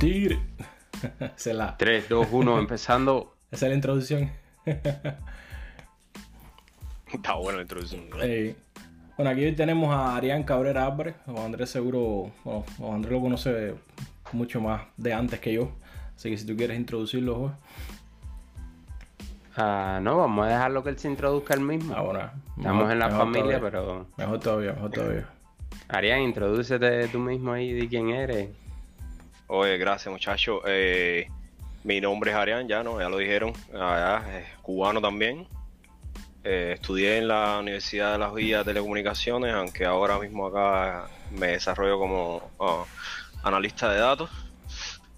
Es 0.00 1.46
la, 1.54 1.76
3, 1.76 2.08
2, 2.08 2.26
1, 2.30 2.58
empezando. 2.58 3.34
esa 3.50 3.66
es 3.66 3.70
la 3.70 3.74
introducción. 3.76 4.30
Está 7.12 7.34
buena 7.34 7.56
la 7.58 7.62
introducción. 7.62 8.02
Eh, 8.22 8.56
bueno, 9.16 9.30
aquí 9.30 9.50
tenemos 9.52 9.94
a 9.94 10.16
Arián 10.16 10.42
Cabrera 10.42 10.86
Álvarez. 10.86 11.14
Juan 11.24 11.38
Andrés 11.46 11.70
seguro, 11.70 12.30
bueno, 12.44 12.64
Andrés 12.92 13.12
lo 13.12 13.20
conoce 13.22 13.74
mucho 14.32 14.60
más 14.60 14.82
de 14.96 15.14
antes 15.14 15.40
que 15.40 15.52
yo. 15.54 15.70
Así 16.16 16.30
que 16.30 16.36
si 16.38 16.46
tú 16.46 16.56
quieres 16.56 16.76
introducirlo. 16.78 17.52
Ah, 19.56 20.00
no, 20.02 20.18
vamos 20.18 20.46
a 20.46 20.50
dejarlo 20.50 20.82
que 20.82 20.90
él 20.90 20.98
se 20.98 21.08
introduzca 21.08 21.54
él 21.54 21.60
mismo. 21.60 21.94
Ah, 21.96 22.02
bueno, 22.02 22.20
Estamos 22.58 22.88
mejor- 22.88 22.92
en 22.92 22.98
la 22.98 23.10
familia, 23.10 23.58
todavía. 23.58 23.60
pero. 23.70 24.06
Mejor 24.18 24.40
todavía, 24.40 24.72
mejor 24.74 24.90
todavía. 24.90 25.28
Arián, 25.88 26.20
introdúcete 26.20 27.08
tú 27.08 27.18
mismo 27.20 27.52
ahí 27.52 27.72
de 27.72 27.88
quién 27.88 28.10
eres. 28.10 28.50
Oye, 29.48 29.78
gracias 29.78 30.10
muchachos. 30.12 30.60
Eh, 30.66 31.28
mi 31.84 32.00
nombre 32.00 32.32
es 32.32 32.36
Arián, 32.36 32.66
ya 32.66 32.82
no, 32.82 33.00
ya 33.00 33.08
lo 33.08 33.18
dijeron. 33.18 33.52
Allá, 33.72 34.20
eh, 34.38 34.44
cubano 34.60 35.00
también. 35.00 35.46
Eh, 36.42 36.72
estudié 36.74 37.18
en 37.18 37.28
la 37.28 37.60
Universidad 37.60 38.12
de 38.12 38.18
las 38.18 38.34
Villas 38.34 38.66
de 38.66 38.72
Telecomunicaciones, 38.72 39.54
aunque 39.54 39.84
ahora 39.84 40.18
mismo 40.18 40.48
acá 40.48 41.08
me 41.30 41.48
desarrollo 41.48 41.96
como 41.96 42.50
ah, 42.58 42.84
analista 43.44 43.88
de 43.88 44.00
datos 44.00 44.30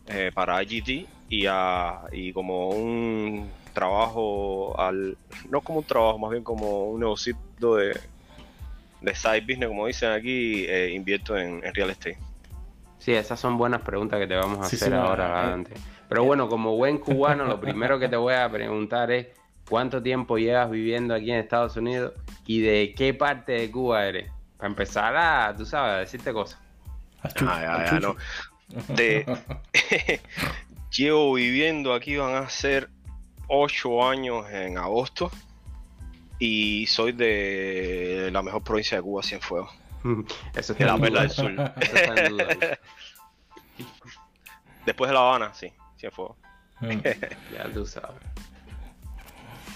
eh, 0.08 0.30
para 0.34 0.62
IGT 0.62 1.08
y, 1.30 1.46
ah, 1.46 2.02
y 2.12 2.34
como 2.34 2.68
un 2.68 3.50
trabajo, 3.72 4.78
al, 4.78 5.16
no 5.48 5.62
como 5.62 5.78
un 5.78 5.86
trabajo, 5.86 6.18
más 6.18 6.32
bien 6.32 6.44
como 6.44 6.90
un 6.90 7.00
negocio 7.00 7.34
de, 7.60 7.98
de 9.00 9.14
side 9.14 9.40
business, 9.40 9.68
como 9.68 9.86
dicen 9.86 10.12
aquí, 10.12 10.66
invierto 10.92 11.34
en 11.38 11.62
real 11.72 11.88
estate. 11.88 12.27
Sí, 12.98 13.12
esas 13.12 13.38
son 13.38 13.56
buenas 13.58 13.82
preguntas 13.82 14.18
que 14.18 14.26
te 14.26 14.34
vamos 14.36 14.58
a 14.58 14.68
Sí, 14.68 14.76
hacer 14.76 14.88
sí, 14.88 14.94
no, 14.94 15.02
ahora 15.02 15.26
eh, 15.28 15.32
adelante. 15.38 15.74
Pero 16.08 16.24
bueno, 16.24 16.48
como 16.48 16.76
buen 16.76 16.98
cubano, 16.98 17.44
lo 17.44 17.60
primero 17.60 17.98
que 17.98 18.08
te 18.08 18.16
voy 18.16 18.34
a 18.34 18.48
preguntar 18.50 19.10
es 19.10 19.28
cuánto 19.68 20.02
tiempo 20.02 20.38
llevas 20.38 20.70
viviendo 20.70 21.14
aquí 21.14 21.30
en 21.30 21.38
Estados 21.38 21.76
Unidos 21.76 22.12
y 22.46 22.60
de 22.60 22.94
qué 22.96 23.14
parte 23.14 23.52
de 23.52 23.70
Cuba 23.70 24.04
eres. 24.06 24.30
Para 24.56 24.68
empezar 24.70 25.16
a, 25.16 25.54
tú 25.56 25.64
sabes, 25.64 25.92
a 25.94 25.98
decirte 25.98 26.32
cosas. 26.32 26.60
A 27.22 27.28
Chucho, 27.28 27.50
Ah, 27.50 27.60
ya, 27.62 27.74
a 27.74 27.84
ya, 27.86 28.00
no. 28.00 28.16
De- 28.94 29.24
Llevo 30.96 31.34
viviendo 31.34 31.92
aquí, 31.94 32.16
van 32.16 32.34
a 32.34 32.48
ser 32.48 32.88
ocho 33.46 34.06
años 34.08 34.46
en 34.50 34.78
agosto. 34.78 35.30
Y 36.40 36.86
soy 36.86 37.12
de 37.12 38.30
la 38.32 38.42
mejor 38.42 38.62
provincia 38.62 38.96
de 38.96 39.02
Cuba, 39.02 39.22
Cienfuegos. 39.22 39.70
Eso 40.54 40.72
está 40.72 40.86
la 40.86 40.94
en 40.94 41.00
Perla 41.00 41.20
duda. 41.20 41.22
del 41.22 41.30
Sur. 41.30 41.72
Eso 41.80 41.96
está 41.96 42.24
en 42.26 42.30
duda. 42.36 42.46
Después 44.86 45.08
de 45.08 45.14
La 45.14 45.20
Habana, 45.20 45.54
sí, 45.54 45.72
Cienfuegos. 45.98 46.36
Mm. 46.80 47.00
Ya 47.54 47.64
tú 47.74 47.84
sabes. 47.84 48.22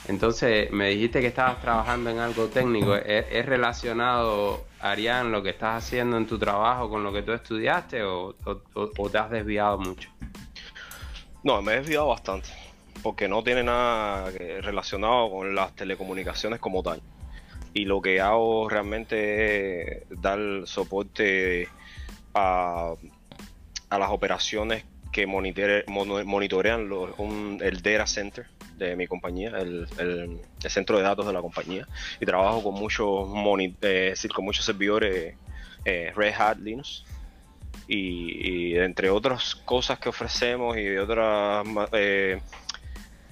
Entonces, 0.07 0.71
me 0.71 0.89
dijiste 0.91 1.21
que 1.21 1.27
estabas 1.27 1.61
trabajando 1.61 2.11
en 2.11 2.19
algo 2.21 2.47
técnico. 2.47 2.95
¿Es, 2.95 3.27
es 3.31 3.45
relacionado, 3.47 4.65
Arián, 4.81 5.33
lo 5.33 5.43
que 5.43 5.51
estás 5.51 5.83
haciendo 5.85 6.17
en 6.17 6.29
tu 6.29 6.39
trabajo 6.39 6.89
con 6.89 7.03
lo 7.03 7.13
que 7.13 7.23
tú 7.23 7.33
estudiaste 7.33 8.05
o, 8.05 8.37
o- 8.45 8.63
o- 8.75 8.91
o 8.99 9.11
te 9.11 9.19
has 9.19 9.31
desviado 9.31 9.79
mucho? 9.79 10.11
No, 11.43 11.61
me 11.61 11.73
he 11.73 11.77
desviado 11.79 12.07
bastante. 12.07 12.49
Porque 13.03 13.27
no 13.27 13.43
tiene 13.43 13.65
nada 13.65 14.31
relacionado 14.61 15.29
con 15.29 15.55
las 15.57 15.75
telecomunicaciones 15.75 16.61
como 16.61 16.85
tal. 16.85 17.03
Y 17.75 17.85
lo 17.85 18.03
que 18.03 18.21
hago 18.21 18.69
realmente 18.69 19.99
es 19.99 20.05
dar 20.21 20.39
soporte 20.67 21.69
a, 22.35 22.95
a 23.89 23.99
las 23.99 24.11
operaciones 24.11 24.85
que 25.13 25.27
monitorean 25.27 26.89
el 27.61 27.83
data 27.83 28.07
center 28.07 28.47
de 28.77 28.97
mi 28.97 29.07
compañía, 29.07 29.51
el, 29.59 29.87
el- 29.99 30.41
centro 30.71 30.97
de 30.97 31.03
datos 31.03 31.27
de 31.27 31.33
la 31.35 31.43
compañía. 31.43 31.87
Y 32.19 32.25
trabajo 32.25 32.63
con 32.63 32.75
muchos, 32.75 33.29
eh, 33.83 34.15
con 34.35 34.45
muchos 34.45 34.65
servidores 34.65 35.37
eh, 35.85 36.13
Red 36.17 36.35
Hat 36.39 36.59
Linux 36.59 37.05
y, 37.87 38.77
entre 38.79 39.11
otras 39.11 39.55
cosas 39.55 39.99
que 39.99 40.09
ofrecemos 40.09 40.77
y 40.79 40.83
de 40.83 41.01
otras 41.01 41.67
eh, 41.93 42.41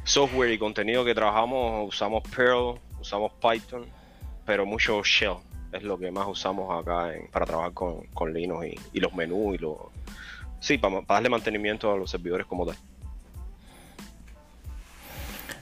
software 0.05 0.50
y 0.53 0.59
contenido 0.59 1.05
que 1.05 1.15
trabajamos 1.15 1.89
usamos 1.89 2.23
Perl, 2.34 2.79
usamos 3.00 3.33
Python, 3.41 3.87
pero 4.50 4.66
mucho 4.66 5.00
Shell 5.05 5.37
es 5.71 5.84
lo 5.84 5.97
que 5.97 6.11
más 6.11 6.27
usamos 6.27 6.77
acá 6.77 7.15
en- 7.15 7.28
para 7.28 7.47
trabajar 7.47 7.72
con, 7.72 8.00
con 8.12 8.34
Linux 8.34 8.66
y, 8.66 8.75
y 8.94 8.99
los 8.99 9.15
menús 9.15 9.55
y 9.55 9.59
los 9.59 9.77
sí 10.59 10.77
para, 10.77 11.03
para 11.03 11.19
darle 11.19 11.28
mantenimiento 11.28 11.93
a 11.93 11.97
los 11.97 12.11
servidores 12.11 12.47
como 12.47 12.66
tal. 12.66 12.75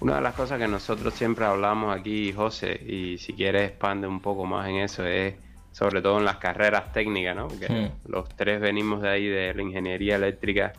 Una 0.00 0.14
de 0.14 0.20
las 0.22 0.32
cosas 0.34 0.58
que 0.58 0.66
nosotros 0.66 1.12
siempre 1.12 1.44
hablamos 1.44 1.94
aquí, 1.94 2.32
José, 2.32 2.80
y 2.82 3.18
si 3.18 3.34
quieres 3.34 3.68
expande 3.72 4.06
un 4.06 4.20
poco 4.22 4.46
más 4.46 4.66
en 4.70 4.76
eso, 4.76 5.04
es 5.04 5.34
sobre 5.70 6.00
todo 6.00 6.16
en 6.16 6.24
las 6.24 6.38
carreras 6.38 6.90
técnicas, 6.90 7.36
¿no? 7.36 7.46
Porque 7.48 7.68
Hmm. 7.68 8.10
los 8.10 8.26
tres 8.30 8.58
venimos 8.58 9.02
de 9.02 9.08
ahí 9.10 9.26
de 9.26 9.52
la 9.52 9.60
ingeniería 9.60 10.16
eléctrica, 10.16 10.72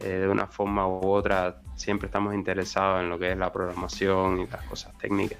eh, 0.00 0.06
de 0.06 0.28
una 0.28 0.46
forma 0.48 0.86
u 0.86 1.00
otra, 1.08 1.62
siempre 1.76 2.08
estamos 2.08 2.34
interesados 2.34 3.00
en 3.02 3.08
lo 3.08 3.18
que 3.18 3.30
es 3.32 3.38
la 3.38 3.50
programación 3.50 4.40
y 4.42 4.46
las 4.48 4.62
cosas 4.64 4.92
técnicas. 4.98 5.38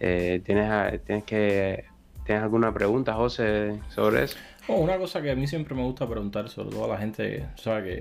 Eh, 0.00 0.40
¿tienes, 0.44 0.68
a- 0.70 0.92
tienes, 0.98 1.24
que, 1.24 1.84
¿Tienes 2.24 2.42
alguna 2.42 2.72
pregunta, 2.72 3.14
José, 3.14 3.80
sobre 3.94 4.24
eso? 4.24 4.36
Oh, 4.68 4.76
una 4.76 4.96
cosa 4.96 5.20
que 5.20 5.30
a 5.30 5.34
mí 5.36 5.46
siempre 5.46 5.74
me 5.74 5.82
gusta 5.82 6.08
preguntar, 6.08 6.48
sobre 6.48 6.70
todo 6.70 6.86
a 6.86 6.88
la 6.88 6.98
gente 6.98 7.46
¿sabe? 7.56 8.00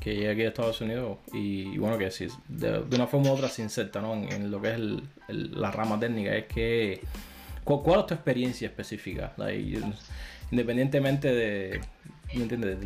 Que, 0.00 0.14
llega 0.16 0.32
aquí 0.32 0.42
a 0.42 0.48
Estados 0.48 0.80
Unidos 0.80 1.18
y, 1.32 1.78
bueno, 1.78 1.96
que 1.96 2.10
si 2.10 2.26
de, 2.48 2.80
una 2.94 3.06
forma 3.06 3.30
u 3.30 3.34
otra 3.34 3.48
se 3.48 3.62
inserta 3.62 4.02
¿no? 4.02 4.12
en, 4.14 4.50
lo 4.50 4.60
que 4.60 4.68
es 4.68 4.74
el- 4.74 5.02
el- 5.28 5.60
la 5.60 5.70
rama 5.70 5.98
técnica, 5.98 6.34
es 6.36 6.44
que 6.46 7.00
¿cu- 7.62 7.82
¿cuál 7.82 8.00
es 8.00 8.06
tu 8.06 8.14
experiencia 8.14 8.66
específica? 8.68 9.32
Independientemente 10.50 11.32
de, 11.32 11.80
¿me 12.34 12.42
entiendes? 12.42 12.78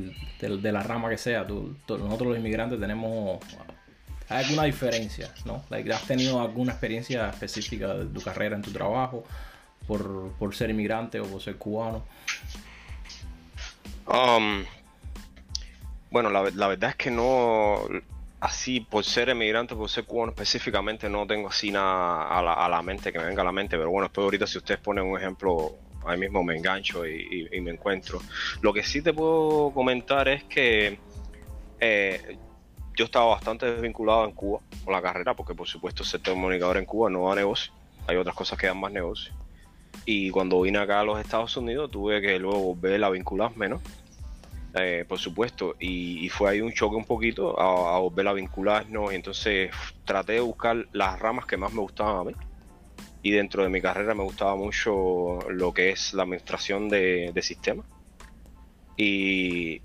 De, 0.62 0.72
la 0.72 0.82
rama 0.82 1.08
que 1.10 1.18
sea, 1.18 1.44
nosotros 1.44 2.28
los 2.28 2.38
inmigrantes 2.38 2.78
tenemos... 2.78 3.40
¿Hay 4.28 4.44
alguna 4.44 4.64
diferencia? 4.64 5.32
¿no? 5.44 5.64
Like, 5.70 5.92
¿Has 5.92 6.06
tenido 6.06 6.40
alguna 6.40 6.72
experiencia 6.72 7.30
específica 7.30 7.94
de 7.94 8.06
tu 8.06 8.20
carrera, 8.20 8.56
en 8.56 8.62
tu 8.62 8.70
trabajo, 8.70 9.24
por, 9.86 10.32
por 10.32 10.54
ser 10.54 10.70
inmigrante 10.70 11.18
o 11.20 11.24
por 11.24 11.40
ser 11.40 11.56
cubano? 11.56 12.04
Um, 14.06 14.64
bueno, 16.10 16.30
la, 16.30 16.50
la 16.54 16.68
verdad 16.68 16.90
es 16.90 16.96
que 16.96 17.10
no, 17.10 17.82
así 18.40 18.80
por 18.80 19.04
ser 19.04 19.30
emigrante, 19.30 19.74
por 19.74 19.88
ser 19.88 20.04
cubano 20.04 20.32
específicamente, 20.32 21.08
no 21.08 21.26
tengo 21.26 21.48
así 21.48 21.70
nada 21.70 22.28
a 22.28 22.42
la, 22.42 22.52
a 22.52 22.68
la 22.68 22.82
mente 22.82 23.12
que 23.12 23.18
me 23.18 23.24
venga 23.24 23.42
a 23.42 23.46
la 23.46 23.52
mente, 23.52 23.76
pero 23.76 23.90
bueno, 23.90 24.08
después 24.08 24.24
ahorita 24.24 24.46
si 24.46 24.58
ustedes 24.58 24.80
ponen 24.80 25.04
un 25.04 25.18
ejemplo, 25.18 25.76
ahí 26.06 26.18
mismo 26.18 26.42
me 26.42 26.56
engancho 26.56 27.06
y 27.06 27.60
me 27.60 27.70
encuentro. 27.70 28.20
Lo 28.60 28.72
que 28.72 28.82
sí 28.82 29.02
te 29.02 29.12
puedo 29.12 29.70
comentar 29.72 30.28
es 30.28 30.44
que 30.44 30.98
eh, 31.80 32.38
yo 32.98 33.04
estaba 33.04 33.26
bastante 33.26 33.64
desvinculado 33.64 34.24
en 34.24 34.32
Cuba 34.32 34.58
con 34.84 34.92
la 34.92 35.00
carrera, 35.00 35.34
porque 35.34 35.54
por 35.54 35.68
supuesto 35.68 36.02
ser 36.02 36.20
comunicador 36.20 36.78
en 36.78 36.84
Cuba 36.84 37.08
no 37.08 37.28
da 37.28 37.36
negocio, 37.36 37.72
hay 38.08 38.16
otras 38.16 38.34
cosas 38.34 38.58
que 38.58 38.66
dan 38.66 38.80
más 38.80 38.90
negocio. 38.90 39.32
Y 40.04 40.30
cuando 40.30 40.60
vine 40.60 40.78
acá 40.80 40.98
a 41.00 41.04
los 41.04 41.20
Estados 41.20 41.56
Unidos 41.56 41.92
tuve 41.92 42.20
que 42.20 42.40
luego 42.40 42.74
volver 42.74 43.04
a 43.04 43.10
vincularme, 43.10 43.68
¿no? 43.68 43.80
Eh, 44.74 45.04
por 45.08 45.20
supuesto, 45.20 45.76
y, 45.78 46.26
y 46.26 46.28
fue 46.28 46.50
ahí 46.50 46.60
un 46.60 46.72
choque 46.72 46.96
un 46.96 47.04
poquito 47.04 47.58
a, 47.60 47.94
a 47.94 47.98
volver 48.00 48.26
a 48.26 48.32
vincularnos 48.32 49.12
y 49.12 49.14
entonces 49.14 49.70
traté 50.04 50.32
de 50.32 50.40
buscar 50.40 50.88
las 50.90 51.20
ramas 51.20 51.46
que 51.46 51.56
más 51.56 51.72
me 51.72 51.80
gustaban 51.80 52.16
a 52.16 52.24
mí. 52.24 52.34
Y 53.22 53.30
dentro 53.30 53.62
de 53.62 53.68
mi 53.68 53.80
carrera 53.80 54.12
me 54.14 54.24
gustaba 54.24 54.56
mucho 54.56 55.38
lo 55.48 55.72
que 55.72 55.90
es 55.90 56.14
la 56.14 56.24
administración 56.24 56.88
de, 56.88 57.30
de 57.32 57.42
sistemas. 57.42 57.86
Y, 58.96 59.82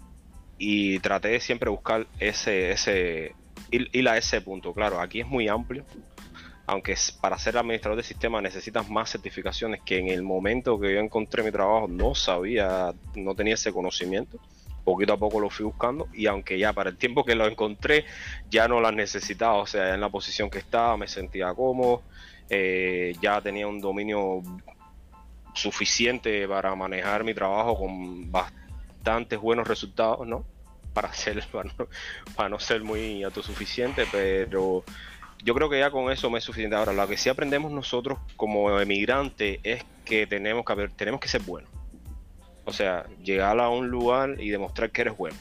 y 0.58 1.00
traté 1.00 1.30
de 1.30 1.40
siempre 1.40 1.70
buscar 1.70 2.08
ese, 2.20 2.72
ese, 2.72 3.36
ir, 3.72 3.90
ir 3.92 4.10
a 4.10 4.18
ese 4.18 4.42
punto. 4.42 4.74
Claro, 4.74 5.00
aquí 5.00 5.22
es 5.22 5.28
muy 5.28 5.48
amplio, 5.48 5.86
aunque 6.66 6.96
para 7.20 7.38
ser 7.38 7.58
administrador 7.58 7.98
de 7.98 8.04
sistemas 8.04 8.42
necesitas 8.42 8.90
más 8.90 9.12
certificaciones 9.12 9.82
que 9.82 10.00
en 10.00 10.10
el 10.10 10.24
momento 10.24 10.80
que 10.80 10.94
yo 10.94 11.00
encontré 11.00 11.44
mi 11.44 11.52
trabajo 11.52 11.88
no 11.88 12.16
sabía, 12.16 12.94
no 13.16 13.36
tenía 13.36 13.56
ese 13.56 13.74
conocimiento. 13.74 14.40
Poquito 14.84 15.14
a 15.14 15.18
poco 15.18 15.40
lo 15.40 15.50
fui 15.50 15.66
buscando 15.66 16.10
y 16.14 16.26
aunque 16.26 16.60
ya 16.60 16.74
para 16.74 16.90
el 16.90 16.98
tiempo 16.98 17.24
que 17.24 17.36
lo 17.36 17.48
encontré 17.48 18.04
ya 18.50 18.68
no 18.68 18.82
las 18.82 18.94
necesitaba, 18.94 19.56
o 19.56 19.66
sea, 19.66 19.94
en 19.94 20.02
la 20.02 20.10
posición 20.10 20.50
que 20.50 20.60
estaba 20.60 20.98
me 20.98 21.08
sentía 21.08 21.54
cómodo, 21.54 22.04
eh, 22.50 23.16
ya 23.22 23.40
tenía 23.40 23.66
un 23.66 23.80
dominio 23.80 24.42
suficiente 25.54 26.48
para 26.48 26.76
manejar 26.76 27.24
mi 27.24 27.34
trabajo 27.34 27.78
con 27.78 28.30
bastantes 29.04 29.40
buenos 29.40 29.68
resultados, 29.68 30.26
¿no? 30.26 30.46
Para, 30.94 31.14
ser, 31.14 31.46
para, 31.52 31.70
no, 31.78 31.88
para 32.36 32.50
no 32.50 32.60
ser 32.60 32.84
muy 32.84 33.24
autosuficiente, 33.24 34.06
pero 34.12 34.84
yo 35.44 35.54
creo 35.54 35.70
que 35.70 35.80
ya 35.80 35.92
con 35.92 36.12
eso 36.12 36.30
me 36.30 36.40
es 36.40 36.46
suficiente. 36.46 36.76
Ahora, 36.76 36.94
lo 36.94 37.08
que 37.08 37.18
sí 37.18 37.30
aprendemos 37.30 37.72
nosotros 37.72 38.20
como 38.38 38.80
emigrantes 38.80 39.60
es 39.64 39.84
que 40.06 40.26
tenemos 40.26 40.64
que, 40.66 40.88
tenemos 40.96 41.20
que 41.20 41.28
ser 41.28 41.42
buenos. 41.42 41.70
O 42.66 42.72
sea, 42.72 43.06
llegar 43.22 43.60
a 43.60 43.68
un 43.68 43.90
lugar 43.90 44.40
y 44.40 44.50
demostrar 44.50 44.90
que 44.90 45.02
eres 45.02 45.18
bueno. 45.18 45.38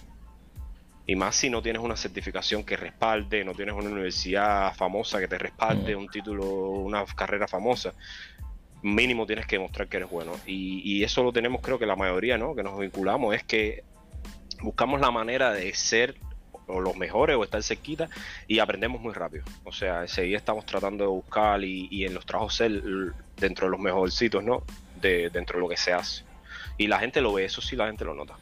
Y 1.07 1.15
más 1.15 1.37
si 1.37 1.51
no 1.51 1.63
tienes 1.63 1.83
una 1.83 1.97
certificación 1.97 2.65
que 2.65 2.77
respalde, 2.77 3.45
no 3.45 3.55
tienes 3.55 3.75
una 3.75 3.91
universidad 3.91 4.75
famosa 4.75 5.21
que 5.21 5.29
te 5.29 5.39
respalde, 5.39 5.95
un 5.95 6.09
título, 6.09 6.45
una 6.47 7.05
carrera 7.05 7.47
famosa. 7.47 7.93
Mínimo 8.83 9.27
tienes 9.27 9.47
que 9.47 9.57
demostrar 9.57 9.89
que 9.89 9.99
eres 9.99 10.11
bueno. 10.11 10.33
Y, 10.47 10.83
y 10.85 11.05
eso 11.05 11.23
lo 11.23 11.33
tenemos, 11.33 11.61
creo 11.63 11.79
que 11.79 11.87
la 11.87 11.97
mayoría, 11.97 12.37
¿no? 12.37 12.55
Que 12.55 12.63
nos 12.63 12.79
vinculamos, 12.79 13.35
es 13.35 13.45
que 13.45 13.85
buscamos 14.61 15.01
la 15.01 15.11
manera 15.11 15.53
de 15.53 15.73
ser 15.75 16.17
o 16.67 16.81
los 16.81 16.97
mejores 16.97 17.37
o 17.37 17.45
estar 17.45 17.63
cerquita 17.63 18.09
y 18.47 18.59
aprendemos 18.59 19.01
muy 19.01 19.13
rápido. 19.13 19.45
O 19.65 19.73
sea, 19.73 20.07
seguir 20.07 20.37
estamos 20.37 20.65
tratando 20.67 21.05
de 21.05 21.11
buscar 21.11 21.63
y, 21.63 22.05
en 22.05 22.15
los 22.15 22.27
trabajos 22.27 22.55
ser 22.55 22.83
dentro 23.37 23.67
de 23.67 23.71
los 23.71 23.81
mejorcitos, 23.81 24.43
¿no? 24.43 24.65
De, 25.01 25.31
dentro 25.31 25.59
de 25.59 25.61
lo 25.61 25.69
que 25.69 25.77
se 25.77 25.93
hace. 25.93 26.25
Y 26.79 26.87
la 26.87 26.99
gente 26.99 27.21
lo 27.21 27.33
ve, 27.33 27.45
eso 27.45 27.61
sí 27.61 27.77
la 27.77 27.87
gente 27.87 28.05
lo 28.05 28.15
nota. 28.15 28.35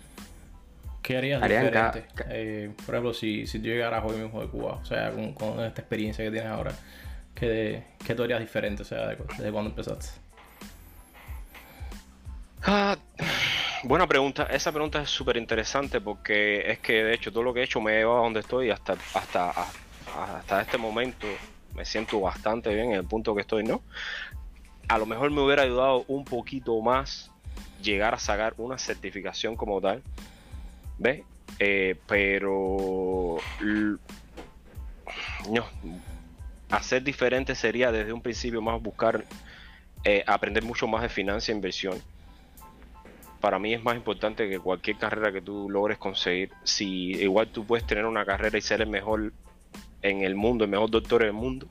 ¿Qué 1.02 1.16
harías 1.16 1.42
diferente? 1.42 2.04
Eh, 2.28 2.70
por 2.84 2.94
ejemplo, 2.94 3.14
si, 3.14 3.46
si 3.46 3.58
tú 3.58 3.66
llegaras 3.66 4.04
hoy 4.06 4.19
mismo 4.19 4.40
de 4.40 4.48
Cuba, 4.48 4.75
o 4.75 4.84
sea, 4.84 5.10
con, 5.10 5.60
esta 5.64 5.81
experiencia 5.81 6.25
que 6.25 6.31
tienes 6.31 6.50
ahora, 6.50 6.72
¿qué, 7.34 7.82
qué 8.06 8.14
tú 8.14 8.22
harías 8.22 8.40
diferente, 8.40 8.82
o 8.82 8.84
sea, 8.84 9.08
desde 9.08 9.50
cuando 9.50 9.70
empezaste? 9.70 10.20
Ah, 12.62 12.96
buena 13.84 14.06
pregunta. 14.06 14.44
Esa 14.44 14.70
pregunta 14.70 15.00
es 15.00 15.08
súper 15.08 15.36
interesante 15.38 16.00
porque 16.00 16.70
es 16.70 16.78
que 16.80 17.04
de 17.04 17.14
hecho 17.14 17.32
todo 17.32 17.42
lo 17.42 17.54
que 17.54 17.60
he 17.60 17.64
hecho 17.64 17.80
me 17.80 17.92
ha 17.92 17.98
llevado 17.98 18.18
a 18.18 18.22
donde 18.24 18.40
estoy 18.40 18.70
hasta, 18.70 18.96
hasta, 19.14 19.50
hasta 20.36 20.60
este 20.60 20.76
momento. 20.76 21.26
Me 21.74 21.84
siento 21.84 22.20
bastante 22.20 22.74
bien 22.74 22.92
en 22.92 22.96
el 22.96 23.04
punto 23.04 23.34
que 23.34 23.40
estoy, 23.42 23.64
¿no? 23.64 23.80
A 24.88 24.98
lo 24.98 25.06
mejor 25.06 25.30
me 25.30 25.40
hubiera 25.40 25.62
ayudado 25.62 26.04
un 26.08 26.24
poquito 26.24 26.78
más 26.82 27.30
llegar 27.82 28.14
a 28.14 28.18
sacar 28.18 28.54
una 28.58 28.76
certificación 28.76 29.56
como 29.56 29.80
tal. 29.80 30.02
¿Ves? 30.98 31.22
Eh, 31.58 31.96
pero 32.06 33.38
no, 35.48 35.64
hacer 36.70 37.02
diferente 37.02 37.54
sería 37.54 37.90
desde 37.90 38.12
un 38.12 38.20
principio 38.20 38.60
más 38.60 38.80
buscar 38.82 39.24
eh, 40.04 40.22
aprender 40.26 40.62
mucho 40.62 40.86
más 40.86 41.02
de 41.02 41.08
financia 41.08 41.52
e 41.52 41.56
inversión 41.56 42.00
para 43.40 43.58
mí 43.58 43.72
es 43.75 43.82
más 43.82 43.96
importante 43.96 44.48
que 44.48 44.58
cualquier 44.58 44.96
carrera 44.96 45.32
que 45.32 45.40
tú 45.40 45.69
logres 45.70 45.98
conseguir. 45.98 46.50
Si 46.62 47.12
igual 47.12 47.48
tú 47.48 47.64
puedes 47.64 47.87
tener 47.87 48.04
una 48.04 48.25
carrera 48.25 48.58
y 48.58 48.60
ser 48.60 48.82
el 48.82 48.88
mejor 48.88 49.32
en 50.02 50.22
el 50.22 50.34
mundo, 50.34 50.64
el 50.64 50.70
mejor 50.70 50.90
doctor 50.90 51.22
del 51.22 51.32
mundo, 51.32 51.66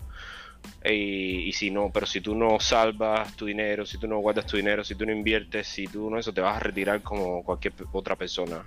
y, 0.83 1.51
si 1.53 1.71
no, 1.71 1.91
pero 1.93 2.05
si 2.05 2.21
tú 2.21 2.35
no 2.35 2.59
salvas 2.59 3.35
tu 3.35 3.45
dinero, 3.45 3.85
si 3.85 3.97
tú 3.97 4.07
no 4.07 4.19
guardas 4.19 4.45
tu 4.45 4.57
dinero, 4.57 4.83
si 4.83 4.95
tú 4.95 5.05
no 5.05 5.11
inviertes, 5.11 5.67
si 5.67 5.87
tú 5.87 6.09
no 6.09 6.17
eso, 6.17 6.33
te 6.33 6.41
vas 6.41 6.55
a 6.55 6.59
retirar 6.59 7.01
como 7.01 7.43
cualquier 7.43 7.73
otra 7.91 8.15
persona 8.15 8.63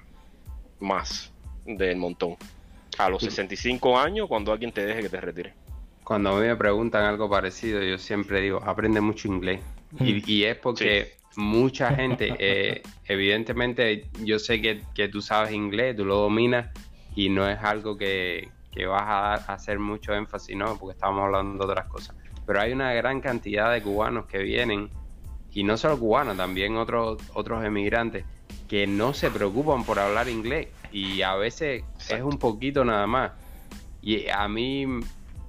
más 0.81 1.32
del 1.64 1.96
montón. 1.96 2.37
A 2.99 3.08
los 3.08 3.22
65 3.22 3.99
años, 3.99 4.28
cuando 4.28 4.52
alguien 4.52 4.72
te 4.72 4.84
deje 4.84 5.02
que 5.02 5.08
te 5.08 5.20
retire. 5.20 5.54
Cuando 6.04 6.31
a 6.31 6.40
mí 6.40 6.46
me 6.46 6.56
preguntan 6.56 7.04
algo 7.04 7.31
parecido, 7.31 7.82
yo 7.82 7.96
siempre 7.96 8.40
digo, 8.40 8.62
aprende 8.62 9.00
mucho 9.00 9.28
inglés. 9.28 9.60
Y, 10.00 10.44
es 10.44 10.56
porque 10.56 11.14
mucha 11.37 11.94
gente, 11.94 12.34
eh, 12.38 12.82
evidentemente 13.06 14.08
yo 14.25 14.38
sé 14.38 14.61
que, 14.61 15.08
tú 15.08 15.23
sabes 15.23 15.52
inglés, 15.52 15.96
tú 15.96 16.05
lo 16.05 16.17
dominas 16.17 16.70
y 17.14 17.29
no 17.29 17.49
es 17.49 17.58
algo 17.62 17.96
que, 17.96 18.50
vas 18.88 19.02
a, 19.02 19.34
hacer 19.52 19.79
mucho 19.79 20.14
énfasis, 20.14 20.56
¿no? 20.56 20.76
Porque 20.79 20.94
estamos 20.94 21.25
hablando 21.25 21.67
de 21.67 21.73
otras 21.73 21.87
cosas. 21.87 22.17
Pero 22.46 22.61
hay 22.61 22.73
una 22.73 22.93
gran 22.93 23.20
cantidad 23.20 23.73
de 23.73 23.82
cubanos 23.82 24.26
que 24.26 24.38
vienen, 24.38 24.90
y 25.52 25.64
no 25.64 25.76
solo 25.76 25.99
cubanos, 25.99 26.37
también 26.37 26.76
otros, 26.76 27.23
otros 27.35 27.64
emigrantes, 27.64 28.25
que 28.69 28.87
no 28.87 29.12
se 29.12 29.31
preocupan 29.31 29.85
por 29.85 29.99
hablar 29.99 30.28
inglés 30.28 30.69
y 30.93 31.23
a 31.23 31.35
veces 31.35 31.85
es 32.08 32.23
un 32.23 32.38
poquito 32.38 32.85
nada 32.85 33.06
más. 33.06 33.32
Y 34.00 34.28
a 34.28 34.49
mí, 34.49 34.87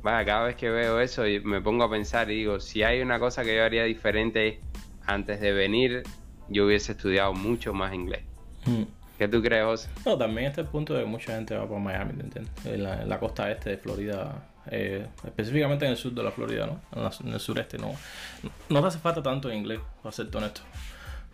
cada 0.03 0.43
vez 0.43 0.55
que 0.55 0.69
veo 0.69 0.99
eso 0.99 1.23
me 1.43 1.61
pongo 1.61 1.83
a 1.83 1.89
pensar 1.89 2.29
y 2.31 2.35
digo, 2.35 2.59
si 2.59 2.83
hay 2.83 3.01
una 3.01 3.19
cosa 3.19 3.43
que 3.43 3.55
yo 3.55 3.63
haría 3.63 3.83
diferente 3.83 4.59
antes 5.05 5.39
de 5.39 5.51
venir 5.51 6.03
yo 6.49 6.65
hubiese 6.65 6.93
estudiado 6.93 7.33
mucho 7.33 7.73
más 7.73 7.93
inglés. 7.93 8.23
Hmm. 8.65 8.83
¿Qué 9.17 9.27
tú 9.27 9.41
crees, 9.41 9.63
José? 9.63 9.89
No, 10.05 10.17
también 10.17 10.47
este 10.47 10.61
es 10.61 10.67
el 10.67 10.71
punto 10.71 10.93
de 10.93 11.01
que 11.01 11.05
mucha 11.05 11.35
gente 11.35 11.55
va 11.55 11.67
por 11.67 11.79
Miami, 11.79 12.11
¿entiendes? 12.19 12.51
En 12.65 13.09
la, 13.09 13.19
costa 13.19 13.49
este 13.51 13.71
de 13.71 13.77
Florida, 13.77 14.49
eh, 14.69 15.07
específicamente 15.23 15.85
en 15.85 15.91
el 15.91 15.97
sur 15.97 16.13
de 16.13 16.23
la 16.23 16.31
Florida, 16.31 16.65
¿no? 16.65 16.81
En, 17.23 17.33
el 17.33 17.39
sureste, 17.39 17.77
¿no? 17.77 17.91
No 18.69 18.81
te 18.81 18.87
hace 18.87 18.99
falta 18.99 19.21
tanto 19.21 19.51
inglés, 19.51 19.79
para 20.01 20.11
ser 20.11 20.35
honesto. 20.35 20.61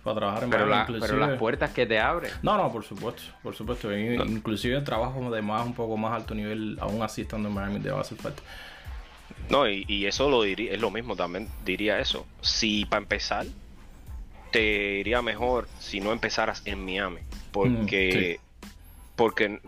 Para 0.03 0.15
trabajar 0.17 0.43
en 0.43 0.49
pero 0.49 0.65
Miami, 0.65 0.99
Pero 0.99 1.17
las 1.17 1.37
puertas 1.37 1.71
que 1.71 1.85
te 1.85 1.99
abren. 1.99 2.31
No, 2.41 2.57
no, 2.57 2.71
por 2.71 2.83
supuesto, 2.83 3.23
por 3.43 3.55
supuesto. 3.55 3.95
Inclusive 3.95 4.77
el 4.77 4.83
trabajo 4.83 5.29
de 5.31 5.41
más, 5.41 5.65
un 5.65 5.73
poco 5.73 5.97
más 5.97 6.13
alto 6.13 6.35
nivel, 6.35 6.77
aún 6.81 7.01
así 7.01 7.21
estando 7.21 7.49
en 7.49 7.55
Miami, 7.55 7.79
te 7.79 7.91
va 7.91 7.99
a 7.99 8.01
hacer 8.01 8.17
falta. 8.17 8.41
No, 9.49 9.67
y, 9.67 10.05
eso 10.05 10.29
lo 10.29 10.43
diría, 10.43 10.73
es 10.73 10.79
lo 10.79 10.91
mismo 10.91 11.15
también, 11.15 11.47
diría 11.65 11.99
eso. 11.99 12.25
Si 12.41 12.85
para 12.85 13.01
empezar, 13.01 13.47
te 14.51 14.99
iría 14.99 15.21
mejor 15.21 15.67
si 15.79 15.99
no 15.99 16.11
empezaras 16.11 16.61
en 16.65 16.85
Miami. 16.85 17.21
Porque, 17.51 18.39
mm, 18.39 18.67
porque 19.15 19.59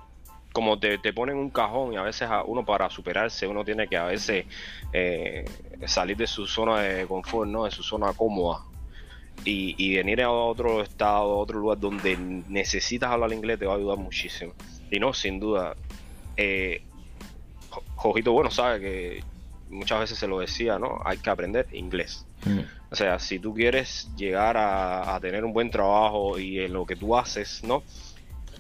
como 0.54 0.78
te, 0.80 1.00
ponen 1.14 1.38
un 1.38 1.50
cajón 1.50 1.94
y 1.94 1.98
a 1.98 2.04
veces 2.04 2.30
a 2.30 2.44
uno 2.44 2.64
para 2.64 2.90
superarse, 2.92 3.48
uno 3.48 3.66
tiene 3.66 3.88
que 3.88 3.98
a 3.98 4.06
veces 4.06 4.46
eh, 4.94 5.46
salir 5.88 6.16
de 6.16 6.28
su 6.28 6.46
zona 6.46 6.82
de 6.82 7.08
confort, 7.08 7.50
¿no? 7.50 7.66
De 7.66 7.72
su 7.72 7.82
zona 7.82 8.14
cómoda. 8.14 8.64
Y, 9.44 9.74
y, 9.84 9.96
venir 9.96 10.22
a 10.22 10.30
otro 10.30 10.84
estado, 10.84 11.32
a 11.32 11.38
otro 11.38 11.58
lugar 11.60 11.80
donde 11.80 12.16
necesitas 12.18 13.10
hablar 13.10 13.34
inglés 13.34 13.58
te 13.58 13.66
va 13.66 13.74
a 13.74 13.78
ayudar 13.78 13.98
muchísimo. 13.98 14.54
Y 14.92 15.00
no, 15.00 15.14
sin 15.14 15.40
duda. 15.40 15.76
Eh, 16.38 16.84
Jojito 17.96 18.32
Bueno 18.34 18.52
sabe 18.52 18.80
que 18.80 19.24
muchas 19.72 20.00
veces 20.00 20.20
se 20.20 20.28
lo 20.28 20.40
decía, 20.40 20.78
¿no? 20.78 21.02
Hay 21.04 21.18
que 21.18 21.30
aprender 21.30 21.68
inglés. 21.72 22.26
Mm. 22.46 22.60
O 22.90 22.96
sea, 22.96 23.20
si 23.20 23.40
tú 23.40 23.54
quieres 23.54 24.10
llegar 24.18 24.58
a, 24.58 25.18
tener 25.22 25.46
un 25.46 25.54
buen 25.54 25.72
trabajo 25.72 26.38
y 26.38 26.60
en 26.60 26.74
lo 26.74 26.86
que 26.86 26.96
tú 26.96 27.18
haces, 27.18 27.64
¿no? 27.64 27.84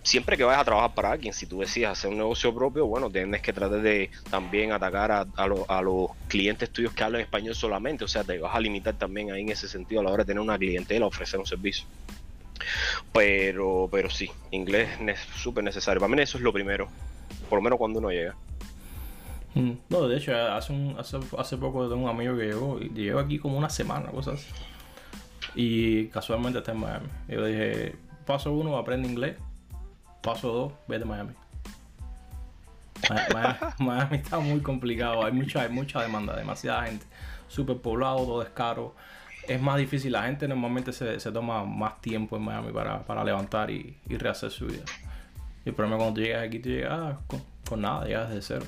Siempre 0.03 0.35
que 0.35 0.43
vayas 0.43 0.61
a 0.61 0.65
trabajar 0.65 0.95
para 0.95 1.11
alguien, 1.11 1.31
si 1.33 1.45
tú 1.45 1.59
decides 1.59 1.89
hacer 1.89 2.09
un 2.09 2.17
negocio 2.17 2.55
propio, 2.55 2.87
bueno, 2.87 3.11
tienes 3.11 3.41
que 3.41 3.53
tratar 3.53 3.81
de 3.81 4.09
también 4.31 4.71
atacar 4.71 5.11
a, 5.11 5.27
a, 5.37 5.81
los 5.81 6.09
clientes 6.27 6.71
tuyos 6.71 6.93
que 6.93 7.03
hablan 7.03 7.21
español 7.21 7.53
solamente. 7.53 8.05
O 8.05 8.07
sea, 8.07 8.23
te 8.23 8.39
vas 8.39 8.55
a 8.55 8.59
limitar 8.59 8.95
también 8.95 9.31
ahí 9.31 9.41
en 9.41 9.49
ese 9.49 9.67
sentido 9.67 10.01
a 10.01 10.03
la 10.03 10.09
hora 10.09 10.23
de 10.23 10.27
tener 10.27 10.41
una 10.41 10.57
clientela, 10.57 11.05
ofrecer 11.05 11.39
un 11.39 11.45
servicio. 11.45 11.85
Pero, 13.13 13.89
pero 13.91 14.09
sí, 14.09 14.31
inglés 14.51 14.89
es 15.05 15.19
súper 15.36 15.63
necesario. 15.63 16.00
Para 16.00 16.15
mí 16.15 16.21
eso 16.21 16.38
es 16.38 16.43
lo 16.43 16.53
primero, 16.53 16.88
por 17.50 17.59
lo 17.59 17.63
menos 17.63 17.77
cuando 17.77 18.00
uno 18.00 18.09
llega. 18.09 18.36
Mm. 19.53 19.72
No, 19.89 20.08
de 20.08 20.17
hecho, 20.17 20.36
hace, 20.36 20.72
un, 20.72 20.96
hace, 20.98 21.20
hace 21.38 21.58
poco 21.58 21.89
tengo 21.89 22.03
un 22.03 22.10
amigo 22.10 22.38
que 22.38 22.46
llegó, 22.46 22.79
y 22.79 22.89
llegó 22.89 23.20
aquí 23.20 23.38
como 23.38 23.58
una 23.58 23.70
semana, 23.70 24.10
cosas 24.12 24.46
Y 25.55 26.08
casualmente 26.08 26.60
está 26.60 26.72
en 26.72 26.79
Miami. 26.79 27.08
Y 27.27 27.34
yo 27.34 27.46
dije, 27.46 27.96
paso 28.25 28.53
uno, 28.53 28.77
aprende 28.77 29.10
inglés. 29.10 29.36
Paso 30.22 30.51
dos, 30.51 30.74
vete 30.88 31.03
a 31.03 31.08
Miami. 31.08 31.34
Miami, 33.79 34.17
está 34.17 34.39
muy 34.39 34.62
complicado, 34.62 35.25
hay 35.25 35.31
mucha, 35.31 35.62
hay 35.63 35.70
mucha 35.70 36.01
demanda, 36.01 36.36
demasiada 36.36 36.84
gente, 36.84 37.05
súper 37.48 37.77
poblado, 37.77 38.17
todo 38.20 38.43
es 38.43 38.50
caro. 38.50 38.96
Es 39.48 39.60
más 39.60 39.77
difícil, 39.77 40.12
la 40.12 40.24
gente 40.24 40.48
normalmente 40.48 40.93
se, 40.93 41.20
se 41.20 41.31
toma 41.31 41.65
más 41.65 42.00
tiempo 42.00 42.38
en 42.38 42.43
Miami 42.43 42.72
para, 42.72 43.03
para 43.03 43.24
levantar 43.24 43.72
y, 43.72 43.98
y, 44.08 44.17
rehacer 44.17 44.51
su 44.51 44.67
vida. 44.67 44.84
Y 45.65 45.70
el 45.70 45.75
problema 45.75 45.98
cuando 45.98 46.15
tú 46.15 46.22
llegas 46.22 46.43
aquí, 46.43 46.60
tú 46.60 46.70
llegas 46.70 46.91
ah, 46.93 47.20
con, 47.25 47.41
con 47.71 47.81
nada, 47.81 48.03
llegas 48.03 48.29
de 48.29 48.41
cero. 48.41 48.65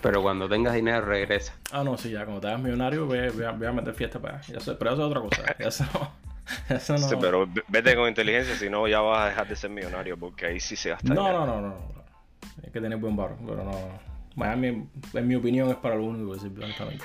Pero 0.00 0.22
cuando 0.22 0.48
tengas 0.48 0.72
dinero, 0.72 1.02
regresa. 1.02 1.52
Ah, 1.70 1.84
no, 1.84 1.98
sí, 1.98 2.10
ya 2.10 2.24
cuando 2.24 2.40
te 2.40 2.46
hagas 2.46 2.62
millonario, 2.62 3.04
voy, 3.04 3.18
a, 3.18 3.52
meter 3.52 3.92
fiesta 3.92 4.18
para 4.18 4.38
allá. 4.38 4.58
pero 4.78 4.92
eso 4.94 5.02
es 5.02 5.16
otra 5.16 5.20
cosa. 5.20 5.42
Eso 5.58 5.84
no. 5.92 6.10
Eso 6.74 6.94
no. 6.94 7.08
Sí, 7.10 7.14
pero 7.20 7.46
vete 7.68 7.94
con 7.94 8.08
inteligencia, 8.08 8.56
si 8.56 8.70
no, 8.70 8.88
ya 8.88 9.00
vas 9.00 9.20
a 9.20 9.28
dejar 9.28 9.48
de 9.48 9.54
ser 9.54 9.68
millonario, 9.68 10.16
porque 10.16 10.46
ahí 10.46 10.60
sí 10.60 10.76
se 10.76 10.88
gasta. 10.88 11.12
No, 11.12 11.30
no, 11.30 11.44
no, 11.44 11.60
no, 11.60 11.76
Hay 12.64 12.70
que 12.72 12.80
tener 12.80 12.96
buen 12.96 13.14
barro, 13.14 13.36
pero 13.46 13.64
no. 13.64 14.00
Miami, 14.34 14.88
en 15.12 15.28
mi 15.28 15.34
opinión, 15.34 15.68
es 15.68 15.76
para 15.76 15.96
lo 15.96 16.04
único 16.04 16.32
que 16.32 16.40
sirve, 16.40 16.64
honestamente. 16.64 17.04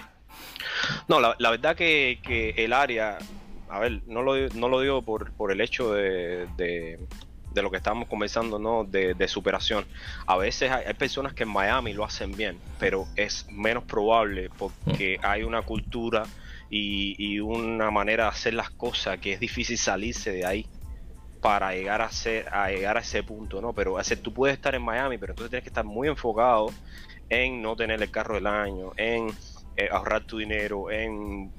No, 1.09 1.19
la, 1.19 1.35
la 1.39 1.49
verdad 1.51 1.75
que, 1.75 2.21
que, 2.23 2.51
el 2.51 2.71
área, 2.71 3.17
a 3.69 3.79
ver, 3.79 4.01
no 4.07 4.21
lo, 4.21 4.47
no 4.49 4.69
lo 4.69 4.79
digo 4.79 5.01
por, 5.01 5.33
por 5.33 5.51
el 5.51 5.59
hecho 5.59 5.93
de, 5.93 6.47
de 6.55 6.99
lo 7.61 7.71
que 7.71 7.77
estábamos 7.77 8.07
conversando, 8.07 8.59
¿no? 8.59 8.83
De, 8.83 9.27
superación. 9.27 9.85
A 10.27 10.37
veces 10.37 10.71
hay, 10.71 10.93
personas 10.93 11.33
que 11.33 11.43
en 11.43 11.49
Miami 11.49 11.93
lo 11.93 12.03
hacen 12.03 12.35
bien, 12.35 12.57
pero 12.79 13.07
es 13.15 13.47
menos 13.49 13.83
probable 13.83 14.49
porque 14.57 15.19
mm. 15.21 15.25
hay 15.25 15.43
una 15.43 15.61
cultura 15.61 16.23
y, 16.69 17.39
una 17.39 17.91
manera 17.91 18.23
de 18.23 18.29
hacer 18.29 18.53
las 18.53 18.69
cosas 18.69 19.19
que 19.19 19.33
es 19.33 19.39
difícil 19.39 19.77
salirse 19.77 20.31
de 20.31 20.45
ahí 20.45 20.65
para 21.41 21.73
llegar 21.73 22.01
a 22.01 22.09
ser 22.09 22.47
a 22.53 22.69
llegar 22.69 22.97
a 22.97 23.01
ese 23.01 23.21
punto, 23.21 23.61
¿no? 23.61 23.73
Pero 23.73 23.97
hacer, 23.97 24.19
tú 24.19 24.33
puedes 24.33 24.55
estar 24.55 24.73
en 24.73 24.81
Miami, 24.81 25.17
pero 25.17 25.33
entonces 25.33 25.49
tienes 25.49 25.63
que 25.63 25.69
estar 25.69 25.85
muy 25.85 26.07
enfocado 26.07 26.71
en 27.29 27.61
no 27.61 27.75
tener 27.75 28.01
el 28.01 28.11
carro 28.11 28.35
del 28.35 28.47
año, 28.47 28.91
en 28.97 29.29
eh, 29.75 29.89
ahorrar 29.91 30.23
tu 30.23 30.37
dinero, 30.37 30.91
en 30.91 31.51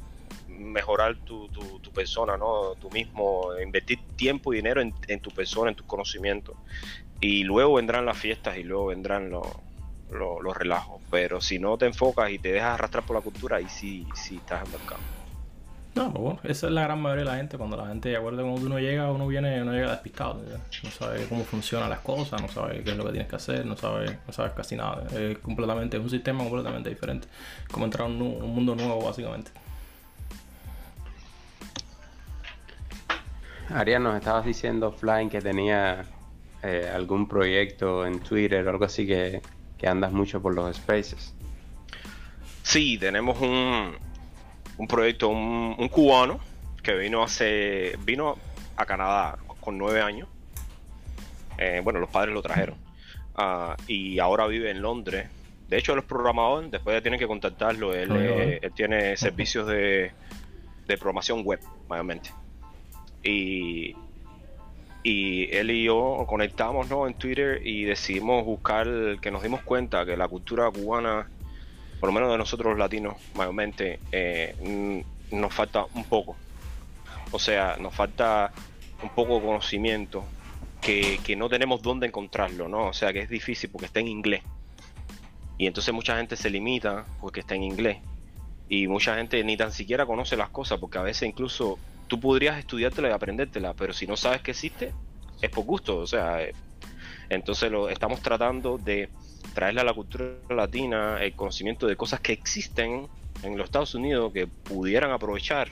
mejorar 0.59 1.17
tu, 1.25 1.49
tu, 1.49 1.91
persona, 1.93 2.37
¿no? 2.37 2.75
Tú 2.81 2.91
mismo, 2.91 3.51
invertir 3.63 3.99
tiempo 4.17 4.53
y 4.53 4.57
dinero 4.57 4.81
en, 4.81 5.21
tu 5.21 5.31
persona, 5.31 5.71
en 5.71 5.77
tus 5.77 5.87
conocimientos. 5.87 6.57
Y 7.21 7.45
luego 7.45 7.75
vendrán 7.75 8.05
las 8.05 8.19
fiestas 8.19 8.59
y 8.59 8.65
luego 8.65 8.87
vendrán 8.87 9.31
los, 9.31 9.47
los, 10.11 10.57
relajos. 10.57 11.01
Pero 11.11 11.41
si 11.41 11.59
no 11.59 11.79
te 11.79 11.87
enfocas 11.87 12.31
y 12.31 12.39
te 12.39 12.53
dejas 12.53 12.75
arrastrar 12.75 13.05
por 13.05 13.17
la 13.17 13.23
cultura, 13.23 13.59
ahí 13.59 13.69
sí, 13.69 14.07
sí 14.15 14.37
estás 14.37 14.65
embarcado. 14.65 15.01
No, 15.95 16.11
pues 16.11 16.23
bueno, 16.23 16.41
esa 16.43 16.67
es 16.67 16.73
la 16.73 16.83
gran 16.83 17.01
mayoría 17.01 17.25
de 17.25 17.31
la 17.31 17.37
gente. 17.37 17.57
Cuando 17.57 17.77
la 17.77 17.87
gente, 17.87 18.09
de 18.09 18.17
acuerdo, 18.17 18.43
cuando 18.43 18.67
uno 18.67 18.81
llega, 18.81 19.13
uno 19.13 19.29
viene, 19.29 19.63
uno 19.63 19.73
llega 19.73 19.93
despistado. 19.93 20.43
No 20.83 20.91
sabe 20.91 21.25
cómo 21.29 21.45
funcionan 21.45 21.89
las 21.89 22.01
cosas, 22.01 22.43
no 22.43 22.49
sabe 22.49 22.83
qué 22.83 22.91
es 22.91 22.97
lo 22.97 23.05
que 23.05 23.11
tienes 23.13 23.29
que 23.29 23.37
hacer, 23.37 23.65
no 23.65 23.77
sabe, 23.77 24.19
no 24.27 24.33
sabes 24.33 24.53
casi 24.53 24.75
nada. 24.75 25.07
Es 25.17 25.39
completamente, 25.39 25.97
es 25.97 26.03
un 26.03 26.11
sistema 26.11 26.43
completamente 26.43 26.91
diferente. 26.91 27.29
Como 27.71 27.85
entrar 27.85 28.09
a 28.09 28.11
un, 28.11 28.19
mundo 28.19 28.75
nuevo, 28.75 29.05
básicamente. 29.05 29.53
Ariel, 33.71 34.03
nos 34.03 34.17
estabas 34.17 34.45
diciendo, 34.45 34.93
Flying, 34.93 35.29
que 35.29 35.41
tenía 35.41 36.05
eh, 36.63 36.91
algún 36.93 37.29
proyecto 37.29 38.07
en 38.07 38.21
Twitter 38.21 38.67
o 38.67 38.71
algo 38.71 38.85
así 38.85 39.07
que, 39.07 39.41
que 39.79 39.87
andas 39.87 40.13
mucho 40.13 40.41
por 40.41 40.55
los 40.55 40.77
spaces. 40.77 41.35
Sí, 42.63 42.99
tenemos 42.99 43.41
un, 43.41 43.95
un 44.79 44.89
proyecto, 44.89 45.29
un, 45.29 45.89
cubano 45.89 46.41
que 46.83 46.95
vino 46.95 47.23
hace, 47.23 47.97
vino 48.05 48.37
a 48.77 48.87
Canadá 48.87 49.39
con 49.61 49.79
nueve 49.79 50.01
años. 50.03 50.29
Eh, 51.59 51.81
bueno, 51.83 52.01
los 52.01 52.11
padres 52.11 52.35
lo 52.35 52.43
trajeron. 52.43 52.77
Ah, 53.37 53.77
y 53.87 54.19
ahora 54.19 54.47
vive 54.47 54.71
en 54.71 54.83
Londres. 54.83 55.29
De 55.69 55.79
hecho, 55.79 55.93
él 55.93 56.01
es 56.01 56.05
programador, 56.05 56.71
después 56.71 56.97
ya 56.97 57.01
tienen 57.01 57.19
que 57.19 57.27
contactarlo. 57.27 57.95
Él, 57.95 58.11
eh, 58.13 58.71
tiene 58.75 59.17
servicios 59.17 59.67
de, 59.67 60.13
de 60.87 60.97
programación 60.97 61.43
web, 61.45 61.61
mayormente. 61.89 62.31
Y, 63.25 63.97
y 65.03 65.51
él 65.55 65.71
y 65.71 65.85
yo 65.85 66.25
conectamos 66.29 66.89
en 66.91 67.15
Twitter 67.15 67.61
y 67.65 67.85
decidimos 67.85 68.45
buscar, 68.45 68.87
que 69.21 69.31
nos 69.31 69.43
dimos 69.43 69.63
cuenta 69.63 70.05
que 70.05 70.17
la 70.17 70.29
cultura 70.29 70.71
cubana 70.71 71.29
por 72.05 72.11
lo 72.11 72.13
menos 72.13 72.33
de 72.33 72.37
nosotros 72.37 72.73
los 72.73 72.79
latinos, 72.79 73.15
mayormente, 73.35 73.99
eh, 74.13 75.03
nos 75.31 75.55
falta 75.55 75.87
un 75.95 76.05
poco. 76.05 76.37
O 77.31 77.39
sea, 77.39 77.79
nos 77.81 77.95
falta 77.95 78.53
un 79.03 79.09
poco 79.09 79.37
de 79.37 79.47
conocimiento 79.47 80.23
que, 80.83 81.35
no 81.35 81.49
tenemos 81.49 81.81
dónde 81.81 82.07
encontrarlo, 82.07 82.69
¿no? 82.69 82.89
O 82.89 82.93
sea, 82.93 83.11
que 83.15 83.21
es 83.21 83.31
difícil 83.31 83.71
porque 83.71 83.87
está 83.87 84.01
en 84.01 84.09
inglés. 84.09 84.43
Y 85.57 85.67
entonces 85.67 85.95
mucha 85.95 86.15
gente 86.19 86.37
se 86.37 86.51
limita 86.51 87.07
porque 87.23 87.41
está 87.41 87.55
en 87.55 87.63
inglés. 87.63 88.03
Y 88.69 88.87
mucha 88.87 89.17
gente 89.17 89.43
ni 89.43 89.57
tan 89.57 89.73
siquiera 89.73 90.05
conoce 90.05 90.37
las 90.37 90.51
cosas 90.51 90.79
porque 90.79 90.99
a 90.99 91.03
veces 91.03 91.27
incluso 91.27 91.79
tú 92.07 92.21
podrías 92.21 92.59
estudiártela 92.59 93.09
y 93.09 93.13
aprendértela, 93.13 93.75
pero 93.75 93.93
si 93.93 94.07
no 94.07 94.17
sabes 94.17 94.43
que 94.43 94.51
existe, 94.51 94.93
es 95.41 95.51
por 95.51 95.65
gusto. 95.65 95.99
O 95.99 96.07
sea, 96.07 96.43
eh, 96.43 96.53
entonces 97.29 97.71
lo 97.71 97.89
estamos 97.89 98.21
tratando 98.21 98.79
de 98.79 99.09
traerle 99.55 99.83
a 99.83 99.85
la 99.85 99.95
cultura 99.95 100.35
latina 100.51 101.19
el 101.21 101.35
conocimiento 101.35 101.87
de 101.87 101.97
cosas 101.97 102.21
que 102.21 102.33
existen 102.33 103.07
en 103.43 103.57
los 103.57 103.67
Estados 103.67 103.95
Unidos 103.95 104.33
que 104.33 104.47
pudieran 104.47 105.11
aprovechar. 105.11 105.69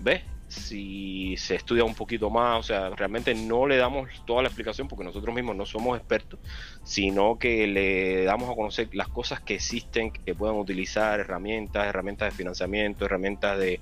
¿Ves? 0.00 0.22
Si 0.48 1.36
se 1.36 1.56
estudia 1.56 1.82
un 1.84 1.94
poquito 1.94 2.30
más, 2.30 2.60
o 2.60 2.62
sea, 2.62 2.90
realmente 2.90 3.34
no 3.34 3.66
le 3.66 3.76
damos 3.76 4.08
toda 4.24 4.42
la 4.42 4.48
explicación 4.48 4.86
porque 4.86 5.04
nosotros 5.04 5.34
mismos 5.34 5.56
no 5.56 5.66
somos 5.66 5.98
expertos, 5.98 6.38
sino 6.84 7.38
que 7.38 7.66
le 7.66 8.24
damos 8.24 8.50
a 8.50 8.54
conocer 8.54 8.88
las 8.92 9.08
cosas 9.08 9.40
que 9.40 9.54
existen, 9.54 10.12
que 10.12 10.34
puedan 10.34 10.56
utilizar, 10.56 11.18
herramientas, 11.18 11.86
herramientas 11.86 12.32
de 12.32 12.36
financiamiento, 12.36 13.04
herramientas 13.04 13.58
de, 13.58 13.80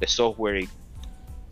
de 0.00 0.06
software 0.06 0.62
y 0.62 0.68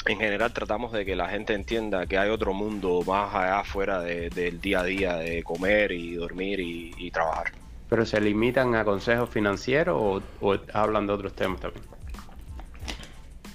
en 0.07 0.19
general 0.19 0.53
tratamos 0.53 0.93
de 0.93 1.05
que 1.05 1.15
la 1.15 1.29
gente 1.29 1.55
entienda 1.55 2.07
que 2.07 2.19
hay 2.19 2.31
otro 2.31 2.53
mundo 2.53 3.03
más 3.07 3.35
allá 3.35 3.61
afuera 3.61 4.01
del 4.01 4.61
día 4.61 4.81
a 4.81 4.85
día 4.85 5.17
de 5.17 5.43
comer 5.43 5.93
y 5.93 6.15
dormir 6.15 6.61
y, 6.61 7.11
trabajar. 7.11 7.53
¿Pero 7.89 8.07
se 8.07 8.21
limitan 8.21 8.75
a 8.75 8.85
consejos 8.85 9.29
financieros 9.31 10.23
o, 10.41 10.57
hablan 10.73 11.07
de 11.07 11.13
otros 11.13 11.35
temas 11.35 11.61
también? 11.61 11.85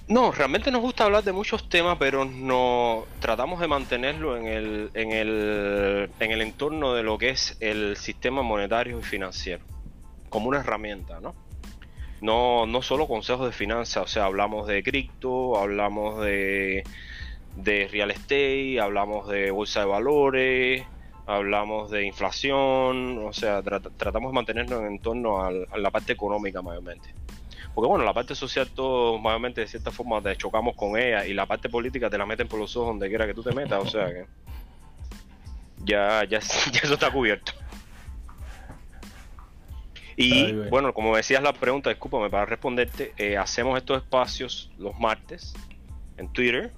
No, 0.07 0.31
realmente 0.31 0.71
nos 0.71 0.81
gusta 0.81 1.03
hablar 1.03 1.23
de 1.23 1.33
muchos 1.33 1.67
temas, 1.67 1.97
pero 1.99 2.23
no 2.23 3.05
tratamos 3.19 3.59
de 3.59 3.67
mantenerlo 3.67 4.37
en 4.37 4.45
el, 4.45 4.91
en 4.93 5.11
el, 5.11 6.09
en 6.19 6.31
el 6.31 6.41
entorno 6.41 6.93
de 6.93 7.03
lo 7.03 7.17
que 7.17 7.29
es 7.29 7.57
el 7.59 7.97
sistema 7.97 8.41
monetario 8.41 8.99
y 8.99 9.03
financiero, 9.03 9.65
como 10.29 10.47
una 10.47 10.59
herramienta, 10.59 11.19
¿no? 11.19 11.35
No, 12.21 12.65
no 12.65 12.81
solo 12.81 13.07
consejos 13.07 13.45
de 13.45 13.51
finanzas, 13.51 14.03
o 14.03 14.07
sea, 14.07 14.25
hablamos 14.25 14.67
de 14.67 14.83
cripto, 14.83 15.57
hablamos 15.57 16.23
de, 16.23 16.83
de 17.55 17.87
real 17.87 18.11
estate, 18.11 18.79
hablamos 18.79 19.27
de 19.27 19.51
bolsa 19.51 19.81
de 19.81 19.85
valores, 19.85 20.85
hablamos 21.25 21.91
de 21.91 22.05
inflación, 22.05 23.25
o 23.25 23.33
sea, 23.33 23.61
tratamos 23.61 24.31
de 24.31 24.35
mantenernos 24.35 24.83
en 24.83 24.99
torno 24.99 25.43
a, 25.43 25.51
la 25.51 25.91
parte 25.91 26.13
económica 26.13 26.61
mayormente. 26.61 27.13
Porque 27.75 27.87
bueno, 27.87 28.03
la 28.03 28.13
parte 28.13 28.33
social 28.33 28.69
todos 28.73 29.21
mayormente 29.21 29.61
de 29.61 29.67
cierta 29.67 29.91
forma 29.91 30.21
te 30.21 30.35
chocamos 30.35 30.75
con 30.75 30.97
ella 30.97 31.25
y 31.27 31.33
la 31.33 31.45
parte 31.45 31.69
política 31.69 32.09
te 32.09 32.17
la 32.17 32.25
meten 32.25 32.47
por 32.47 32.59
los 32.59 32.75
ojos 32.75 32.89
donde 32.89 33.09
quiera 33.09 33.27
que 33.27 33.35
tú 33.35 33.43
te 33.43 33.53
metas, 33.53 33.83
o 33.83 33.87
sea 33.87 34.07
que 34.07 34.25
ya, 35.83 36.23
ya, 36.23 36.39
ya 36.71 36.79
eso 36.81 36.93
está 36.93 37.11
cubierto. 37.11 37.51
Y 40.19 40.51
bueno, 40.71 40.93
como 40.95 41.15
decías 41.15 41.43
la 41.43 41.53
pregunta, 41.53 41.91
discúlpame 41.91 42.31
para 42.31 42.45
responderte, 42.45 43.13
eh, 43.17 43.37
hacemos 43.37 43.77
estos 43.77 44.01
espacios 44.01 44.71
los 44.79 44.99
martes 44.99 45.53
en 46.17 46.27
Twitter, 46.33 46.71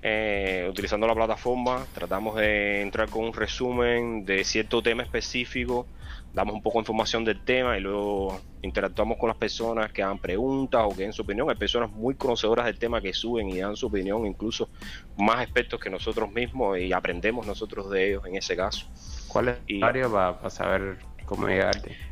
eh, 0.00 0.66
utilizando 0.70 1.06
la 1.06 1.14
plataforma, 1.14 1.86
tratamos 1.92 2.36
de 2.36 2.80
entrar 2.80 3.10
con 3.10 3.26
un 3.26 3.34
resumen 3.34 4.24
de 4.24 4.44
cierto 4.44 4.82
tema 4.82 5.02
específico, 5.02 5.86
damos 6.32 6.54
un 6.54 6.62
poco 6.62 6.78
de 6.78 6.82
información 6.84 7.22
del 7.22 7.44
tema 7.44 7.76
y 7.76 7.82
luego 7.82 8.40
interactuamos 8.62 9.18
con 9.18 9.28
las 9.28 9.36
personas 9.36 9.92
que 9.92 10.02
hagan 10.02 10.18
preguntas 10.18 10.82
o 10.86 10.96
que 10.96 11.02
den 11.02 11.12
su 11.12 11.20
opinión. 11.20 11.50
Hay 11.50 11.56
personas 11.56 11.90
muy 11.90 12.14
conocedoras 12.14 12.64
del 12.64 12.78
tema 12.78 13.02
que 13.02 13.12
suben 13.12 13.50
y 13.50 13.58
dan 13.58 13.76
su 13.76 13.88
opinión, 13.88 14.24
incluso 14.24 14.70
más 15.18 15.42
expertos 15.42 15.78
que 15.80 15.90
nosotros 15.90 16.32
mismos 16.32 16.78
y 16.78 16.94
aprendemos 16.94 17.46
nosotros 17.46 17.90
de 17.90 18.08
ellos 18.08 18.24
en 18.24 18.36
ese 18.36 18.56
caso. 18.56 18.86
¿Cuál 19.26 19.48
es 19.48 19.58
el 19.66 19.84
área 19.84 20.08
para 20.08 20.48
saber 20.48 20.96
cómo 21.26 21.46
llegarte? 21.46 22.07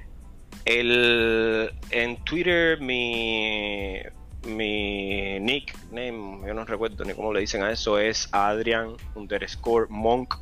El, 0.66 1.72
en 1.90 2.16
Twitter 2.24 2.80
mi, 2.80 4.00
mi 4.44 5.38
nickname, 5.38 6.44
yo 6.44 6.54
no 6.54 6.64
recuerdo 6.64 7.04
ni 7.04 7.14
cómo 7.14 7.32
le 7.32 7.40
dicen 7.40 7.62
a 7.62 7.70
eso, 7.70 8.00
es 8.00 8.28
Adrian 8.32 8.96
underscore 9.14 9.86
Monk 9.88 10.34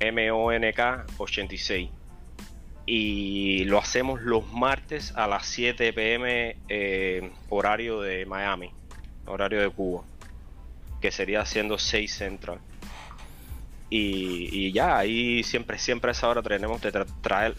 M-O-N-K 0.00 1.06
86. 1.16 1.88
Y 2.84 3.64
lo 3.64 3.78
hacemos 3.78 4.20
los 4.20 4.46
martes 4.52 5.12
a 5.16 5.26
las 5.26 5.46
7 5.46 5.94
pm 5.94 6.56
eh, 6.68 7.30
horario 7.48 8.02
de 8.02 8.26
Miami, 8.26 8.70
horario 9.26 9.62
de 9.62 9.70
Cuba, 9.70 10.04
que 11.00 11.10
sería 11.10 11.46
siendo 11.46 11.78
6 11.78 12.12
Central. 12.12 12.60
Y, 13.90 14.70
ya, 14.72 14.98
ahí 14.98 15.42
siempre, 15.42 15.78
siempre 15.78 16.10
a 16.10 16.12
esa 16.12 16.28
hora 16.28 16.42
traemos, 16.42 16.80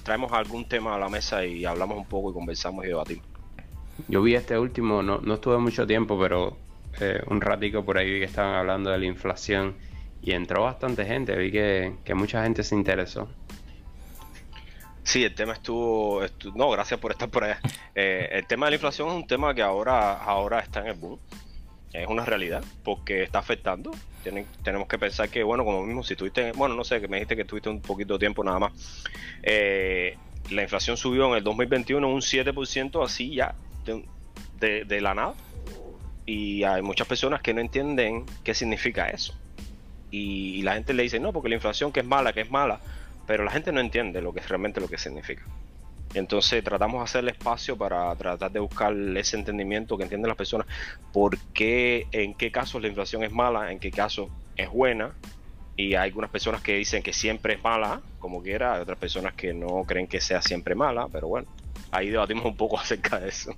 traemos 0.03 0.31
algún 0.31 0.65
tema 0.67 0.95
a 0.95 1.00
la 1.00 1.09
mesa 1.09 1.43
y 1.43 1.65
hablamos 1.65 1.98
un 1.98 2.05
poco 2.05 2.29
y 2.29 2.33
conversamos 2.33 2.86
y 2.86 2.89
debatimos. 2.89 3.25
Yo 4.07 4.21
vi 4.21 4.36
este 4.36 4.57
último, 4.57 5.01
no, 5.01 5.19
no 5.19 5.33
estuve 5.36 5.57
mucho 5.57 5.88
tiempo, 5.88 6.19
pero 6.19 6.55
eh, 7.00 7.21
un 7.27 7.41
ratico 7.41 7.83
por 7.83 7.98
ahí 7.98 8.12
vi 8.12 8.19
que 8.19 8.25
estaban 8.25 8.55
hablando 8.55 8.91
de 8.91 9.00
la 9.00 9.05
inflación 9.05 9.75
y 10.21 10.31
entró 10.31 10.63
bastante 10.63 11.05
gente, 11.05 11.36
vi 11.36 11.51
que, 11.51 12.13
mucha 12.13 12.43
gente 12.43 12.63
se 12.63 12.75
interesó. 12.75 13.27
Sí, 15.03 15.24
el 15.24 15.33
tema 15.33 15.53
estuvo, 15.53 16.21
no, 16.55 16.69
gracias 16.69 17.00
por 17.00 17.12
estar 17.12 17.29
por 17.29 17.43
allá. 17.43 17.59
Eh, 17.95 18.29
el 18.33 18.45
tema 18.45 18.67
de 18.67 18.71
la 18.71 18.75
inflación 18.75 19.09
es 19.09 19.15
un 19.15 19.27
tema 19.27 19.55
que 19.55 19.63
ahora, 19.63 20.13
ahora 20.24 20.59
está 20.59 20.81
en 20.81 20.88
el 20.88 20.93
boom 20.93 21.19
es 21.93 22.07
una 22.07 22.25
realidad 22.25 22.63
porque 22.83 23.24
está 23.24 23.39
afectando. 23.39 23.91
Tenemos 24.23 24.88
que 24.88 24.97
pensar 24.97 25.29
que, 25.29 25.43
bueno, 25.43 25.63
como 25.63 25.83
mismo, 25.83 26.03
si 26.03 26.15
tuviste, 26.15 26.51
bueno, 26.53 26.75
no 26.75 26.83
sé, 26.83 26.99
que 27.01 27.07
me 27.07 27.17
dijiste 27.17 27.35
que 27.35 27.45
tuviste 27.45 27.69
un 27.69 27.81
poquito 27.81 28.13
de 28.13 28.19
tiempo 28.19 28.43
nada 28.43 28.59
más. 28.59 29.03
Eh, 29.43 30.17
la 30.51 30.63
inflación 30.63 30.97
subió 30.97 31.27
en 31.27 31.38
el 31.38 31.43
2021 31.43 32.07
un 32.07 32.21
7% 32.21 33.03
así 33.03 33.35
ya, 33.35 33.55
de, 34.59 35.01
la 35.01 35.13
nada. 35.13 35.33
Y 36.25 36.63
hay 36.63 36.81
muchas 36.81 37.07
personas 37.07 37.41
que 37.41 37.53
no 37.53 37.61
entienden 37.61 38.25
qué 38.43 38.53
significa 38.53 39.09
eso. 39.09 39.33
Y, 40.11 40.55
y 40.55 40.61
la 40.61 40.73
gente 40.73 40.93
le 40.93 41.03
dice, 41.03 41.19
no, 41.19 41.33
porque 41.33 41.49
la 41.49 41.55
inflación 41.55 41.91
que 41.91 42.01
es 42.01 42.05
mala, 42.05 42.33
que 42.33 42.41
es 42.41 42.51
mala. 42.51 42.79
Pero 43.25 43.43
la 43.43 43.51
gente 43.51 43.71
no 43.71 43.79
entiende 43.79 44.21
lo 44.21 44.33
que 44.33 44.39
es 44.39 44.49
realmente 44.49 44.81
lo 44.81 44.88
que 44.88 44.97
significa. 44.97 45.43
Entonces 46.13 46.63
tratamos 46.63 47.00
de 47.00 47.04
hacer 47.04 47.28
espacio 47.30 47.78
para 47.78 48.16
tratar 48.16 48.51
de 48.51 48.60
buscar 48.60 48.94
ese 49.16 49.38
entendimiento 49.38 49.98
que 49.98 50.04
entienden 50.04 50.28
las 50.28 50.38
personas, 50.38 50.66
por 51.13 51.38
qué, 51.54 52.08
en 52.12 52.34
qué 52.34 52.51
casos 52.51 52.82
la 52.82 52.88
inflación 52.88 53.24
es 53.24 53.32
mala, 53.32 53.72
en 53.72 53.80
qué 53.80 53.92
casos 53.92 54.30
es 54.56 54.70
buena. 54.70 55.13
Y 55.75 55.96
hay 55.96 56.10
algunas 56.10 56.30
personas 56.30 56.62
que 56.62 56.75
dicen 56.75 57.01
que 57.04 57.13
siempre 57.13 57.54
es 57.54 57.63
mala, 57.63 58.01
como 58.20 58.42
quiera, 58.42 58.75
hay 58.75 58.82
otras 58.82 58.98
personas 58.98 59.34
que 59.34 59.54
no 59.54 59.84
creen 59.86 60.08
que 60.08 60.20
sea 60.20 60.42
siempre 60.42 60.75
mala, 60.75 61.08
pero 61.10 61.28
bueno, 61.28 61.48
ahí 61.92 62.10
debatimos 62.10 62.46
un 62.46 62.58
poco 62.58 62.80
acerca 62.80 63.20
de 63.20 63.30
eso. 63.30 63.56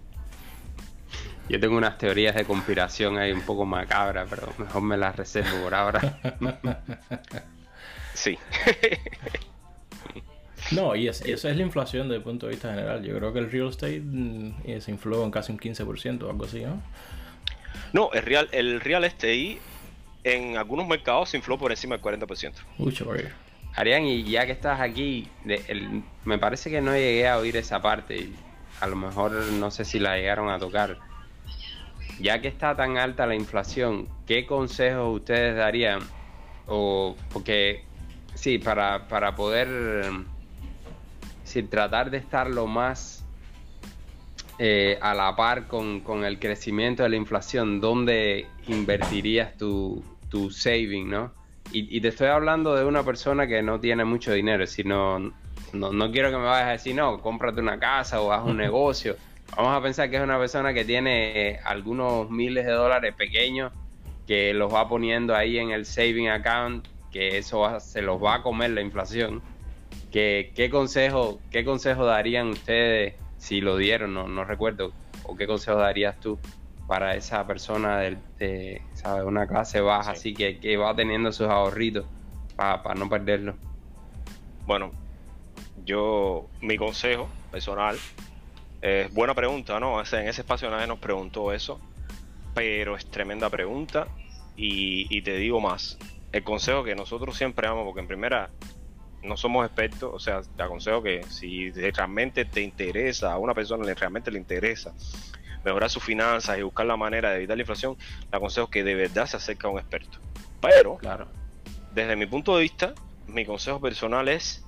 Yo 1.50 1.60
tengo 1.60 1.76
unas 1.76 1.98
teorías 1.98 2.36
de 2.36 2.46
conspiración 2.46 3.18
ahí 3.18 3.32
un 3.32 3.42
poco 3.42 3.66
macabras, 3.66 4.28
pero 4.30 4.54
mejor 4.58 4.82
me 4.84 4.98
las 4.98 5.16
reservo 5.16 5.64
por 5.64 5.74
ahora. 5.74 6.20
sí. 8.14 8.38
no, 10.72 10.96
y, 10.96 11.08
esa 11.08 11.26
es 11.28 11.44
la 11.44 11.62
inflación 11.62 12.08
desde 12.08 12.18
el 12.18 12.24
punto 12.24 12.48
de 12.48 12.54
vista 12.54 12.70
general. 12.70 13.04
Yo 13.04 13.16
creo 13.18 13.34
que 13.34 13.40
el 13.40 13.52
real 13.52 13.70
estate 13.70 14.02
mm, 14.02 14.80
se 14.80 14.92
infló 14.92 15.24
en 15.24 15.32
casi 15.32 15.52
un 15.52 15.60
15% 15.60 16.24
o 16.24 16.30
algo 16.30 16.46
así, 16.46 16.62
¿no? 16.62 16.82
No, 17.94 18.10
el 18.14 18.24
real, 18.24 18.48
el 18.52 18.80
real 18.80 19.04
estate 19.04 19.60
en 20.24 20.58
algunos 20.58 20.88
mercados 20.88 21.30
se 21.30 21.38
infló 21.38 21.58
por 21.58 21.72
encima 21.72 21.98
del 21.98 22.04
40%. 22.04 22.54
Mucho, 22.78 23.12
Arián, 23.74 24.04
y 24.04 24.24
ya 24.24 24.46
que 24.46 24.52
estás 24.52 24.82
aquí, 24.82 25.28
me 26.26 26.38
parece 26.38 26.70
que 26.70 26.82
no 26.82 26.94
llegué 26.94 27.28
a 27.28 27.38
oír 27.38 27.56
esa 27.56 27.82
parte. 27.82 28.18
Y 28.18 28.36
a 28.80 28.88
lo 28.88 28.96
mejor 28.96 29.32
no 29.32 29.72
sé 29.72 29.86
si 29.86 30.00
la 30.00 30.18
llegaron 30.18 30.50
a 30.50 30.60
tocar. 30.60 30.98
Ya 32.20 32.42
que 32.42 32.48
está 32.48 32.76
tan 32.76 32.98
alta 32.98 33.26
la 33.26 33.36
inflación, 33.36 34.08
¿qué 34.28 34.46
consejos 34.46 35.16
ustedes 35.16 35.56
darían? 35.56 36.02
O 36.68 37.16
porque 37.32 37.84
sí, 38.36 38.58
para, 38.58 39.08
para 39.08 39.36
poder 39.36 40.12
sí, 41.52 41.64
tratar 41.64 42.10
de 42.10 42.18
estar 42.18 42.50
lo 42.50 42.68
más 42.68 43.24
eh, 44.58 44.98
a 45.02 45.14
la 45.14 45.36
par 45.36 45.68
con, 45.68 46.02
con, 46.02 46.24
el 46.24 46.40
crecimiento 46.40 47.04
de 47.04 47.10
la 47.10 47.16
inflación, 47.16 47.82
¿dónde 47.82 48.48
invertirías 48.68 49.58
tu, 49.58 50.04
tu 50.30 50.52
saving, 50.52 51.10
no? 51.10 51.32
Y, 51.74 52.02
te 52.02 52.10
estoy 52.10 52.28
hablando 52.28 52.76
de 52.76 52.84
una 52.84 53.04
persona 53.04 53.48
que 53.48 53.62
no 53.62 53.80
tiene 53.80 54.04
mucho 54.04 54.34
dinero, 54.34 54.68
sino 54.68 55.20
no, 55.72 55.94
no 55.94 56.12
quiero 56.12 56.30
que 56.30 56.38
me 56.38 56.44
vayas 56.44 56.68
a 56.68 56.72
decir, 56.72 56.96
no, 56.96 57.22
cómprate 57.22 57.62
una 57.62 57.80
casa 57.80 58.22
o 58.22 58.32
haz 58.34 58.44
un 58.46 58.58
negocio. 58.68 59.16
Vamos 59.56 59.78
a 59.78 59.82
pensar 59.82 60.10
que 60.10 60.18
es 60.18 60.22
una 60.22 60.38
persona 60.38 60.74
que 60.74 60.84
tiene 60.84 61.50
eh, 61.50 61.60
algunos 61.64 62.30
miles 62.30 62.66
de 62.66 62.74
dólares 62.74 63.16
pequeños 63.16 63.72
que 64.28 64.54
los 64.54 64.74
va 64.74 64.88
poniendo 64.88 65.36
ahí 65.36 65.58
en 65.58 65.72
el 65.72 65.86
saving 65.86 66.30
account, 66.30 66.88
que 67.12 67.38
eso 67.38 67.80
se 67.80 68.02
los 68.02 68.22
va 68.22 68.36
a 68.36 68.42
comer 68.44 68.72
la 68.72 68.82
inflación. 68.82 69.42
¿Qué, 70.12 70.52
qué, 70.56 70.70
consejo, 70.70 71.40
¿Qué 71.52 71.64
consejo 71.64 72.06
darían 72.06 72.50
ustedes, 72.50 73.16
si 73.38 73.62
lo 73.62 73.78
dieron, 73.78 74.14
no, 74.14 74.28
no 74.28 74.44
recuerdo, 74.44 74.92
o 75.24 75.36
qué 75.38 75.48
consejo 75.48 75.78
darías 75.78 76.20
tú 76.20 76.38
para 76.86 77.16
esa 77.16 77.48
persona 77.48 78.00
de, 78.00 78.18
de 78.38 78.82
una 79.24 79.48
clase 79.48 79.80
baja, 79.80 80.12
así 80.12 80.34
que, 80.34 80.60
que, 80.60 80.76
va 80.76 80.94
teniendo 80.94 81.32
sus 81.32 81.48
ahorritos 81.48 82.06
para 82.58 82.94
no 82.96 83.08
perderlo. 83.08 83.56
Bueno, 84.66 84.92
yo, 85.86 86.50
mi 86.60 86.76
consejo 86.76 87.30
personal, 87.50 87.98
es 88.82 89.14
buena 89.14 89.34
pregunta, 89.34 89.80
¿no? 89.80 90.02
en 90.02 90.28
ese 90.28 90.42
espacio 90.42 90.70
nadie 90.70 90.88
nos 90.88 91.00
preguntó 91.00 91.54
eso, 91.54 91.80
pero 92.54 92.98
es 92.98 93.06
tremenda 93.06 93.50
pregunta 93.50 94.08
y, 94.58 95.08
y 95.16 95.22
te 95.22 95.38
digo 95.38 95.62
más, 95.62 95.98
el 96.34 96.44
consejo 96.44 96.84
que 96.84 96.96
nosotros 96.96 97.38
siempre 97.38 97.68
damos, 97.68 97.86
porque 97.86 98.02
en 98.02 98.08
primera 98.08 98.50
no 99.24 99.38
somos 99.38 99.66
expertos, 99.66 100.10
o 100.14 100.20
sea, 100.20 100.42
te 100.42 100.64
aconsejo 100.64 101.04
que 101.04 101.24
si 101.30 101.72
realmente 101.72 102.46
te 102.46 102.62
interesa, 102.62 103.34
a 103.34 103.38
una 103.38 103.54
persona 103.54 103.92
realmente 103.94 104.32
le 104.32 104.40
interesa 104.40 104.94
mejorar 105.64 105.90
sus 105.90 106.04
finanzas 106.04 106.58
y 106.58 106.64
buscar 106.64 106.86
la 106.86 106.98
manera 106.98 107.30
de 107.32 107.38
evitar 107.38 107.56
la 107.56 107.62
inflación, 107.62 107.96
le 108.32 108.38
aconsejo 108.38 108.68
que 108.68 108.84
de 108.84 108.96
verdad 108.96 109.28
se 109.28 109.38
acerque 109.38 109.68
a 109.68 109.70
un 109.70 109.80
experto. 109.80 110.20
Pero, 110.60 110.98
claro. 110.98 111.28
desde 111.92 112.16
mi 112.16 112.26
punto 112.26 112.56
de 112.56 112.64
vista, 112.64 112.94
mi 113.28 113.46
consejo 113.46 113.80
personal 113.80 114.28
es 114.28 114.64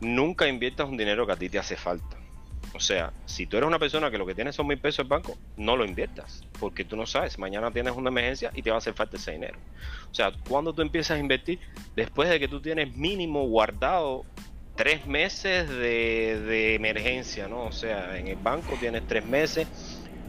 nunca 0.00 0.46
inviertas 0.46 0.88
un 0.88 0.96
dinero 0.96 1.26
que 1.26 1.32
a 1.32 1.36
ti 1.36 1.48
te 1.48 1.58
hace 1.58 1.76
falta. 1.76 2.15
O 2.74 2.80
sea, 2.80 3.12
si 3.24 3.46
tú 3.46 3.56
eres 3.56 3.66
una 3.66 3.78
persona 3.78 4.10
que 4.10 4.18
lo 4.18 4.26
que 4.26 4.34
tienes 4.34 4.54
son 4.54 4.66
mil 4.66 4.78
pesos 4.78 5.00
en 5.00 5.08
banco, 5.08 5.38
no 5.56 5.76
lo 5.76 5.84
inviertas, 5.84 6.44
porque 6.60 6.84
tú 6.84 6.96
no 6.96 7.06
sabes, 7.06 7.38
mañana 7.38 7.70
tienes 7.70 7.94
una 7.94 8.10
emergencia 8.10 8.50
y 8.54 8.62
te 8.62 8.70
va 8.70 8.76
a 8.76 8.78
hacer 8.78 8.94
falta 8.94 9.16
ese 9.16 9.32
dinero. 9.32 9.58
O 10.10 10.14
sea, 10.14 10.32
cuando 10.48 10.72
tú 10.72 10.82
empiezas 10.82 11.16
a 11.16 11.20
invertir, 11.20 11.58
después 11.94 12.28
de 12.28 12.38
que 12.38 12.48
tú 12.48 12.60
tienes 12.60 12.94
mínimo 12.94 13.46
guardado 13.46 14.24
tres 14.74 15.06
meses 15.06 15.68
de, 15.68 16.40
de 16.46 16.74
emergencia, 16.74 17.48
¿no? 17.48 17.64
O 17.64 17.72
sea, 17.72 18.18
en 18.18 18.28
el 18.28 18.36
banco 18.36 18.76
tienes 18.78 19.06
tres 19.06 19.24
meses 19.24 19.66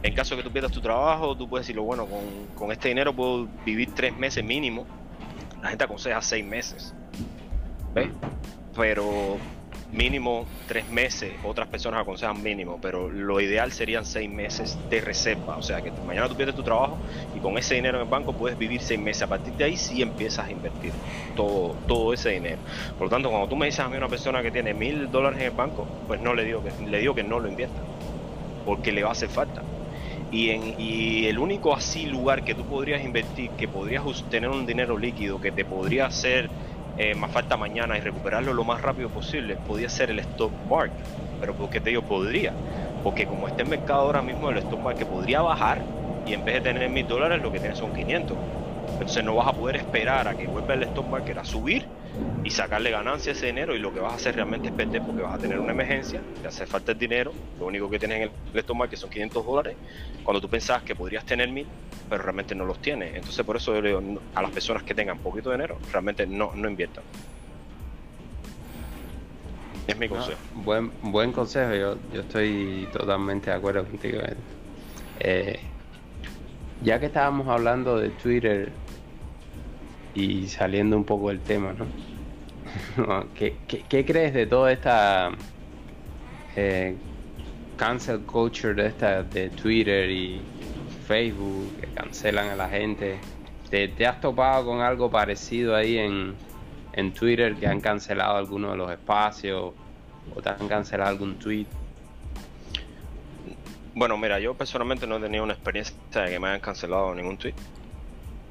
en 0.02 0.14
caso 0.14 0.36
de 0.36 0.42
que 0.42 0.48
tú 0.48 0.52
pierdas 0.52 0.72
tu 0.72 0.80
trabajo, 0.80 1.36
tú 1.36 1.48
puedes 1.48 1.66
decirlo, 1.66 1.82
bueno, 1.82 2.06
con, 2.54 2.70
este 2.70 2.88
dinero 2.88 3.14
puedo 3.14 3.48
vivir 3.64 3.94
tres 3.94 4.16
meses 4.16 4.44
mínimo. 4.44 4.86
La 5.60 5.70
gente 5.70 5.84
aconseja 5.84 6.22
seis 6.22 6.44
meses. 6.44 6.94
¿Ves? 7.94 8.08
Pero 8.76 9.38
mínimo 9.90 10.46
tres 10.66 10.88
meses, 10.88 11.32
otras 11.42 11.68
personas 11.68 12.02
aconsejan 12.02 12.42
mínimo, 12.42 12.78
pero 12.80 13.08
lo 13.10 13.40
ideal 13.40 13.72
serían 13.72 14.04
seis 14.04 14.28
meses 14.30 14.78
de 14.88 15.00
reserva. 15.00 15.56
O 15.56 15.62
sea 15.62 15.80
que 15.82 15.92
mañana 16.02 16.28
tú 16.28 16.36
pierdes 16.36 16.54
tu 16.54 16.62
trabajo 16.62 16.98
y 17.34 17.40
con 17.40 17.56
ese 17.58 17.74
dinero 17.74 17.98
en 17.98 18.04
el 18.04 18.08
banco 18.08 18.36
puedes 18.36 18.58
vivir 18.58 18.82
seis 18.82 19.00
meses. 19.00 19.22
A 19.22 19.26
partir 19.28 19.54
de 19.54 19.64
ahí 19.64 19.76
sí 19.76 20.02
empiezas 20.02 20.46
a 20.46 20.50
invertir 20.52 20.92
todo, 21.34 21.74
todo 21.86 22.12
ese 22.12 22.30
dinero. 22.30 22.62
Por 22.96 23.06
lo 23.06 23.10
tanto, 23.10 23.30
cuando 23.30 23.48
tú 23.48 23.56
me 23.56 23.66
dices 23.66 23.80
a 23.80 23.88
mí 23.88 23.96
una 23.96 24.08
persona 24.08 24.42
que 24.42 24.50
tiene 24.50 24.74
mil 24.74 25.10
dólares 25.10 25.40
en 25.40 25.46
el 25.46 25.52
banco, 25.52 25.86
pues 26.06 26.20
no 26.20 26.34
le 26.34 26.44
digo 26.44 26.62
que 26.62 26.72
le 26.84 26.98
digo 26.98 27.14
que 27.14 27.22
no 27.24 27.40
lo 27.40 27.48
invierta, 27.48 27.82
porque 28.64 28.92
le 28.92 29.02
va 29.02 29.10
a 29.10 29.12
hacer 29.12 29.30
falta. 29.30 29.62
Y, 30.30 30.50
en, 30.50 30.74
y 30.76 31.26
el 31.26 31.38
único 31.38 31.74
así 31.74 32.06
lugar 32.06 32.44
que 32.44 32.54
tú 32.54 32.66
podrías 32.66 33.02
invertir, 33.02 33.50
que 33.52 33.68
podrías 33.68 34.04
tener 34.28 34.50
un 34.50 34.66
dinero 34.66 34.98
líquido, 34.98 35.40
que 35.40 35.52
te 35.52 35.64
podría 35.64 36.06
hacer 36.06 36.50
eh, 36.98 37.14
más 37.14 37.30
falta 37.30 37.56
mañana 37.56 37.96
y 37.96 38.00
recuperarlo 38.00 38.52
lo 38.52 38.64
más 38.64 38.82
rápido 38.82 39.08
posible, 39.08 39.56
podría 39.56 39.88
ser 39.88 40.10
el 40.10 40.18
stock 40.18 40.52
market. 40.68 41.06
Pero 41.40 41.54
porque 41.54 41.80
te 41.80 41.90
digo 41.90 42.02
podría, 42.02 42.52
porque 43.02 43.26
como 43.26 43.46
está 43.46 43.62
el 43.62 43.68
mercado 43.68 44.00
ahora 44.00 44.20
mismo, 44.20 44.50
el 44.50 44.58
stock 44.58 44.80
market 44.80 45.08
podría 45.08 45.40
bajar 45.40 45.86
y 46.24 46.34
en 46.34 46.44
vez 46.44 46.56
de 46.56 46.60
tener 46.60 46.88
mil 46.90 47.06
dólares 47.06 47.40
lo 47.40 47.52
que 47.52 47.60
tienes 47.60 47.78
son 47.78 47.92
500. 47.92 48.36
Entonces 48.94 49.24
no 49.24 49.36
vas 49.36 49.46
a 49.46 49.52
poder 49.52 49.76
esperar 49.76 50.26
a 50.26 50.34
que 50.34 50.48
vuelva 50.48 50.74
el 50.74 50.82
stock 50.82 51.06
market 51.06 51.38
a 51.38 51.44
subir 51.44 51.86
y 52.42 52.50
sacarle 52.50 52.90
ganancia 52.90 53.32
a 53.32 53.34
ese 53.34 53.46
dinero 53.46 53.74
y 53.74 53.78
lo 53.78 53.92
que 53.92 54.00
vas 54.00 54.12
a 54.12 54.16
hacer 54.16 54.34
realmente 54.36 54.68
es 54.68 54.74
perder 54.74 55.02
porque 55.04 55.22
vas 55.22 55.34
a 55.34 55.38
tener 55.38 55.58
una 55.58 55.72
emergencia, 55.72 56.22
te 56.40 56.48
hace 56.48 56.66
falta 56.66 56.92
el 56.92 56.98
dinero, 56.98 57.34
lo 57.58 57.66
único 57.66 57.90
que 57.90 57.98
tienes 57.98 58.18
en 58.18 58.22
el 58.22 58.58
estómago 58.58 58.88
que 58.88 58.96
son 58.96 59.10
500 59.10 59.44
dólares, 59.44 59.76
cuando 60.22 60.40
tú 60.40 60.48
pensabas 60.48 60.82
que 60.82 60.94
podrías 60.94 61.24
tener 61.24 61.50
mil, 61.50 61.68
pero 62.08 62.22
realmente 62.22 62.54
no 62.54 62.64
los 62.64 62.80
tienes. 62.80 63.14
Entonces 63.14 63.44
por 63.44 63.56
eso 63.56 63.74
yo 63.74 63.82
le 63.82 63.88
digo 63.88 64.22
a 64.34 64.42
las 64.42 64.50
personas 64.50 64.82
que 64.82 64.94
tengan 64.94 65.18
poquito 65.18 65.50
dinero, 65.50 65.78
realmente 65.92 66.26
no, 66.26 66.52
no 66.54 66.70
inviertan. 66.70 67.04
Es 69.86 69.98
mi 69.98 70.08
consejo. 70.08 70.38
buen, 70.54 70.92
buen 71.00 71.32
consejo, 71.32 71.74
yo, 71.74 71.98
yo 72.12 72.20
estoy 72.20 72.86
totalmente 72.92 73.50
de 73.50 73.56
acuerdo 73.56 73.84
contigo. 73.84 74.20
Eh, 75.20 75.58
ya 76.80 77.00
que 77.00 77.06
estábamos 77.06 77.48
hablando 77.48 77.98
de 77.98 78.10
Twitter 78.10 78.72
y 80.18 80.48
saliendo 80.48 80.96
un 80.96 81.04
poco 81.04 81.28
del 81.28 81.40
tema, 81.40 81.72
¿no? 81.72 81.86
¿Qué, 83.34 83.56
qué, 83.66 84.04
crees 84.04 84.34
de 84.34 84.46
toda 84.46 84.72
esta 84.72 85.30
eh, 86.56 86.96
cancel 87.76 88.20
culture 88.22 88.74
de 88.74 88.88
esta 88.88 89.22
de 89.22 89.50
Twitter 89.50 90.10
y 90.10 90.40
Facebook 91.06 91.70
que 91.80 91.86
cancelan 91.88 92.48
a 92.48 92.56
la 92.56 92.68
gente? 92.68 93.18
¿Te, 93.70 93.88
te 93.88 94.06
has 94.06 94.20
topado 94.20 94.66
con 94.66 94.80
algo 94.80 95.10
parecido 95.10 95.76
ahí 95.76 95.98
en, 95.98 96.34
en 96.94 97.12
Twitter 97.12 97.54
que 97.54 97.66
han 97.66 97.80
cancelado 97.80 98.36
algunos 98.36 98.72
de 98.72 98.76
los 98.76 98.90
espacios 98.90 99.72
o 100.34 100.42
te 100.42 100.48
han 100.48 100.68
cancelado 100.68 101.10
algún 101.10 101.38
tweet? 101.38 101.66
Bueno, 103.94 104.16
mira, 104.18 104.38
yo 104.38 104.54
personalmente 104.54 105.06
no 105.06 105.16
he 105.16 105.20
tenido 105.20 105.44
una 105.44 105.54
experiencia 105.54 105.94
de 106.12 106.30
que 106.30 106.40
me 106.40 106.48
hayan 106.48 106.60
cancelado 106.60 107.14
ningún 107.14 107.36
tweet. 107.36 107.54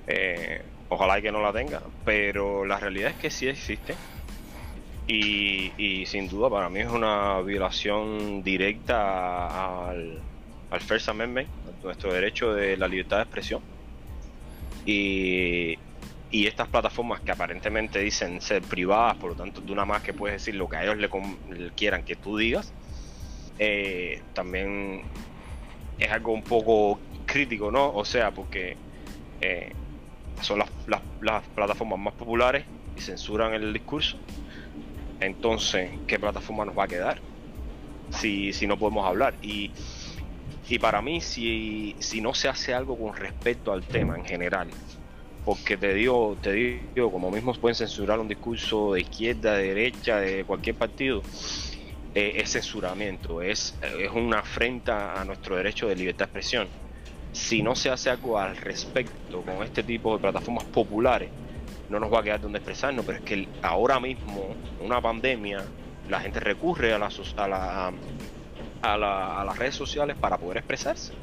Eh, 0.07 0.61
Ojalá 0.89 1.21
que 1.21 1.31
no 1.31 1.41
la 1.41 1.51
tenga, 1.51 1.81
pero 2.05 2.65
la 2.65 2.79
realidad 2.79 3.11
es 3.11 3.17
que 3.17 3.29
sí 3.29 3.47
existe. 3.47 3.95
Y, 5.09 6.05
sin 6.05 6.27
duda 6.27 6.49
para 6.49 6.69
mí 6.69 6.81
es 6.81 6.89
una 6.89 7.39
violación 7.39 8.43
directa 8.43 9.87
al, 9.89 10.21
First 10.81 11.07
Amendment, 11.07 11.47
nuestro 11.81 12.11
derecho 12.11 12.53
de 12.53 12.75
la 12.75 12.87
libertad 12.87 13.17
de 13.17 13.23
expresión. 13.23 13.61
Y, 14.85 15.77
estas 16.31 16.67
plataformas 16.67 17.21
que 17.21 17.31
aparentemente 17.31 17.99
dicen 17.99 18.41
ser 18.41 18.61
privadas, 18.61 19.15
por 19.17 19.31
lo 19.31 19.35
tanto 19.35 19.61
tú 19.61 19.73
nada 19.73 19.85
más 19.85 20.03
que 20.03 20.13
puedes 20.13 20.41
decir 20.41 20.55
lo 20.55 20.69
que 20.69 20.77
a 20.77 20.83
ellos 20.83 20.97
le, 20.97 21.09
quieran 21.71 22.03
que 22.03 22.15
tú 22.15 22.37
digas, 22.37 22.73
eh, 23.59 24.21
también 24.33 25.03
es 25.97 26.11
algo 26.11 26.33
un 26.33 26.43
poco 26.43 26.99
crítico, 27.25 27.71
¿no? 27.71 27.91
O 27.93 28.05
sea, 28.05 28.31
porque 28.31 28.77
eh, 29.41 29.71
son 30.41 30.59
las, 30.59 30.69
las, 31.21 31.43
plataformas 31.55 31.99
más 31.99 32.13
populares 32.13 32.65
y 32.95 33.01
censuran 33.01 33.53
el 33.53 33.73
discurso. 33.73 34.17
Entonces, 35.19 35.89
¿qué 36.05 36.19
plataforma 36.19 36.65
nos 36.65 36.77
va 36.77 36.83
a 36.83 36.87
quedar? 36.87 37.19
Si, 38.11 38.53
si 38.53 38.67
no 38.67 38.77
podemos 38.77 39.05
hablar. 39.05 39.33
Y, 39.41 39.71
y 40.69 40.79
para 40.79 41.01
mí, 41.01 41.21
si, 41.21 41.95
si 41.99 42.21
no 42.21 42.33
se 42.33 42.47
hace 42.47 42.73
algo 42.73 42.97
con 42.97 43.15
respecto 43.15 43.71
al 43.71 43.83
tema 43.83 44.15
en 44.15 44.25
general, 44.25 44.69
porque 45.45 45.77
te 45.77 45.93
digo, 45.93 46.37
te 46.41 46.51
digo, 46.93 47.11
como 47.11 47.31
mismo 47.31 47.53
pueden 47.53 47.75
censurar 47.75 48.19
un 48.19 48.27
discurso 48.27 48.93
de 48.93 49.01
izquierda, 49.01 49.55
de 49.55 49.67
derecha, 49.73 50.19
de 50.19 50.43
cualquier 50.43 50.75
partido, 50.75 51.21
eh, 52.13 52.33
es 52.35 52.51
censuramiento, 52.51 53.41
es, 53.41 53.73
es 53.81 54.11
una 54.11 54.39
afrenta 54.39 55.19
a 55.19 55.23
nuestro 55.23 55.55
derecho 55.55 55.87
de 55.87 55.95
libertad 55.95 56.25
de 56.25 56.25
expresión. 56.25 56.67
Si 57.37 57.61
no 57.61 57.75
se 57.75 57.89
hace 57.89 58.09
algo 58.09 58.39
al 58.39 58.57
respecto 58.57 59.41
con 59.41 59.63
este 59.63 59.83
tipo 59.83 60.13
de 60.15 60.19
plataformas 60.19 60.63
populares, 60.65 61.29
no 61.87 61.99
nos 61.99 62.11
va 62.11 62.19
a 62.19 62.23
quedar 62.23 62.41
donde 62.41 62.57
expresarnos, 62.57 63.05
pero 63.05 63.19
es 63.19 63.23
que 63.23 63.47
ahora 63.61 63.99
mismo, 63.99 64.55
una 64.81 64.99
pandemia, 64.99 65.63
la 66.09 66.19
gente 66.19 66.39
recurre 66.39 66.93
a, 66.93 66.97
la, 66.97 67.07
a, 67.07 67.91
a, 68.81 69.41
a 69.41 69.45
las 69.45 69.57
redes 69.57 69.75
sociales 69.75 70.17
para 70.19 70.37
poder 70.37 70.57
expresarse. 70.57 71.13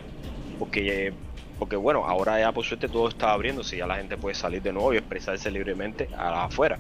Porque, 0.59 1.12
porque 1.59 1.77
bueno, 1.77 2.05
ahora 2.07 2.38
ya 2.38 2.53
por 2.53 2.64
suerte 2.64 2.88
todo 2.88 3.09
está 3.09 3.33
abriéndose, 3.33 3.77
ya 3.77 3.87
la 3.87 3.96
gente 3.96 4.16
puede 4.16 4.37
salir 4.37 4.62
de 4.62 4.72
nuevo 4.72 4.94
y 4.94 4.98
expresarse 4.98 5.50
libremente 5.50 6.09
afuera. 6.16 6.79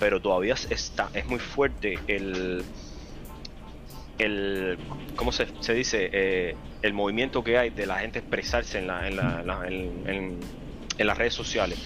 Pero 0.00 0.20
todavía 0.20 0.54
está, 0.70 1.10
es 1.12 1.26
muy 1.26 1.38
fuerte 1.38 1.98
el, 2.06 2.64
el 4.22 4.78
¿cómo 5.16 5.32
se, 5.32 5.46
se 5.60 5.74
dice? 5.74 6.10
Eh, 6.12 6.56
el 6.82 6.94
movimiento 6.94 7.44
que 7.44 7.58
hay 7.58 7.70
de 7.70 7.86
la 7.86 7.98
gente 7.98 8.20
expresarse 8.20 8.78
en, 8.78 8.86
la, 8.86 9.08
en, 9.08 9.16
la, 9.16 9.62
en, 9.66 10.40
en 10.98 11.06
las 11.06 11.18
redes 11.18 11.34
sociales 11.34 11.78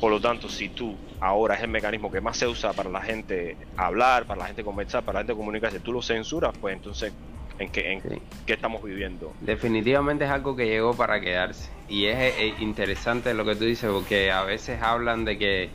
por 0.00 0.12
lo 0.12 0.20
tanto, 0.20 0.48
si 0.48 0.68
tú 0.68 0.96
ahora 1.20 1.56
es 1.56 1.62
el 1.62 1.68
mecanismo 1.68 2.10
que 2.10 2.20
más 2.20 2.36
se 2.36 2.46
usa 2.46 2.72
para 2.72 2.88
la 2.88 3.00
gente 3.00 3.56
hablar, 3.76 4.26
para 4.26 4.42
la 4.42 4.46
gente 4.46 4.62
conversar, 4.62 5.02
para 5.02 5.18
la 5.18 5.20
gente 5.20 5.34
comunicarse, 5.34 5.80
tú 5.80 5.92
lo 5.92 6.02
censuras, 6.02 6.56
pues 6.60 6.76
entonces, 6.76 7.12
¿en 7.58 7.68
qué, 7.70 7.92
en 7.92 8.00
qué 8.46 8.52
estamos 8.52 8.82
viviendo? 8.82 9.34
Definitivamente 9.40 10.24
es 10.24 10.30
algo 10.30 10.54
que 10.54 10.66
llegó 10.66 10.94
para 10.94 11.20
quedarse. 11.20 11.68
Y 11.88 12.06
es, 12.06 12.60
interesante 12.60 13.34
lo 13.34 13.44
que 13.44 13.56
tú 13.56 13.64
dices, 13.64 13.90
porque 13.90 14.30
a 14.30 14.44
veces 14.44 14.80
hablan 14.80 15.24
de 15.24 15.36
que 15.36 15.70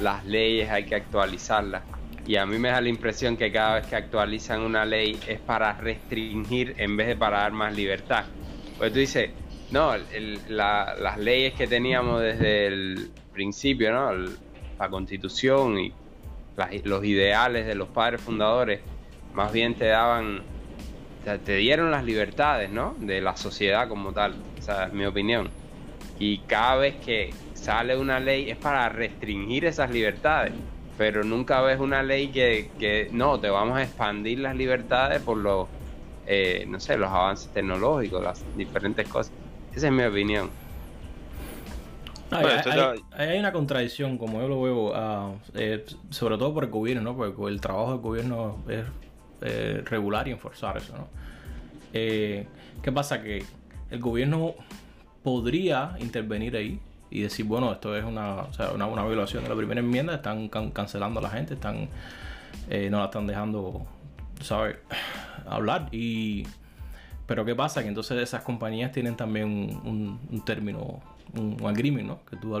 las 0.00 0.24
leyes 0.24 0.70
hay 0.70 0.86
que 0.86 0.94
actualizarlas. 0.94 1.82
Y 2.26 2.36
a 2.36 2.44
mí 2.44 2.58
me 2.58 2.70
da 2.70 2.80
la 2.80 2.88
impresión 2.88 3.36
que 3.36 3.52
cada 3.52 3.76
vez 3.76 3.86
que 3.86 3.96
actualizan 3.96 4.62
una 4.62 4.84
ley 4.84 5.18
es 5.28 5.40
para 5.40 5.72
restringir 5.74 6.74
en 6.78 6.96
vez 6.96 7.06
de 7.06 7.16
para 7.16 7.40
dar 7.40 7.52
más 7.52 7.74
libertad. 7.74 8.24
Pues 8.76 8.92
tú 8.92 8.98
dices, 8.98 9.30
no, 9.70 9.94
las 10.48 11.18
leyes 11.18 11.54
que 11.54 11.66
teníamos 11.66 12.20
desde 12.20 12.66
el 12.66 13.10
principio, 13.32 13.92
¿no? 13.92 14.12
la 14.78 14.88
constitución 14.90 15.78
y 15.78 15.94
los 16.84 17.04
ideales 17.04 17.66
de 17.66 17.74
los 17.74 17.88
padres 17.88 18.20
fundadores, 18.20 18.80
más 19.32 19.52
bien 19.52 19.74
te 19.74 19.86
daban, 19.86 20.42
te, 21.44 21.56
dieron 21.56 21.90
las 21.90 22.04
libertades, 22.04 22.70
¿no? 22.70 22.96
De 22.98 23.20
la 23.20 23.36
sociedad 23.36 23.88
como 23.88 24.12
tal, 24.12 24.34
esa 24.58 24.86
es 24.86 24.92
mi 24.92 25.04
opinión. 25.04 25.50
Y 26.18 26.38
cada 26.46 26.76
vez 26.76 26.96
que 26.96 27.34
sale 27.52 27.96
una 27.96 28.20
ley 28.20 28.50
es 28.50 28.56
para 28.56 28.88
restringir 28.88 29.66
esas 29.66 29.90
libertades, 29.90 30.54
pero 30.96 31.24
nunca 31.24 31.60
ves 31.60 31.78
una 31.78 32.02
ley 32.02 32.28
que, 32.28 32.70
que 32.78 33.08
no, 33.12 33.38
te 33.38 33.50
vamos 33.50 33.76
a 33.76 33.82
expandir 33.82 34.38
las 34.40 34.56
libertades 34.56 35.22
por 35.22 35.36
los, 35.36 35.68
eh, 36.26 36.64
no 36.68 36.80
sé, 36.80 36.96
los 36.96 37.10
avances 37.10 37.50
tecnológicos, 37.52 38.22
las 38.22 38.44
diferentes 38.56 39.06
cosas. 39.08 39.32
Esa 39.74 39.88
es 39.88 39.92
mi 39.92 40.04
opinión. 40.04 40.50
hay, 42.30 43.38
una 43.38 43.52
contradicción, 43.52 44.18
como 44.18 44.40
yo 44.40 44.48
lo 44.48 44.62
veo, 44.62 44.92
ah, 44.94 45.32
eh, 45.54 45.84
sobre 46.10 46.38
todo 46.38 46.54
por 46.54 46.64
el 46.64 46.70
gobierno, 46.70 47.02
¿no? 47.02 47.16
Porque 47.16 47.52
el 47.52 47.60
trabajo 47.60 47.92
del 47.92 48.00
gobierno 48.00 48.58
es 48.68 48.84
eh, 49.42 49.82
regular 49.84 50.26
y 50.28 50.30
enforzar 50.30 50.78
eso, 50.78 50.96
¿no? 50.96 51.08
Eh, 51.92 52.46
¿Qué 52.82 52.90
pasa? 52.90 53.22
Que 53.22 53.44
el 53.90 54.00
gobierno 54.00 54.54
podría 55.22 55.96
intervenir 56.00 56.56
ahí 56.56 56.80
y 57.16 57.22
decir, 57.22 57.46
bueno, 57.46 57.72
esto 57.72 57.96
es 57.96 58.04
una, 58.04 58.46
una, 58.74 59.04
violación 59.06 59.42
de 59.42 59.48
la 59.48 59.56
primera 59.56 59.80
enmienda, 59.80 60.16
están 60.16 60.48
cancelando 60.48 61.20
a 61.20 61.22
la 61.22 61.30
gente, 61.30 61.54
están 61.54 61.88
no 62.90 62.98
la 62.98 63.04
están 63.06 63.26
dejando, 63.26 63.86
¿sabes? 64.42 64.76
Hablar 65.48 65.88
y 65.92 66.44
pero 67.26 67.44
¿qué 67.44 67.54
pasa? 67.54 67.82
Que 67.82 67.88
entonces 67.88 68.18
esas 68.18 68.42
compañías 68.42 68.92
tienen 68.92 69.16
también 69.16 69.80
un, 69.84 70.42
término, 70.44 71.00
un, 71.34 71.56
agreement, 71.66 72.06
¿no? 72.06 72.18
Que 72.24 72.36
tú 72.36 72.54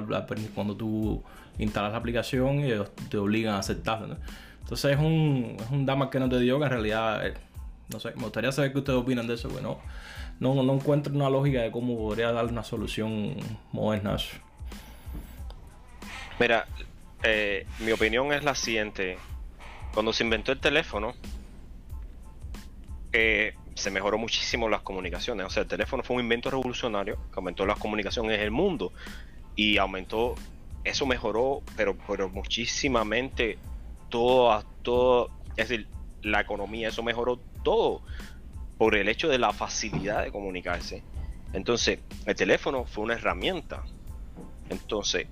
cuando 0.54 0.74
tú 0.74 1.22
instalas 1.58 1.92
la 1.92 1.98
aplicación 1.98 2.64
y 2.64 2.72
te 3.08 3.16
obligan 3.16 3.54
a 3.54 3.58
aceptarlo, 3.58 4.16
Entonces 4.62 4.92
es 4.92 4.98
un, 4.98 5.56
es 5.60 5.70
un 5.70 5.86
dama 5.86 6.10
que 6.10 6.18
no 6.18 6.28
te 6.28 6.40
dio 6.40 6.58
que 6.58 6.64
en 6.64 6.70
realidad, 6.70 7.26
eh, 7.26 7.34
no 7.92 8.00
sé, 8.00 8.12
me 8.16 8.22
gustaría 8.22 8.50
saber 8.52 8.72
qué 8.72 8.78
ustedes 8.78 8.98
opinan 8.98 9.26
de 9.26 9.34
eso, 9.34 9.48
bueno, 9.48 9.78
no, 10.40 10.60
no 10.62 10.74
encuentro 10.74 11.14
una 11.14 11.30
lógica 11.30 11.62
de 11.62 11.70
cómo 11.70 11.96
podría 11.96 12.32
dar 12.32 12.46
una 12.46 12.64
solución 12.64 13.36
moderna 13.72 14.16
Mira, 16.38 16.66
eh, 17.22 17.66
mi 17.80 17.92
opinión 17.92 18.32
es 18.32 18.44
la 18.44 18.54
siguiente. 18.54 19.18
Cuando 19.94 20.12
se 20.12 20.24
inventó 20.24 20.52
el 20.52 20.60
teléfono, 20.60 21.14
eh, 23.12 23.54
se 23.74 23.90
mejoró 23.90 24.18
muchísimo 24.18 24.68
las 24.68 24.82
comunicaciones. 24.82 25.46
O 25.46 25.50
sea, 25.50 25.62
el 25.62 25.68
teléfono 25.68 26.02
fue 26.02 26.16
un 26.16 26.22
invento 26.22 26.50
revolucionario 26.50 27.16
que 27.16 27.36
aumentó 27.36 27.64
las 27.64 27.78
comunicaciones 27.78 28.38
en 28.38 28.42
el 28.42 28.50
mundo 28.50 28.92
y 29.54 29.78
aumentó, 29.78 30.34
eso 30.84 31.06
mejoró, 31.06 31.62
pero, 31.76 31.96
pero 32.06 32.28
muchísimamente 32.28 33.58
todo, 34.10 34.62
todo, 34.82 35.30
es 35.56 35.68
decir, 35.68 35.88
la 36.22 36.40
economía, 36.40 36.88
eso 36.88 37.02
mejoró 37.02 37.38
todo 37.62 38.02
por 38.76 38.94
el 38.94 39.08
hecho 39.08 39.28
de 39.28 39.38
la 39.38 39.52
facilidad 39.52 40.22
de 40.22 40.30
comunicarse. 40.30 41.02
Entonces, 41.54 42.00
el 42.26 42.34
teléfono 42.34 42.84
fue 42.84 43.04
una 43.04 43.14
herramienta. 43.14 43.82
Entonces, 44.68 45.26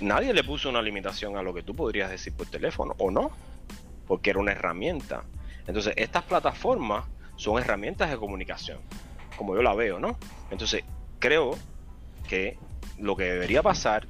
nadie 0.00 0.32
le 0.32 0.44
puso 0.44 0.68
una 0.68 0.82
limitación 0.82 1.36
a 1.36 1.42
lo 1.42 1.54
que 1.54 1.62
tú 1.62 1.74
podrías 1.74 2.10
decir 2.10 2.32
por 2.34 2.46
teléfono, 2.46 2.94
¿o 2.98 3.10
no? 3.10 3.30
Porque 4.06 4.30
era 4.30 4.38
una 4.38 4.52
herramienta. 4.52 5.24
Entonces, 5.66 5.94
estas 5.96 6.24
plataformas 6.24 7.04
son 7.36 7.60
herramientas 7.60 8.10
de 8.10 8.16
comunicación, 8.16 8.78
como 9.36 9.54
yo 9.54 9.62
la 9.62 9.74
veo, 9.74 9.98
¿no? 9.98 10.18
Entonces, 10.50 10.84
creo 11.18 11.56
que 12.28 12.58
lo 12.98 13.16
que 13.16 13.24
debería 13.24 13.62
pasar 13.62 14.06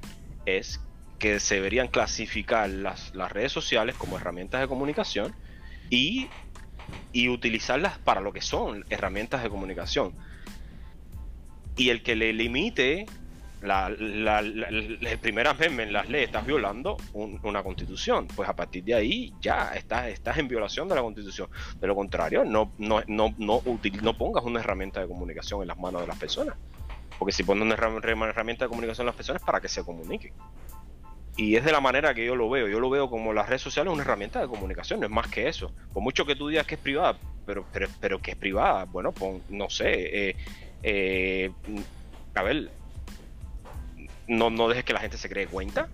es 0.46 0.80
que 1.18 1.38
se 1.38 1.56
deberían 1.56 1.88
clasificar 1.88 2.68
las, 2.68 3.12
redes 3.14 3.52
sociales 3.52 3.94
como 3.96 4.16
herramientas 4.16 4.60
de 4.60 4.66
comunicación 4.66 5.32
y, 5.88 6.28
y 7.12 7.28
utilizarlas 7.28 7.98
para 7.98 8.20
lo 8.20 8.32
que 8.32 8.40
son 8.40 8.84
herramientas 8.90 9.42
de 9.42 9.48
comunicación. 9.48 10.14
Y 11.76 11.90
el 11.90 12.02
que 12.02 12.16
le 12.16 12.32
limite 12.32 13.06
la, 13.62 13.88
la, 13.88 14.42
la, 14.42 14.68
el 14.68 15.92
las 15.92 16.08
leyes, 16.08 16.26
estás 16.26 16.44
violando 16.44 16.96
una 17.14 17.62
constitución. 17.62 18.26
Pues 18.34 18.48
a 18.48 18.56
partir 18.56 18.84
de 18.84 18.94
ahí 18.94 19.32
ya 19.40 19.72
estás, 19.74 20.08
estás 20.08 20.38
en 20.38 20.48
violación 20.48 20.88
de 20.88 20.96
la 20.96 21.02
constitución. 21.02 21.48
De 21.80 21.86
lo 21.86 21.94
contrario, 21.94 22.44
no, 22.44 22.72
no, 22.78 23.02
no, 23.06 23.34
no, 23.38 23.62
no 24.02 24.18
pongas 24.18 24.44
una 24.44 24.60
herramienta 24.60 25.00
de 25.00 25.06
comunicación 25.06 25.62
en 25.62 25.68
las 25.68 25.78
manos 25.78 26.00
de 26.00 26.06
las 26.08 26.18
personas. 26.18 26.56
Porque 27.18 27.32
si 27.32 27.44
pones 27.44 27.62
una 27.62 27.74
herramienta 27.74 28.64
de 28.64 28.68
comunicación 28.68 29.04
en 29.04 29.06
las 29.06 29.16
personas, 29.16 29.42
para 29.42 29.60
que 29.60 29.68
se 29.68 29.84
comuniquen. 29.84 30.32
Y 31.36 31.56
es 31.56 31.64
de 31.64 31.72
la 31.72 31.80
manera 31.80 32.12
que 32.14 32.26
yo 32.26 32.36
lo 32.36 32.50
veo. 32.50 32.68
Yo 32.68 32.80
lo 32.80 32.90
veo 32.90 33.08
como 33.08 33.32
las 33.32 33.48
redes 33.48 33.62
sociales 33.62 33.92
una 33.92 34.02
herramienta 34.02 34.40
de 34.40 34.48
comunicación, 34.48 35.00
no 35.00 35.06
es 35.06 35.12
más 35.12 35.28
que 35.28 35.48
eso. 35.48 35.72
Por 35.92 36.02
mucho 36.02 36.26
que 36.26 36.34
tú 36.34 36.48
digas 36.48 36.66
que 36.66 36.74
es 36.74 36.80
privada, 36.80 37.16
pero, 37.46 37.64
pero, 37.72 37.88
pero 38.00 38.20
que 38.20 38.32
es 38.32 38.36
privada, 38.36 38.84
bueno, 38.84 39.12
pues 39.12 39.40
no 39.48 39.70
sé. 39.70 40.30
Eh, 40.30 40.36
eh, 40.82 41.50
a 42.34 42.42
ver, 42.42 42.70
no, 44.32 44.50
no 44.50 44.68
dejes 44.68 44.84
que 44.84 44.92
la 44.92 45.00
gente 45.00 45.16
se 45.16 45.28
cree 45.28 45.46
cuenta. 45.46 45.88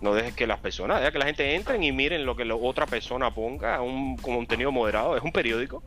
No 0.00 0.14
dejes 0.14 0.34
que 0.34 0.46
las 0.46 0.58
personas, 0.60 1.00
deja 1.00 1.12
que 1.12 1.18
la 1.18 1.26
gente 1.26 1.54
entren 1.54 1.82
y 1.82 1.92
miren 1.92 2.24
lo 2.24 2.34
que 2.34 2.46
la 2.46 2.54
otra 2.54 2.86
persona 2.86 3.34
ponga, 3.34 3.82
un 3.82 4.16
contenido 4.16 4.72
moderado. 4.72 5.14
Es 5.16 5.22
un 5.22 5.30
periódico. 5.30 5.82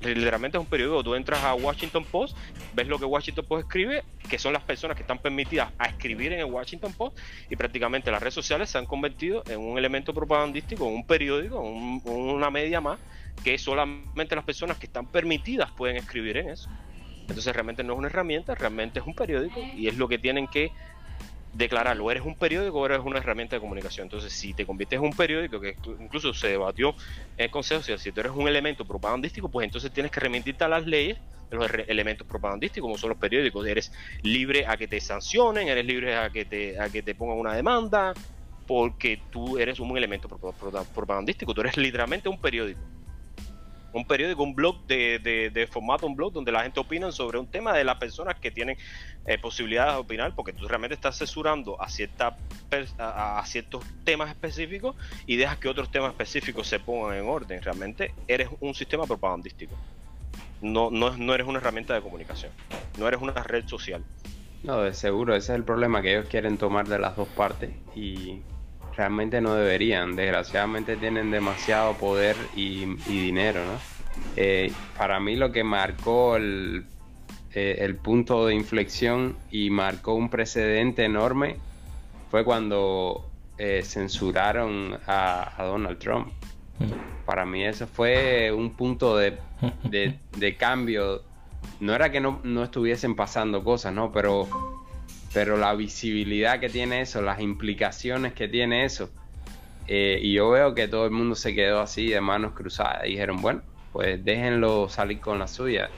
Literalmente 0.00 0.58
es 0.58 0.60
un 0.60 0.68
periódico. 0.68 1.04
Tú 1.04 1.14
entras 1.14 1.42
a 1.44 1.54
Washington 1.54 2.04
Post, 2.04 2.36
ves 2.74 2.88
lo 2.88 2.98
que 2.98 3.04
Washington 3.04 3.44
Post 3.46 3.66
escribe, 3.66 4.02
que 4.28 4.38
son 4.38 4.52
las 4.52 4.62
personas 4.64 4.96
que 4.96 5.02
están 5.02 5.18
permitidas 5.18 5.72
a 5.78 5.86
escribir 5.86 6.32
en 6.32 6.40
el 6.40 6.46
Washington 6.46 6.92
Post, 6.92 7.18
y 7.48 7.54
prácticamente 7.56 8.10
las 8.10 8.20
redes 8.20 8.34
sociales 8.34 8.68
se 8.70 8.78
han 8.78 8.86
convertido 8.86 9.44
en 9.46 9.60
un 9.60 9.78
elemento 9.78 10.12
propagandístico, 10.12 10.84
un 10.84 11.06
periódico, 11.06 11.60
una 11.60 12.50
media 12.50 12.80
más, 12.80 12.98
que 13.42 13.56
solamente 13.56 14.34
las 14.34 14.44
personas 14.44 14.78
que 14.78 14.86
están 14.86 15.06
permitidas 15.06 15.70
pueden 15.70 15.96
escribir 15.96 16.36
en 16.38 16.50
eso. 16.50 16.68
Entonces 17.20 17.54
realmente 17.54 17.82
no 17.82 17.94
es 17.94 17.98
una 17.98 18.08
herramienta, 18.08 18.54
realmente 18.54 18.98
es 18.98 19.06
un 19.06 19.14
periódico 19.14 19.60
y 19.74 19.88
es 19.88 19.96
lo 19.96 20.08
que 20.08 20.18
tienen 20.18 20.46
que 20.46 20.72
declararlo. 21.54 22.10
¿Eres 22.10 22.24
un 22.24 22.34
periódico 22.34 22.80
o 22.80 22.86
eres 22.86 23.00
una 23.00 23.18
herramienta 23.18 23.56
de 23.56 23.60
comunicación? 23.60 24.06
Entonces, 24.06 24.32
si 24.32 24.52
te 24.52 24.66
conviertes 24.66 24.98
en 24.98 25.04
un 25.04 25.12
periódico, 25.12 25.60
que 25.60 25.76
incluso 26.00 26.34
se 26.34 26.48
debatió 26.48 26.94
en 27.36 27.44
el 27.44 27.50
Consejo, 27.50 27.82
si 27.82 28.12
tú 28.12 28.20
eres 28.20 28.32
un 28.32 28.48
elemento 28.48 28.84
propagandístico, 28.84 29.48
pues 29.48 29.64
entonces 29.64 29.92
tienes 29.92 30.12
que 30.12 30.20
remitirte 30.20 30.64
a 30.64 30.68
las 30.68 30.86
leyes 30.86 31.18
de 31.50 31.56
los 31.56 31.70
elementos 31.88 32.26
propagandísticos, 32.26 32.86
como 32.86 32.98
son 32.98 33.10
los 33.10 33.18
periódicos. 33.18 33.66
Eres 33.66 33.92
libre 34.22 34.66
a 34.66 34.76
que 34.76 34.88
te 34.88 35.00
sancionen, 35.00 35.68
eres 35.68 35.84
libre 35.84 36.16
a 36.16 36.30
que 36.30 36.44
te, 36.44 36.78
a 36.78 36.88
que 36.88 37.02
te 37.02 37.14
pongan 37.14 37.38
una 37.38 37.54
demanda, 37.54 38.12
porque 38.66 39.20
tú 39.30 39.58
eres 39.58 39.78
un 39.78 39.96
elemento 39.96 40.28
propagandístico. 40.28 41.54
Tú 41.54 41.60
eres 41.60 41.76
literalmente 41.76 42.28
un 42.28 42.38
periódico 42.38 42.80
un 43.94 44.04
periódico, 44.04 44.42
un 44.42 44.54
blog 44.54 44.86
de, 44.86 45.68
formato, 45.70 46.06
un 46.06 46.16
blog 46.16 46.32
donde 46.32 46.52
la 46.52 46.62
gente 46.62 46.80
opina 46.80 47.10
sobre 47.12 47.38
un 47.38 47.46
tema 47.46 47.72
de 47.72 47.84
las 47.84 47.96
personas 47.96 48.38
que 48.38 48.50
tienen 48.50 48.76
eh, 49.26 49.38
posibilidades 49.38 49.94
de 49.94 50.00
opinar, 50.00 50.34
porque 50.34 50.52
tú 50.52 50.66
realmente 50.66 50.94
estás 50.94 51.14
asesorando 51.14 51.80
a, 51.80 51.88
cierta, 51.88 52.36
a, 52.98 53.42
ciertos 53.46 53.84
temas 54.04 54.28
específicos 54.28 54.96
y 55.26 55.36
dejas 55.36 55.58
que 55.58 55.68
otros 55.68 55.90
temas 55.90 56.10
específicos 56.10 56.66
se 56.66 56.80
pongan 56.80 57.16
en 57.16 57.28
orden. 57.28 57.62
Realmente 57.62 58.12
eres 58.26 58.48
un 58.60 58.74
sistema 58.74 59.06
propagandístico. 59.06 59.74
no, 60.60 60.90
no, 60.90 61.16
no 61.16 61.34
eres 61.34 61.46
una 61.46 61.58
herramienta 61.58 61.94
de 61.94 62.02
comunicación, 62.02 62.50
no 62.98 63.06
eres 63.06 63.20
una 63.20 63.32
red 63.32 63.66
social. 63.68 64.04
No, 64.64 64.80
de 64.80 64.94
seguro, 64.94 65.36
ese 65.36 65.52
es 65.52 65.56
el 65.56 65.64
problema 65.64 66.00
que 66.00 66.12
ellos 66.12 66.26
quieren 66.28 66.56
tomar 66.56 66.88
de 66.88 66.98
las 66.98 67.16
dos 67.16 67.28
partes 67.28 67.70
y 67.94 68.40
realmente 68.96 69.40
no 69.40 69.54
deberían. 69.54 70.16
Desgraciadamente 70.16 70.96
tienen 70.96 71.30
demasiado 71.30 71.94
poder 71.94 72.36
y, 72.54 72.86
dinero, 73.06 73.60
¿no? 73.64 73.78
Eh, 74.36 74.72
para 74.96 75.18
mí 75.20 75.36
lo 75.36 75.50
que 75.50 75.64
marcó 75.64 76.36
el, 76.36 76.86
eh, 77.52 77.78
el 77.80 77.96
punto 77.96 78.46
de 78.46 78.54
inflexión 78.54 79.36
y 79.50 79.70
marcó 79.70 80.14
un 80.14 80.30
precedente 80.30 81.04
enorme 81.04 81.56
fue 82.30 82.44
cuando 82.44 83.28
eh, 83.58 83.82
censuraron 83.84 84.98
a, 85.06 85.52
Donald 85.58 85.98
Trump. 85.98 86.28
Mm. 86.78 87.24
Para 87.26 87.44
mí 87.44 87.64
eso 87.64 87.86
fue 87.86 88.52
un 88.52 88.70
punto 88.70 89.16
de, 89.16 89.38
de 89.82 90.56
cambio 90.56 91.22
no 91.80 91.94
era 91.94 92.10
que 92.10 92.20
no, 92.20 92.40
estuviesen 92.62 93.14
pasando 93.14 93.64
cosas, 93.64 93.92
¿no? 93.92 94.12
Pero, 94.12 94.48
pero 95.34 95.58
la 95.58 95.74
visibilidad 95.74 96.60
que 96.60 96.70
tiene 96.70 97.02
eso, 97.02 97.20
las 97.20 97.40
implicaciones 97.40 98.32
que 98.32 98.48
tiene 98.48 98.84
eso. 98.84 99.10
Eh, 99.86 100.18
y 100.22 100.32
yo 100.32 100.48
veo 100.48 100.74
que 100.74 100.88
todo 100.88 101.04
el 101.04 101.10
mundo 101.10 101.34
se 101.34 101.54
quedó 101.54 101.80
así 101.80 102.08
de 102.08 102.20
manos 102.22 102.52
cruzadas 102.54 103.02
dijeron, 103.02 103.42
bueno, 103.42 103.60
pues 103.92 104.24
déjenlo 104.24 104.88
salir 104.88 105.20
con 105.20 105.38
la 105.38 105.46
suya. 105.46 105.90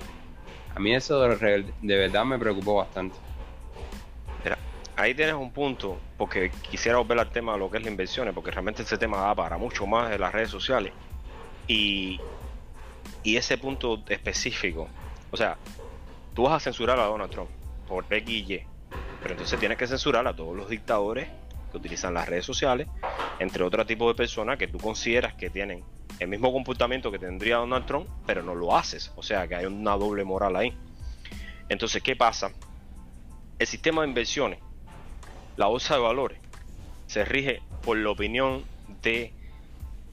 A 0.74 0.80
mí 0.80 0.92
eso 0.94 1.20
de, 1.20 1.72
verdad 1.82 2.24
me 2.24 2.38
preocupó 2.38 2.76
bastante. 2.76 3.16
ahí 4.96 5.14
tienes 5.14 5.34
un 5.34 5.52
punto, 5.52 6.00
porque 6.16 6.50
quisiera 6.70 6.98
volver 6.98 7.20
al 7.20 7.30
tema 7.30 7.52
de 7.52 7.58
lo 7.58 7.70
que 7.70 7.76
es 7.76 7.84
la 7.84 7.90
inversión, 7.90 8.28
porque 8.34 8.50
realmente 8.50 8.82
ese 8.82 8.98
tema 8.98 9.18
da 9.18 9.34
para 9.34 9.56
mucho 9.56 9.86
más 9.86 10.10
de 10.10 10.18
las 10.18 10.32
redes 10.32 10.50
sociales. 10.50 10.92
Y, 11.68 12.18
y 13.22 13.36
ese 13.36 13.58
punto 13.58 14.02
específico 14.08 14.88
o 15.30 15.36
sea, 15.36 15.56
tú 16.34 16.44
vas 16.44 16.54
a 16.54 16.60
censurar 16.60 16.98
a 16.98 17.04
Donald 17.04 17.30
Trump 17.30 17.50
por 17.86 18.06
X 18.10 18.28
y 18.28 18.54
Y, 18.54 18.66
pero 19.26 19.34
entonces 19.34 19.58
tienes 19.58 19.76
que 19.76 19.88
censurar 19.88 20.24
a 20.28 20.36
todos 20.36 20.56
los 20.56 20.68
dictadores 20.68 21.26
que 21.72 21.76
utilizan 21.76 22.14
las 22.14 22.28
redes 22.28 22.46
sociales, 22.46 22.86
entre 23.40 23.64
otro 23.64 23.84
tipo 23.84 24.06
de 24.06 24.14
personas 24.14 24.56
que 24.56 24.68
tú 24.68 24.78
consideras 24.78 25.34
que 25.34 25.50
tienen 25.50 25.82
el 26.20 26.28
mismo 26.28 26.52
comportamiento 26.52 27.10
que 27.10 27.18
tendría 27.18 27.56
Donald 27.56 27.86
Trump, 27.86 28.08
pero 28.24 28.44
no 28.44 28.54
lo 28.54 28.76
haces. 28.76 29.10
O 29.16 29.24
sea, 29.24 29.48
que 29.48 29.56
hay 29.56 29.66
una 29.66 29.96
doble 29.96 30.22
moral 30.22 30.54
ahí. 30.54 30.72
Entonces, 31.68 32.04
¿qué 32.04 32.14
pasa? 32.14 32.52
El 33.58 33.66
sistema 33.66 34.02
de 34.02 34.08
inversiones, 34.10 34.60
la 35.56 35.66
bolsa 35.66 35.94
de 35.94 36.02
valores, 36.02 36.38
se 37.08 37.24
rige 37.24 37.62
por 37.82 37.96
la 37.96 38.10
opinión 38.10 38.62
de 39.02 39.32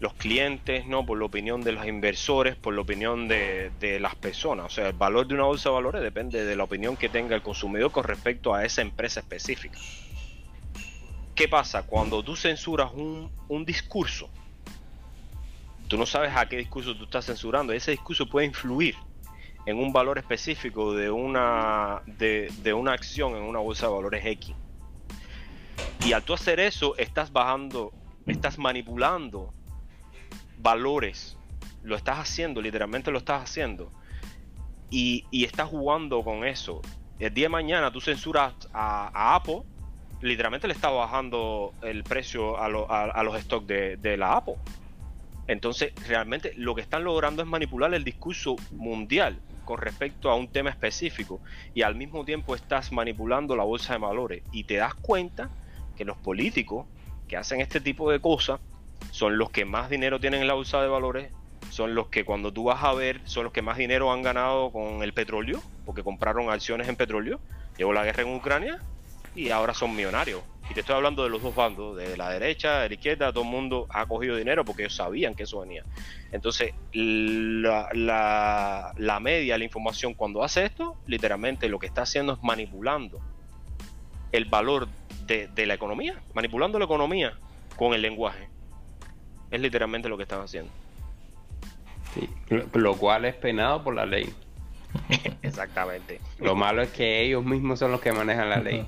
los 0.04 0.14
clientes, 0.14 0.86
¿no? 0.86 1.06
Por 1.06 1.18
la 1.18 1.26
opinión 1.26 1.62
de 1.62 1.72
los 1.72 1.88
inversores, 1.88 2.58
por 2.58 2.76
la 2.76 2.82
opinión 2.82 3.30
de, 3.30 3.72
las 4.02 4.16
personas. 4.16 4.66
O 4.66 4.70
sea, 4.70 4.88
el 4.88 4.94
valor 4.94 5.26
de 5.26 5.34
una 5.34 5.46
bolsa 5.46 5.70
de 5.70 5.76
valores 5.76 6.02
depende 6.02 6.44
de 6.44 6.56
la 6.58 6.66
opinión 6.66 6.98
que 6.98 7.08
tenga 7.08 7.36
el 7.36 7.42
consumidor 7.42 7.90
con 7.92 8.04
respecto 8.04 8.54
a 8.54 8.66
esa 8.66 8.82
empresa 8.82 9.22
específica. 9.22 9.80
¿Qué 11.34 11.48
pasa? 11.48 11.84
Cuando 11.84 12.22
tú 12.22 12.36
censuras 12.36 12.92
un, 12.94 13.66
discurso, 13.66 14.30
tú 15.88 15.98
no 15.98 16.06
sabes 16.06 16.36
a 16.36 16.48
qué 16.50 16.58
discurso 16.58 16.96
tú 16.96 17.06
estás 17.06 17.26
censurando. 17.26 17.72
Ese 17.72 17.92
discurso 17.92 18.28
puede 18.28 18.46
influir 18.46 18.96
en 19.66 19.80
un 19.80 19.94
valor 19.94 20.18
específico 20.18 20.94
de 20.94 21.10
una, 21.10 22.02
de, 22.06 22.52
de 22.62 22.74
una 22.74 22.92
acción 22.92 23.38
en 23.38 23.44
una 23.44 23.60
bolsa 23.60 23.88
de 23.88 23.94
valores 23.94 24.26
X. 24.26 24.54
Y 26.06 26.12
al 26.12 26.24
tú 26.24 26.34
hacer 26.34 26.60
eso, 26.60 26.98
estás 26.98 27.32
bajando, 27.32 27.94
estás 28.28 28.58
manipulando 28.58 29.54
valores. 30.64 31.38
Lo 31.84 31.96
estás 31.96 32.18
haciendo, 32.18 32.62
literalmente 32.62 33.12
lo 33.12 33.20
estás 33.20 33.44
haciendo. 33.44 33.92
Y, 34.90 35.26
estás 35.32 35.70
jugando 35.70 36.24
con 36.24 36.46
eso. 36.46 36.82
El 37.20 37.34
día 37.34 37.46
de 37.46 37.50
mañana 37.50 37.92
tú 37.92 38.00
censuras 38.00 38.54
a, 38.74 39.36
Apple, 39.36 39.64
literalmente 40.22 40.68
le 40.68 40.74
está 40.74 40.90
bajando 40.90 41.74
el 41.82 42.04
precio 42.04 42.58
a, 42.60 42.70
los 42.70 43.42
stocks 43.42 43.68
de, 43.68 44.18
la 44.18 44.38
Apple. 44.38 44.56
Entonces, 45.48 45.94
realmente 46.08 46.54
lo 46.56 46.74
que 46.74 46.82
están 46.82 47.04
logrando 47.04 47.42
es 47.42 47.48
manipular 47.48 47.94
el 47.94 48.04
discurso 48.04 48.56
mundial 48.72 49.38
con 49.66 49.78
respecto 49.78 50.30
a 50.30 50.36
un 50.36 50.48
tema 50.48 50.70
específico 50.70 51.42
y 51.74 51.82
al 51.82 51.96
mismo 51.96 52.24
tiempo 52.24 52.56
estás 52.56 52.92
manipulando 52.92 53.56
la 53.56 53.64
bolsa 53.64 53.94
de 53.94 54.00
valores 54.00 54.44
y 54.52 54.64
te 54.64 54.76
das 54.76 54.94
cuenta 54.96 55.50
que 55.98 56.06
los 56.06 56.18
políticos 56.18 56.86
que 57.28 57.36
hacen 57.36 57.62
este 57.62 57.82
tipo 57.82 58.10
de 58.12 58.20
cosas 58.20 58.60
son 59.12 59.38
los 59.38 59.50
que 59.50 59.66
más 59.66 59.90
dinero 59.90 60.20
tienen 60.20 60.42
en 60.42 60.48
la 60.48 60.54
bolsa 60.54 60.82
de 60.82 60.88
valores, 60.88 61.32
son 61.70 61.96
los 61.96 62.08
que 62.08 62.26
cuando 62.26 62.52
tú 62.54 62.66
vas 62.66 62.84
a 62.84 62.94
ver, 62.94 63.22
son 63.26 63.46
los 63.46 63.54
que 63.54 63.62
más 63.62 63.78
dinero 63.78 64.12
han 64.12 64.22
ganado 64.22 64.72
con 64.72 65.02
el 65.04 65.14
petróleo, 65.14 65.62
porque 65.86 66.04
compraron 66.04 66.50
acciones 66.50 66.88
en 66.88 66.96
petróleo, 66.96 67.40
llegó 67.78 67.94
la 67.94 68.04
guerra 68.04 68.24
en 68.24 68.36
Ucrania 68.36 68.80
y 69.36 69.50
ahora 69.50 69.74
son 69.74 69.96
millonarios. 69.96 70.42
Y 70.70 70.74
te 70.74 70.80
estoy 70.80 70.96
hablando 70.96 71.24
de 71.24 71.30
los 71.30 71.42
dos 71.42 71.54
bandos, 71.54 71.98
de 71.98 72.16
la 72.16 72.30
derecha, 72.30 72.80
de 72.82 72.90
la 72.90 72.96
izquierda, 72.96 73.34
todo 73.34 73.44
el 73.44 73.50
mundo 73.50 73.86
ha 73.90 74.06
cogido 74.06 74.38
dinero 74.38 74.64
porque 74.64 74.84
ellos 74.84 74.96
sabían 74.96 75.36
que 75.36 75.44
eso 75.44 75.60
venía. 75.60 75.84
Entonces, 76.32 76.74
la, 76.94 77.90
la 78.96 79.20
media, 79.20 79.58
la 79.58 79.66
información, 79.66 80.14
cuando 80.14 80.44
hace 80.44 80.66
esto, 80.66 80.96
literalmente 81.06 81.68
lo 81.68 81.80
que 81.80 81.88
está 81.88 82.04
haciendo 82.04 82.34
es 82.34 82.44
manipulando 82.44 83.20
el 84.32 84.46
valor 84.46 84.88
de, 85.26 85.48
de 85.48 85.66
la 85.66 85.74
economía, 85.74 86.22
manipulando 86.34 86.80
la 86.80 86.86
economía 86.86 87.34
con 87.76 87.94
el 87.94 88.02
lenguaje. 88.02 88.53
Es 89.54 89.62
literalmente 89.62 90.10
lo 90.10 90.18
que 90.18 90.24
están 90.24 90.42
haciendo. 90.42 90.72
Sí, 92.16 92.28
lo, 92.74 92.98
cual 92.98 93.26
es 93.26 93.36
penado 93.36 93.84
por 93.84 93.94
la 93.94 94.04
ley. 94.04 94.34
Exactamente. 95.44 96.20
Lo 96.40 96.56
malo 96.56 96.82
es 96.82 96.90
que 96.90 97.22
ellos 97.22 97.46
mismos 97.46 97.78
son 97.78 97.92
los 97.92 98.02
que 98.02 98.12
manejan 98.12 98.50
la 98.50 98.58
ley. 98.58 98.88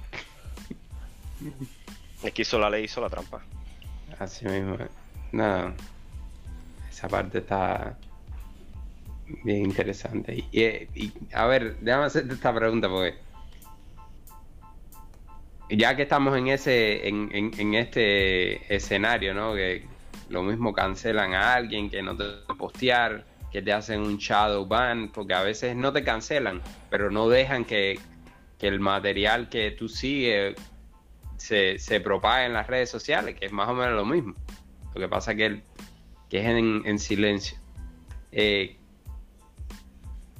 Es 2.23 2.33
que 2.33 2.41
hizo 2.41 2.57
la 2.57 2.71
ley, 2.71 2.85
hizo 2.85 2.99
la 2.99 3.11
trampa. 3.11 3.43
Así 4.17 4.47
mismo. 4.47 4.75
Nada. 5.31 5.75
Esa 6.89 7.07
parte 7.09 7.37
está 7.37 7.95
bien 9.43 9.65
interesante. 9.65 10.45
Y, 10.51 11.11
a 11.31 11.45
ver, 11.45 11.77
déjame 11.77 12.05
hacerte 12.05 12.33
esta 12.33 12.55
pregunta 12.55 12.89
porque 12.89 13.19
ya 15.69 15.95
que 15.95 16.01
estamos 16.01 16.35
en 16.35 16.47
ese 16.47 17.07
en, 17.07 17.29
en 17.31 17.75
este 17.75 18.75
escenario, 18.75 19.35
¿no? 19.35 19.53
Que, 19.53 19.93
lo 20.29 20.43
mismo 20.43 20.73
cancelan 20.73 21.33
a 21.33 21.53
alguien 21.53 21.89
que 21.89 22.01
no 22.01 22.15
te 22.15 22.23
postear, 22.57 23.25
que 23.51 23.61
te 23.61 23.71
hacen 23.71 24.01
un 24.01 24.17
shadow 24.17 24.65
ban, 24.65 25.09
porque 25.09 25.33
a 25.33 25.41
veces 25.41 25.75
no 25.75 25.93
te 25.93 26.03
cancelan, 26.03 26.61
pero 26.89 27.11
no 27.11 27.29
dejan 27.29 27.65
que, 27.65 27.99
el 28.59 28.79
material 28.79 29.47
que 29.47 29.69
tú 29.69 29.87
sigues 29.87 30.55
se, 31.37 31.77
se, 31.77 31.99
propague 31.99 32.47
en 32.47 32.53
las 32.53 32.65
redes 32.65 32.89
sociales, 32.89 33.35
que 33.39 33.45
es 33.45 33.51
más 33.51 33.69
o 33.69 33.75
menos 33.75 33.93
lo 33.93 34.05
mismo. 34.05 34.33
Lo 34.95 35.01
que 35.01 35.07
pasa 35.07 35.35
que, 35.35 35.61
que 36.31 36.39
es 36.39 36.47
en, 36.47 36.97
silencio. 36.97 37.59
Eh, 38.31 38.75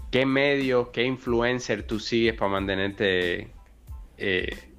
¿Qué 0.10 0.26
medios, 0.26 0.90
qué 0.90 1.04
influencer 1.04 1.86
tú 1.86 2.00
sigues 2.00 2.34
para 2.34 2.54
mantenerte 2.54 3.52
eh, 4.18 4.74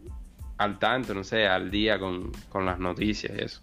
al 0.58 0.80
tanto, 0.80 1.14
no 1.14 1.22
sé, 1.22 1.46
al 1.46 1.70
día 1.70 2.00
con, 2.00 2.32
con 2.48 2.66
las 2.66 2.80
noticias 2.80 3.32
y 3.38 3.42
eso? 3.44 3.60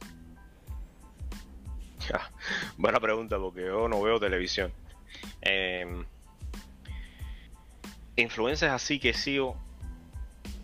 Buena 2.78 3.00
pregunta 3.00 3.38
porque 3.38 3.62
yo 3.62 3.88
no 3.88 4.02
veo 4.02 4.20
televisión. 4.20 4.72
Eh, 5.42 6.04
influencias 8.16 8.72
así 8.72 9.00
que 9.00 9.14
sigo. 9.14 9.56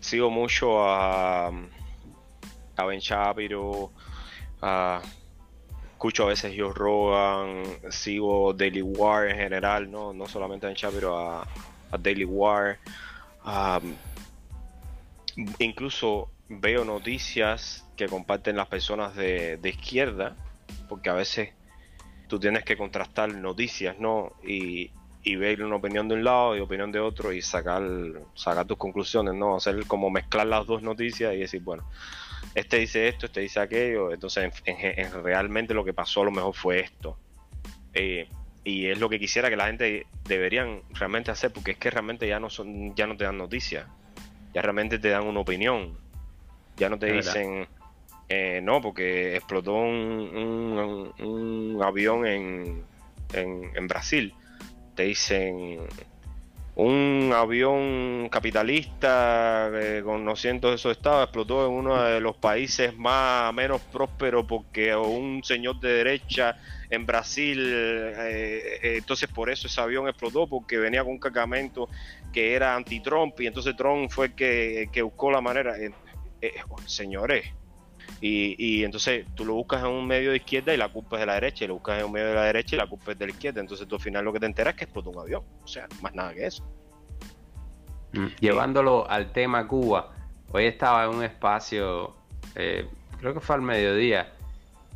Sigo 0.00 0.30
mucho 0.30 0.82
a, 0.82 1.48
a 1.48 2.84
Ben 2.84 3.00
Shapiro. 3.00 3.92
escucho 5.92 6.24
a 6.24 6.28
veces 6.28 6.54
Joe 6.56 6.72
Rogan. 6.74 7.64
Sigo 7.90 8.52
Daily 8.54 8.82
War 8.82 9.28
en 9.28 9.36
general. 9.36 9.90
No, 9.90 10.12
no 10.12 10.26
solamente 10.26 10.66
a 10.66 10.68
Ben 10.68 10.76
Shapiro, 10.76 11.18
a, 11.18 11.46
Daily 11.98 12.24
War. 12.24 12.78
incluso 15.58 16.30
veo 16.48 16.84
noticias 16.84 17.86
que 17.96 18.06
comparten 18.08 18.56
las 18.56 18.68
personas 18.68 19.14
de 19.14 19.58
izquierda 19.64 20.34
porque 20.90 21.08
a 21.08 21.14
veces 21.14 21.50
tú 22.26 22.38
tienes 22.38 22.64
que 22.64 22.76
contrastar 22.76 23.32
noticias, 23.32 23.98
¿no? 23.98 24.32
Y, 24.44 24.90
ver 25.36 25.62
una 25.62 25.76
opinión 25.76 26.08
de 26.08 26.16
un 26.16 26.24
lado 26.24 26.56
y 26.56 26.60
opinión 26.60 26.90
de 26.90 26.98
otro 26.98 27.32
y 27.32 27.40
sacar, 27.40 27.82
sacar 28.34 28.66
tus 28.66 28.76
conclusiones, 28.76 29.34
¿no? 29.34 29.56
Hacer 29.56 29.86
como 29.86 30.10
mezclar 30.10 30.46
las 30.46 30.66
dos 30.66 30.82
noticias 30.82 31.32
y 31.34 31.38
decir, 31.38 31.62
bueno, 31.62 31.84
este 32.54 32.78
dice 32.78 33.06
esto, 33.06 33.26
este 33.26 33.40
dice 33.40 33.60
aquello, 33.60 34.12
entonces 34.12 34.52
en, 34.64 35.22
realmente 35.22 35.72
lo 35.72 35.84
que 35.84 35.92
pasó 35.92 36.22
a 36.22 36.24
lo 36.24 36.30
mejor 36.32 36.54
fue 36.54 36.80
esto. 36.80 37.16
Eh, 37.94 38.28
y 38.64 38.86
es 38.86 38.98
lo 38.98 39.08
que 39.08 39.20
quisiera 39.20 39.48
que 39.48 39.56
la 39.56 39.66
gente 39.66 40.06
deberían 40.24 40.82
realmente 40.90 41.30
hacer, 41.30 41.52
porque 41.52 41.72
es 41.72 41.78
que 41.78 41.90
realmente 41.90 42.26
ya 42.26 42.40
no 42.40 42.50
son, 42.50 42.94
ya 42.96 43.06
no 43.06 43.16
te 43.16 43.24
dan 43.24 43.38
noticias, 43.38 43.86
ya 44.52 44.62
realmente 44.62 44.98
te 44.98 45.10
dan 45.10 45.24
una 45.24 45.40
opinión, 45.40 45.96
ya 46.76 46.88
no 46.88 46.98
te 46.98 47.12
dicen 47.12 47.68
eh, 48.32 48.60
no, 48.62 48.80
porque 48.80 49.34
explotó 49.34 49.74
un, 49.74 51.10
avión 51.82 52.24
en, 52.24 52.84
en, 53.32 53.88
Brasil. 53.88 54.32
te 54.94 55.02
dicen 55.02 55.80
un 56.76 57.32
avión 57.34 58.28
capitalista 58.30 59.68
eh, 59.74 60.02
conociendo 60.04 60.72
esos 60.72 60.92
estados 60.92 61.24
explotó 61.24 61.66
en 61.66 61.72
uno 61.72 62.00
de 62.02 62.20
los 62.20 62.36
países 62.36 62.96
más 62.96 63.52
menos 63.52 63.80
prósperos 63.92 64.46
porque 64.46 64.94
un 64.94 65.42
señor 65.42 65.80
de 65.80 65.92
derecha 65.92 66.56
en 66.88 67.04
Brasil 67.04 67.58
eh, 67.60 68.78
eh, 68.80 68.96
entonces 68.98 69.28
por 69.28 69.50
eso 69.50 69.66
ese 69.66 69.80
avión 69.80 70.06
explotó 70.08 70.46
porque 70.46 70.78
venía 70.78 71.02
con 71.02 71.14
un 71.14 71.18
cargamento 71.18 71.88
que 72.32 72.54
era 72.54 72.76
anti-Trump 72.76 73.40
y 73.40 73.48
entonces 73.48 73.74
Trump 73.76 74.08
fue 74.08 74.26
el 74.26 74.34
que, 74.34 74.88
que 74.92 75.02
buscó 75.02 75.32
la 75.32 75.40
manera 75.40 75.74
señores 76.86 77.59
y, 78.20 78.54
y, 78.58 78.84
entonces 78.84 79.26
tú 79.34 79.44
lo 79.44 79.54
buscas 79.54 79.82
en 79.82 79.88
un 79.88 80.06
medio 80.06 80.30
de 80.30 80.36
izquierda 80.36 80.74
y 80.74 80.76
la 80.76 80.88
culpa 80.88 81.16
es 81.16 81.20
de 81.20 81.26
la 81.26 81.34
derecha, 81.34 81.64
y 81.64 81.68
lo 81.68 81.74
buscas 81.74 81.98
en 81.98 82.06
un 82.06 82.12
medio 82.12 82.28
de 82.28 82.34
la 82.34 82.44
derecha 82.44 82.76
y 82.76 82.78
la 82.78 82.86
culpa 82.86 83.12
es 83.12 83.18
de 83.18 83.26
la 83.26 83.32
izquierda. 83.32 83.60
Entonces 83.60 83.86
tú 83.88 83.96
al 83.96 84.00
final 84.00 84.24
lo 84.24 84.32
que 84.32 84.40
te 84.40 84.46
enteras 84.46 84.74
es 84.74 84.78
que 84.78 84.84
explotó 84.84 85.10
un 85.10 85.20
avión. 85.20 85.42
O 85.62 85.66
sea, 85.66 85.86
más 86.02 86.14
nada 86.14 86.34
que 86.34 86.46
eso. 86.46 86.64
Mm, 88.12 88.26
llevándolo 88.40 89.08
al 89.08 89.32
tema 89.32 89.66
Cuba, 89.66 90.12
hoy 90.52 90.64
estaba 90.64 91.04
en 91.04 91.10
un 91.10 91.24
espacio, 91.24 92.16
eh, 92.56 92.88
creo 93.18 93.34
que 93.34 93.40
fue 93.40 93.56
al 93.56 93.62
mediodía, 93.62 94.32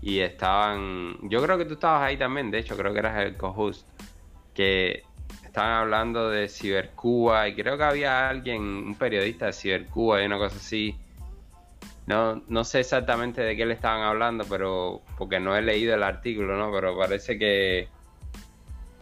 y 0.03 0.21
estaban, 0.21 1.17
yo 1.23 1.43
creo 1.43 1.57
que 1.57 1.65
tú 1.65 1.75
estabas 1.75 2.03
ahí 2.03 2.17
también, 2.17 2.51
de 2.51 2.59
hecho 2.59 2.77
creo 2.77 2.93
que 2.93 2.99
eras 2.99 3.25
el 3.25 3.37
co-host, 3.37 3.87
que 4.53 5.03
estaban 5.45 5.73
hablando 5.73 6.29
de 6.29 6.49
Cibercuba 6.49 7.49
y 7.49 7.55
creo 7.55 7.79
que 7.79 7.85
había 7.85 8.29
alguien, 8.29 8.61
un 8.61 8.95
periodista 8.97 9.47
de 9.47 9.53
Cibercuba 9.53 10.21
y 10.21 10.27
una 10.27 10.37
cosa 10.37 10.57
así, 10.57 10.97
no, 12.07 12.43
no 12.49 12.65
sé 12.65 12.81
exactamente 12.81 13.43
de 13.43 13.57
qué 13.57 13.65
le 13.65 13.75
estaban 13.75 14.03
hablando, 14.03 14.45
pero 14.49 15.03
porque 15.17 15.41
no 15.41 15.57
he 15.57 15.63
leído 15.63 15.95
el 15.95 16.03
artículo, 16.03 16.57
¿no? 16.57 16.71
Pero 16.71 16.97
parece 16.99 17.39
que, 17.39 17.89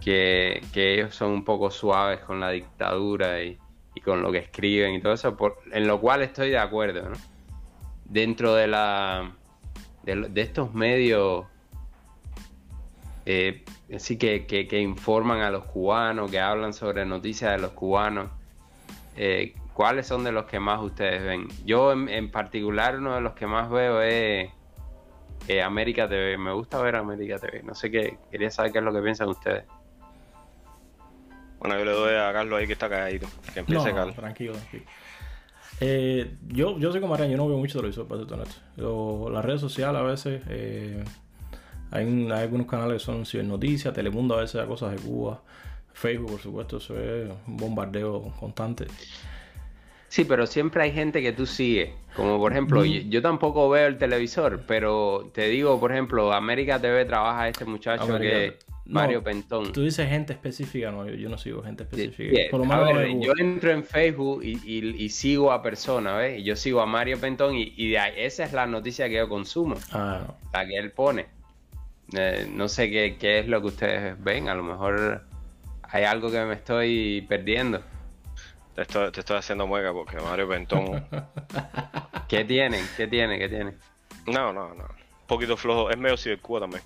que, 0.01 0.61
ellos 0.75 1.15
son 1.15 1.33
un 1.33 1.45
poco 1.45 1.71
suaves 1.71 2.21
con 2.21 2.39
la 2.39 2.51
dictadura 2.51 3.43
y, 3.43 3.59
con 4.05 4.23
lo 4.23 4.33
que 4.33 4.39
escriben 4.39 4.95
y 4.95 5.01
todo 5.01 5.13
eso, 5.13 5.37
en 5.73 5.87
lo 5.87 6.01
cual 6.01 6.23
estoy 6.23 6.51
de 6.51 6.59
acuerdo, 6.59 7.11
¿no? 7.11 7.17
Dentro 8.05 8.55
de 8.55 8.67
la 8.67 9.33
de, 10.03 10.31
estos 10.41 10.75
medios 10.75 11.47
eh, 13.27 13.65
así 13.95 14.17
que, 14.19 14.47
que, 14.47 14.81
informan 14.81 15.41
a 15.41 15.51
los 15.51 15.65
cubanos, 15.65 16.31
que 16.31 16.41
hablan 16.41 16.73
sobre 16.73 17.05
noticias 17.05 17.53
de 17.53 17.59
los 17.59 17.73
cubanos, 17.73 18.31
eh, 19.17 19.55
¿Cuáles 19.75 20.07
son 20.07 20.25
de 20.25 20.33
los 20.33 20.45
que 20.45 20.61
más 20.61 20.81
ustedes 20.83 21.23
ven? 21.23 21.49
Yo 21.65 21.93
en, 21.93 22.31
particular 22.31 22.99
uno 22.99 23.15
de 23.15 23.21
los 23.21 23.33
que 23.33 23.47
más 23.47 23.71
veo 23.71 24.03
es 24.03 24.51
eh, 25.49 25.63
América 25.63 26.09
TV. 26.09 26.37
Me 26.37 26.53
gusta 26.53 26.81
ver 26.83 26.97
América 26.97 27.39
TV. 27.39 27.63
No 27.63 27.75
sé 27.75 27.91
qué, 27.91 28.19
quería 28.31 28.51
saber 28.51 28.73
qué 28.73 28.79
es 28.79 28.85
lo 28.85 28.93
que 28.93 29.01
piensan 29.01 29.29
ustedes. 29.29 29.65
Bueno, 31.59 31.79
yo 31.79 31.85
le 31.85 31.93
doy 31.93 32.15
a 32.17 32.33
Carlos 32.33 32.59
ahí 32.59 32.67
que 32.67 32.73
está 32.75 32.89
caído. 32.89 33.29
Que 33.55 33.61
empiece 33.61 33.95
Carlos. 33.95 34.17
Tranquilo, 34.17 34.53
tranquilo. 34.53 34.85
Eh, 35.81 36.37
yo, 36.47 36.79
yo 36.79 36.93
soy 36.93 37.01
como 37.01 37.17
yo 37.17 37.37
no 37.37 37.49
veo 37.49 37.57
mucho 37.57 37.79
televisor 37.79 38.07
para 38.07 38.23
ser 38.23 38.33
honesto. 38.35 39.31
las 39.31 39.45
redes 39.45 39.61
sociales 39.61 40.01
a 40.01 40.05
veces, 40.05 40.43
eh, 40.49 41.03
hay, 41.91 42.31
algunos 42.31 42.69
canales 42.69 42.95
que 42.95 43.05
son 43.05 43.27
cibernoticias, 43.27 43.93
Telemundo 43.93 44.37
a 44.37 44.43
veces 44.43 44.61
da 44.61 44.67
cosas 44.67 44.93
de 44.93 44.99
Cuba, 44.99 45.43
Facebook 45.93 46.31
por 46.31 46.41
supuesto, 46.41 46.77
eso 46.77 46.97
es 46.99 47.31
un 47.49 47.57
bombardeo 47.57 48.33
constante. 48.39 48.87
Sí, 50.13 50.27
pero 50.27 50.47
siempre 50.47 50.83
hay 50.83 50.93
gente 50.93 51.23
que 51.23 51.33
tú 51.33 51.47
sigues. 51.47 51.89
Como 52.15 52.37
por 52.37 52.53
ejemplo, 52.53 52.85
yo, 52.85 53.23
tampoco 53.23 53.71
veo 53.71 53.87
el 53.87 53.97
televisor, 53.97 54.61
pero 54.69 55.31
te 55.33 55.49
digo, 55.49 55.81
por 55.81 55.91
ejemplo, 55.91 56.35
América 56.35 56.79
TV 56.79 57.07
trabaja 57.07 57.49
este 57.49 57.65
muchacho 57.65 58.19
que 58.19 58.59
Mario 58.85 59.23
Pentón. 59.23 59.73
Tú 59.73 59.85
dices 59.85 60.07
gente 60.07 60.35
específica, 60.35 60.91
no, 60.91 61.09
yo, 61.09 61.31
no 61.31 61.39
sigo 61.39 61.63
gente 61.63 61.85
específica. 61.85 62.43
yo 62.53 63.33
entro 63.39 63.71
en 63.71 63.83
Facebook 63.85 64.45
y, 64.45 65.09
sigo 65.09 65.51
a 65.51 65.63
personas, 65.63 66.19
¿ves? 66.19 66.45
Yo 66.45 66.57
sigo 66.57 66.83
a 66.83 66.87
Mario 66.87 67.19
Pentón 67.19 67.55
y, 67.57 67.95
esa 67.95 68.45
es 68.45 68.53
la 68.53 68.67
noticia 68.67 69.09
que 69.09 69.15
yo 69.15 69.31
consumo. 69.31 69.77
Ah, 69.93 70.27
La 70.53 70.67
que 70.67 70.77
él 70.77 70.91
pone. 70.91 71.25
Eh, 72.15 72.47
no 72.53 72.69
sé 72.69 72.91
qué, 72.91 73.17
qué 73.19 73.39
es 73.39 73.49
lo 73.49 73.63
que 73.63 73.69
ustedes 73.69 74.23
ven, 74.23 74.51
a 74.51 74.55
lo 74.55 74.63
mejor 74.63 75.23
hay 75.85 76.05
algo 76.05 76.31
que 76.31 76.45
me 76.45 76.53
estoy 76.53 77.25
perdiendo. 77.27 77.81
Te 78.75 78.83
estoy, 78.83 79.37
haciendo 79.37 79.67
mueca 79.67 79.93
porque 79.93 80.17
Mario 80.17 80.49
Pentón. 80.49 81.07
¿Qué 82.29 82.45
tienen? 82.45 82.87
¿Qué 82.97 83.07
tiene? 83.07 83.39
¿Qué 83.39 83.49
tiene? 83.49 83.75
No, 84.27 84.53
no, 84.53 84.75
no. 84.75 84.85
Un 84.85 85.27
poquito 85.27 85.57
flojo. 85.57 85.91
Es 85.91 85.99
medio 85.99 86.17
cibercuba 86.17 86.61
también. 86.61 86.83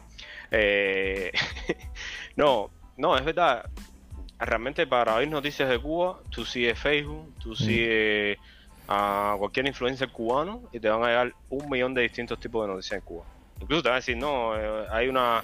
Eh, 0.50 1.30
no, 2.36 2.70
no, 2.96 3.16
es 3.16 3.24
verdad. 3.24 3.70
Realmente 4.38 4.86
para 4.86 5.14
oír 5.14 5.28
noticias 5.28 5.68
de 5.68 5.78
Cuba, 5.78 6.18
tú 6.30 6.44
sigues 6.44 6.78
Facebook, 6.78 7.32
tú 7.38 7.52
mm. 7.52 7.56
sigues 7.56 8.38
a 8.88 9.36
cualquier 9.38 9.66
influencer 9.66 10.10
cubano 10.10 10.62
y 10.72 10.80
te 10.80 10.88
van 10.88 11.02
a 11.02 11.06
llegar 11.06 11.32
un 11.48 11.70
millón 11.70 11.94
de 11.94 12.02
distintos 12.02 12.38
tipos 12.38 12.66
de 12.66 12.74
noticias 12.74 12.98
en 12.98 13.04
Cuba. 13.04 13.24
Incluso 13.60 13.82
te 13.82 13.88
van 13.88 13.94
a 13.94 14.00
decir, 14.00 14.16
no, 14.16 14.56
eh, 14.56 14.86
hay 14.90 15.08
una 15.08 15.42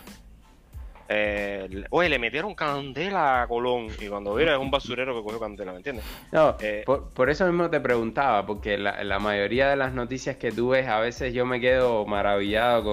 eh, 1.08 1.84
oye, 1.90 2.08
le 2.08 2.18
metieron 2.18 2.54
candela 2.54 3.42
a 3.42 3.46
Colón 3.46 3.88
y 4.00 4.06
cuando 4.06 4.34
viera 4.34 4.54
es 4.54 4.58
un 4.58 4.70
basurero 4.70 5.14
que 5.14 5.22
cogió 5.22 5.40
candela, 5.40 5.72
¿me 5.72 5.78
entiendes? 5.78 6.04
No, 6.30 6.56
eh, 6.60 6.84
por, 6.86 7.30
eso 7.30 7.46
mismo 7.46 7.68
te 7.70 7.80
preguntaba, 7.80 8.46
porque 8.46 8.78
la, 8.78 9.18
mayoría 9.18 9.68
de 9.68 9.76
las 9.76 9.92
noticias 9.92 10.36
que 10.36 10.52
tú 10.52 10.70
ves, 10.70 10.88
a 10.88 11.00
veces 11.00 11.34
yo 11.34 11.46
me 11.46 11.60
quedo 11.60 12.06
maravillado 12.06 12.84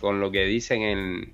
con, 0.00 0.20
lo 0.20 0.30
que 0.30 0.44
dicen 0.44 0.82
en, 0.82 1.32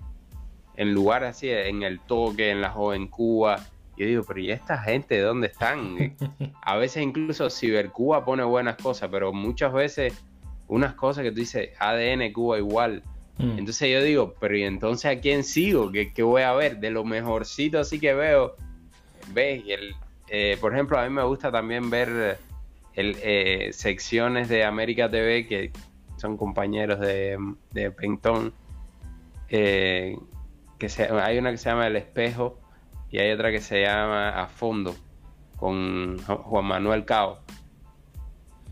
en 0.77 0.93
lugares 0.93 1.31
así, 1.31 1.51
en 1.51 1.83
el 1.83 2.01
toque, 2.01 2.51
en 2.51 2.61
la 2.61 2.71
joven 2.71 3.09
Cuba. 3.09 3.61
Yo 3.97 4.07
digo, 4.07 4.25
pero 4.27 4.41
¿y 4.41 4.51
esta 4.51 4.79
gente 4.79 5.19
dónde 5.21 5.47
están? 5.47 6.17
a 6.63 6.77
veces 6.77 7.03
incluso 7.03 7.49
Cibercuba 7.49 8.25
pone 8.25 8.45
buenas 8.45 8.77
cosas, 8.77 9.09
pero 9.11 9.33
muchas 9.33 9.73
veces 9.73 10.23
unas 10.69 10.95
cosas 10.95 11.25
que 11.25 11.31
tú 11.31 11.41
dices, 11.41 11.71
ADN 11.79 12.33
Cuba 12.33 12.59
igual 12.59 13.03
Mm. 13.39 13.59
Entonces 13.59 13.91
yo 13.91 14.03
digo, 14.03 14.35
pero 14.41 14.57
¿y 14.57 14.65
entonces 14.65 15.05
a 15.17 15.21
quién 15.21 15.45
sigo? 15.45 15.91
¿Qué, 15.93 16.23
voy 16.23 16.43
a 16.43 16.53
ver? 16.53 16.79
De 16.79 16.91
lo 16.91 17.05
mejorcito 17.05 17.79
así 17.79 18.01
que 18.01 18.15
veo, 18.15 18.57
ves, 19.33 19.63
el, 19.69 19.95
eh, 20.29 20.57
por 20.61 20.73
ejemplo, 20.73 20.99
a 20.99 21.05
mí 21.05 21.11
me 21.11 21.23
gusta 21.23 21.53
también 21.53 21.91
ver 21.91 22.39
el, 22.95 23.17
eh, 23.23 23.71
secciones 23.73 24.49
de 24.49 24.65
América 24.65 25.11
TV 25.11 25.47
que 25.47 25.71
son 26.17 26.37
compañeros 26.37 26.99
de, 27.01 27.39
de 27.73 27.91
Pentón. 27.91 28.53
Eh, 29.49 30.17
hay 31.23 31.39
una 31.39 31.51
que 31.51 31.59
se 31.59 31.71
llama 31.71 31.87
El 31.87 31.97
Espejo 31.97 32.59
y 33.11 33.19
hay 33.19 33.31
otra 33.31 33.51
que 33.51 33.61
se 33.61 33.83
llama 33.83 34.31
A 34.31 34.47
Fondo 34.49 34.95
con 35.57 36.19
Juan 36.19 36.65
Manuel 36.65 37.05
Cao. 37.05 37.41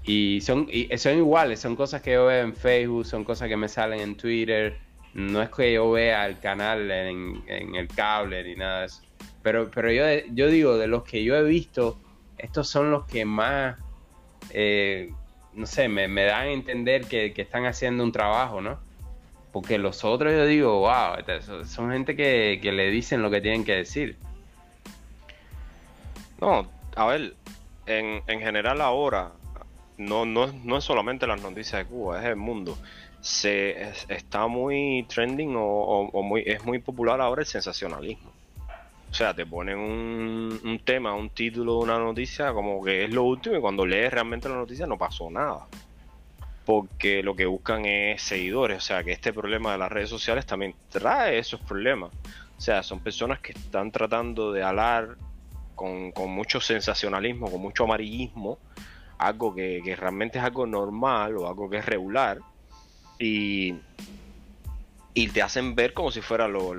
Y 0.06 0.42
son, 0.42 0.68
y 0.70 0.96
son 0.98 1.16
iguales, 1.16 1.60
son 1.60 1.76
cosas 1.76 2.02
que 2.02 2.12
yo 2.12 2.26
veo 2.26 2.42
en 2.42 2.54
Facebook, 2.54 3.06
son 3.06 3.24
cosas 3.24 3.48
que 3.48 3.56
me 3.56 3.68
salen 3.68 4.00
en 4.00 4.16
Twitter. 4.16 4.76
No 5.14 5.40
es 5.40 5.48
que 5.48 5.72
yo 5.72 5.90
vea 5.92 6.26
el 6.26 6.38
canal 6.38 6.90
en, 6.90 7.42
el 7.48 7.88
cable 7.88 8.44
ni 8.44 8.54
nada 8.54 8.80
de 8.80 8.86
eso. 8.86 9.02
Pero, 9.42 9.70
pero 9.70 9.90
yo, 9.90 10.04
yo 10.32 10.48
digo, 10.48 10.76
de 10.76 10.88
los 10.88 11.04
que 11.04 11.24
yo 11.24 11.34
he 11.36 11.42
visto, 11.42 11.98
estos 12.36 12.68
son 12.68 12.90
los 12.90 13.06
que 13.06 13.24
más, 13.24 13.78
eh, 14.50 15.10
no 15.54 15.66
sé, 15.66 15.88
me, 15.88 16.08
dan 16.24 16.42
a 16.42 16.50
entender 16.50 17.06
que, 17.06 17.32
están 17.36 17.64
haciendo 17.64 18.04
un 18.04 18.12
trabajo, 18.12 18.60
¿no? 18.60 18.78
Porque 19.52 19.78
los 19.78 20.04
otros 20.04 20.32
yo 20.32 20.44
digo, 20.44 20.80
wow, 20.80 21.16
son 21.64 21.92
gente 21.92 22.14
que, 22.14 22.58
que 22.60 22.72
le 22.72 22.90
dicen 22.90 23.22
lo 23.22 23.30
que 23.30 23.40
tienen 23.40 23.64
que 23.64 23.76
decir. 23.76 24.18
No, 26.40 26.68
a 26.96 27.06
ver, 27.06 27.34
en, 27.86 28.20
en 28.26 28.40
general 28.40 28.80
ahora 28.80 29.32
no, 29.96 30.26
no, 30.26 30.46
no 30.64 30.78
es 30.78 30.84
solamente 30.84 31.26
las 31.26 31.40
noticias 31.40 31.82
de 31.82 31.86
Cuba, 31.86 32.20
es 32.20 32.26
el 32.26 32.36
mundo. 32.36 32.76
Se 33.20 33.92
está 34.08 34.46
muy 34.46 35.06
trending 35.08 35.54
o, 35.56 36.22
muy, 36.22 36.42
es 36.46 36.64
muy 36.64 36.78
popular 36.78 37.20
ahora 37.20 37.42
el 37.42 37.46
sensacionalismo. 37.46 38.30
O 39.10 39.14
sea, 39.14 39.32
te 39.32 39.46
ponen 39.46 39.78
un, 39.78 40.60
un, 40.64 40.78
tema, 40.80 41.14
un 41.14 41.30
título 41.30 41.78
una 41.78 41.98
noticia 41.98 42.52
como 42.52 42.82
que 42.82 43.04
es 43.04 43.14
lo 43.14 43.22
último 43.22 43.56
y 43.56 43.60
cuando 43.60 43.86
lees 43.86 44.12
realmente 44.12 44.48
la 44.48 44.56
noticia 44.56 44.86
no 44.86 44.98
pasó 44.98 45.30
nada. 45.30 45.68
Porque 46.66 47.22
lo 47.22 47.36
que 47.36 47.46
buscan 47.46 47.84
es 47.84 48.22
seguidores. 48.22 48.78
O 48.78 48.80
sea, 48.80 49.04
que 49.04 49.12
este 49.12 49.32
problema 49.32 49.72
de 49.72 49.78
las 49.78 49.92
redes 49.92 50.10
sociales 50.10 50.44
también 50.44 50.74
trae 50.90 51.38
esos 51.38 51.60
problemas. 51.60 52.10
O 52.58 52.60
sea, 52.60 52.82
son 52.82 53.00
personas 53.00 53.40
que 53.40 53.52
están 53.52 53.92
tratando 53.92 54.52
de 54.52 54.62
alar 54.62 55.16
con, 55.74 56.12
con 56.12 56.30
mucho 56.30 56.60
sensacionalismo, 56.60 57.50
con 57.50 57.60
mucho 57.60 57.84
amarillismo, 57.84 58.58
algo 59.26 59.54
que, 59.54 59.96
realmente 59.98 60.38
es 60.38 60.44
algo 60.44 60.66
normal 60.66 61.36
o 61.36 61.48
algo 61.48 61.68
que 61.68 61.78
es 61.78 61.86
regular 61.86 62.38
y, 63.18 63.74
y 65.16 65.28
te 65.28 65.42
hacen 65.42 65.76
ver 65.76 65.94
como 65.94 66.10
si 66.10 66.20
fuera 66.20 66.48
lo, 66.48 66.70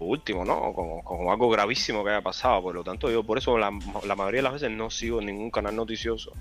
último, 0.00 0.44
¿no? 0.44 0.72
Como, 0.72 1.30
algo 1.30 1.48
gravísimo 1.48 2.02
que 2.02 2.10
haya 2.10 2.20
pasado. 2.20 2.60
Por 2.62 2.74
lo 2.74 2.82
tanto, 2.82 3.08
yo 3.10 3.22
por 3.22 3.38
eso 3.38 3.56
la, 3.58 3.70
mayoría 3.70 4.38
de 4.38 4.42
las 4.42 4.54
veces 4.54 4.72
no 4.72 4.90
sigo 4.90 5.20
ningún 5.20 5.52
canal 5.52 5.76
noticioso 5.76 6.32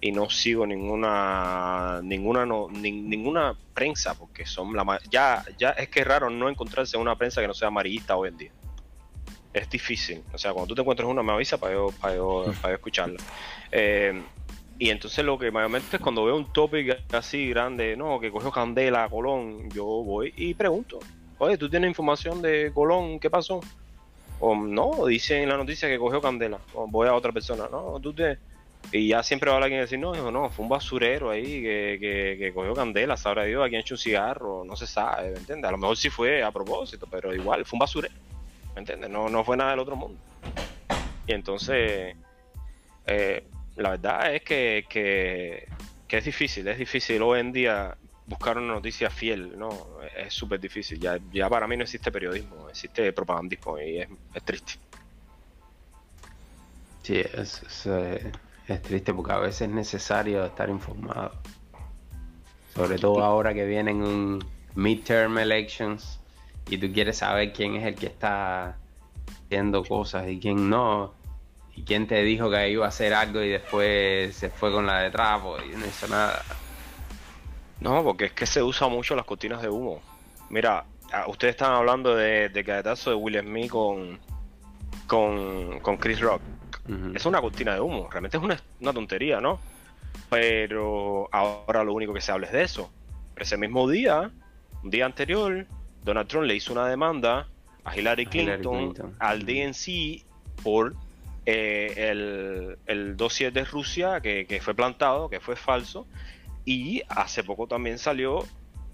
y 0.00 0.12
no 0.12 0.30
sigo 0.30 0.64
ninguna 0.64 2.00
ninguna 2.04 2.46
ninguna 2.46 3.56
prensa 3.74 4.14
porque 4.14 4.46
son 4.46 4.74
la 4.74 5.00
ya 5.10 5.44
ya 5.58 5.70
es 5.70 5.88
que 5.88 6.00
es 6.00 6.06
raro 6.06 6.30
no 6.30 6.48
encontrarse 6.48 6.96
una 6.96 7.16
prensa 7.16 7.40
que 7.40 7.48
no 7.48 7.54
sea 7.54 7.68
amarillista 7.68 8.16
hoy 8.16 8.28
en 8.28 8.36
día. 8.36 8.52
es 9.52 9.68
difícil. 9.68 10.22
O 10.32 10.38
sea, 10.38 10.52
cuando 10.52 10.68
tú 10.68 10.76
te 10.76 10.82
encuentras 10.82 11.08
una, 11.08 11.22
me 11.22 11.32
avisa 11.32 11.58
para 11.58 11.72
yo, 11.72 11.88
para 12.00 12.14
yo, 12.14 12.44
para 12.62 12.72
yo 12.72 12.76
escucharla. 12.76 13.18
Eh, 13.72 14.22
y 14.78 14.90
entonces 14.90 15.24
lo 15.24 15.38
que 15.38 15.50
mayormente 15.50 15.96
es 15.96 16.02
cuando 16.02 16.24
veo 16.24 16.36
un 16.36 16.52
topic 16.52 16.98
así 17.12 17.48
grande, 17.48 17.96
no, 17.96 18.20
que 18.20 18.30
cogió 18.30 18.50
Candela, 18.50 19.08
Colón, 19.08 19.70
yo 19.70 19.84
voy 19.84 20.34
y 20.36 20.52
pregunto, 20.52 20.98
oye, 21.38 21.56
¿tú 21.56 21.70
tienes 21.70 21.88
información 21.88 22.42
de 22.42 22.70
Colón? 22.74 23.18
¿Qué 23.18 23.30
pasó? 23.30 23.60
O 24.38 24.54
no, 24.54 25.06
dice 25.06 25.42
en 25.42 25.48
la 25.48 25.56
noticia 25.56 25.88
que 25.88 25.98
cogió 25.98 26.20
Candela. 26.20 26.58
O 26.74 26.86
voy 26.86 27.08
a 27.08 27.14
otra 27.14 27.32
persona, 27.32 27.68
no, 27.70 27.98
tú 28.00 28.12
te... 28.12 28.38
Y 28.92 29.08
ya 29.08 29.22
siempre 29.22 29.50
va 29.50 29.56
a 29.56 29.62
alguien 29.62 29.80
decir, 29.80 29.98
no, 29.98 30.14
hijo, 30.14 30.30
no, 30.30 30.48
fue 30.50 30.62
un 30.62 30.68
basurero 30.68 31.30
ahí 31.30 31.62
que, 31.62 31.98
que, 32.00 32.36
que 32.38 32.52
cogió 32.54 32.72
candela, 32.72 33.16
sabrá 33.16 33.42
Dios 33.42 33.64
a 33.64 33.68
quien 33.68 33.80
hecho 33.80 33.94
un 33.94 33.98
cigarro, 33.98 34.62
no 34.64 34.76
se 34.76 34.86
sabe, 34.86 35.30
¿me 35.32 35.38
entiendes? 35.38 35.68
A 35.68 35.72
lo 35.72 35.78
mejor 35.78 35.96
sí 35.96 36.08
fue 36.08 36.44
a 36.44 36.52
propósito, 36.52 37.08
pero 37.10 37.34
igual, 37.34 37.64
fue 37.64 37.78
un 37.78 37.80
basurero, 37.80 38.14
¿me 38.76 38.80
entiendes? 38.82 39.10
No, 39.10 39.28
no 39.28 39.42
fue 39.42 39.56
nada 39.56 39.70
del 39.70 39.80
otro 39.80 39.96
mundo. 39.96 40.20
Y 41.26 41.32
entonces, 41.32 42.14
eh, 43.06 43.44
la 43.76 43.90
verdad 43.90 44.34
es 44.34 44.42
que, 44.42 44.86
que, 44.88 45.68
es 46.08 46.24
difícil, 46.24 46.66
es 46.68 46.78
difícil 46.78 47.20
hoy 47.22 47.40
en 47.40 47.52
día 47.52 47.96
buscar 48.26 48.58
una 48.58 48.74
noticia 48.74 49.10
fiel, 49.10 49.58
¿no? 49.58 49.68
Es 50.16 50.34
súper 50.34 50.58
difícil. 50.58 50.98
Ya, 50.98 51.18
ya 51.32 51.48
para 51.48 51.66
mí 51.66 51.76
no 51.76 51.82
existe 51.82 52.10
periodismo, 52.10 52.68
existe 52.68 53.12
propagandismo 53.12 53.78
y 53.78 53.98
es, 53.98 54.08
es 54.34 54.42
triste. 54.42 54.72
Sí, 57.02 57.18
es, 57.18 57.62
es, 57.62 57.86
eh, 57.86 58.32
es 58.66 58.82
triste 58.82 59.14
porque 59.14 59.32
a 59.32 59.38
veces 59.38 59.62
es 59.62 59.68
necesario 59.68 60.44
estar 60.44 60.68
informado. 60.68 61.32
Sobre 62.74 62.98
todo 62.98 63.22
ahora 63.22 63.54
que 63.54 63.64
vienen 63.64 64.02
un 64.02 64.44
midterm 64.74 65.38
elections 65.38 66.18
y 66.68 66.78
tú 66.78 66.92
quieres 66.92 67.18
saber 67.18 67.52
quién 67.52 67.76
es 67.76 67.84
el 67.84 67.94
que 67.94 68.06
está 68.06 68.76
haciendo 69.44 69.84
cosas 69.84 70.28
y 70.28 70.40
quién 70.40 70.68
no. 70.68 71.14
Y 71.76 71.82
quién 71.82 72.06
te 72.06 72.22
dijo 72.22 72.50
que 72.50 72.70
iba 72.70 72.86
a 72.86 72.88
hacer 72.88 73.14
algo 73.14 73.42
y 73.42 73.50
después 73.50 74.34
se 74.34 74.50
fue 74.50 74.72
con 74.72 74.86
la 74.86 75.00
de 75.00 75.10
trapo 75.10 75.56
y 75.60 75.76
no 75.76 75.86
hizo 75.86 76.08
nada. 76.08 76.42
No, 77.80 78.02
porque 78.02 78.26
es 78.26 78.32
que 78.32 78.46
se 78.46 78.62
usa 78.62 78.88
mucho 78.88 79.14
las 79.14 79.26
cortinas 79.26 79.60
de 79.62 79.68
humo. 79.68 80.00
Mira, 80.48 80.84
ustedes 81.26 81.52
están 81.52 81.72
hablando 81.72 82.16
de, 82.16 82.48
de 82.48 82.64
cadetazo 82.64 83.10
de 83.10 83.16
Will 83.16 83.40
Smith 83.40 83.70
con, 83.70 84.18
con, 85.06 85.80
con 85.80 85.96
Chris 85.98 86.20
Rock. 86.20 86.40
Es 87.14 87.26
una 87.26 87.40
cortina 87.40 87.74
de 87.74 87.80
humo, 87.80 88.08
realmente 88.08 88.36
es 88.36 88.42
una, 88.42 88.60
una 88.80 88.92
tontería, 88.92 89.40
¿no? 89.40 89.58
Pero 90.30 91.28
ahora 91.32 91.82
lo 91.82 91.92
único 91.94 92.14
que 92.14 92.20
se 92.20 92.30
habla 92.30 92.46
es 92.46 92.52
de 92.52 92.62
eso. 92.62 92.90
Pero 93.34 93.44
ese 93.44 93.56
mismo 93.56 93.88
día, 93.88 94.30
un 94.82 94.90
día 94.90 95.04
anterior, 95.04 95.66
Donald 96.04 96.28
Trump 96.28 96.46
le 96.46 96.54
hizo 96.54 96.72
una 96.72 96.86
demanda 96.86 97.48
a 97.84 97.96
Hillary 97.96 98.24
A 98.24 98.40
Hillary 98.42 98.62
Clinton, 98.62 99.16
al. 99.18 99.44
DNC 99.44 100.24
por 100.62 100.94
eh, 101.46 102.10
el, 102.10 102.78
el 102.86 103.16
dossier 103.16 103.52
de 103.52 103.64
Rusia 103.64 104.20
que, 104.20 104.46
que 104.46 104.60
fue 104.60 104.74
plantado, 104.74 105.30
que 105.30 105.40
fue 105.40 105.56
falso. 105.56 106.06
Y 106.64 107.02
hace 107.08 107.44
poco 107.44 107.68
también 107.68 107.98
salió 107.98 108.44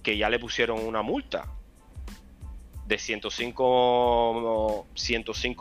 que 0.03 0.18
ya 0.18 0.28
le 0.28 0.38
pusieron 0.38 0.86
una 0.86 1.03
multa 1.03 1.46
de 2.86 2.98
105 2.98 4.86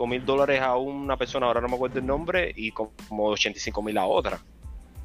mil 0.08 0.26
dólares 0.26 0.62
a 0.62 0.76
una 0.76 1.16
persona, 1.16 1.46
ahora 1.46 1.62
no 1.62 1.70
me 1.70 1.76
acuerdo 1.76 2.00
el 2.00 2.06
nombre, 2.06 2.52
y 2.56 2.72
como 2.72 3.28
85 3.28 3.82
mil 3.82 3.98
a 3.98 4.06
otra, 4.06 4.40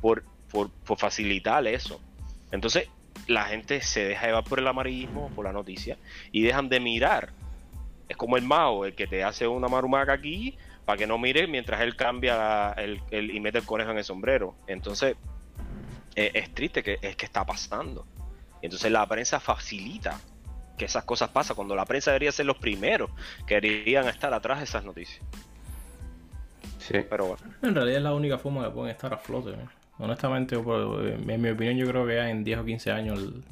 por, 0.00 0.24
por, 0.50 0.70
por 0.70 0.98
facilitar 0.98 1.64
eso. 1.68 2.00
Entonces, 2.50 2.88
la 3.28 3.44
gente 3.44 3.80
se 3.80 4.04
deja 4.04 4.26
llevar 4.26 4.42
por 4.44 4.58
el 4.58 4.66
amarillismo, 4.66 5.30
por 5.36 5.44
la 5.44 5.52
noticia, 5.52 5.98
y 6.32 6.42
dejan 6.42 6.68
de 6.68 6.80
mirar. 6.80 7.30
Es 8.08 8.16
como 8.16 8.36
el 8.36 8.42
mago, 8.42 8.86
el 8.86 8.94
que 8.94 9.06
te 9.06 9.22
hace 9.22 9.46
una 9.46 9.68
marumaca 9.68 10.12
aquí 10.12 10.56
para 10.86 10.96
que 10.96 11.06
no 11.06 11.18
mires 11.18 11.48
mientras 11.48 11.82
él 11.82 11.96
cambia 11.96 12.72
el, 12.78 13.02
el- 13.10 13.30
y 13.32 13.40
mete 13.40 13.58
el 13.58 13.64
conejo 13.66 13.90
en 13.90 13.98
el 13.98 14.04
sombrero. 14.04 14.54
Entonces, 14.66 15.16
eh, 16.14 16.30
es 16.32 16.54
triste 16.54 16.82
que 16.82 16.98
es 17.02 17.16
que 17.16 17.26
está 17.26 17.44
pasando. 17.44 18.06
Y 18.62 18.66
entonces 18.66 18.90
la 18.90 19.04
prensa 19.06 19.38
facilita 19.40 20.18
que 20.78 20.86
esas 20.86 21.04
cosas 21.04 21.28
pasan 21.30 21.56
cuando 21.56 21.74
la 21.74 21.84
prensa 21.84 22.10
debería 22.12 22.32
ser 22.32 22.46
los 22.46 22.56
primeros 22.58 23.10
que 23.46 23.60
deberían 23.60 24.06
estar 24.08 24.32
atrás 24.32 24.58
de 24.58 24.64
esas 24.64 24.84
noticias. 24.84 25.20
Sí. 26.78 26.98
Pero 27.10 27.26
bueno, 27.26 27.42
En 27.62 27.74
realidad 27.74 27.96
es 27.98 28.02
la 28.04 28.14
única 28.14 28.38
forma 28.38 28.64
que 28.64 28.70
pueden 28.70 28.90
estar 28.90 29.12
a 29.12 29.16
flote. 29.18 29.54
Honestamente, 29.98 30.54
yo 30.54 30.62
por- 30.62 31.04
en 31.06 31.40
mi 31.42 31.48
opinión, 31.50 31.76
yo 31.76 31.86
creo 31.88 32.06
que 32.06 32.14
ya 32.14 32.30
en 32.30 32.44
10 32.44 32.58
o 32.58 32.64
15 32.64 32.92
años 32.92 33.18
el- 33.18 33.42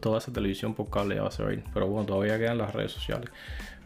toda 0.00 0.18
esa 0.18 0.32
televisión 0.32 0.74
por 0.74 0.88
cable 0.90 1.16
ya 1.16 1.22
va 1.22 1.28
a 1.28 1.32
ser 1.32 1.62
Pero 1.72 1.86
bueno, 1.86 2.06
todavía 2.06 2.38
quedan 2.38 2.58
las 2.58 2.72
redes 2.74 2.92
sociales. 2.92 3.30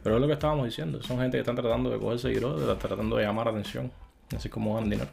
Pero 0.03 0.17
es 0.17 0.21
lo 0.21 0.27
que 0.27 0.33
estábamos 0.35 0.67
diciendo. 0.67 1.03
Son 1.03 1.19
gente 1.19 1.37
que 1.37 1.41
están 1.41 1.57
tratando 1.57 1.91
de 1.91 1.99
coger 1.99 2.19
seguidores, 2.19 2.79
tratando 2.79 3.17
de 3.17 3.25
llamar 3.25 3.49
atención. 3.49 3.91
Así 4.37 4.49
como 4.49 4.75
ganan 4.75 4.91
dinero. 4.91 5.11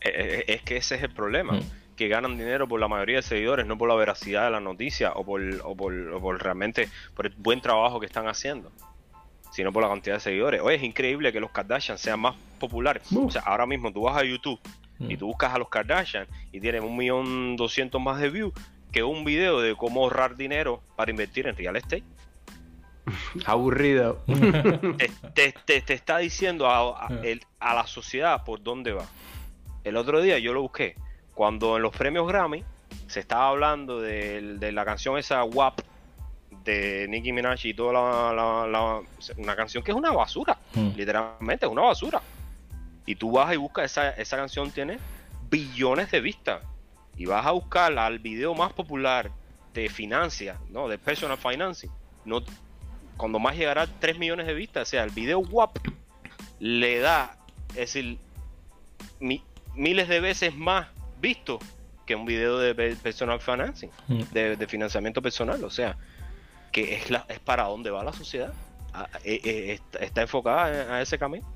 eh, 0.00 0.12
eh, 0.14 0.44
es 0.48 0.62
que 0.62 0.76
ese 0.76 0.96
es 0.96 1.02
el 1.02 1.10
problema. 1.10 1.54
Mm. 1.54 1.62
Que 1.96 2.08
ganan 2.08 2.36
dinero 2.36 2.68
por 2.68 2.78
la 2.78 2.88
mayoría 2.88 3.16
de 3.16 3.22
seguidores, 3.22 3.66
no 3.66 3.78
por 3.78 3.88
la 3.88 3.94
veracidad 3.94 4.44
de 4.44 4.50
la 4.50 4.60
noticia 4.60 5.12
o 5.12 5.24
por, 5.24 5.40
o 5.64 5.74
por, 5.74 5.94
o 5.94 6.20
por 6.20 6.42
realmente 6.42 6.88
por 7.14 7.26
el 7.26 7.32
buen 7.38 7.62
trabajo 7.62 7.98
que 8.00 8.06
están 8.06 8.28
haciendo, 8.28 8.70
sino 9.52 9.72
por 9.72 9.82
la 9.82 9.88
cantidad 9.88 10.16
de 10.16 10.20
seguidores. 10.20 10.60
Oye, 10.60 10.76
es 10.76 10.82
increíble 10.82 11.32
que 11.32 11.40
los 11.40 11.50
Kardashian 11.50 11.96
sean 11.96 12.20
más 12.20 12.34
populares. 12.60 13.10
Uh. 13.10 13.28
O 13.28 13.30
sea, 13.30 13.42
ahora 13.46 13.64
mismo 13.64 13.90
tú 13.92 14.02
vas 14.02 14.16
a 14.16 14.24
YouTube 14.24 14.60
Mm. 14.98 15.10
y 15.10 15.16
tú 15.18 15.26
buscas 15.26 15.52
a 15.54 15.58
los 15.58 15.68
Kardashian 15.68 16.26
y 16.52 16.58
tienen 16.58 16.82
un 16.82 16.96
millón 16.96 17.54
doscientos 17.56 18.00
más 18.00 18.18
de 18.18 18.30
views 18.30 18.54
que 18.92 19.02
un 19.02 19.26
video 19.26 19.60
de 19.60 19.74
cómo 19.74 20.02
ahorrar 20.02 20.36
dinero 20.36 20.80
para 20.96 21.10
invertir 21.10 21.46
en 21.46 21.54
real 21.54 21.76
estate. 21.76 22.02
Aburrido. 23.46 24.22
te, 24.98 25.10
te- 25.34 25.54
te- 25.64 25.80
te 25.82 25.94
está 25.94 26.18
diciendo 26.18 26.68
a, 26.68 27.06
a- 27.06 27.20
el- 27.22 27.44
a 27.60 27.74
la 27.74 27.86
sociedad 27.86 28.44
por 28.44 28.62
dónde 28.62 28.92
va. 28.92 29.06
El 29.84 29.96
otro 29.96 30.20
día 30.20 30.38
yo 30.38 30.52
lo 30.52 30.62
busqué. 30.62 30.96
Cuando 31.34 31.76
en 31.76 31.82
los 31.82 31.94
premios 31.96 32.26
Grammy 32.26 32.64
se 33.06 33.20
estaba 33.20 33.48
hablando 33.48 34.00
del- 34.00 34.58
de, 34.58 34.72
la 34.72 34.84
canción 34.84 35.18
esa 35.18 35.44
WAP 35.44 35.80
de 36.64 37.06
Nicki 37.08 37.32
Minaj 37.32 37.64
y 37.66 37.74
toda 37.74 37.92
la, 37.92 38.32
la- 38.32 38.66
la- 38.66 39.00
una 39.36 39.54
canción 39.54 39.84
que 39.84 39.92
es 39.92 39.96
una 39.96 40.10
basura, 40.12 40.58
Mm. 40.74 40.90
literalmente 40.96 41.66
es 41.66 41.72
una 41.72 41.82
basura. 41.82 42.20
Y 43.04 43.14
tú 43.14 43.30
vas 43.32 43.52
y 43.54 43.56
buscas 43.56 43.84
esa, 43.84 44.10
esa 44.10 44.36
canción 44.36 44.70
tiene 44.72 44.98
billones 45.48 46.10
de 46.10 46.20
vistas 46.20 46.60
y 47.16 47.26
vas 47.26 47.46
a 47.46 47.52
buscar 47.52 47.96
al 47.96 48.18
video 48.18 48.52
más 48.54 48.72
popular 48.72 49.30
de 49.72 49.88
financia, 49.88 50.58
no, 50.70 50.88
de 50.88 50.98
personal 50.98 51.38
financing, 51.38 51.90
no 52.24 52.42
cuando 53.16 53.38
más 53.38 53.56
llegará 53.56 53.86
3 53.86 54.18
millones 54.18 54.46
de 54.46 54.54
vistas, 54.54 54.88
o 54.88 54.90
sea, 54.90 55.04
el 55.04 55.10
video 55.10 55.40
WAP 55.40 55.78
le 56.58 56.98
da, 57.00 57.36
es 57.70 57.76
decir, 57.94 58.18
mi- 59.20 59.42
miles 59.74 60.08
de 60.08 60.20
veces 60.20 60.54
más 60.54 60.88
visto 61.20 61.58
que 62.06 62.14
un 62.14 62.24
video 62.26 62.58
de 62.58 62.74
pe- 62.74 62.96
personal 62.96 63.40
financing, 63.40 63.90
Mm. 64.08 64.20
de, 64.32 64.56
de 64.56 64.66
financiamiento 64.66 65.20
personal, 65.22 65.62
o 65.64 65.70
sea, 65.70 65.96
que 66.72 66.94
es, 66.96 67.10
la, 67.10 67.24
es 67.28 67.40
para 67.40 67.64
dónde 67.64 67.90
va 67.90 68.04
la 68.04 68.12
sociedad, 68.12 68.52
A- 68.92 69.08
eh, 69.24 69.40
eh, 69.44 69.72
está, 69.72 69.98
está 69.98 70.22
enfocada 70.22 70.92
a, 70.92 70.96
a 70.96 71.02
ese 71.02 71.18
camino. 71.18 71.46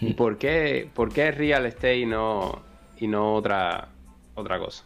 ¿Y 0.00 0.14
por 0.14 0.38
qué, 0.38 0.88
por 0.94 1.12
qué 1.12 1.30
real 1.32 1.66
estate 1.66 1.98
y 1.98 2.06
no, 2.06 2.62
y 2.98 3.06
no 3.08 3.34
otra, 3.34 3.88
otra 4.34 4.58
cosa? 4.58 4.84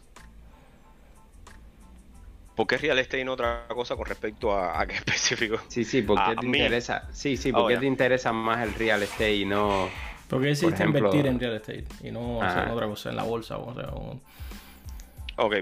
¿Por 2.57 2.67
qué 2.67 2.79
real 2.79 2.99
estate 2.99 3.21
y 3.21 3.25
no 3.25 3.35
otra 3.35 3.67
cosa 3.69 3.95
con 3.97 4.07
respecto 4.07 4.53
a, 4.57 4.81
a 4.81 4.87
qué 4.87 4.95
específico? 4.97 5.59
Sí, 5.69 5.85
sí, 5.85 6.03
¿por 6.03 6.17
qué 6.17 6.31
A 6.33 6.35
te 6.37 6.47
mí. 6.47 6.59
interesa? 6.59 7.07
Sí, 7.13 7.37
sí, 7.37 7.53
¿por 7.53 7.69
qué 7.69 7.75
ya. 7.75 7.81
te 7.81 7.87
interesa 7.87 8.33
más 8.33 8.63
el 8.67 8.75
real 8.75 9.03
estate 9.03 9.37
y 9.37 9.45
no... 9.45 9.89
Porque 10.29 10.47
decidiste 10.49 10.83
ejemplo- 10.83 10.99
invertir 10.99 11.27
en 11.29 11.39
real 11.39 11.55
estate 11.55 11.85
y 12.03 12.11
no 12.11 12.43
hacer 12.43 12.65
Ah. 12.69 12.73
otra 12.73 12.87
cosa, 12.89 13.11
en 13.11 13.17
la 13.17 13.23
bolsa 13.23 13.59
o 13.59 13.75
sea, 13.75 13.89
o- 13.91 14.21
Ok, 15.39 15.55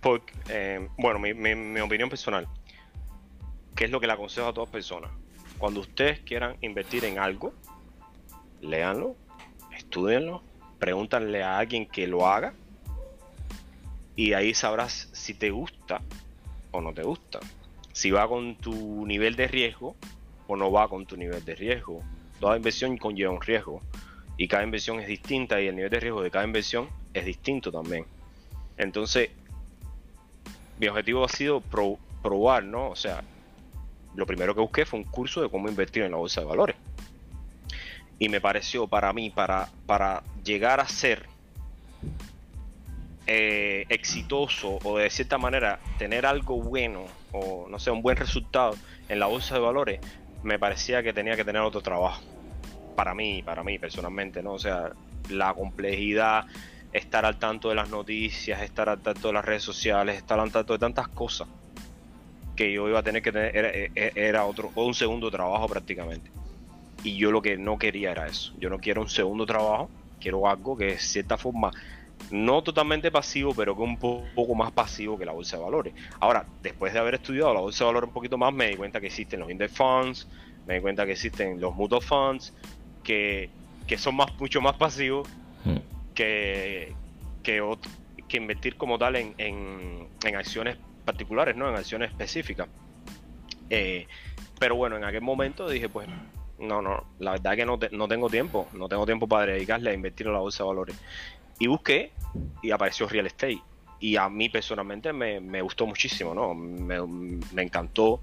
por- 0.00 0.22
eh, 0.48 0.88
bueno, 0.96 1.18
mi, 1.18 1.34
mi- 1.34 1.54
mi 1.56 1.80
opinión 1.80 2.08
personal, 2.08 2.46
¿qué 3.74 3.84
es 3.86 3.90
lo 3.90 3.98
que 4.00 4.06
le 4.06 4.12
aconsejo 4.12 4.46
a 4.48 4.52
todas 4.54 4.70
personas? 4.70 5.10
Cuando 5.58 5.80
ustedes 5.80 6.20
quieran 6.20 6.56
invertir 6.60 7.04
en 7.04 7.18
algo, 7.18 7.52
léanlo, 8.62 9.16
estudienlo, 9.76 10.42
pregúntanle 10.78 11.42
a 11.42 11.58
alguien 11.58 11.86
que 11.86 12.06
lo 12.06 12.26
haga 12.26 12.54
y 14.20 14.34
ahí 14.34 14.52
sabrás 14.52 15.08
si 15.12 15.32
te 15.32 15.50
gusta 15.50 16.02
o 16.72 16.82
no 16.82 16.92
te 16.92 17.02
gusta. 17.02 17.40
Si 17.94 18.10
va 18.10 18.28
con 18.28 18.54
tu 18.56 19.06
nivel 19.06 19.34
de 19.34 19.48
riesgo 19.48 19.96
o 20.46 20.56
no 20.56 20.70
va 20.70 20.90
con 20.90 21.06
tu 21.06 21.16
nivel 21.16 21.42
de 21.42 21.54
riesgo. 21.54 22.04
Toda 22.38 22.58
inversión 22.58 22.98
conlleva 22.98 23.32
un 23.32 23.40
riesgo 23.40 23.80
y 24.36 24.46
cada 24.46 24.62
inversión 24.62 25.00
es 25.00 25.08
distinta 25.08 25.58
y 25.58 25.68
el 25.68 25.76
nivel 25.76 25.90
de 25.90 26.00
riesgo 26.00 26.20
de 26.20 26.30
cada 26.30 26.44
inversión 26.44 26.90
es 27.14 27.24
distinto 27.24 27.72
también. 27.72 28.04
Entonces, 28.76 29.30
mi 30.78 30.88
objetivo 30.88 31.24
ha 31.24 31.28
sido 31.30 31.62
pro- 31.62 31.98
probar, 32.22 32.62
¿no? 32.62 32.90
O 32.90 32.96
sea, 32.96 33.24
lo 34.14 34.26
primero 34.26 34.54
que 34.54 34.60
busqué 34.60 34.84
fue 34.84 34.98
un 34.98 35.06
curso 35.06 35.40
de 35.40 35.48
cómo 35.48 35.70
invertir 35.70 36.02
en 36.02 36.10
la 36.10 36.18
bolsa 36.18 36.42
de 36.42 36.46
valores. 36.46 36.76
Y 38.18 38.28
me 38.28 38.42
pareció 38.42 38.86
para 38.86 39.14
mí, 39.14 39.30
para, 39.30 39.70
para 39.86 40.22
llegar 40.44 40.78
a 40.78 40.86
ser 40.86 41.26
eh, 43.32 43.86
exitoso 43.90 44.80
o 44.82 44.98
de 44.98 45.08
cierta 45.08 45.38
manera 45.38 45.78
tener 45.98 46.26
algo 46.26 46.60
bueno 46.60 47.04
o 47.30 47.68
no 47.70 47.78
sé, 47.78 47.92
un 47.92 48.02
buen 48.02 48.16
resultado 48.16 48.74
en 49.08 49.20
la 49.20 49.26
bolsa 49.26 49.54
de 49.54 49.60
valores, 49.60 50.00
me 50.42 50.58
parecía 50.58 51.00
que 51.04 51.12
tenía 51.12 51.36
que 51.36 51.44
tener 51.44 51.62
otro 51.62 51.80
trabajo. 51.80 52.20
Para 52.96 53.14
mí, 53.14 53.40
para 53.44 53.62
mí 53.62 53.78
personalmente, 53.78 54.42
¿no? 54.42 54.54
O 54.54 54.58
sea, 54.58 54.90
la 55.28 55.54
complejidad, 55.54 56.46
estar 56.92 57.24
al 57.24 57.38
tanto 57.38 57.68
de 57.68 57.76
las 57.76 57.88
noticias, 57.88 58.62
estar 58.62 58.88
al 58.88 59.00
tanto 59.00 59.28
de 59.28 59.34
las 59.34 59.44
redes 59.44 59.62
sociales, 59.62 60.16
estar 60.16 60.40
al 60.40 60.50
tanto 60.50 60.72
de 60.72 60.80
tantas 60.80 61.06
cosas 61.06 61.46
que 62.56 62.72
yo 62.72 62.88
iba 62.88 62.98
a 62.98 63.04
tener 63.04 63.22
que 63.22 63.30
tener, 63.30 63.56
era, 63.56 63.70
era 63.94 64.44
otro, 64.44 64.72
un 64.74 64.92
segundo 64.92 65.30
trabajo 65.30 65.68
prácticamente. 65.68 66.32
Y 67.04 67.16
yo 67.16 67.30
lo 67.30 67.40
que 67.40 67.56
no 67.56 67.78
quería 67.78 68.10
era 68.10 68.26
eso. 68.26 68.54
Yo 68.58 68.70
no 68.70 68.80
quiero 68.80 69.02
un 69.02 69.08
segundo 69.08 69.46
trabajo, 69.46 69.88
quiero 70.20 70.48
algo 70.48 70.76
que 70.76 70.86
de 70.86 70.98
cierta 70.98 71.38
forma 71.38 71.70
no 72.30 72.62
totalmente 72.62 73.10
pasivo, 73.10 73.54
pero 73.54 73.74
que 73.74 73.82
un 73.82 73.96
poco 73.96 74.54
más 74.54 74.70
pasivo 74.72 75.18
que 75.18 75.24
la 75.24 75.32
bolsa 75.32 75.56
de 75.56 75.62
valores. 75.62 75.94
Ahora, 76.20 76.46
después 76.62 76.92
de 76.92 76.98
haber 76.98 77.14
estudiado 77.14 77.52
la 77.54 77.60
bolsa 77.60 77.84
de 77.84 77.86
valores 77.86 78.08
un 78.08 78.14
poquito 78.14 78.38
más, 78.38 78.52
me 78.52 78.68
di 78.68 78.76
cuenta 78.76 79.00
que 79.00 79.08
existen 79.08 79.40
los 79.40 79.50
index 79.50 79.72
funds, 79.74 80.28
me 80.66 80.74
di 80.74 80.80
cuenta 80.80 81.04
que 81.06 81.12
existen 81.12 81.60
los 81.60 81.74
mutual 81.74 82.02
funds, 82.02 82.52
que, 83.02 83.50
son 83.96 84.16
más, 84.16 84.32
mucho 84.38 84.60
más 84.60 84.76
pasivos 84.76 85.28
hmm. 85.64 85.78
que, 86.14 86.94
que, 87.42 87.76
que, 88.28 88.36
invertir 88.36 88.76
como 88.76 88.98
tal 88.98 89.16
en, 89.16 89.34
en, 89.38 90.36
acciones 90.36 90.76
particulares, 91.04 91.56
¿no? 91.56 91.68
En 91.68 91.74
acciones 91.74 92.10
específicas. 92.10 92.68
Eh, 93.68 94.06
pero 94.58 94.76
bueno, 94.76 94.96
en 94.96 95.04
aquel 95.04 95.22
momento 95.22 95.68
dije, 95.68 95.88
pues, 95.88 96.06
no, 96.60 96.82
no, 96.82 97.04
la 97.18 97.32
verdad 97.32 97.54
es 97.54 97.58
que 97.58 97.66
no, 97.66 97.78
no 97.92 98.08
tengo 98.08 98.28
tiempo, 98.28 98.68
no 98.74 98.88
tengo 98.88 99.06
tiempo 99.06 99.26
para 99.26 99.52
dedicarle 99.52 99.90
a 99.90 99.94
invertir 99.94 100.26
en 100.26 100.34
la 100.34 100.40
bolsa 100.40 100.62
de 100.62 100.68
valores. 100.68 100.96
Y 101.60 101.68
busqué 101.68 102.10
y 102.62 102.72
apareció 102.72 103.06
real 103.06 103.26
estate. 103.26 103.62
Y 104.00 104.16
a 104.16 104.28
mí 104.28 104.48
personalmente 104.48 105.12
me, 105.12 105.62
gustó 105.62 105.86
muchísimo, 105.86 106.34
¿no? 106.34 106.54
Me, 106.54 107.62
encantó. 107.62 108.20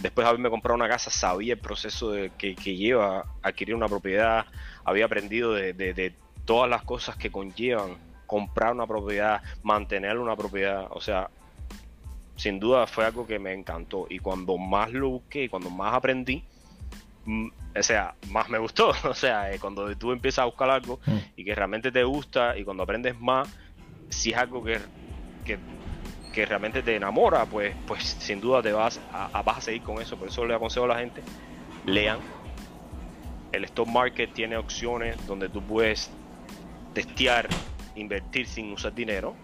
Después 0.00 0.24
de 0.24 0.28
haberme 0.28 0.50
comprado 0.50 0.76
una 0.76 0.88
casa, 0.88 1.10
sabía 1.10 1.54
el 1.54 1.60
proceso 1.60 2.10
de, 2.10 2.30
que, 2.36 2.54
lleva 2.54 3.20
a 3.20 3.24
adquirir 3.42 3.74
una 3.74 3.88
propiedad. 3.88 4.46
Había 4.84 5.06
aprendido 5.06 5.54
de, 5.54 6.14
todas 6.44 6.68
las 6.68 6.82
cosas 6.82 7.16
que 7.16 7.32
conllevan 7.32 7.96
comprar 8.26 8.74
una 8.74 8.86
propiedad, 8.86 9.42
mantener 9.62 10.18
una 10.18 10.36
propiedad. 10.36 10.88
O 10.90 11.00
sea, 11.00 11.30
sin 12.36 12.60
duda 12.60 12.86
fue 12.86 13.06
algo 13.06 13.26
que 13.26 13.38
me 13.38 13.54
encantó. 13.54 14.06
Y 14.10 14.18
cuando 14.18 14.58
más 14.58 14.92
lo 14.92 15.08
busqué, 15.08 15.48
cuando 15.48 15.70
más 15.70 15.94
aprendí, 15.94 16.44
o 17.26 17.82
sea, 17.82 18.14
más 18.30 18.48
me 18.48 18.58
gustó. 18.58 18.92
O 19.04 19.14
sea, 19.14 19.52
eh, 19.52 19.58
cuando 19.58 19.94
tú 19.96 20.12
empiezas 20.12 20.40
a 20.40 20.44
buscar 20.46 20.70
algo 20.70 21.00
mm. 21.06 21.18
y 21.36 21.44
que 21.44 21.54
realmente 21.54 21.90
te 21.90 22.04
gusta 22.04 22.56
y 22.56 22.64
cuando 22.64 22.82
aprendes 22.82 23.18
más, 23.18 23.48
si 24.08 24.30
es 24.30 24.36
algo 24.36 24.62
que, 24.62 24.78
que, 25.44 26.46
realmente 26.46 26.82
te 26.82 26.96
enamora, 26.96 27.46
pues, 27.46 27.74
pues 27.86 28.02
sin 28.02 28.40
duda 28.40 28.60
te 28.60 28.72
vas 28.72 29.00
a, 29.12 29.40
vas 29.42 29.58
a 29.58 29.60
seguir 29.60 29.82
con 29.82 30.00
eso. 30.00 30.16
Por 30.16 30.28
eso 30.28 30.44
le 30.44 30.54
aconsejo 30.54 30.86
a 30.86 30.88
la 30.88 30.98
gente, 30.98 31.22
lean. 31.86 32.18
El 33.52 33.64
stock 33.64 33.86
market 33.86 34.32
tiene 34.32 34.56
opciones 34.56 35.24
donde 35.28 35.48
tú 35.48 35.62
puedes 35.62 36.10
testear, 36.92 37.48
invertir 37.94 38.48
sin 38.48 38.72
usar 38.72 38.92
dinero. 38.92 39.36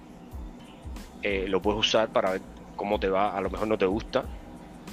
Eh, 1.23 1.47
lo 1.49 1.63
puedes 1.63 1.79
usar 1.79 2.09
para 2.09 2.33
ver 2.33 2.43
cómo 2.75 2.99
te 2.99 3.09
va. 3.09 3.37
A 3.37 3.41
lo 3.41 3.51
mejor 3.51 3.69
no 3.69 3.79
te 3.79 3.87
gusta, 3.87 4.25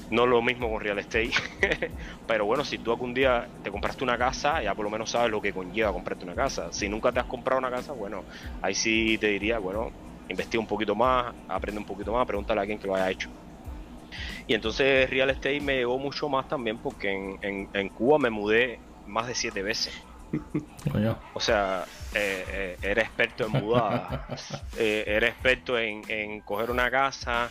no 0.10 0.26
lo 0.26 0.42
mismo 0.42 0.70
con 0.70 0.82
real 0.82 1.00
estate, 1.00 1.32
pero 2.26 2.46
bueno, 2.46 2.64
si 2.64 2.78
tú 2.78 2.92
algún 2.92 3.14
día 3.14 3.50
te 3.62 3.72
compraste 3.72 4.04
una 4.04 4.18
casa, 4.18 4.62
ya 4.62 4.74
por 4.74 4.86
lo 4.86 4.92
menos 4.92 5.10
sabes 5.12 5.32
lo 5.32 5.42
que 5.42 5.54
conlleva 5.54 5.92
comprarte 5.92 6.26
una 6.26 6.36
casa. 6.36 6.72
Si 6.72 6.88
nunca 6.88 7.12
te 7.12 7.20
has 7.20 7.26
comprado 7.26 7.60
una 7.60 7.72
casa, 7.72 7.94
bueno, 7.94 8.24
ahí 8.62 8.74
sí 8.74 9.18
te 9.20 9.28
diría, 9.28 9.60
bueno, 9.60 9.92
investiga 10.30 10.62
un 10.62 10.68
poquito 10.68 10.96
más, 10.96 11.34
aprende 11.48 11.80
un 11.80 11.86
poquito 11.86 12.14
más, 12.14 12.26
pregúntale 12.26 12.60
a 12.60 12.62
alguien 12.62 12.80
que 12.80 12.88
lo 12.88 12.96
haya 12.96 13.10
hecho. 13.10 13.30
Y 14.48 14.54
entonces 14.54 15.10
real 15.10 15.30
estate 15.30 15.60
me 15.60 15.76
llegó 15.76 16.00
mucho 16.00 16.30
más 16.30 16.48
también 16.48 16.78
porque 16.78 17.12
en, 17.42 17.90
Cuba 17.90 18.18
me 18.18 18.30
mudé 18.30 18.80
más 19.06 19.28
de 19.28 19.36
siete 19.36 19.62
veces. 19.62 19.94
O 21.34 21.40
sea, 21.40 21.86
eh, 22.14 22.46
eh, 22.48 22.78
era 22.82 23.02
experto 23.02 23.46
en 23.46 23.52
mudadas, 23.52 24.64
eh, 24.78 25.04
era 25.06 25.28
experto 25.28 25.78
en, 25.78 26.02
en 26.08 26.42
coger 26.42 26.72
una 26.72 26.90
casa 26.90 27.50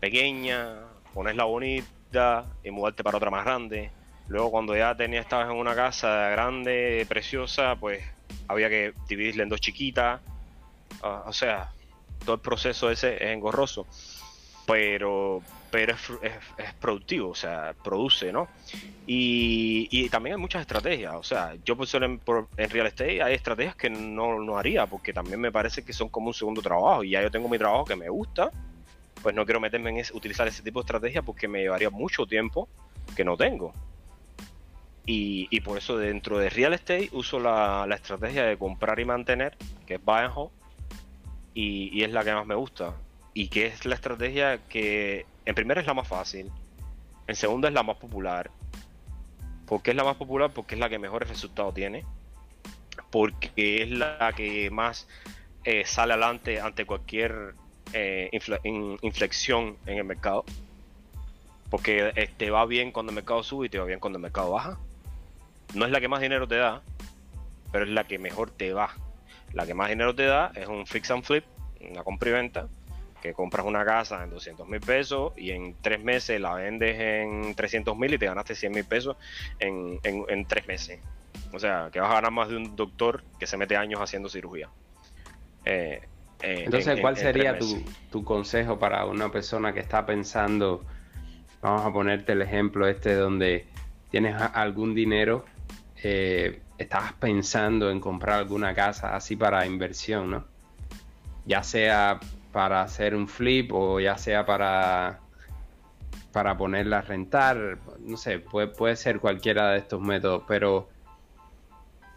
pequeña, 0.00 0.89
ponerla 1.14 1.44
bonita 1.44 2.46
y 2.62 2.70
mudarte 2.70 3.02
para 3.02 3.16
otra 3.16 3.30
más 3.30 3.44
grande. 3.44 3.90
Luego 4.28 4.50
cuando 4.50 4.76
ya 4.76 4.94
tenías, 4.94 5.24
estabas 5.24 5.50
en 5.50 5.56
una 5.56 5.74
casa 5.74 6.28
grande, 6.30 7.04
preciosa, 7.08 7.76
pues 7.76 8.04
había 8.48 8.68
que 8.68 8.94
dividirla 9.08 9.42
en 9.42 9.48
dos 9.48 9.60
chiquitas. 9.60 10.20
Ah, 11.02 11.24
o 11.26 11.32
sea, 11.32 11.72
todo 12.24 12.36
el 12.36 12.40
proceso 12.40 12.90
ese 12.90 13.16
es 13.16 13.30
engorroso. 13.32 13.86
Pero, 14.66 15.42
pero 15.70 15.96
es, 16.22 16.74
productivo, 16.80 17.30
o 17.30 17.34
sea, 17.34 17.74
produce, 17.82 18.32
¿no? 18.32 18.48
Y, 19.06 20.08
también 20.10 20.36
hay 20.36 20.40
muchas 20.40 20.60
estrategias, 20.60 21.14
o 21.14 21.24
sea, 21.24 21.56
yo 21.64 21.76
por 21.76 21.88
en, 21.92 22.20
en, 22.56 22.70
real 22.70 22.86
estate 22.86 23.20
hay 23.20 23.34
estrategias 23.34 23.74
que 23.74 23.90
no, 23.90 24.38
no 24.38 24.56
haría, 24.56 24.86
porque 24.86 25.12
también 25.12 25.40
me 25.40 25.50
parece 25.50 25.84
que 25.84 25.92
son 25.92 26.08
como 26.08 26.28
un 26.28 26.34
segundo 26.34 26.62
trabajo, 26.62 27.02
y 27.02 27.10
ya 27.10 27.22
yo 27.22 27.30
tengo 27.32 27.48
mi 27.48 27.58
trabajo 27.58 27.84
que 27.84 27.96
me 27.96 28.08
gusta, 28.08 28.52
pues 29.22 29.34
no 29.34 29.44
quiero 29.44 29.60
meterme 29.60 29.90
en 29.90 30.04
utilizar 30.14 30.48
ese 30.48 30.62
tipo 30.62 30.80
de 30.80 30.84
estrategia 30.84 31.22
porque 31.22 31.48
me 31.48 31.60
llevaría 31.60 31.90
mucho 31.90 32.26
tiempo 32.26 32.68
que 33.16 33.24
no 33.24 33.36
tengo. 33.36 33.72
Y, 35.12 35.60
por 35.62 35.76
eso 35.76 35.98
dentro 35.98 36.38
de 36.38 36.50
real 36.50 36.72
estate 36.72 37.08
uso 37.12 37.40
la, 37.40 37.84
estrategia 37.92 38.44
de 38.44 38.56
comprar 38.56 39.00
y 39.00 39.04
mantener, 39.04 39.56
que 39.84 39.94
es 39.94 40.04
buy 40.04 40.20
and 40.20 40.32
hold, 40.34 40.52
y, 41.52 42.04
es 42.04 42.12
la 42.12 42.22
que 42.22 42.32
más 42.32 42.46
me 42.46 42.54
gusta. 42.54 42.94
Y 43.34 43.48
que 43.48 43.66
es 43.66 43.84
la 43.86 43.96
estrategia 43.96 44.58
que 44.68 45.26
en 45.46 45.54
primera 45.56 45.80
es 45.80 45.86
la 45.86 45.94
más 45.94 46.06
fácil, 46.06 46.50
en 47.26 47.34
segunda 47.34 47.68
es 47.68 47.74
la 47.74 47.82
más 47.82 47.96
popular. 47.96 48.50
¿Por 49.66 49.82
qué 49.82 49.90
es 49.90 49.96
la 49.96 50.04
más 50.04 50.16
popular? 50.16 50.52
Porque 50.54 50.76
es 50.76 50.80
la 50.80 50.88
que 50.88 50.98
mejores 51.00 51.28
resultados 51.28 51.74
tiene, 51.74 52.04
porque 53.10 53.82
es 53.82 53.90
la 53.90 54.32
que 54.36 54.70
más 54.70 55.08
eh, 55.64 55.84
sale 55.86 56.12
adelante 56.12 56.60
ante 56.60 56.86
cualquier 56.86 57.54
eh, 57.92 58.30
inflexión 59.02 59.76
en 59.86 59.98
el 59.98 60.04
mercado. 60.04 60.44
Porque 61.70 62.28
te 62.36 62.50
va 62.50 62.66
bien 62.66 62.90
cuando 62.90 63.10
el 63.10 63.16
mercado 63.16 63.42
sube 63.42 63.66
y 63.66 63.68
te 63.68 63.78
va 63.78 63.84
bien 63.84 64.00
cuando 64.00 64.18
el 64.18 64.22
mercado 64.22 64.50
baja. 64.50 64.78
No 65.74 65.84
es 65.84 65.92
la 65.92 66.00
que 66.00 66.08
más 66.08 66.20
dinero 66.20 66.48
te 66.48 66.56
da, 66.56 66.82
pero 67.70 67.84
es 67.84 67.90
la 67.90 68.04
que 68.04 68.18
mejor 68.18 68.50
te 68.50 68.72
va. 68.72 68.90
La 69.52 69.66
que 69.66 69.74
más 69.74 69.88
dinero 69.88 70.14
te 70.14 70.24
da 70.24 70.52
es 70.54 70.66
un 70.66 70.86
fix 70.86 71.10
and 71.10 71.22
flip, 71.22 71.44
una 71.80 72.02
compra 72.02 72.30
y 72.30 72.32
venta, 72.32 72.68
que 73.20 73.34
compras 73.34 73.66
una 73.66 73.84
casa 73.84 74.22
en 74.24 74.30
200 74.30 74.66
mil 74.68 74.80
pesos 74.80 75.32
y 75.36 75.50
en 75.50 75.74
tres 75.80 76.02
meses 76.02 76.40
la 76.40 76.54
vendes 76.54 76.98
en 76.98 77.54
300 77.54 77.96
mil 77.96 78.14
y 78.14 78.18
te 78.18 78.26
ganaste 78.26 78.54
100 78.54 78.72
mil 78.72 78.84
pesos 78.84 79.16
en, 79.58 80.00
en, 80.02 80.44
tres 80.46 80.66
meses. 80.66 81.00
O 81.52 81.58
sea, 81.58 81.90
que 81.92 82.00
vas 82.00 82.10
a 82.10 82.14
ganar 82.14 82.30
más 82.30 82.48
de 82.48 82.56
un 82.56 82.76
doctor 82.76 83.22
que 83.38 83.46
se 83.46 83.56
mete 83.56 83.76
años 83.76 84.00
haciendo 84.00 84.28
cirugía. 84.28 84.68
Eh, 85.64 86.00
eh, 86.42 86.62
Entonces, 86.64 87.00
¿cuál 87.00 87.16
sería 87.16 87.58
tu, 88.10 88.24
consejo 88.24 88.78
para 88.78 89.04
una 89.06 89.30
persona 89.30 89.72
que 89.72 89.80
está 89.80 90.06
pensando, 90.06 90.84
vamos 91.60 91.82
a 91.84 91.92
ponerte 91.92 92.32
el 92.32 92.42
ejemplo 92.42 92.86
este 92.86 93.14
donde 93.14 93.66
tienes 94.10 94.40
algún 94.54 94.94
dinero, 94.94 95.44
eh, 96.02 96.60
estás 96.78 97.12
pensando 97.14 97.90
en 97.90 98.00
comprar 98.00 98.38
alguna 98.38 98.74
casa 98.74 99.14
así 99.14 99.36
para 99.36 99.66
inversión, 99.66 100.30
¿no? 100.30 100.44
Ya 101.44 101.62
sea 101.62 102.20
para 102.52 102.82
hacer 102.82 103.14
un 103.14 103.28
flip 103.28 103.72
o 103.72 104.00
ya 104.00 104.16
sea 104.16 104.44
para, 104.46 105.20
para 106.32 106.56
ponerla 106.56 106.98
a 106.98 107.02
rentar, 107.02 107.78
no 108.00 108.16
sé, 108.16 108.38
puede, 108.38 108.68
puede 108.68 108.96
ser 108.96 109.20
cualquiera 109.20 109.70
de 109.70 109.78
estos 109.78 110.00
métodos, 110.00 110.42
pero 110.48 110.88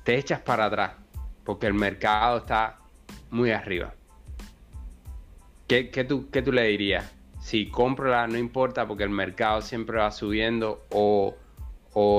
te 0.03 0.17
echas 0.17 0.39
para 0.39 0.65
atrás 0.65 0.93
porque 1.43 1.67
el 1.67 1.73
mercado 1.73 2.37
está 2.37 2.79
muy 3.29 3.51
arriba 3.51 3.93
¿Qué, 5.81 6.03
tú, 6.03 6.29
tú 6.29 6.51
le 6.51 6.65
dirías? 6.65 7.11
Si 7.41 7.71
la 8.05 8.27
no 8.27 8.37
importa 8.37 8.87
porque 8.87 9.03
el 9.03 9.09
mercado 9.09 9.59
siempre 9.63 9.97
va 9.97 10.11
subiendo 10.11 10.85
o, 10.91 11.35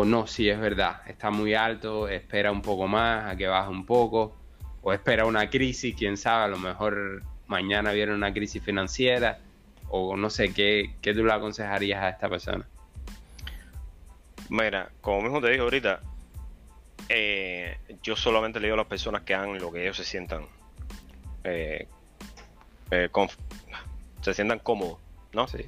no, 0.04 0.26
si 0.26 0.48
es 0.48 0.58
verdad, 0.58 1.02
está 1.06 1.30
muy 1.30 1.54
alto, 1.54 2.08
espera 2.08 2.50
un 2.50 2.62
poco 2.62 2.88
más, 2.88 3.32
a 3.32 3.36
que 3.36 3.46
baje 3.46 3.70
un 3.70 3.86
poco, 3.86 4.34
o 4.82 4.92
espera 4.92 5.24
una 5.24 5.50
crisis, 5.50 5.94
quién 5.96 6.16
sabe, 6.16 6.46
a 6.46 6.48
lo 6.48 6.58
mejor 6.58 7.22
mañana 7.46 7.92
viene 7.92 8.12
una 8.12 8.32
crisis 8.32 8.60
financiera, 8.60 9.38
o 9.88 10.16
no 10.16 10.30
sé, 10.30 10.52
¿qué, 10.52 10.96
qué 11.00 11.14
tú 11.14 11.24
le 11.24 11.32
aconsejarías 11.32 12.02
a 12.02 12.08
esta 12.08 12.28
persona? 12.28 12.66
Mira, 14.48 14.90
como 15.00 15.22
mismo 15.22 15.40
te 15.40 15.50
digo 15.50 15.62
ahorita, 15.62 16.00
eh, 17.08 17.78
yo 18.02 18.16
solamente 18.16 18.58
le 18.58 18.66
digo 18.66 18.74
a 18.74 18.78
las 18.78 18.86
personas 18.86 19.22
que 19.22 19.32
hagan 19.36 19.56
lo 19.58 19.70
que 19.70 19.82
ellos 19.82 19.96
se 19.96 20.04
sientan 20.04 20.46
eh, 21.44 21.86
eh, 22.90 23.08
se 24.20 24.34
sientan 24.34 24.58
cómodos, 24.58 24.98
¿no? 25.32 25.46
Sí. 25.48 25.64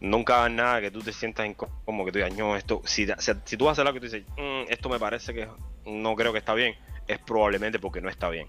Nunca 0.00 0.40
hagan 0.40 0.56
nada 0.56 0.80
que 0.80 0.90
tú 0.90 1.00
te 1.00 1.12
sientas 1.12 1.46
incómodo, 1.46 2.06
que 2.06 2.12
tú 2.12 2.18
digas, 2.18 2.34
no, 2.36 2.56
esto, 2.56 2.82
si, 2.84 3.06
si 3.44 3.56
tú 3.56 3.68
haces 3.68 3.80
algo 3.80 3.92
que 3.94 4.00
tú 4.00 4.06
dices, 4.06 4.24
mm, 4.36 4.70
esto 4.70 4.88
me 4.88 4.98
parece 4.98 5.32
que 5.32 5.48
no 5.86 6.16
creo 6.16 6.32
que 6.32 6.38
está 6.38 6.54
bien, 6.54 6.74
es 7.06 7.18
probablemente 7.18 7.78
porque 7.78 8.00
no 8.00 8.08
está 8.08 8.28
bien. 8.28 8.48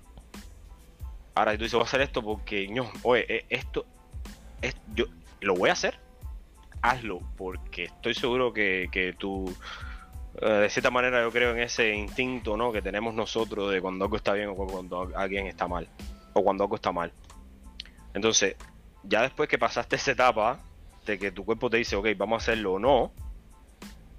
Ahora 1.35 1.53
tú 1.53 1.63
dices, 1.63 1.73
voy 1.73 1.81
a 1.81 1.85
hacer 1.85 2.01
esto 2.01 2.21
porque, 2.23 2.67
no, 2.67 2.91
oye, 3.03 3.25
eh, 3.27 3.45
esto, 3.49 3.85
es, 4.61 4.75
yo 4.95 5.05
lo 5.41 5.55
voy 5.55 5.69
a 5.69 5.73
hacer, 5.73 5.99
hazlo, 6.81 7.21
porque 7.37 7.85
estoy 7.85 8.13
seguro 8.13 8.53
que, 8.53 8.89
que 8.91 9.13
tú, 9.13 9.51
eh, 10.41 10.47
de 10.47 10.69
cierta 10.69 10.91
manera 10.91 11.21
yo 11.21 11.31
creo 11.31 11.51
en 11.51 11.59
ese 11.59 11.93
instinto, 11.95 12.57
¿no? 12.57 12.71
Que 12.71 12.81
tenemos 12.81 13.13
nosotros 13.13 13.71
de 13.71 13.81
cuando 13.81 14.05
algo 14.05 14.17
está 14.17 14.33
bien 14.33 14.49
o 14.49 14.55
cuando 14.55 15.11
alguien 15.15 15.47
está 15.47 15.67
mal, 15.67 15.87
o 16.33 16.43
cuando 16.43 16.63
algo 16.63 16.75
está 16.75 16.91
mal. 16.91 17.11
Entonces, 18.13 18.55
ya 19.03 19.21
después 19.21 19.49
que 19.49 19.57
pasaste 19.57 19.95
esa 19.95 20.11
etapa 20.11 20.59
de 21.05 21.19
que 21.19 21.31
tu 21.31 21.43
cuerpo 21.45 21.69
te 21.69 21.77
dice, 21.77 21.95
ok, 21.95 22.07
vamos 22.17 22.41
a 22.41 22.43
hacerlo 22.43 22.73
o 22.73 22.79
no, 22.79 23.11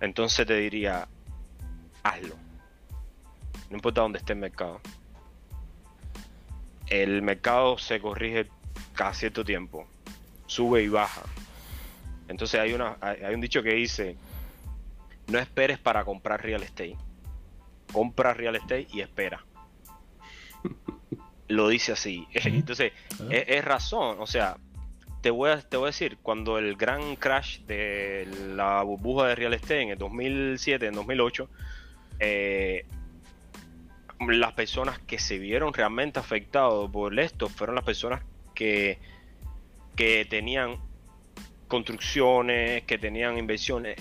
entonces 0.01 0.47
te 0.47 0.57
diría, 0.57 1.09
hazlo. 2.03 2.35
No 3.71 3.77
importa 3.77 4.03
dónde 4.03 4.19
esté 4.19 4.35
el 4.35 4.41
mercado. 4.41 4.81
El 6.89 7.23
mercado 7.23 7.79
se 7.79 8.01
corrige 8.01 8.49
cada 8.95 9.15
cierto 9.15 9.45
tiempo. 9.45 9.87
Sube 10.47 10.83
y 10.83 10.89
baja. 10.89 11.23
Entonces 12.29 12.61
hay, 12.61 12.73
una, 12.73 12.99
hay 13.01 13.35
un 13.35 13.41
dicho 13.41 13.63
que 13.63 13.75
dice, 13.75 14.17
no 15.29 15.39
esperes 15.39 15.79
para 15.79 16.05
comprar 16.05 16.43
real 16.43 16.63
estate. 16.63 16.97
Compra 17.93 18.35
real 18.35 18.57
estate 18.57 18.87
y 18.93 19.01
espera. 19.01 19.45
Lo 21.49 21.69
dice 21.69 21.93
así. 21.93 22.27
Entonces, 22.35 22.93
ah. 23.21 23.29
es, 23.31 23.65
razón. 23.65 24.17
O 24.21 24.27
sea, 24.27 24.57
te 25.21 25.31
voy, 25.31 25.51
a, 25.51 25.61
te 25.61 25.77
voy 25.77 25.87
a 25.87 25.89
decir, 25.89 26.19
cuando 26.23 26.59
el 26.59 26.77
gran 26.77 27.17
crash 27.17 27.61
de 27.61 28.29
la 28.55 28.83
burbuja 28.83 29.29
de 29.29 29.35
real 29.35 29.55
estate 29.55 29.83
en 29.83 29.89
el 29.91 29.99
2007, 29.99 30.87
en 30.87 30.95
2008, 30.95 31.49
eh, 32.21 32.87
las 34.21 34.53
personas 34.53 34.99
que 35.01 35.19
se 35.19 35.39
vieron 35.39 35.73
realmente 35.73 36.19
afectados 36.19 36.91
por 36.91 37.19
esto 37.19 37.49
fueron 37.49 37.75
las 37.75 37.85
personas 37.85 38.23
que, 38.55 38.99
que 39.97 40.25
tenían 40.25 40.79
construcciones, 41.69 42.85
que 42.85 42.99
tenían 42.99 43.39
inversiones. 43.39 43.97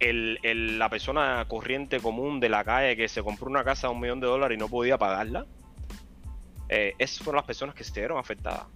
El, 0.00 0.78
la 0.78 0.90
persona 0.90 1.44
corriente 1.48 2.00
común 2.00 2.40
de 2.40 2.48
la 2.48 2.64
calle 2.64 2.96
que 2.96 3.08
se 3.08 3.22
compró 3.22 3.48
una 3.48 3.64
casa 3.64 3.86
de 3.86 3.94
un 3.94 4.00
millón 4.00 4.20
de 4.20 4.26
dólares 4.26 4.56
y 4.56 4.58
no 4.58 4.68
podía 4.68 4.98
pagarla, 4.98 5.46
eh, 6.74 6.94
esas 6.98 7.18
fueron 7.18 7.36
las 7.36 7.46
personas 7.46 7.74
que 7.74 7.84
se 7.84 7.92
vieron 7.92 8.18
afectadas. 8.18 8.66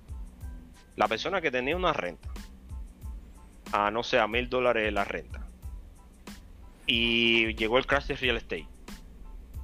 La 0.96 1.08
persona 1.08 1.40
que 1.40 1.50
tenía 1.50 1.76
una 1.76 1.92
renta, 1.92 2.28
a 3.72 3.90
no 3.90 4.02
sé, 4.02 4.18
a 4.18 4.26
mil 4.26 4.48
dólares 4.48 4.92
la 4.92 5.04
renta, 5.04 5.46
y 6.86 7.54
llegó 7.54 7.78
el 7.78 7.86
crash 7.86 8.06
de 8.06 8.16
real 8.16 8.36
estate 8.36 8.68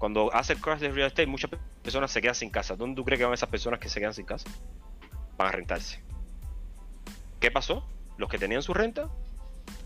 cuando 0.04 0.34
hace 0.34 0.52
el 0.52 0.60
crash 0.60 0.80
de 0.80 0.90
real 0.90 1.06
estate, 1.06 1.26
muchas 1.26 1.50
personas 1.82 2.10
se 2.10 2.20
quedan 2.20 2.34
sin 2.34 2.50
casa. 2.50 2.76
¿Dónde 2.76 2.94
tú 2.94 3.04
crees 3.06 3.18
que 3.18 3.24
van 3.24 3.32
esas 3.32 3.48
personas 3.48 3.80
que 3.80 3.88
se 3.88 4.00
quedan 4.00 4.12
sin 4.12 4.26
casa? 4.26 4.50
Van 5.38 5.48
a 5.48 5.50
rentarse. 5.50 6.02
¿Qué 7.40 7.50
pasó? 7.50 7.88
Los 8.18 8.28
que 8.28 8.36
tenían 8.36 8.62
su 8.62 8.74
renta, 8.74 9.08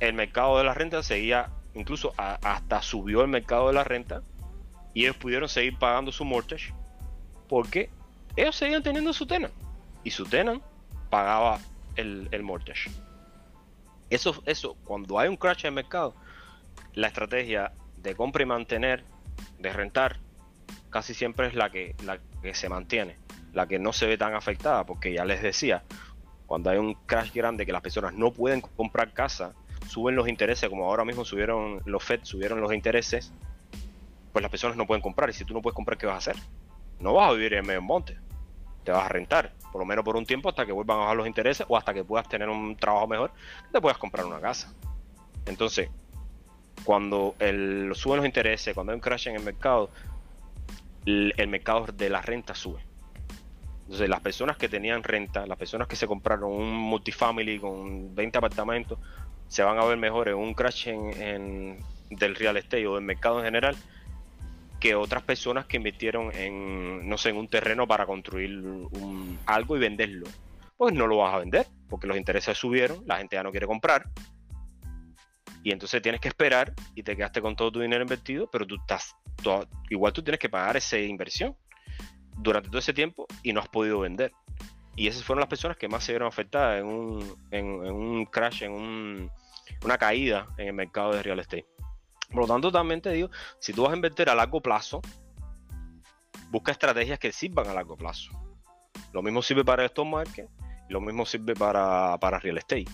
el 0.01 0.15
mercado 0.15 0.59
de 0.59 0.65
la 0.65 0.75
renta 0.75 1.05
seguía, 1.05 1.51
incluso 1.75 2.15
hasta 2.17 2.83
subió 2.83 3.23
el 3.23 3.29
mercado 3.29 3.69
de 3.69 3.75
la 3.75 3.85
renta 3.85 4.23
y 4.93 5.05
ellos 5.05 5.17
pudieron 5.17 5.49
seguir 5.49 5.79
pagando 5.79 6.11
su 6.11 6.25
mortgage 6.25 6.75
porque 7.49 7.89
ellos 8.43 8.57
seguían 8.57 8.83
teniendo 8.83 9.13
su 9.13 9.27
tenant 9.27 9.53
y 10.05 10.11
su 10.11 10.25
tenant 10.25 10.63
pagaba 11.11 11.59
el, 11.97 12.29
el 12.31 12.43
mortgage. 12.43 12.91
Eso, 14.11 14.43
eso, 14.47 14.77
cuando 14.85 15.19
hay 15.19 15.29
un 15.29 15.37
crash 15.37 15.65
en 15.65 15.69
el 15.69 15.75
mercado, 15.75 16.15
la 16.95 17.09
estrategia 17.09 17.73
de 17.97 18.15
compra 18.15 18.43
y 18.43 18.47
mantener 18.47 19.05
de 19.59 19.73
rentar 19.73 20.19
casi 20.91 21.15
siempre 21.15 21.49
es 21.49 21.55
la 21.55 21.71
que, 21.71 21.95
la 22.05 22.19
que 22.43 22.55
se 22.55 22.69
mantiene, 22.69 23.17
la 23.53 23.67
que 23.67 23.79
no 23.79 23.93
se 23.93 24.07
ve 24.07 24.17
tan 24.17 24.35
afectada, 24.35 24.85
porque 24.87 25.13
ya 25.13 25.25
les 25.25 25.43
decía, 25.43 25.83
cuando 26.47 26.71
hay 26.71 26.79
un 26.79 26.95
crash 26.95 27.33
grande 27.33 27.67
que 27.67 27.73
las 27.73 27.83
personas 27.83 28.15
no 28.15 28.33
pueden 28.33 28.61
comprar 28.61 29.13
casa, 29.13 29.55
suben 29.87 30.17
los 30.17 30.29
intereses, 30.29 30.69
como 30.69 30.85
ahora 30.85 31.05
mismo 31.05 31.25
subieron 31.25 31.83
los 31.85 32.03
FED, 32.05 32.21
subieron 32.23 32.61
los 32.61 32.73
intereses, 32.73 33.33
pues 34.33 34.43
las 34.43 34.51
personas 34.51 34.77
no 34.77 34.87
pueden 34.87 35.03
comprar. 35.03 35.29
Y 35.31 35.33
si 35.33 35.45
tú 35.45 35.55
no 35.55 35.63
puedes 35.63 35.75
comprar, 35.75 35.99
¿qué 35.99 36.07
vas 36.07 36.15
a 36.27 36.31
hacer? 36.31 36.43
No 37.01 37.15
vas 37.15 37.31
a 37.31 37.33
vivir 37.33 37.55
en 37.55 37.67
medio 37.67 37.83
monte, 37.83 38.19
te 38.89 38.93
vas 38.93 39.05
a 39.05 39.09
rentar, 39.11 39.53
por 39.71 39.83
lo 39.83 39.85
menos 39.85 40.03
por 40.03 40.17
un 40.17 40.25
tiempo 40.25 40.49
hasta 40.49 40.65
que 40.65 40.73
vuelvan 40.73 40.97
a 40.97 41.01
bajar 41.01 41.17
los 41.19 41.27
intereses 41.27 41.67
o 41.69 41.77
hasta 41.77 41.93
que 41.93 42.05
puedas 42.05 42.27
tener 42.27 42.49
un 42.49 42.75
trabajo 42.75 43.07
mejor, 43.07 43.33
te 43.71 43.83
puedas 43.83 43.99
comprar 43.99 44.25
una 44.25 44.41
casa. 44.41 44.73
Entonces, 45.45 45.91
cuando 46.85 47.35
suben 47.39 48.17
los 48.17 48.25
intereses, 48.25 48.73
cuando 48.73 48.93
hay 48.93 48.95
un 48.95 49.03
crash 49.03 49.29
en 49.29 49.37
el 49.37 49.43
mercado, 49.43 49.91
el, 51.05 51.49
mercado 51.49 51.85
de 51.93 52.09
la 52.09 52.23
renta 52.23 52.55
sube. 52.55 52.81
Entonces, 53.83 54.09
las 54.09 54.21
personas 54.21 54.57
que 54.57 54.71
tenían 54.71 55.03
renta, 55.03 55.45
las 55.45 55.59
personas 55.59 55.87
que 55.87 55.95
se 55.95 56.07
compraron 56.07 56.51
un 56.51 56.75
multifamily 56.75 57.59
con 57.59 58.15
20 58.15 58.39
apartamentos, 58.39 58.99
se 59.49 59.63
van 59.63 59.79
a 59.79 59.85
ver 59.85 59.99
mejor 59.99 60.31
en 60.31 60.37
un 60.37 60.55
crash 60.55 60.89
en, 60.89 61.77
del 62.09 62.35
real 62.35 62.57
estate 62.57 62.87
o 62.87 62.95
del 62.95 63.05
mercado 63.05 63.41
en 63.41 63.45
general 63.45 63.77
que 64.81 64.95
otras 64.95 65.23
personas 65.23 65.67
que 65.67 65.77
invirtieron 65.77 66.31
en, 66.35 67.09
no 67.09 67.19
sé, 67.19 67.31
en 67.31 67.37
un 67.37 67.49
terreno 67.49 67.87
para 67.87 68.07
construir 68.07 68.63
algo 69.47 69.77
y 69.77 69.81
venderlo. 69.81 70.27
Pues 70.77 70.95
no 70.95 71.07
lo 71.07 71.19
vas 71.19 71.35
a 71.35 71.39
vender 71.39 71.67
porque 71.89 72.07
los 72.07 72.17
intereses 72.17 72.57
subieron, 72.57 73.03
la 73.07 73.19
gente 73.19 73.37
ya 73.37 73.43
no 73.43 73.51
quiere 73.51 73.67
comprar 73.67 74.05
y 75.63 75.73
entonces 75.73 76.01
tienes 76.01 76.21
que 76.21 76.29
esperar 76.29 76.73
y 76.95 77.03
te 77.03 77.17
quedaste 77.17 77.41
con 77.41 77.57
todo 77.57 77.73
tu 77.73 77.81
dinero 77.81 78.03
invertido, 78.03 78.49
pero 78.51 78.67
tú 78.67 78.77
estás, 78.77 79.15
igual 79.91 80.13
tú 80.13 80.23
tienes 80.23 80.39
que 80.39 80.49
pagar 80.49 80.77
esa 80.77 80.99
inversión 80.99 81.57
durante 82.37 82.69
todo 82.69 82.79
ese 82.79 82.93
tiempo 82.93 83.27
y 83.43 83.53
no 83.53 83.61
has 83.61 83.69
podido 83.69 84.01
vender. 84.01 84.33
Y 84.97 85.09
esas 85.09 85.23
fueron 85.25 85.41
las 85.41 85.49
personas 85.49 85.77
que 85.77 85.89
más 85.89 86.05
se 86.05 86.13
vieron 86.13 86.29
afectadas 86.29 86.81
en 86.81 86.87
un, 86.87 87.37
en, 87.51 87.67
un 87.67 88.25
crash, 88.27 88.65
en 88.65 89.31
una 89.85 89.99
caída 89.99 90.49
en 90.57 90.69
el 90.69 90.73
mercado 90.73 91.13
de 91.13 91.23
real 91.23 91.39
estate. 91.39 91.67
Por 92.29 92.43
lo 92.43 92.47
tanto, 92.47 92.71
también 92.71 93.01
te 93.01 93.11
digo, 93.11 93.31
si 93.59 93.73
tú 93.73 93.83
vas 93.83 93.93
a 93.93 93.97
invertir 93.97 94.29
a 94.29 94.35
largo 94.35 94.61
plazo, 94.61 95.01
busca 96.51 96.73
estrategias 96.73 97.19
que 97.19 97.33
sirvan 97.33 97.69
a 97.69 97.75
largo 97.75 97.97
plazo. 97.97 98.31
Lo 99.13 99.23
mismo 99.23 99.43
sirve 99.43 99.65
para 99.65 99.83
el 99.83 99.87
stock 99.87 100.07
market, 100.07 100.49
lo 100.89 101.01
mismo 101.01 101.25
sirve 101.25 101.55
para, 101.55 102.19
para 102.19 102.39
real 102.39 102.59
estate. 102.59 102.87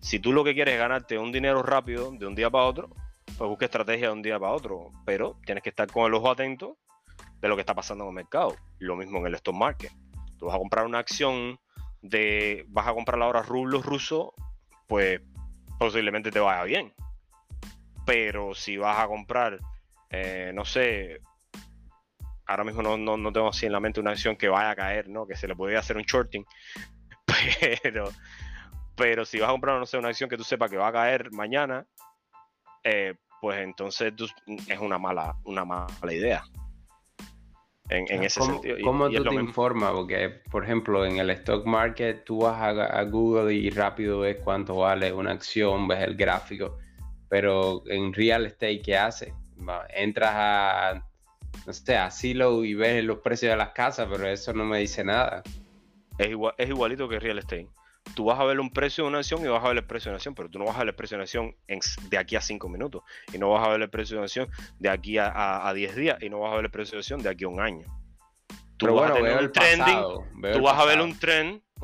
Si 0.00 0.18
tú 0.18 0.32
lo 0.32 0.44
que 0.44 0.54
quieres 0.54 0.74
es 0.74 0.80
ganarte 0.80 1.18
un 1.18 1.32
dinero 1.32 1.62
rápido 1.62 2.12
de 2.12 2.26
un 2.26 2.34
día 2.34 2.50
para 2.50 2.64
otro, 2.64 2.90
pues 3.36 3.48
busca 3.48 3.66
estrategia 3.66 4.08
de 4.08 4.12
un 4.12 4.22
día 4.22 4.38
para 4.38 4.52
otro. 4.52 4.90
Pero 5.04 5.38
tienes 5.44 5.62
que 5.62 5.70
estar 5.70 5.90
con 5.90 6.06
el 6.06 6.14
ojo 6.14 6.30
atento 6.30 6.76
de 7.40 7.48
lo 7.48 7.56
que 7.56 7.60
está 7.60 7.74
pasando 7.74 8.04
en 8.04 8.10
el 8.10 8.14
mercado. 8.14 8.56
Lo 8.78 8.96
mismo 8.96 9.18
en 9.18 9.26
el 9.26 9.34
stock 9.34 9.54
market. 9.54 9.92
Tú 10.38 10.46
vas 10.46 10.54
a 10.54 10.58
comprar 10.58 10.86
una 10.86 10.98
acción 10.98 11.58
de. 12.02 12.64
vas 12.68 12.86
a 12.86 12.94
comprar 12.94 13.20
ahora 13.20 13.42
rublos 13.42 13.84
rusos, 13.84 14.30
pues 14.86 15.20
posiblemente 15.78 16.30
te 16.30 16.40
vaya 16.40 16.62
bien. 16.64 16.92
Pero 18.08 18.54
si 18.54 18.76
vas 18.76 18.98
a 18.98 19.06
comprar, 19.06 19.60
eh, 20.08 20.50
no 20.54 20.64
sé, 20.64 21.20
ahora 22.46 22.64
mismo 22.64 22.82
no, 22.82 22.96
no, 22.96 23.16
no, 23.16 23.32
tengo 23.32 23.48
así 23.48 23.66
en 23.66 23.72
la 23.72 23.80
mente 23.80 24.00
una 24.00 24.12
acción 24.12 24.34
que 24.34 24.48
vaya 24.48 24.70
a 24.70 24.76
caer, 24.76 25.08
¿no? 25.08 25.26
Que 25.26 25.36
se 25.36 25.46
le 25.46 25.54
podría 25.54 25.80
hacer 25.80 25.96
un 25.96 26.04
shorting. 26.04 26.44
Pero 27.82 28.10
pero 28.98 29.24
si 29.24 29.38
vas 29.38 29.48
a 29.48 29.52
comprar, 29.52 29.78
no 29.78 29.86
sé, 29.86 29.96
una 29.96 30.08
acción 30.08 30.28
que 30.28 30.36
tú 30.36 30.42
sepas 30.42 30.68
que 30.68 30.76
va 30.76 30.88
a 30.88 30.92
caer 30.92 31.30
mañana, 31.30 31.86
eh, 32.82 33.14
pues 33.40 33.60
entonces 33.60 34.12
es 34.66 34.78
una 34.80 34.98
mala, 34.98 35.36
una 35.44 35.64
mala 35.64 36.12
idea. 36.12 36.42
En, 37.90 38.22
ese 38.22 38.42
sentido. 38.42 38.76
¿Cómo 38.84 39.08
tú 39.08 39.22
te 39.24 39.34
informas? 39.34 39.92
Porque, 39.92 40.42
por 40.50 40.64
ejemplo, 40.64 41.06
en 41.06 41.18
el 41.18 41.30
stock 41.30 41.64
market 41.64 42.24
tú 42.24 42.40
vas 42.40 42.60
a, 42.60 43.02
Google 43.04 43.54
y 43.54 43.70
rápido 43.70 44.20
ves 44.20 44.38
cuánto 44.44 44.76
vale 44.76 45.10
una 45.10 45.30
acción, 45.30 45.88
ves 45.88 46.00
el 46.00 46.14
gráfico. 46.14 46.76
Pero 47.28 47.82
en 47.86 48.12
real 48.12 48.46
estate, 48.46 48.80
¿qué 48.82 48.96
haces? 48.96 49.32
Entras 49.90 50.32
a, 50.34 51.04
no 51.66 51.72
sé, 51.72 51.96
a 51.96 52.10
Silo 52.10 52.64
y 52.64 52.74
ves 52.74 53.04
los 53.04 53.18
precios 53.18 53.50
de 53.50 53.56
las 53.56 53.70
casas, 53.70 54.08
pero 54.10 54.26
eso 54.28 54.52
no 54.52 54.64
me 54.64 54.78
dice 54.78 55.04
nada. 55.04 55.42
Es, 56.16 56.28
igual, 56.28 56.54
es 56.58 56.68
igualito 56.68 57.08
que 57.08 57.20
real 57.20 57.38
estate 57.38 57.68
tú 58.14 58.24
vas 58.24 58.38
a 58.38 58.44
ver 58.44 58.60
un 58.60 58.70
precio 58.70 59.04
de 59.04 59.10
una 59.10 59.18
acción 59.18 59.44
y 59.44 59.48
vas 59.48 59.64
a 59.64 59.68
ver 59.68 59.78
el 59.78 59.84
precio 59.84 60.10
de 60.10 60.12
una 60.12 60.16
acción, 60.16 60.34
pero 60.34 60.48
tú 60.48 60.58
no 60.58 60.64
vas 60.64 60.76
a 60.76 60.80
ver 60.80 60.88
el 60.88 60.94
precio 60.94 61.16
de 61.16 61.18
una 61.18 61.24
acción 61.24 61.54
de 62.08 62.18
aquí 62.18 62.36
a 62.36 62.40
5 62.40 62.68
minutos, 62.68 63.02
y 63.32 63.38
no 63.38 63.50
vas 63.50 63.66
a 63.66 63.70
ver 63.70 63.82
el 63.82 63.90
precio 63.90 64.14
de 64.14 64.18
una 64.18 64.24
acción 64.26 64.48
de 64.78 64.88
aquí 64.88 65.18
a 65.18 65.72
10 65.74 65.96
días, 65.96 66.22
y 66.22 66.28
no 66.28 66.40
vas 66.40 66.52
a 66.52 66.56
ver 66.56 66.66
el 66.66 66.70
precio 66.70 66.92
de 66.92 66.96
una 66.96 67.00
acción 67.00 67.22
de 67.22 67.28
aquí 67.28 67.44
a 67.44 67.48
un 67.48 67.60
año. 67.60 67.86
Tú 68.76 68.94
vas 68.94 69.10
a 69.10 69.14
tener 69.14 69.38
un 69.38 69.52
trending, 69.52 70.52
tú 70.52 70.62
vas 70.62 70.78
a 70.78 70.84
ver 70.84 71.00
un 71.00 71.18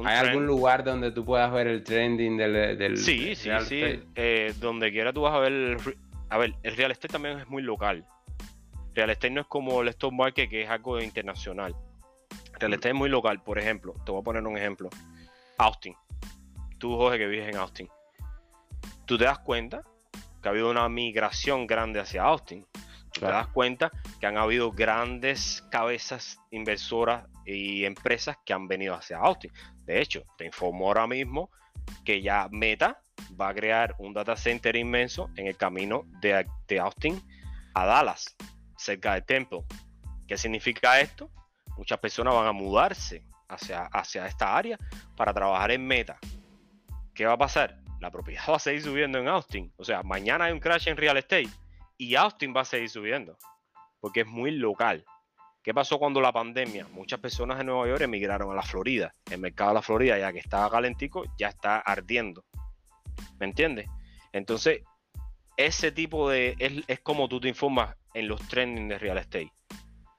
¿Hay 0.05 0.17
algún 0.17 0.47
lugar 0.47 0.83
donde 0.83 1.13
tú 1.13 1.25
puedas 1.25 1.53
ver 1.53 1.67
el 1.69 1.85
trending 1.85 2.37
del... 2.37 2.79
del 2.79 2.99
sí, 2.99 3.35
sí, 3.37 3.51
sí. 3.67 4.03
Eh, 4.15 4.55
donde 4.59 4.91
quiera 4.91 5.13
tú 5.13 5.23
vas 5.23 5.35
a 5.35 5.39
ver... 5.39 5.77
a 6.31 6.39
ver, 6.39 6.55
el 6.63 6.77
real 6.77 6.91
estate 6.91 7.13
también 7.13 7.39
es 7.39 7.49
muy 7.49 7.63
local. 7.63 8.05
Real 8.95 9.11
estate 9.11 9.31
no 9.31 9.43
es 9.43 9.47
como 9.47 9.83
el 9.83 9.89
stock 9.89 10.13
market 10.13 10.51
que 10.51 10.63
es 10.63 10.71
algo 10.71 11.01
internacional. 11.01 11.75
Real 12.59 12.73
estate 12.73 12.91
es 12.91 12.95
muy 12.95 13.09
local. 13.09 13.43
Por 13.43 13.59
ejemplo, 13.59 13.95
te 14.05 14.13
voy 14.13 14.21
a 14.21 14.25
poner 14.25 14.47
un 14.47 14.57
ejemplo. 14.57 14.89
Austin 15.59 15.95
tú, 16.85 16.99
Jorge, 16.99 17.17
que 17.17 17.27
vives 17.27 17.49
en 17.49 17.57
Austin, 17.57 17.89
tú 19.07 19.17
te 19.17 19.25
das 19.25 19.39
cuenta 19.39 19.85
que 20.43 20.49
ha 20.49 20.51
habido 20.51 20.71
una 20.71 20.87
migración 20.91 21.67
grande 21.67 21.99
hacia 21.99 22.25
Austin. 22.25 22.67
Tú 23.11 23.21
te 23.21 23.27
das 23.27 23.47
cuenta 23.47 23.91
que 24.21 24.27
han 24.27 24.37
habido 24.37 24.71
grandes 24.71 25.65
cabezas 25.71 26.39
inversoras 26.51 27.25
y 27.47 27.87
empresas 27.87 28.37
que 28.45 28.53
han 28.53 28.69
venido 28.69 28.95
hacia 28.95 29.17
Austin. 29.17 29.51
De 29.85 30.01
hecho, 30.01 30.25
te 30.37 30.45
informo 30.45 30.87
ahora 30.87 31.07
mismo 31.07 31.51
que 32.05 32.23
ya 32.23 32.49
Meta 32.51 33.01
va 33.41 33.49
a 33.49 33.55
crear 33.55 33.95
un 33.99 34.13
data 34.13 34.37
center 34.37 34.77
inmenso 34.77 35.31
en 35.37 35.47
el 35.47 35.57
camino 35.57 36.05
de, 36.21 36.47
Austin 36.79 37.23
a 37.75 37.87
Dallas, 37.87 38.37
cerca 38.77 39.15
de 39.15 39.23
Temple. 39.23 39.65
¿Qué 40.27 40.37
significa 40.37 41.01
esto? 41.01 41.31
Muchas 41.77 41.99
personas 41.99 42.35
van 42.35 42.47
a 42.47 42.53
mudarse 42.53 43.25
hacia, 43.49 43.85
hacia 43.87 44.27
esta 44.27 44.57
área 44.57 44.79
para 45.17 45.35
trabajar 45.35 45.71
en 45.73 45.87
Meta. 45.87 46.19
¿Qué 47.15 47.27
va 47.27 47.35
a 47.35 47.39
pasar? 47.39 47.79
La 48.01 48.11
propiedad 48.11 48.45
va 48.49 48.57
a 48.57 48.61
seguir 48.61 48.83
subiendo 48.83 49.19
en 49.19 49.29
Austin. 49.29 49.73
O 49.77 49.85
sea, 49.85 50.03
mañana 50.03 50.47
hay 50.47 50.53
un 50.53 50.61
crash 50.61 50.89
en 50.89 50.97
real 50.97 51.17
estate 51.17 51.49
y 51.97 52.15
Austin 52.15 52.55
va 52.57 52.63
a 52.63 52.65
seguir 52.65 52.91
subiendo 52.91 53.37
porque 54.05 54.21
es 54.21 54.27
muy 54.27 54.51
local. 54.51 55.03
¿Qué 55.65 55.73
pasó 55.73 55.99
cuando 55.99 56.21
la 56.21 56.31
pandemia? 56.31 56.87
Muchas 56.93 57.19
personas 57.21 57.59
en 57.59 57.69
Nueva 57.69 57.89
York 57.89 58.03
emigraron 58.03 58.53
a 58.53 58.55
la 58.55 58.63
Florida. 58.63 59.15
El 59.31 59.41
mercado 59.41 59.71
de 59.71 59.75
la 59.77 59.83
Florida, 59.83 60.19
ya 60.19 60.31
que 60.31 60.39
estaba 60.39 60.71
calentico, 60.71 61.25
ya 61.39 61.49
está 61.49 61.79
ardiendo. 61.79 62.45
¿Me 63.41 63.47
entiendes? 63.47 63.87
Entonces, 64.33 64.83
ese 65.57 65.91
tipo 65.91 66.29
de. 66.29 66.85
Es, 66.87 67.01
como 67.01 67.31
tú 67.31 67.41
te 67.41 67.49
informas 67.49 67.97
en 68.13 68.29
los 68.29 68.47
trending 68.47 68.89
de 68.89 68.99
real 68.99 69.17
estate. 69.17 69.55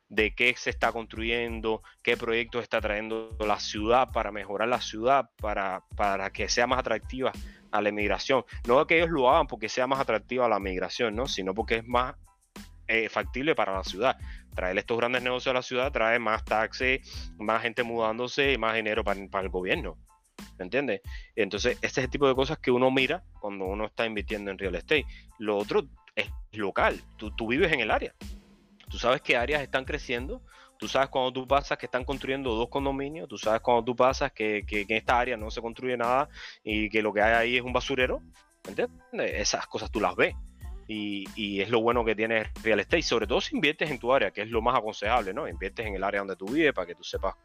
De 0.10 0.34
qué 0.34 0.56
se 0.58 0.72
está 0.72 0.91
construyendo, 0.91 1.84
qué 2.02 2.18
proyectos 2.18 2.64
está 2.64 2.82
trayendo 2.82 3.38
la 3.39 3.60
ciudad 3.60 4.10
para 4.12 4.32
mejorar 4.32 4.68
la 4.68 4.82
ciudad, 4.82 5.30
para, 5.38 5.84
para 5.96 6.32
que 6.32 6.50
sea 6.50 6.66
más 6.66 6.80
atractiva 6.80 7.32
a 7.70 7.82
la 7.82 7.89
emigración. 7.89 8.43
No 8.68 8.88
que 8.88 8.98
ellos 8.98 9.12
lo 9.12 9.30
hagan 9.30 9.46
porque 9.46 9.70
sea 9.70 9.86
más 9.86 10.00
atractiva 10.00 10.48
a 10.48 10.50
la 10.50 10.60
migración, 10.60 11.16
¿no? 11.16 11.28
Sino 11.28 11.54
porque 11.54 11.76
es 11.76 11.88
más 11.88 12.16
eh, 12.88 13.10
factible 13.10 13.56
para 13.56 13.74
la 13.74 13.84
ciudad. 13.84 14.18
Traer 14.56 14.78
estos 14.78 14.97
grandes 14.97 15.22
negocios 15.22 15.51
a 15.51 15.53
la 15.53 15.62
ciudad 15.62 15.91
trae 15.91 16.18
más 16.18 16.43
taxes, 16.45 17.01
más 17.38 17.62
gente 17.62 17.84
mudándose 17.84 18.53
y 18.53 18.58
más 18.58 18.76
dinero 18.76 19.03
para, 19.03 19.20
el 19.20 19.49
gobierno. 19.49 19.97
¿Me 20.58 20.64
entiendes? 20.64 21.01
Entonces, 21.36 21.78
este 21.82 21.99
es 22.01 22.06
el 22.06 22.10
tipo 22.10 22.28
de 22.28 22.36
cosas 22.36 22.58
que 22.60 22.72
uno 22.72 22.89
mira 22.89 23.24
cuando 23.39 23.66
uno 23.66 23.86
está 23.86 24.06
invirtiendo 24.06 24.51
en 24.51 24.58
real 24.58 24.76
estate. 24.76 25.06
Lo 25.38 25.58
otro 25.58 25.86
es 26.16 26.30
local. 26.53 27.01
Tú, 27.18 27.47
vives 27.47 27.72
en 27.74 27.82
el 27.82 27.91
área. 27.91 28.14
Tú 28.89 28.97
sabes 28.97 29.22
qué 29.22 29.36
áreas 29.36 29.62
están 29.62 29.84
creciendo. 29.84 30.41
Tú 30.78 30.88
sabes 30.88 31.10
cuando 31.10 31.34
tú 31.34 31.47
pasas 31.47 31.78
que 31.78 31.86
están 31.86 32.06
construyendo 32.06 32.56
dos 32.56 32.70
condominios. 32.70 33.28
Tú 33.28 33.38
sabes 33.38 33.62
cuando 33.62 33.84
tú 33.84 33.95
pasas 33.95 34.32
que, 34.32 34.64
que 34.66 34.82
en 34.82 34.91
esta 34.91 35.20
área 35.20 35.36
no 35.36 35.51
se 35.51 35.62
construye 35.62 35.97
nada 35.97 36.30
y 36.64 36.89
que 36.89 37.01
lo 37.01 37.14
que 37.14 37.22
hay 37.22 37.34
ahí 37.34 37.58
es 37.58 37.62
un 37.62 37.74
basurero. 37.74 38.22
¿Me 38.64 38.70
entiendes? 38.70 39.34
Esas 39.34 39.68
cosas 39.68 39.91
tú 39.91 39.99
las 39.99 40.16
ves. 40.16 40.34
Y, 40.88 41.62
es 41.62 41.70
lo 41.70 41.82
bueno 41.82 42.06
que 42.06 42.16
tiene 42.16 42.52
real 42.64 42.80
estate, 42.80 43.02
sobre 43.02 43.26
todo 43.26 43.42
si 43.42 43.56
inviertes 43.56 43.90
en 43.90 44.00
tu 44.00 44.14
área, 44.14 44.32
que 44.32 44.44
es 44.44 44.50
lo 44.50 44.62
más 44.62 44.78
aconsejable, 44.78 45.34
¿no? 45.34 45.48
Inviertes 45.48 45.86
en 45.86 45.96
el 45.96 46.04
área 46.04 46.20
donde 46.20 46.36
tú 46.36 46.46
vives 46.46 46.74
para 46.74 46.86
que 46.86 46.96
tú 46.96 47.04
sepas 47.04 47.36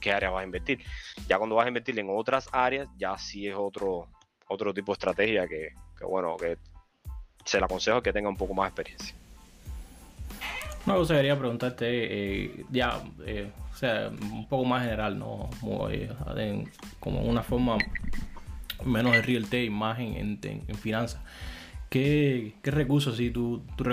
qué 0.00 0.12
área 0.12 0.30
vas 0.30 0.42
a 0.42 0.44
invertir. 0.44 0.80
Ya 1.28 1.38
cuando 1.38 1.56
vas 1.56 1.64
a 1.64 1.68
invertir 1.68 1.98
en 1.98 2.08
otras 2.10 2.48
áreas, 2.52 2.88
ya 2.96 3.18
sí 3.18 3.48
es 3.48 3.54
otro, 3.56 4.08
otro 4.48 4.72
tipo 4.72 4.92
de 4.92 4.94
estrategia 4.94 5.48
que, 5.48 5.70
bueno, 6.06 6.36
que 6.36 6.56
se 7.44 7.58
le 7.58 7.64
aconsejo 7.64 8.02
que 8.02 8.12
tenga 8.12 8.28
un 8.28 8.36
poco 8.36 8.54
más 8.54 8.66
de 8.66 8.68
experiencia. 8.68 9.16
Cosa 10.84 11.14
quería 11.14 11.38
preguntarte, 11.38 11.86
eh, 11.88 12.64
ya, 12.70 13.02
eh, 13.26 13.50
o 13.72 13.76
sea, 13.76 14.10
un 14.10 14.46
poco 14.46 14.66
más 14.66 14.84
general, 14.84 15.18
¿no? 15.18 15.48
Como, 15.60 15.88
eh, 15.88 16.10
como 17.00 17.22
una 17.22 17.42
forma 17.42 17.78
menos 18.84 19.12
de 19.12 19.22
real 19.22 19.44
estate, 19.44 19.70
más 19.70 19.98
en, 19.98 20.38
en 20.42 20.76
finanzas. 20.76 21.20
¿Qué, 21.88 22.54
recursos 22.62 23.16
sí 23.16 23.30
tú, 23.30 23.62
tú, 23.76 23.84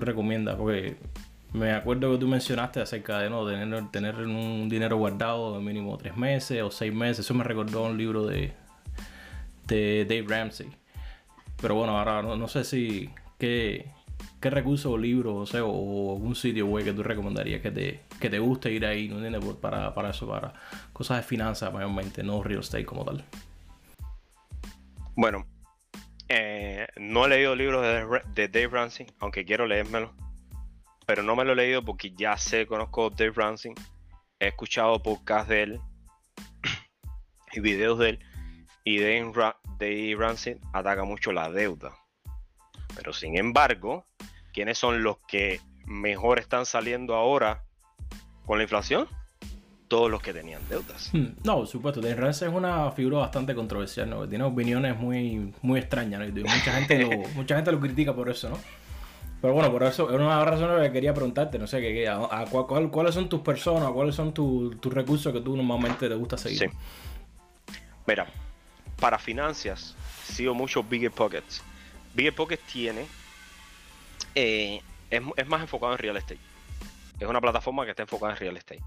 recomiendas? 0.00 0.56
Porque 0.56 0.96
me 1.52 1.72
acuerdo 1.72 2.12
que 2.12 2.18
tú 2.18 2.28
mencionaste 2.28 2.80
acerca 2.80 3.18
de 3.18 3.30
no 3.30 3.46
tener, 3.46 3.90
tener 3.90 4.16
un 4.16 4.68
dinero 4.68 4.96
guardado 4.96 5.56
de 5.56 5.64
mínimo 5.64 5.96
tres 5.98 6.16
meses 6.16 6.62
o 6.62 6.70
seis 6.70 6.92
meses. 6.92 7.20
Eso 7.20 7.34
me 7.34 7.44
recordó 7.44 7.84
un 7.84 7.96
libro 7.96 8.26
de, 8.26 8.52
de 9.66 10.04
Dave 10.08 10.26
Ramsey. 10.28 10.68
Pero 11.60 11.76
bueno, 11.76 11.96
ahora 11.96 12.22
no, 12.22 12.48
sé 12.48 12.64
si 12.64 13.10
qué, 13.38 13.86
qué 14.40 14.50
recursos 14.50 14.92
o 14.92 14.98
libros 14.98 15.54
o, 15.54 15.66
o 15.66 16.16
algún 16.16 16.34
sitio 16.34 16.66
web 16.66 16.84
que 16.84 16.92
tú 16.92 17.02
recomendarías 17.02 17.62
que 17.62 17.70
te, 17.70 18.00
que 18.20 18.28
te 18.28 18.38
guste 18.38 18.72
ir 18.72 18.84
ahí, 18.84 19.08
¿no 19.08 19.40
Para, 19.56 19.94
para 19.94 20.10
eso, 20.10 20.28
para 20.28 20.52
cosas 20.92 21.18
de 21.18 21.22
finanzas 21.22 21.72
mayormente, 21.72 22.22
no 22.22 22.42
real 22.42 22.60
estate 22.60 22.84
como 22.84 23.04
tal. 23.04 23.24
Bueno, 25.16 25.46
eh, 26.28 26.86
no 26.96 27.26
he 27.26 27.28
leído 27.28 27.54
libros 27.54 27.82
de, 28.34 28.48
Dave 28.48 28.68
Ramsey, 28.68 29.06
aunque 29.20 29.44
quiero 29.44 29.66
leérmelo. 29.66 30.14
Pero 31.06 31.22
no 31.22 31.36
me 31.36 31.44
lo 31.44 31.52
he 31.52 31.56
leído 31.56 31.84
porque 31.84 32.12
ya 32.12 32.36
sé, 32.36 32.66
conozco 32.66 33.10
Dave 33.10 33.32
Ramsey. 33.34 33.72
He 34.38 34.48
escuchado 34.48 35.02
podcasts 35.02 35.48
de 35.48 35.62
él 35.62 35.80
y 37.52 37.60
videos 37.60 37.98
de 37.98 38.10
él. 38.10 38.18
Y 38.84 38.98
Dave, 38.98 40.16
Ramsey 40.16 40.58
ataca 40.72 41.04
mucho 41.04 41.32
la 41.32 41.50
deuda. 41.50 41.94
Pero 42.94 43.12
sin 43.12 43.38
embargo, 43.38 44.04
¿quiénes 44.52 44.78
son 44.78 45.02
los 45.02 45.18
que 45.26 45.60
mejor 45.84 46.38
están 46.38 46.66
saliendo 46.66 47.14
ahora 47.14 47.64
con 48.46 48.58
la 48.58 48.64
inflación? 48.64 49.08
Todos 49.94 50.10
los 50.10 50.20
que 50.20 50.32
tenían 50.32 50.60
deudas. 50.68 51.10
Hmm. 51.12 51.36
No, 51.44 51.58
por 51.58 51.68
supuesto. 51.68 52.00
Dave 52.00 52.16
Ramsey 52.16 52.48
es 52.48 52.54
una 52.54 52.90
figura 52.90 53.18
bastante 53.18 53.54
controversial, 53.54 54.10
¿no? 54.10 54.28
Tiene 54.28 54.42
opiniones 54.42 54.98
muy, 54.98 55.54
muy 55.62 55.78
extrañas, 55.78 56.20
¿no? 56.20 56.42
mucha, 56.42 56.72
gente 56.72 56.98
lo, 56.98 57.28
mucha 57.36 57.54
gente 57.54 57.70
lo 57.70 57.78
critica 57.78 58.12
por 58.12 58.28
eso, 58.28 58.48
¿no? 58.48 58.58
Pero 59.40 59.54
bueno, 59.54 59.70
por 59.70 59.84
eso 59.84 60.10
es 60.10 60.16
una 60.16 60.44
razón 60.44 60.82
que 60.82 60.90
quería 60.90 61.14
preguntarte, 61.14 61.60
no 61.60 61.68
sé, 61.68 61.80
qué 61.80 62.08
a, 62.08 62.44
¿cuáles 62.90 63.14
son 63.14 63.28
tus 63.28 63.40
personas, 63.42 63.92
cuáles 63.92 64.16
son 64.16 64.34
tus 64.34 64.92
recursos 64.92 65.32
que 65.32 65.40
tú 65.40 65.56
normalmente 65.56 66.08
te 66.08 66.14
gusta 66.16 66.36
seguir? 66.36 66.58
Sí. 66.58 66.66
Mira, 68.04 68.26
para 68.98 69.16
finanzas, 69.16 69.94
sigo 70.24 70.54
mucho 70.54 70.82
Bigger 70.82 71.12
Pockets. 71.12 71.62
Bigger 72.14 72.34
Pockets 72.34 72.64
tiene, 72.64 73.06
eh, 74.34 74.80
es, 75.08 75.22
es 75.36 75.46
más 75.46 75.60
enfocado 75.60 75.92
en 75.92 75.98
real 75.98 76.16
estate. 76.16 76.40
Es 77.20 77.28
una 77.28 77.40
plataforma 77.40 77.84
que 77.84 77.90
está 77.90 78.02
enfocada 78.02 78.32
en 78.32 78.38
real 78.40 78.56
estate 78.56 78.82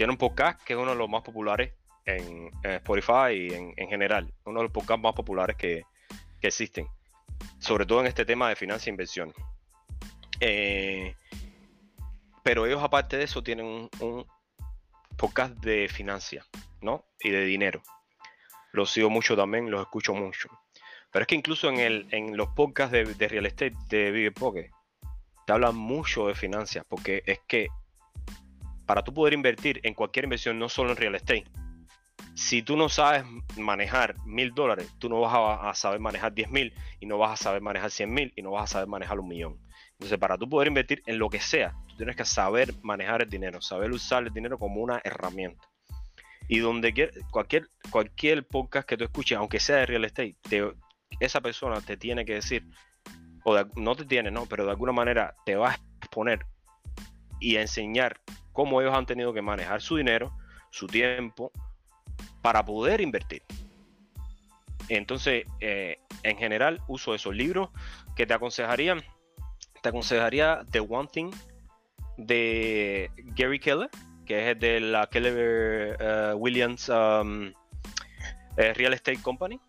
tiene 0.00 0.12
un 0.12 0.16
podcast 0.16 0.64
que 0.64 0.72
es 0.72 0.78
uno 0.78 0.92
de 0.92 0.96
los 0.96 1.10
más 1.10 1.20
populares 1.20 1.74
en, 2.06 2.50
Spotify 2.62 3.32
y 3.34 3.52
en, 3.52 3.88
general, 3.90 4.32
uno 4.46 4.60
de 4.60 4.62
los 4.62 4.72
podcasts 4.72 5.02
más 5.02 5.12
populares 5.12 5.56
que, 5.56 5.84
existen, 6.40 6.86
sobre 7.58 7.84
todo 7.84 8.00
en 8.00 8.06
este 8.06 8.24
tema 8.24 8.48
de 8.48 8.56
finanzas 8.56 8.86
e 8.86 8.90
inversión. 8.92 9.34
Eh, 10.40 11.14
pero 12.42 12.64
ellos 12.64 12.82
aparte 12.82 13.18
de 13.18 13.24
eso 13.24 13.42
tienen 13.42 13.90
un, 14.00 14.26
podcast 15.18 15.54
de 15.56 15.86
finanzas, 15.86 16.48
¿no? 16.80 17.04
Y 17.20 17.28
de 17.28 17.44
dinero. 17.44 17.82
Los 18.72 18.92
sigo 18.92 19.10
mucho 19.10 19.36
también, 19.36 19.70
los 19.70 19.82
escucho 19.82 20.14
mucho. 20.14 20.48
Pero 21.10 21.24
es 21.24 21.26
que 21.26 21.34
incluso 21.34 21.68
en, 21.68 21.78
el, 21.78 22.06
en 22.10 22.38
los 22.38 22.48
podcasts 22.56 22.92
de, 22.92 23.04
de 23.04 23.28
real 23.28 23.44
estate 23.44 23.76
de 23.90 24.10
Vive 24.12 24.32
Pocket, 24.32 24.70
te 25.46 25.52
hablan 25.52 25.76
mucho 25.76 26.26
de 26.26 26.34
finanzas, 26.34 26.86
porque 26.88 27.22
es 27.26 27.40
que 27.46 27.68
para 28.90 29.02
tú 29.02 29.14
poder 29.14 29.34
invertir 29.34 29.78
en 29.84 29.94
cualquier 29.94 30.24
inversión, 30.24 30.58
no 30.58 30.68
solo 30.68 30.90
en 30.90 30.96
real 30.96 31.14
estate, 31.14 31.44
si 32.34 32.60
tú 32.60 32.76
no 32.76 32.88
sabes 32.88 33.22
manejar 33.56 34.16
mil 34.26 34.52
dólares, 34.52 34.92
tú 34.98 35.08
no 35.08 35.20
vas 35.20 35.32
a, 35.62 35.72
saber 35.74 36.00
manejar 36.00 36.34
diez 36.34 36.50
mil 36.50 36.74
y 36.98 37.06
no 37.06 37.16
vas 37.16 37.40
a 37.40 37.44
saber 37.44 37.62
manejar 37.62 37.92
cien 37.92 38.12
mil 38.12 38.32
y 38.34 38.42
no 38.42 38.50
vas 38.50 38.64
a 38.64 38.66
saber 38.72 38.88
manejar 38.88 39.20
un 39.20 39.28
millón. 39.28 39.60
Entonces, 39.92 40.18
para 40.18 40.36
tú 40.36 40.48
poder 40.48 40.66
invertir 40.66 41.04
en 41.06 41.20
lo 41.20 41.30
que 41.30 41.38
sea, 41.38 41.72
tú 41.86 41.98
tienes 41.98 42.16
que 42.16 42.24
saber 42.24 42.74
manejar 42.82 43.22
el 43.22 43.30
dinero, 43.30 43.62
saber 43.62 43.92
usar 43.92 44.24
el 44.24 44.32
dinero 44.32 44.58
como 44.58 44.80
una 44.80 45.00
herramienta. 45.04 45.68
Y 46.48 46.58
donde 46.58 47.12
cualquier, 47.30 47.68
cualquier 47.90 48.44
podcast 48.44 48.88
que 48.88 48.96
tú 48.96 49.04
escuches, 49.04 49.38
aunque 49.38 49.60
sea 49.60 49.76
de 49.76 49.86
real 49.86 50.04
estate, 50.04 50.34
esa 51.20 51.40
persona 51.40 51.80
te 51.80 51.96
tiene 51.96 52.24
que 52.24 52.34
decir, 52.34 52.66
o 53.44 53.56
no 53.76 53.94
te 53.94 54.04
tiene, 54.04 54.32
no, 54.32 54.46
pero 54.46 54.64
de 54.64 54.72
alguna 54.72 54.90
manera 54.90 55.36
te 55.46 55.54
va 55.54 55.70
a 55.70 55.78
exponer 56.00 56.44
y 57.40 57.56
a 57.56 57.62
enseñar 57.62 58.20
cómo 58.52 58.80
ellos 58.80 58.94
han 58.94 59.06
tenido 59.06 59.32
que 59.32 59.42
manejar 59.42 59.80
su 59.80 59.96
dinero, 59.96 60.32
su 60.70 60.86
tiempo, 60.86 61.50
para 62.42 62.64
poder 62.64 63.00
invertir. 63.00 63.42
Entonces, 64.88 65.44
eh, 65.60 65.98
en 66.22 66.36
general, 66.36 66.82
uso 66.88 67.14
esos 67.14 67.34
libros 67.34 67.70
que 68.16 68.26
te 68.26 68.34
aconsejarían. 68.34 69.02
Te 69.82 69.88
aconsejaría 69.88 70.64
The 70.70 70.80
One 70.80 71.08
Thing 71.10 71.30
de 72.18 73.10
Gary 73.36 73.60
Keller, 73.60 73.88
que 74.26 74.50
es 74.50 74.58
de 74.58 74.80
la 74.80 75.06
Keller 75.06 75.96
eh, 75.98 76.32
Williams 76.34 76.88
um, 76.88 77.52
eh, 78.56 78.74
Real 78.74 78.92
Estate 78.92 79.22
Company, 79.22 79.60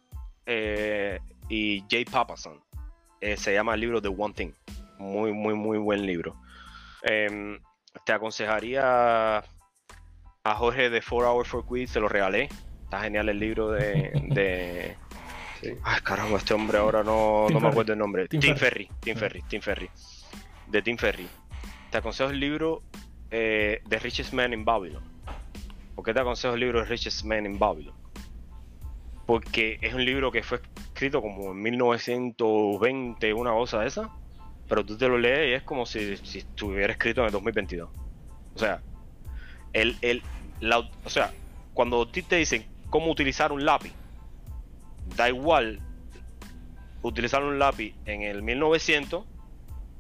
y 1.47 1.83
Jay 1.89 2.03
Papasan. 2.03 2.59
se 3.21 3.53
llama 3.53 3.75
el 3.75 3.81
libro 3.81 4.01
The 4.01 4.09
One 4.09 4.33
Thing. 4.33 4.51
Muy, 4.97 5.31
muy, 5.33 5.53
muy 5.53 5.77
buen 5.77 6.05
libro. 6.05 6.40
Em, 7.03 7.59
te 8.05 8.13
aconsejaría 8.13 9.37
a 10.43 10.55
Jorge 10.55 10.89
de 10.89 11.01
4 11.01 11.31
Hours 11.31 11.49
for 11.49 11.65
Quid, 11.67 11.87
se 11.87 11.99
lo 11.99 12.07
regalé. 12.07 12.49
Está 12.83 13.01
genial 13.01 13.29
el 13.29 13.39
libro 13.39 13.71
de. 13.71 14.97
Ay, 15.83 16.01
caramba, 16.01 16.37
este 16.37 16.53
hombre 16.53 16.77
ahora 16.77 17.03
no, 17.03 17.47
no 17.49 17.59
me 17.59 17.67
acuerdo 17.67 17.93
el 17.93 17.99
nombre. 17.99 18.27
Tim, 18.27 18.55
Ferry. 18.55 18.89
Tim 18.99 19.15
Ferry, 19.15 19.43
Tim 19.47 19.61
Ferry. 19.61 19.89
De 20.67 20.81
Tim 20.81 20.97
Ferry. 20.97 21.27
Te 21.91 21.97
aconsejo 21.97 22.31
el 22.31 22.39
libro 22.39 22.81
eh, 23.29 23.81
The 23.87 23.99
Richest 23.99 24.33
Man 24.33 24.53
in 24.53 24.65
Babylon. 24.65 25.03
¿Por 25.95 26.05
qué 26.05 26.13
te 26.13 26.19
aconsejo 26.19 26.55
el 26.55 26.61
libro 26.61 26.81
The 26.83 26.89
Richest 26.89 27.25
Man 27.25 27.45
in 27.45 27.59
Babylon? 27.59 27.93
Porque 29.25 29.77
es 29.81 29.93
un 29.93 30.03
libro 30.03 30.31
que 30.31 30.41
fue 30.41 30.61
escrito 30.75 31.21
como 31.21 31.51
en 31.51 31.61
1920, 31.61 33.33
una 33.33 33.51
cosa 33.51 33.79
de 33.81 33.87
esa, 33.87 34.09
pero 34.71 34.85
tú 34.85 34.95
te 34.95 35.05
lo 35.05 35.17
lees 35.17 35.49
y 35.49 35.53
es 35.55 35.63
como 35.63 35.85
si, 35.85 36.15
si 36.15 36.37
estuviera 36.37 36.93
escrito 36.93 37.19
en 37.19 37.25
el 37.25 37.33
2022. 37.33 37.89
O 38.55 38.57
sea, 38.57 38.81
el, 39.73 39.97
el, 40.01 40.23
o 41.03 41.09
sea, 41.09 41.33
cuando 41.73 42.03
a 42.03 42.09
ti 42.09 42.21
te 42.21 42.37
dicen 42.37 42.65
cómo 42.89 43.11
utilizar 43.11 43.51
un 43.51 43.65
lápiz, 43.65 43.91
da 45.17 45.27
igual 45.27 45.81
utilizar 47.01 47.43
un 47.43 47.59
lápiz 47.59 47.93
en 48.05 48.21
el 48.21 48.43
1900 48.43 49.25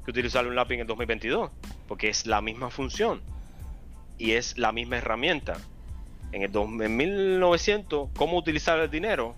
que 0.05 0.11
utilizar 0.11 0.47
un 0.47 0.55
lápiz 0.55 0.75
en 0.75 0.81
el 0.81 0.87
2022, 0.87 1.51
porque 1.89 2.07
es 2.07 2.25
la 2.25 2.39
misma 2.39 2.69
función 2.69 3.21
y 4.17 4.31
es 4.31 4.57
la 4.57 4.71
misma 4.71 4.99
herramienta. 4.99 5.57
En 6.31 6.43
el 6.43 6.49
1900, 6.49 8.11
cómo 8.15 8.37
utilizar 8.37 8.79
el 8.79 8.89
dinero 8.89 9.35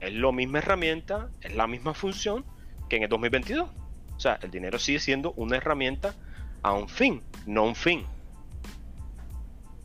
es 0.00 0.12
la 0.12 0.32
misma 0.32 0.58
herramienta, 0.58 1.30
es 1.40 1.54
la 1.54 1.66
misma 1.66 1.94
función 1.94 2.44
que 2.90 2.96
en 2.96 3.04
el 3.04 3.08
2022. 3.08 3.70
O 4.16 4.20
sea, 4.20 4.38
el 4.42 4.50
dinero 4.50 4.78
sigue 4.78 4.98
siendo 4.98 5.32
una 5.32 5.56
herramienta 5.56 6.14
a 6.62 6.72
un 6.72 6.88
fin, 6.88 7.22
no 7.46 7.64
un 7.64 7.74
fin. 7.74 8.04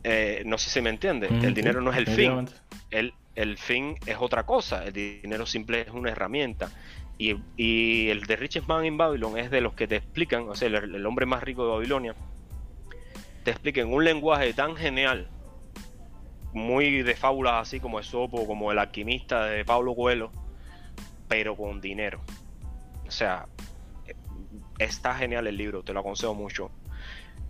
Eh, 0.04 0.42
no 0.46 0.58
sé 0.58 0.70
si 0.70 0.80
me 0.80 0.90
entiende. 0.90 1.28
el 1.28 1.54
dinero 1.54 1.80
no 1.80 1.92
es 1.92 1.98
el 1.98 2.06
fin. 2.06 2.48
El, 2.90 3.14
el 3.34 3.58
fin 3.58 3.96
es 4.06 4.16
otra 4.18 4.44
cosa. 4.44 4.84
El 4.84 4.92
dinero 4.92 5.46
simple 5.46 5.82
es 5.82 5.88
una 5.88 6.10
herramienta. 6.10 6.70
Y, 7.56 8.08
el 8.08 8.22
de 8.22 8.36
Richest 8.36 8.66
Man 8.66 8.84
in 8.84 8.96
Babylon 8.96 9.38
es 9.38 9.50
de 9.50 9.60
los 9.60 9.74
que 9.74 9.86
te 9.86 9.96
explican, 9.96 10.48
o 10.48 10.54
sea, 10.56 10.66
el, 10.66 11.06
hombre 11.06 11.24
más 11.24 11.42
rico 11.42 11.64
de 11.64 11.70
Babilonia, 11.70 12.14
te 13.44 13.52
explica 13.52 13.80
en 13.80 13.92
un 13.92 14.04
lenguaje 14.04 14.52
tan 14.54 14.74
genial, 14.74 15.28
muy 16.52 17.02
de 17.02 17.14
fábulas 17.14 17.68
así 17.68 17.78
como 17.78 18.00
Esopo, 18.00 18.46
como 18.46 18.72
el 18.72 18.78
alquimista 18.78 19.44
de 19.46 19.64
Pablo 19.64 19.94
Coelho, 19.94 20.32
pero 21.28 21.56
con 21.56 21.80
dinero. 21.80 22.20
O 23.06 23.10
sea, 23.10 23.46
está 24.78 25.14
genial 25.14 25.46
el 25.46 25.56
libro, 25.56 25.82
te 25.82 25.92
lo 25.92 26.00
aconsejo 26.00 26.34
mucho. 26.34 26.70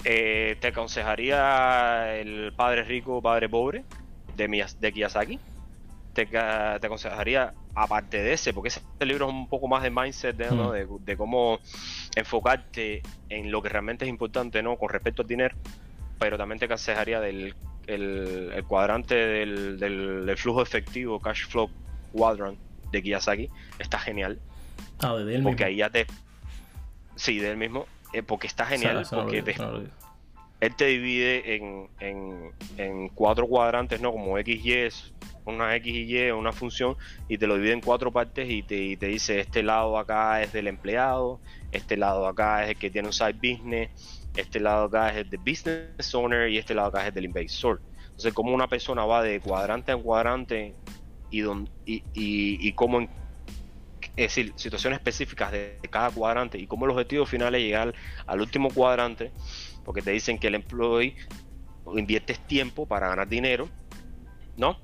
Eh, 0.04 0.56
te 0.60 0.68
aconsejaría 0.68 2.16
el 2.16 2.52
Padre 2.54 2.82
Rico, 2.82 3.22
Padre 3.22 3.48
Pobre 3.48 3.84
de, 4.36 4.66
de 4.80 4.92
Kiyosaki. 4.92 5.38
Te, 6.12 6.26
te, 6.26 6.36
aconsejaría, 6.38 7.54
aparte 7.74 8.22
de 8.22 8.34
ese, 8.34 8.52
porque 8.52 8.68
ese 8.68 8.82
libro 9.00 9.28
es 9.28 9.32
un 9.32 9.48
poco 9.48 9.66
más 9.66 9.82
de 9.82 9.90
mindset, 9.90 10.36
mm. 10.36 11.04
de, 11.04 11.16
cómo 11.16 11.58
enfocarte 12.14 13.02
en 13.30 13.50
lo 13.50 13.62
que 13.62 13.70
realmente 13.70 14.04
es 14.04 14.10
importante 14.10 14.62
¿no? 14.62 14.76
con 14.76 14.90
respecto 14.90 15.22
al 15.22 15.28
dinero, 15.28 15.56
pero 16.18 16.36
también 16.36 16.58
te 16.58 16.66
aconsejaría 16.66 17.18
del 17.20 17.54
el, 17.86 18.64
cuadrante 18.68 19.14
del, 19.14 19.78
del, 19.78 20.36
flujo 20.36 20.62
efectivo, 20.62 21.18
cash 21.20 21.46
flow 21.46 21.70
quadrant 22.12 22.58
de 22.90 23.02
Kiyosaki. 23.02 23.50
Está 23.78 23.98
genial. 23.98 24.38
Ah, 25.00 25.14
de 25.14 25.40
Porque 25.42 25.64
ahí 25.64 25.76
ya 25.76 25.90
te... 25.90 26.06
Sí, 27.16 27.38
de 27.38 27.50
él 27.50 27.56
mismo 27.56 27.86
eh, 28.12 28.22
porque 28.22 28.46
está 28.46 28.66
genial, 28.66 29.06
porque 29.10 29.42
él 30.60 30.76
te 30.76 30.86
divide 30.86 31.56
en, 31.98 33.10
cuatro 33.14 33.48
cuadrantes, 33.48 34.00
¿no? 34.00 34.12
Como 34.12 34.38
X, 34.38 34.64
Y, 34.64 34.88
una 35.44 35.74
X 35.76 35.92
y 35.92 36.16
Y, 36.16 36.30
una 36.30 36.52
función, 36.52 36.96
y 37.26 37.38
te 37.38 37.46
lo 37.46 37.56
divide 37.56 37.72
en 37.72 37.80
cuatro 37.80 38.12
partes 38.12 38.48
y 38.48 38.62
te, 38.62 38.96
te 38.96 39.06
dice, 39.06 39.40
este 39.40 39.62
lado 39.62 39.98
acá 39.98 40.40
es 40.42 40.52
del 40.52 40.68
empleado, 40.68 41.40
este 41.72 41.96
lado 41.96 42.28
acá 42.28 42.64
es 42.64 42.70
el 42.70 42.76
que 42.76 42.90
tiene 42.90 43.08
un 43.08 43.12
side 43.12 43.32
business, 43.32 43.90
este 44.36 44.60
lado 44.60 44.84
acá 44.84 45.10
es 45.10 45.16
el 45.16 45.30
de 45.30 45.36
business 45.38 46.14
owner 46.14 46.48
y 46.48 46.58
este 46.58 46.74
lado 46.74 46.88
acá 46.88 47.02
es 47.02 47.08
el 47.08 47.14
del 47.14 47.24
inversor. 47.24 47.80
Entonces, 48.04 48.32
como 48.34 48.54
una 48.54 48.68
persona 48.68 49.04
va 49.04 49.22
de 49.22 49.40
cuadrante 49.40 49.90
en 49.90 50.02
cuadrante 50.02 50.74
y, 51.30 51.40
don, 51.40 51.68
y, 51.86 52.04
y, 52.14 52.68
y 52.68 52.72
cómo 52.74 53.00
es 54.16 54.34
decir, 54.34 54.52
situaciones 54.56 54.98
específicas 54.98 55.52
de, 55.52 55.78
cada 55.90 56.10
cuadrante 56.10 56.58
y 56.58 56.66
cómo 56.66 56.84
el 56.84 56.90
objetivo 56.90 57.24
final 57.24 57.54
es 57.54 57.62
llegar 57.62 57.94
al 58.26 58.40
último 58.40 58.68
cuadrante, 58.70 59.32
porque 59.84 60.02
te 60.02 60.10
dicen 60.10 60.38
que 60.38 60.48
el 60.48 60.54
employee 60.56 61.16
inviertes 61.96 62.38
tiempo 62.46 62.86
para 62.86 63.08
ganar 63.08 63.28
dinero, 63.28 63.68
¿no? 64.56 64.78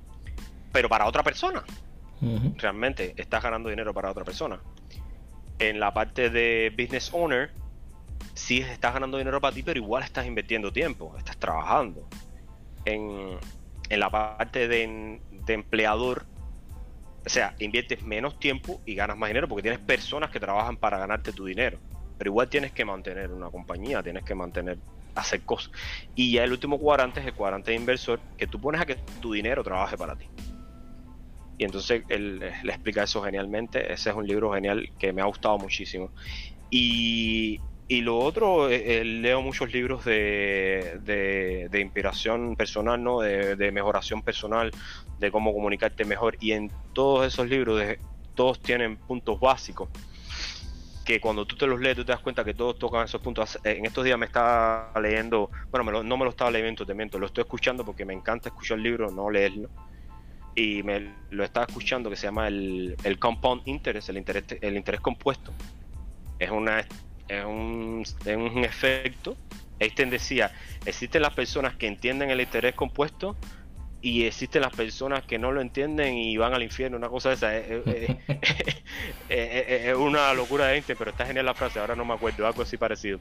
Pero 0.72 0.89
para 0.89 1.07
otra 1.07 1.22
persona. 1.22 1.62
Realmente 2.57 3.14
estás 3.16 3.43
ganando 3.43 3.68
dinero 3.68 3.95
para 3.95 4.11
otra 4.11 4.24
persona. 4.24 4.59
En 5.61 5.79
la 5.79 5.93
parte 5.93 6.31
de 6.31 6.74
business 6.76 7.11
owner, 7.12 7.53
sí 8.35 8.59
estás 8.59 8.95
ganando 8.95 9.18
dinero 9.18 9.41
para 9.41 9.55
ti, 9.55 9.62
pero 9.62 9.79
igual 9.79 10.03
estás 10.03 10.26
invirtiendo 10.26 10.72
tiempo, 10.72 11.14
estás 11.16 11.37
trabajando. 11.37 12.09
En, 12.85 13.39
la 13.91 14.11
parte 14.11 14.66
de, 14.66 15.20
de 15.31 15.55
empleador, 15.55 16.26
o 17.25 17.29
sea, 17.29 17.55
inviertes 17.59 18.03
menos 18.03 18.39
tiempo 18.39 18.81
y 18.87 18.95
ganas 18.95 19.16
más 19.16 19.31
dinero 19.31 19.49
porque 19.49 19.62
tienes 19.62 19.81
personas 19.81 20.31
que 20.31 20.41
trabajan 20.41 20.77
para 20.77 20.99
ganarte 20.99 21.33
tu 21.33 21.45
dinero. 21.45 21.79
Pero 22.16 22.31
igual 22.31 22.49
tienes 22.49 22.73
que 22.73 22.85
mantener 22.85 23.33
una 23.33 23.51
compañía, 23.51 24.03
tienes 24.03 24.25
que 24.25 24.35
mantener, 24.35 24.79
hacer 25.14 25.43
cosas. 25.43 25.71
Y 26.14 26.33
ya 26.33 26.45
el 26.45 26.53
último 26.53 26.79
cuadrante 26.79 27.21
es 27.21 27.27
el 27.27 27.35
cuadrante 27.35 27.71
de 27.71 27.77
inversor, 27.77 28.21
que 28.37 28.47
tú 28.47 28.61
pones 28.61 28.81
a 28.81 28.87
que 28.87 28.97
tu 29.21 29.33
dinero 29.33 29.62
trabaje 29.62 29.97
para 29.97 30.16
ti. 30.16 30.27
Y 31.59 31.64
entonces 31.64 32.05
él, 32.09 32.39
le 32.39 32.73
explica 32.73 33.03
eso 33.03 33.23
genialmente. 33.23 33.93
Ese 33.93 34.11
es 34.11 34.16
un 34.16 34.27
libro 34.27 34.53
genial 34.53 34.89
que 34.99 35.12
me 35.12 35.23
ha 35.23 35.27
gustado 35.27 35.59
muchísimo. 35.59 36.12
Y 36.71 37.61
y 37.91 38.03
lo 38.03 38.18
otro, 38.18 38.68
eh, 38.68 39.01
eh, 39.01 39.05
leo 39.05 39.41
muchos 39.41 39.72
libros 39.72 40.05
de, 40.05 40.99
de, 41.03 41.80
inspiración 41.80 42.55
personal, 42.55 43.03
¿no? 43.03 43.20
De, 43.20 43.57
de, 43.57 43.72
mejoración 43.72 44.20
personal, 44.20 44.70
de 45.18 45.30
cómo 45.30 45.55
comunicarte 45.55 46.05
mejor. 46.05 46.36
Y 46.39 46.53
en 46.53 46.70
todos 46.93 47.26
esos 47.26 47.49
libros, 47.49 47.82
todos 48.34 48.61
tienen 48.61 48.99
puntos 48.99 49.41
básicos. 49.41 49.89
Que 51.03 51.18
cuando 51.18 51.47
tú 51.47 51.57
te 51.57 51.66
los 51.66 51.80
lees, 51.80 51.97
tú 51.97 52.05
te 52.05 52.12
das 52.12 52.20
cuenta 52.20 52.45
que 52.45 52.53
todos 52.53 52.78
tocan 52.78 53.07
esos 53.07 53.22
puntos. 53.22 53.59
En 53.64 53.86
estos 53.86 54.05
días 54.05 54.18
me 54.18 54.26
estaba 54.26 54.93
leyendo, 55.01 55.51
bueno, 55.70 56.03
no 56.03 56.16
me 56.18 56.24
lo 56.24 56.30
estaba 56.30 56.51
leyendo, 56.51 56.84
te 56.84 56.93
miento, 56.93 57.18
lo 57.18 57.24
estoy 57.24 57.41
escuchando 57.41 57.86
porque 57.86 58.05
me 58.05 58.12
encanta 58.12 58.51
escuchar 58.51 58.76
el 58.76 58.84
libro, 58.84 59.11
no 59.11 59.30
leerlo. 59.30 59.70
Y 60.55 60.82
me 60.82 61.11
lo 61.30 61.43
estaba 61.43 61.64
escuchando 61.64 62.11
que 62.11 62.16
se 62.16 62.26
llama 62.26 62.49
el, 62.49 62.97
el 63.03 63.18
Compound 63.18 63.62
Interest, 63.64 64.11
el 64.11 64.18
interés, 64.18 64.45
el 64.61 64.76
interés 64.76 65.01
compuesto. 65.01 65.53
Es 66.39 66.51
una 66.51 66.84
es 67.29 67.45
un, 67.45 68.05
un 68.26 68.64
efecto. 68.64 69.37
Einstein 69.79 70.11
decía, 70.11 70.53
existen 70.85 71.22
las 71.22 71.35
personas 71.35 71.76
que 71.76 71.87
entienden 71.87 72.31
el 72.31 72.41
interés 72.41 72.74
compuesto 72.74 73.37
y 74.01 74.24
existen 74.24 74.62
las 74.62 74.74
personas 74.74 75.24
que 75.24 75.39
no 75.39 75.53
lo 75.53 75.61
entienden 75.61 76.14
y 76.14 76.37
van 76.37 76.55
al 76.55 76.62
infierno, 76.62 76.97
una 76.97 77.09
cosa 77.09 77.31
de 77.31 77.35
esa. 77.35 77.53
Es, 79.29 79.95
una 79.97 80.33
locura 80.35 80.66
de 80.66 80.76
Einstein, 80.76 80.97
pero 80.99 81.11
está 81.11 81.26
genial 81.26 81.47
la 81.47 81.55
frase, 81.55 81.79
ahora 81.79 81.95
no 81.95 82.05
me 82.05 82.14
acuerdo, 82.14 82.47
algo 82.47 82.62
así 82.62 82.76
parecido. 82.76 83.18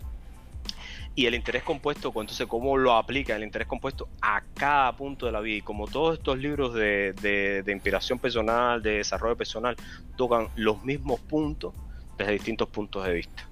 Y 1.16 1.26
el 1.26 1.34
interés 1.34 1.64
compuesto, 1.64 2.12
pues, 2.12 2.26
entonces, 2.26 2.46
¿cómo 2.48 2.78
lo 2.78 2.94
aplica 2.94 3.36
el 3.36 3.44
interés 3.44 3.68
compuesto 3.68 4.08
a 4.22 4.44
cada 4.54 4.96
punto 4.96 5.26
de 5.26 5.32
la 5.32 5.40
vida? 5.40 5.58
Y 5.58 5.62
como 5.62 5.88
todos 5.88 6.20
estos 6.20 6.38
libros 6.38 6.76
de, 6.76 7.14
de, 7.14 7.64
de 7.64 7.72
inspiración 7.72 8.20
personal, 8.20 8.84
de 8.84 8.98
desarrollo 8.98 9.36
personal, 9.36 9.76
tocan 10.16 10.48
los 10.56 10.84
mismos 10.84 11.20
puntos 11.22 11.74
desde 12.18 12.34
distintos 12.34 12.70
puntos 12.70 13.04
de 13.06 13.14
vista. 13.14 13.50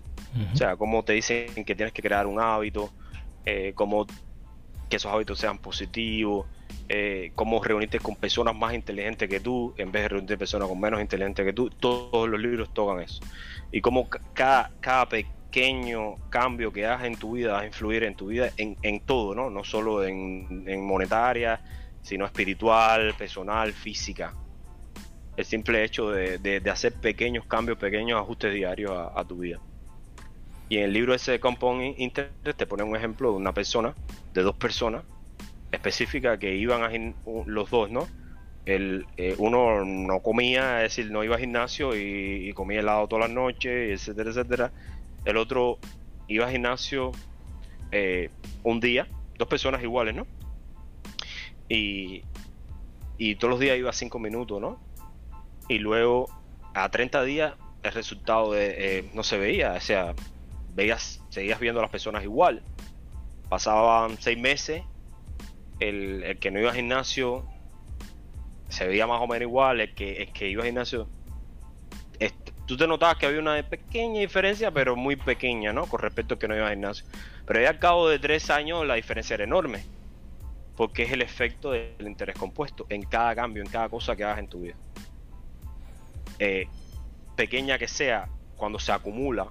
O 0.53 0.57
sea, 0.57 0.75
cómo 0.75 1.03
te 1.03 1.13
dicen 1.13 1.63
que 1.65 1.75
tienes 1.75 1.93
que 1.93 2.01
crear 2.01 2.27
un 2.27 2.39
hábito, 2.39 2.91
eh, 3.45 3.71
cómo 3.73 4.05
que 4.89 4.97
esos 4.97 5.11
hábitos 5.11 5.39
sean 5.39 5.57
positivos, 5.57 6.47
eh, 6.87 7.31
cómo 7.35 7.63
reunirte 7.63 7.99
con 7.99 8.15
personas 8.15 8.55
más 8.55 8.73
inteligentes 8.73 9.27
que 9.27 9.39
tú 9.39 9.73
en 9.77 9.91
vez 9.91 10.03
de 10.03 10.09
reunirte 10.09 10.33
con 10.33 10.39
personas 10.39 10.67
con 10.67 10.79
menos 10.79 11.01
inteligentes 11.01 11.45
que 11.45 11.53
tú. 11.53 11.69
Todos 11.69 12.29
los 12.29 12.39
libros 12.39 12.73
tocan 12.73 13.01
eso. 13.01 13.21
Y 13.71 13.81
cómo 13.81 14.07
cada, 14.33 14.71
cada 14.79 15.07
pequeño 15.07 16.15
cambio 16.29 16.71
que 16.71 16.85
hagas 16.85 17.05
en 17.05 17.15
tu 17.15 17.33
vida 17.33 17.53
va 17.53 17.61
a 17.61 17.65
influir 17.65 18.03
en 18.03 18.15
tu 18.15 18.27
vida 18.27 18.49
en, 18.57 18.77
en 18.81 18.99
todo, 18.99 19.33
¿no? 19.33 19.49
No 19.49 19.63
solo 19.63 20.03
en, 20.05 20.85
monetaria, 20.85 21.61
sino 22.01 22.25
espiritual, 22.25 23.13
personal, 23.17 23.73
física. 23.73 24.33
El 25.35 25.45
simple 25.45 25.83
hecho 25.83 26.11
de, 26.11 26.37
de, 26.37 26.69
hacer 26.69 26.93
pequeños 26.93 27.45
cambios, 27.45 27.77
pequeños 27.77 28.19
ajustes 28.19 28.53
diarios 28.53 28.91
a 29.13 29.25
tu 29.25 29.37
vida. 29.37 29.59
Y 30.69 30.77
en 30.77 30.85
el 30.85 30.93
libro 30.93 31.13
ese 31.13 31.33
de 31.33 31.39
Compound 31.39 31.95
Interest 31.97 32.33
te 32.55 32.65
pone 32.65 32.83
un 32.83 32.95
ejemplo 32.95 33.31
de 33.31 33.37
una 33.37 33.53
persona, 33.53 33.93
de 34.33 34.41
dos 34.41 34.55
personas 34.55 35.03
específicas 35.71 36.39
que 36.39 36.55
iban 36.55 36.83
a 36.83 37.13
los 37.45 37.69
dos, 37.69 37.91
¿no? 37.91 38.07
El, 38.65 39.05
eh, 39.17 39.35
uno 39.37 39.85
no 39.85 40.21
comía, 40.21 40.83
es 40.83 40.95
decir, 40.95 41.11
no 41.11 41.23
iba 41.23 41.35
al 41.35 41.41
gimnasio 41.41 41.95
y, 41.95 42.51
comía 42.53 42.79
helado 42.79 43.07
todas 43.07 43.27
las 43.27 43.35
noches, 43.35 44.01
etcétera, 44.01 44.31
etcétera. 44.31 44.71
El 45.23 45.37
otro 45.37 45.77
iba 46.27 46.45
al 46.45 46.51
gimnasio 46.51 47.11
eh, 47.91 48.29
un 48.63 48.79
día, 48.79 49.07
dos 49.37 49.47
personas 49.47 49.83
iguales, 49.83 50.15
¿no? 50.15 50.25
Y, 51.69 52.23
y 53.17 53.35
todos 53.35 53.51
los 53.51 53.59
días 53.59 53.77
iba 53.77 53.93
cinco 53.93 54.17
minutos, 54.17 54.59
¿no? 54.59 54.79
Y 55.67 55.77
luego 55.77 56.27
a 56.73 56.89
30 56.89 57.23
días 57.23 57.53
el 57.83 57.91
resultado 57.91 58.53
de, 58.53 58.75
eh, 58.77 59.09
no 59.13 59.21
se 59.21 59.37
veía, 59.37 59.73
o 59.73 59.79
sea, 59.79 60.15
veías, 60.75 61.21
seguías 61.29 61.59
viendo 61.59 61.79
a 61.79 61.83
las 61.83 61.91
personas 61.91 62.23
igual. 62.23 62.61
Pasaban 63.49 64.17
seis 64.19 64.37
meses, 64.37 64.83
el, 65.79 66.23
el 66.23 66.37
que 66.37 66.51
no 66.51 66.59
iba 66.59 66.69
al 66.69 66.75
gimnasio 66.75 67.45
se 68.69 68.87
veía 68.87 69.07
más 69.07 69.21
o 69.21 69.27
menos 69.27 69.41
igual, 69.41 69.81
el 69.81 69.95
que, 69.95 70.23
el 70.23 70.33
que 70.33 70.49
iba 70.49 70.61
al 70.61 70.67
gimnasio, 70.67 71.07
tú 72.65 72.75
te 72.77 72.87
notabas 72.87 73.17
que 73.17 73.25
había 73.25 73.39
una 73.39 73.61
pequeña 73.63 74.21
diferencia, 74.21 74.71
pero 74.71 74.95
muy 74.95 75.15
pequeña, 75.15 75.71
¿no? 75.71 75.85
Con 75.85 75.99
respecto 75.99 76.33
al 76.33 76.39
que 76.39 76.47
no 76.47 76.55
iba 76.55 76.65
al 76.65 76.73
gimnasio. 76.73 77.05
Pero 77.45 77.61
ya 77.61 77.69
al 77.69 77.79
cabo 77.79 78.09
de 78.09 78.19
tres 78.19 78.49
años 78.49 78.85
la 78.85 78.95
diferencia 78.95 79.35
era 79.35 79.43
enorme, 79.43 79.83
porque 80.75 81.03
es 81.03 81.11
el 81.11 81.21
efecto 81.21 81.71
del 81.71 81.95
interés 81.99 82.37
compuesto 82.37 82.85
en 82.89 83.03
cada 83.03 83.35
cambio, 83.35 83.63
en 83.63 83.69
cada 83.69 83.89
cosa 83.89 84.15
que 84.15 84.23
hagas 84.23 84.39
en 84.39 84.47
tu 84.47 84.61
vida. 84.61 84.75
Eh, 86.39 86.67
pequeña 87.35 87.77
que 87.77 87.87
sea, 87.87 88.27
cuando 88.55 88.79
se 88.79 88.91
acumula, 88.91 89.47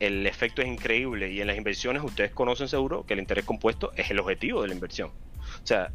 el 0.00 0.26
efecto 0.26 0.62
es 0.62 0.68
increíble 0.68 1.30
y 1.30 1.40
en 1.40 1.46
las 1.46 1.56
inversiones 1.56 2.02
ustedes 2.02 2.32
conocen 2.32 2.68
seguro 2.68 3.04
que 3.04 3.14
el 3.14 3.20
interés 3.20 3.44
compuesto 3.44 3.92
es 3.96 4.10
el 4.10 4.18
objetivo 4.18 4.62
de 4.62 4.68
la 4.68 4.74
inversión. 4.74 5.10
O 5.10 5.66
sea, 5.66 5.90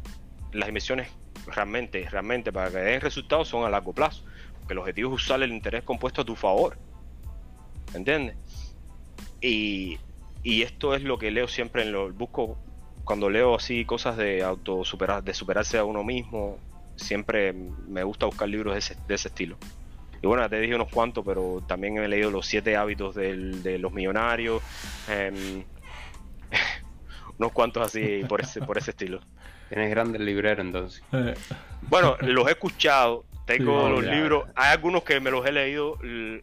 las 0.52 0.68
inversiones 0.68 1.10
realmente, 1.46 2.08
realmente 2.08 2.52
para 2.52 2.70
que 2.70 2.78
den 2.78 3.00
resultados 3.00 3.48
son 3.48 3.64
a 3.64 3.70
largo 3.70 3.92
plazo, 3.92 4.24
porque 4.58 4.72
el 4.74 4.78
objetivo 4.78 5.14
es 5.14 5.22
usar 5.22 5.42
el 5.42 5.52
interés 5.52 5.84
compuesto 5.84 6.22
a 6.22 6.24
tu 6.24 6.36
favor. 6.36 6.76
¿Entiendes? 7.94 8.36
Y, 9.40 9.98
y 10.42 10.62
esto 10.62 10.94
es 10.94 11.02
lo 11.02 11.18
que 11.18 11.30
leo 11.30 11.48
siempre 11.48 11.82
en 11.82 11.92
lo 11.92 12.12
busco 12.12 12.58
cuando 13.04 13.28
leo 13.28 13.56
así 13.56 13.84
cosas 13.84 14.16
de 14.16 14.42
auto 14.42 14.84
superar, 14.84 15.24
de 15.24 15.34
superarse 15.34 15.78
a 15.78 15.84
uno 15.84 16.04
mismo, 16.04 16.58
siempre 16.96 17.52
me 17.52 18.04
gusta 18.04 18.26
buscar 18.26 18.48
libros 18.48 18.74
de 18.74 18.78
ese, 18.78 18.96
de 19.08 19.14
ese 19.14 19.28
estilo. 19.28 19.56
Y 20.22 20.26
bueno, 20.26 20.48
te 20.50 20.60
dije 20.60 20.74
unos 20.74 20.88
cuantos, 20.90 21.24
pero 21.24 21.62
también 21.66 21.96
he 21.98 22.06
leído 22.08 22.30
los 22.30 22.46
siete 22.46 22.76
hábitos 22.76 23.14
del- 23.14 23.62
de 23.62 23.78
los 23.78 23.92
millonarios. 23.92 24.62
em, 25.08 25.64
unos 27.38 27.52
cuantos 27.52 27.86
así 27.86 28.22
por 28.28 28.40
ese, 28.40 28.60
por 28.60 28.76
ese 28.78 28.90
estilo. 28.90 29.20
Tienes 29.68 29.90
grandes 29.90 30.20
libreros 30.20 30.64
entonces. 30.64 31.02
Eh, 31.12 31.34
Bueno, 31.82 32.16
los 32.20 32.46
he 32.48 32.50
escuchado. 32.50 33.24
Tengo 33.46 33.86
Sí, 33.86 33.92
los 33.92 34.04
ya. 34.04 34.12
libros. 34.12 34.44
Hay 34.54 34.72
algunos 34.72 35.02
que 35.04 35.18
me 35.20 35.30
los 35.30 35.44
he 35.46 35.52
leído. 35.52 35.96
El, 36.02 36.42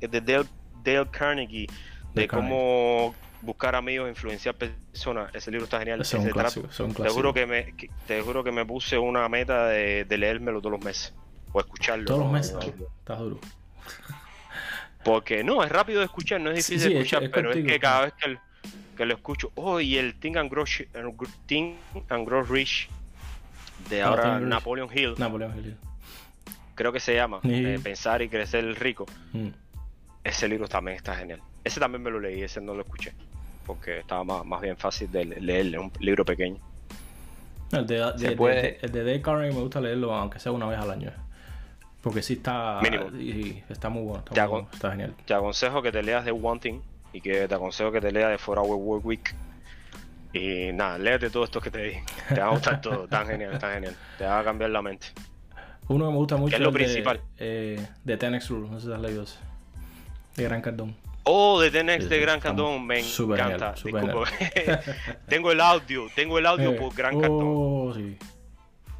de 0.00 0.20
Dale, 0.20 0.46
Dale 0.84 1.08
Carnegie. 1.10 1.66
De 2.14 2.26
Dale 2.26 2.28
cómo 2.28 3.14
buscar 3.42 3.74
amigos, 3.74 4.08
influenciar 4.08 4.54
personas. 4.54 5.34
Ese 5.34 5.50
libro 5.50 5.64
está 5.64 5.78
genial. 5.78 5.98
clásico, 6.32 6.68
te 6.68 7.08
juro 7.08 7.34
que 7.34 7.46
me, 7.46 7.74
que- 7.74 7.90
te 8.06 8.20
juro 8.22 8.44
que 8.44 8.52
me 8.52 8.64
puse 8.64 8.96
una 8.98 9.28
meta 9.28 9.66
de, 9.68 10.04
de 10.04 10.18
leérmelo 10.18 10.60
todos 10.60 10.72
los 10.72 10.84
meses. 10.84 11.14
O 11.52 11.60
escucharlo. 11.60 12.04
Todos 12.04 12.18
los 12.20 12.26
¿no? 12.28 12.32
meses, 12.32 12.56
estás 13.00 13.18
duro. 13.18 13.38
Porque 15.04 15.42
no, 15.42 15.62
es 15.64 15.70
rápido 15.70 16.00
de 16.00 16.04
escuchar, 16.06 16.40
no 16.40 16.50
es 16.50 16.56
difícil 16.56 16.80
sí, 16.80 16.88
de 16.88 16.94
es- 16.94 17.00
escuchar, 17.00 17.22
es 17.24 17.30
pero 17.30 17.52
es 17.52 17.64
que 17.64 17.80
cada 17.80 18.02
vez 18.02 18.12
que, 18.14 18.30
el- 18.30 18.38
que 18.96 19.06
lo 19.06 19.14
escucho, 19.14 19.50
oh, 19.54 19.80
y 19.80 19.96
el 19.96 20.14
Think 20.14 20.36
and 20.36 20.50
Grow, 20.50 20.64
Think 21.46 21.76
and 22.10 22.26
Grow 22.26 22.42
Rich 22.44 22.88
de 23.88 24.02
Ah, 24.02 24.08
ahora 24.08 24.38
Rich. 24.38 24.48
Napoleon 24.48 24.88
Hill, 24.94 25.14
Napoleón 25.16 25.56
Hill. 25.58 25.76
creo 26.74 26.92
que 26.92 27.00
se 27.00 27.14
llama, 27.14 27.40
Sí. 27.42 27.48
eh, 27.52 27.80
Pensar 27.82 28.20
y 28.22 28.28
Crecer 28.28 28.62
el 28.64 28.76
Rico. 28.76 29.06
Mm. 29.32 29.48
Ese 30.22 30.48
libro 30.48 30.68
también 30.68 30.96
está 30.98 31.16
genial. 31.16 31.40
Ese 31.64 31.80
también 31.80 32.02
me 32.02 32.10
lo 32.10 32.20
leí, 32.20 32.42
ese 32.42 32.60
no 32.60 32.74
lo 32.74 32.82
escuché, 32.82 33.12
porque 33.66 34.00
estaba 34.00 34.22
más, 34.22 34.44
más 34.44 34.60
bien 34.60 34.76
fácil 34.76 35.10
de 35.10 35.24
le- 35.24 35.40
leerle, 35.40 35.78
un 35.78 35.90
libro 36.00 36.24
pequeño. 36.26 36.58
El 37.72 37.86
de, 37.86 38.12
de, 38.18 38.32
puede- 38.32 38.62
de- 38.62 38.78
el 38.82 38.92
de 38.92 39.04
Dale 39.04 39.22
Carnegie 39.22 39.54
me 39.54 39.60
gusta 39.62 39.80
leerlo 39.80 40.12
aunque 40.14 40.38
sea 40.38 40.52
una 40.52 40.66
vez 40.66 40.78
al 40.78 40.90
año. 40.90 41.10
Porque 42.02 42.22
sí 42.22 42.34
está. 42.34 42.78
Mínimo. 42.82 43.10
Y, 43.18 43.62
está 43.68 43.88
muy 43.88 44.02
bueno. 44.02 44.24
Está, 44.26 44.42
muy 44.44 44.50
bueno, 44.52 44.68
está 44.72 44.90
genial. 44.92 45.14
Te 45.26 45.34
aconsejo 45.34 45.82
que 45.82 45.92
te 45.92 46.02
leas 46.02 46.24
de 46.24 46.30
One 46.32 46.60
Thing 46.60 46.80
y 47.12 47.20
que 47.20 47.46
te 47.46 47.54
aconsejo 47.54 47.92
que 47.92 48.00
te 48.00 48.10
leas 48.10 48.30
de 48.30 48.38
4 48.44 48.62
Hour 48.62 48.76
Work 48.76 49.04
Week. 49.06 49.34
Y 50.32 50.72
nada, 50.72 50.96
léete 50.96 51.28
todo 51.28 51.44
esto 51.44 51.60
que 51.60 51.70
te 51.70 51.82
di. 51.82 51.92
Te 52.28 52.40
va 52.40 52.46
a 52.46 52.50
gustar 52.50 52.80
todo, 52.80 53.06
tan 53.08 53.26
genial, 53.26 53.58
tan 53.58 53.74
genial. 53.74 53.96
Te 54.16 54.24
va 54.24 54.38
a 54.38 54.44
cambiar 54.44 54.70
la 54.70 54.80
mente. 54.80 55.08
Uno 55.88 56.06
que 56.06 56.10
me 56.12 56.16
gusta 56.18 56.36
mucho 56.36 56.54
es 56.54 56.62
lo 56.62 56.68
el 56.68 56.74
de- 56.74 56.78
principal? 56.78 57.20
eh, 57.38 57.84
de 58.04 58.16
Tenex 58.16 58.48
Rule. 58.48 58.68
No 58.70 58.78
sé 58.80 58.86
si 58.86 58.92
has 58.92 59.00
leído 59.00 59.24
ese. 59.24 59.38
De 60.36 60.44
Gran 60.44 60.62
Cardón. 60.62 60.94
Oh, 61.24 61.60
de 61.60 61.70
Tenex 61.70 62.04
Sí, 62.04 62.08
de 62.10 62.18
Gran 62.20 62.40
Cardón, 62.40 62.86
me 62.86 63.00
encanta. 63.00 63.74
genial, 63.74 63.74
Disculpa. 63.74 64.30
tengo 65.28 65.50
el 65.52 65.60
audio, 65.60 66.06
tengo 66.14 66.38
el 66.38 66.46
audio 66.46 66.70
Eh, 66.70 66.76
por 66.80 66.94
Gran 66.94 67.20
Cardón. 67.20 67.42
Oh, 67.44 67.92
sí. 67.94 68.16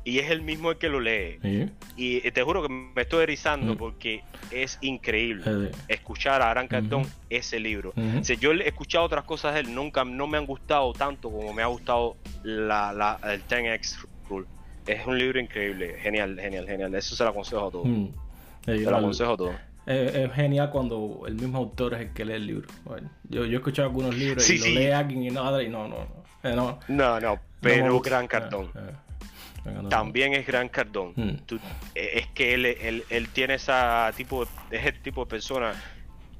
Y 0.05 0.18
es 0.18 0.30
el 0.30 0.40
mismo 0.40 0.70
el 0.70 0.78
que 0.78 0.88
lo 0.88 0.98
lee. 1.01 1.38
Sí. 1.42 1.68
Y 1.96 2.30
te 2.30 2.42
juro 2.42 2.62
que 2.62 2.68
me 2.70 3.03
estoy 3.03 3.22
erizando 3.24 3.76
porque 3.76 4.22
es 4.51 4.78
increíble 4.80 5.70
escuchar 5.88 6.40
a 6.42 6.48
Gran 6.51 6.68
Cardón 6.68 7.07
ese 7.28 7.61
libro. 7.61 7.92
O 8.18 8.24
sea, 8.24 8.36
yo 8.36 8.53
he 8.53 8.66
escuchado 8.66 9.05
otras 9.05 9.24
cosas 9.24 9.55
de 9.55 9.61
él, 9.61 9.74
nunca 9.74 10.05
no 10.05 10.26
me 10.26 10.38
han 10.38 10.46
gustado 10.46 10.92
tanto 10.94 11.30
como 11.30 11.53
me 11.53 11.62
ha 11.62 11.66
gustado 11.66 12.16
la, 12.42 12.92
la, 12.92 13.18
el 13.32 13.46
10X 13.46 14.07
Rule. 14.28 14.46
Es 14.86 15.07
un 15.07 15.18
libro 15.18 15.38
increíble, 15.38 15.96
genial, 16.01 16.38
genial, 16.40 16.66
genial. 16.66 16.94
Eso 16.94 17.14
se 17.14 17.22
lo 17.22 17.30
aconsejo 17.30 17.66
a 17.66 17.70
todos. 17.70 17.86
mm. 17.86 18.07
Se 18.64 18.78
lo 18.78 18.96
aconsejo 18.96 19.32
a 19.32 19.36
todos. 19.36 19.55
Es, 19.86 20.14
es 20.14 20.32
genial 20.32 20.70
cuando 20.70 21.22
el 21.26 21.34
mismo 21.34 21.59
autor 21.59 21.94
es 21.94 22.01
el 22.01 22.12
que 22.12 22.24
lee 22.24 22.34
el 22.34 22.46
libro. 22.46 22.68
Bueno, 22.84 23.11
yo, 23.28 23.44
yo 23.44 23.53
he 23.53 23.57
escuchado 23.57 23.88
algunos 23.88 24.14
libros 24.16 24.44
Sí, 24.44 24.55
y 24.55 24.59
sí. 24.59 24.74
lo 24.74 24.80
lee 24.80 24.86
alguien 24.90 25.22
y 25.24 25.30
no, 25.30 25.61
y 25.61 25.68
no, 25.68 25.88
no, 25.88 25.98
no. 25.98 26.51
Eh, 26.51 26.55
no, 26.57 26.78
No, 26.88 27.20
no, 27.20 27.34
no 27.34 27.40
pero 27.61 27.92
gusta. 27.92 28.11
Gran 28.11 28.24
Eh, 28.24 28.26
eh, 28.26 28.40
me 28.40 28.80
encanta. 28.80 29.10
También 29.89 30.35
es 30.35 30.47
Gran 30.47 30.69
Cardón. 30.69 31.13
Mm. 31.17 31.31
Tú- 31.47 31.61
eh, 31.95 32.11
es 32.15 32.27
que 32.29 32.55
él, 32.55 32.67
él, 32.67 33.05
él 33.11 33.29
tiene 33.29 33.55
esa 33.55 34.13
tipo, 34.17 34.45
es 34.71 34.87
el 34.87 35.01
tipo 35.01 35.25
de 35.25 35.31
persona 35.31 35.73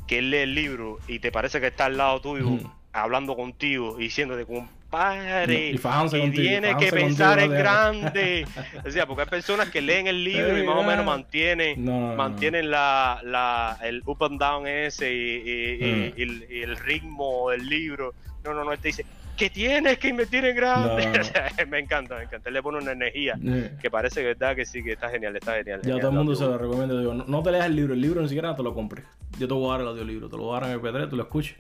que 0.07 0.19
él 0.19 0.31
lee 0.31 0.39
el 0.39 0.55
libro 0.55 0.99
y 1.07 1.19
te 1.21 1.31
parece 1.31 1.61
que 1.61 1.69
está 1.69 1.85
al 1.87 1.97
lado 1.97 2.21
tuyo, 2.21 2.49
Mm. 2.49 2.73
hablando 2.93 3.37
contigo, 3.37 3.97
y 4.01 4.05
diciéndote, 4.05 4.45
compadre, 4.45 5.71
Y 5.71 5.79
fajándose 5.79 6.19
que 6.33 6.91
pensar 6.91 7.39
contigo, 7.39 7.55
en 7.55 7.61
grande. 7.63 8.47
o 8.85 8.91
sea, 8.91 9.07
porque 9.07 9.23
hay 9.23 9.29
personas 9.29 9.69
que 9.71 9.81
leen 9.81 10.07
el 10.09 10.25
libro 10.25 10.59
y 10.59 10.63
más 10.67 10.77
o 10.77 10.83
menos 10.83 11.05
mantienen, 11.07 11.85
No, 11.85 12.17
mantienen 12.17 12.71
la, 12.71 13.21
la, 13.23 13.79
el 13.83 14.03
up 14.07 14.25
and 14.25 14.41
down 14.41 14.67
ese 14.67 15.13
y, 15.13 15.17
y- 15.17 15.85
y- 15.85 16.15
y 16.17 16.23
el, 16.23 16.47
y 16.51 16.63
el 16.63 16.77
ritmo 16.77 17.51
del 17.51 17.69
libro. 17.69 18.15
No, 18.43 18.55
no, 18.55 18.65
no, 18.65 18.73
él 18.73 18.79
te 18.81 18.89
dice 18.89 19.05
que 19.41 19.51
tienes 19.51 19.99
que 19.99 20.09
invertir 20.09 20.45
en 20.45 20.55
grande. 20.55 21.07
No, 21.07 21.13
no. 21.15 21.21
O 21.21 21.25
sea, 21.25 21.51
me 21.67 21.79
encanta, 21.79 22.17
me 22.17 22.25
encanta. 22.25 22.49
Él 22.51 22.55
le 22.55 22.63
pone 22.63 22.79
una 22.79 22.93
energía 22.93 23.39
que 23.81 23.91
parece 23.91 24.21
que 24.21 24.27
verdad 24.27 24.55
que 24.55 24.67
sí, 24.67 24.83
que 24.85 24.93
está 24.93 25.09
genial, 25.09 25.35
está 25.35 25.55
genial. 25.57 25.79
Ya 25.81 25.85
genial, 25.85 26.01
todo 26.01 26.11
el 26.11 26.17
mundo 26.19 26.35
se 26.35 26.45
lo 26.45 26.59
recomiendo. 26.59 26.99
Digo, 26.99 27.15
no, 27.15 27.25
no 27.27 27.43
te 27.43 27.51
leas 27.51 27.67
el 27.67 27.75
libro, 27.77 27.95
el 27.95 28.01
libro 28.01 28.21
ni 28.21 28.29
siquiera 28.29 28.55
te 28.55 28.63
lo 28.63 28.75
compres. 28.75 29.05
Yo 29.39 29.49
te 29.49 29.55
voy 29.55 29.69
a 29.69 29.73
dar 29.73 29.81
el 29.81 29.89
audiolibro, 29.89 30.29
te 30.29 30.37
lo 30.37 30.43
voy 30.45 30.57
a 30.57 30.61
dar 30.61 30.71
en 30.71 30.81
MP3, 30.81 31.09
tú 31.09 31.17
lo 31.17 31.23
escuchas. 31.23 31.57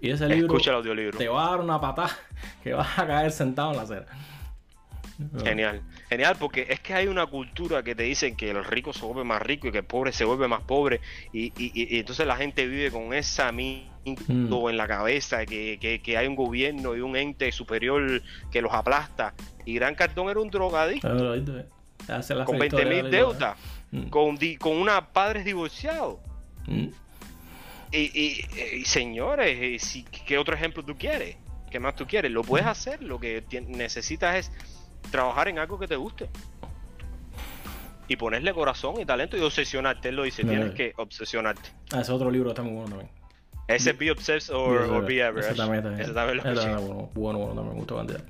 Y 0.00 0.10
ese 0.10 0.26
libro 0.28 0.46
Escucha 0.46 0.70
el 0.70 0.76
audiolibro. 0.76 1.18
te 1.18 1.28
va 1.28 1.46
a 1.46 1.50
dar 1.50 1.60
una 1.60 1.80
patada 1.80 2.16
que 2.64 2.72
vas 2.72 2.98
a 2.98 3.06
caer 3.06 3.30
sentado 3.30 3.70
en 3.72 3.76
la 3.76 3.82
acera. 3.82 4.06
Genial, 5.42 5.82
genial, 6.08 6.36
porque 6.38 6.66
es 6.70 6.78
que 6.78 6.94
hay 6.94 7.08
una 7.08 7.26
cultura 7.26 7.82
que 7.82 7.96
te 7.96 8.04
dicen 8.04 8.36
que 8.36 8.50
el 8.50 8.64
rico 8.64 8.92
se 8.92 9.04
vuelve 9.04 9.24
más 9.24 9.42
rico 9.42 9.66
y 9.66 9.72
que 9.72 9.78
el 9.78 9.84
pobre 9.84 10.12
se 10.12 10.24
vuelve 10.24 10.46
más 10.46 10.62
pobre, 10.62 11.00
y, 11.32 11.46
y- 11.58 11.72
y- 11.74 11.98
entonces 11.98 12.24
la 12.24 12.36
gente 12.36 12.64
vive 12.68 12.90
con 12.92 13.12
esa 13.12 13.50
mito 13.52 13.88
Mm. 13.97 13.97
En 14.28 14.76
la 14.76 14.86
cabeza, 14.88 15.44
que, 15.46 15.78
que- 15.80 16.00
que 16.00 16.16
hay 16.16 16.26
un 16.26 16.36
gobierno 16.36 16.96
y 16.96 17.00
un 17.00 17.16
ente 17.16 17.50
superior 17.52 18.22
que 18.50 18.62
los 18.62 18.72
aplasta. 18.72 19.34
Y 19.64 19.74
Gran 19.74 19.94
Cardón 19.94 20.30
era 20.30 20.40
un 20.40 20.50
drogadicto 20.50 21.08
con 22.46 22.54
fe 22.56 22.60
20 22.60 22.66
historia 22.76 23.02
mil 23.02 23.10
deudas, 23.10 23.56
Mm. 23.90 24.08
con, 24.10 24.36
con 24.58 24.76
una 24.76 25.08
padres 25.12 25.44
divorciados. 25.44 26.18
Mm. 26.66 26.88
Y, 27.90 27.98
y- 27.98 28.44
y, 28.80 28.84
señores, 28.84 29.56
eh, 29.60 29.78
si, 29.78 30.02
¿qué 30.04 30.36
otro 30.36 30.54
ejemplo 30.54 30.84
tú 30.84 30.96
quieres? 30.96 31.36
¿Qué 31.70 31.80
más 31.80 31.94
tú 31.96 32.06
quieres? 32.06 32.30
Lo 32.30 32.42
puedes 32.42 32.66
hacer, 32.66 33.02
lo 33.02 33.18
que 33.18 33.42
necesitas 33.68 34.36
es 34.36 34.52
trabajar 35.10 35.48
en 35.48 35.58
algo 35.58 35.78
que 35.78 35.86
te 35.88 35.96
guste. 35.96 36.28
Y 38.08 38.16
ponerle 38.16 38.54
corazón 38.54 39.00
y 39.00 39.04
talento 39.04 39.36
y 39.36 39.40
obsesionarte. 39.40 40.08
Él 40.10 40.16
lo 40.16 40.22
dice, 40.22 40.42
No, 40.42 40.50
tienes 40.50 40.68
no. 40.68 40.74
que 40.74 40.92
obsesionarte. 40.96 41.70
Ah, 41.92 42.00
ese 42.00 42.12
otro 42.12 42.30
libro 42.30 42.50
está 42.50 42.62
muy 42.62 42.72
bueno 42.72 42.88
también. 42.96 43.10
Ese 43.68 43.92
Be 43.92 44.10
Obsessed 44.10 44.50
or, 44.50 44.78
or 44.90 45.04
Be 45.06 45.22
Average. 45.22 45.48
ese 45.50 45.56
también 45.56 45.84
está 45.86 45.94
Ese 45.94 46.04
genial. 46.06 46.14
también 46.14 46.36
lo 46.38 46.42
Ese 46.42 46.52
escuché. 46.52 46.70
está 46.70 46.80
bueno, 46.86 47.10
bueno, 47.14 47.38
bueno, 47.38 47.54
también 47.54 47.68
me 47.74 47.78
gustó 47.80 47.96
cantidad. 47.96 48.24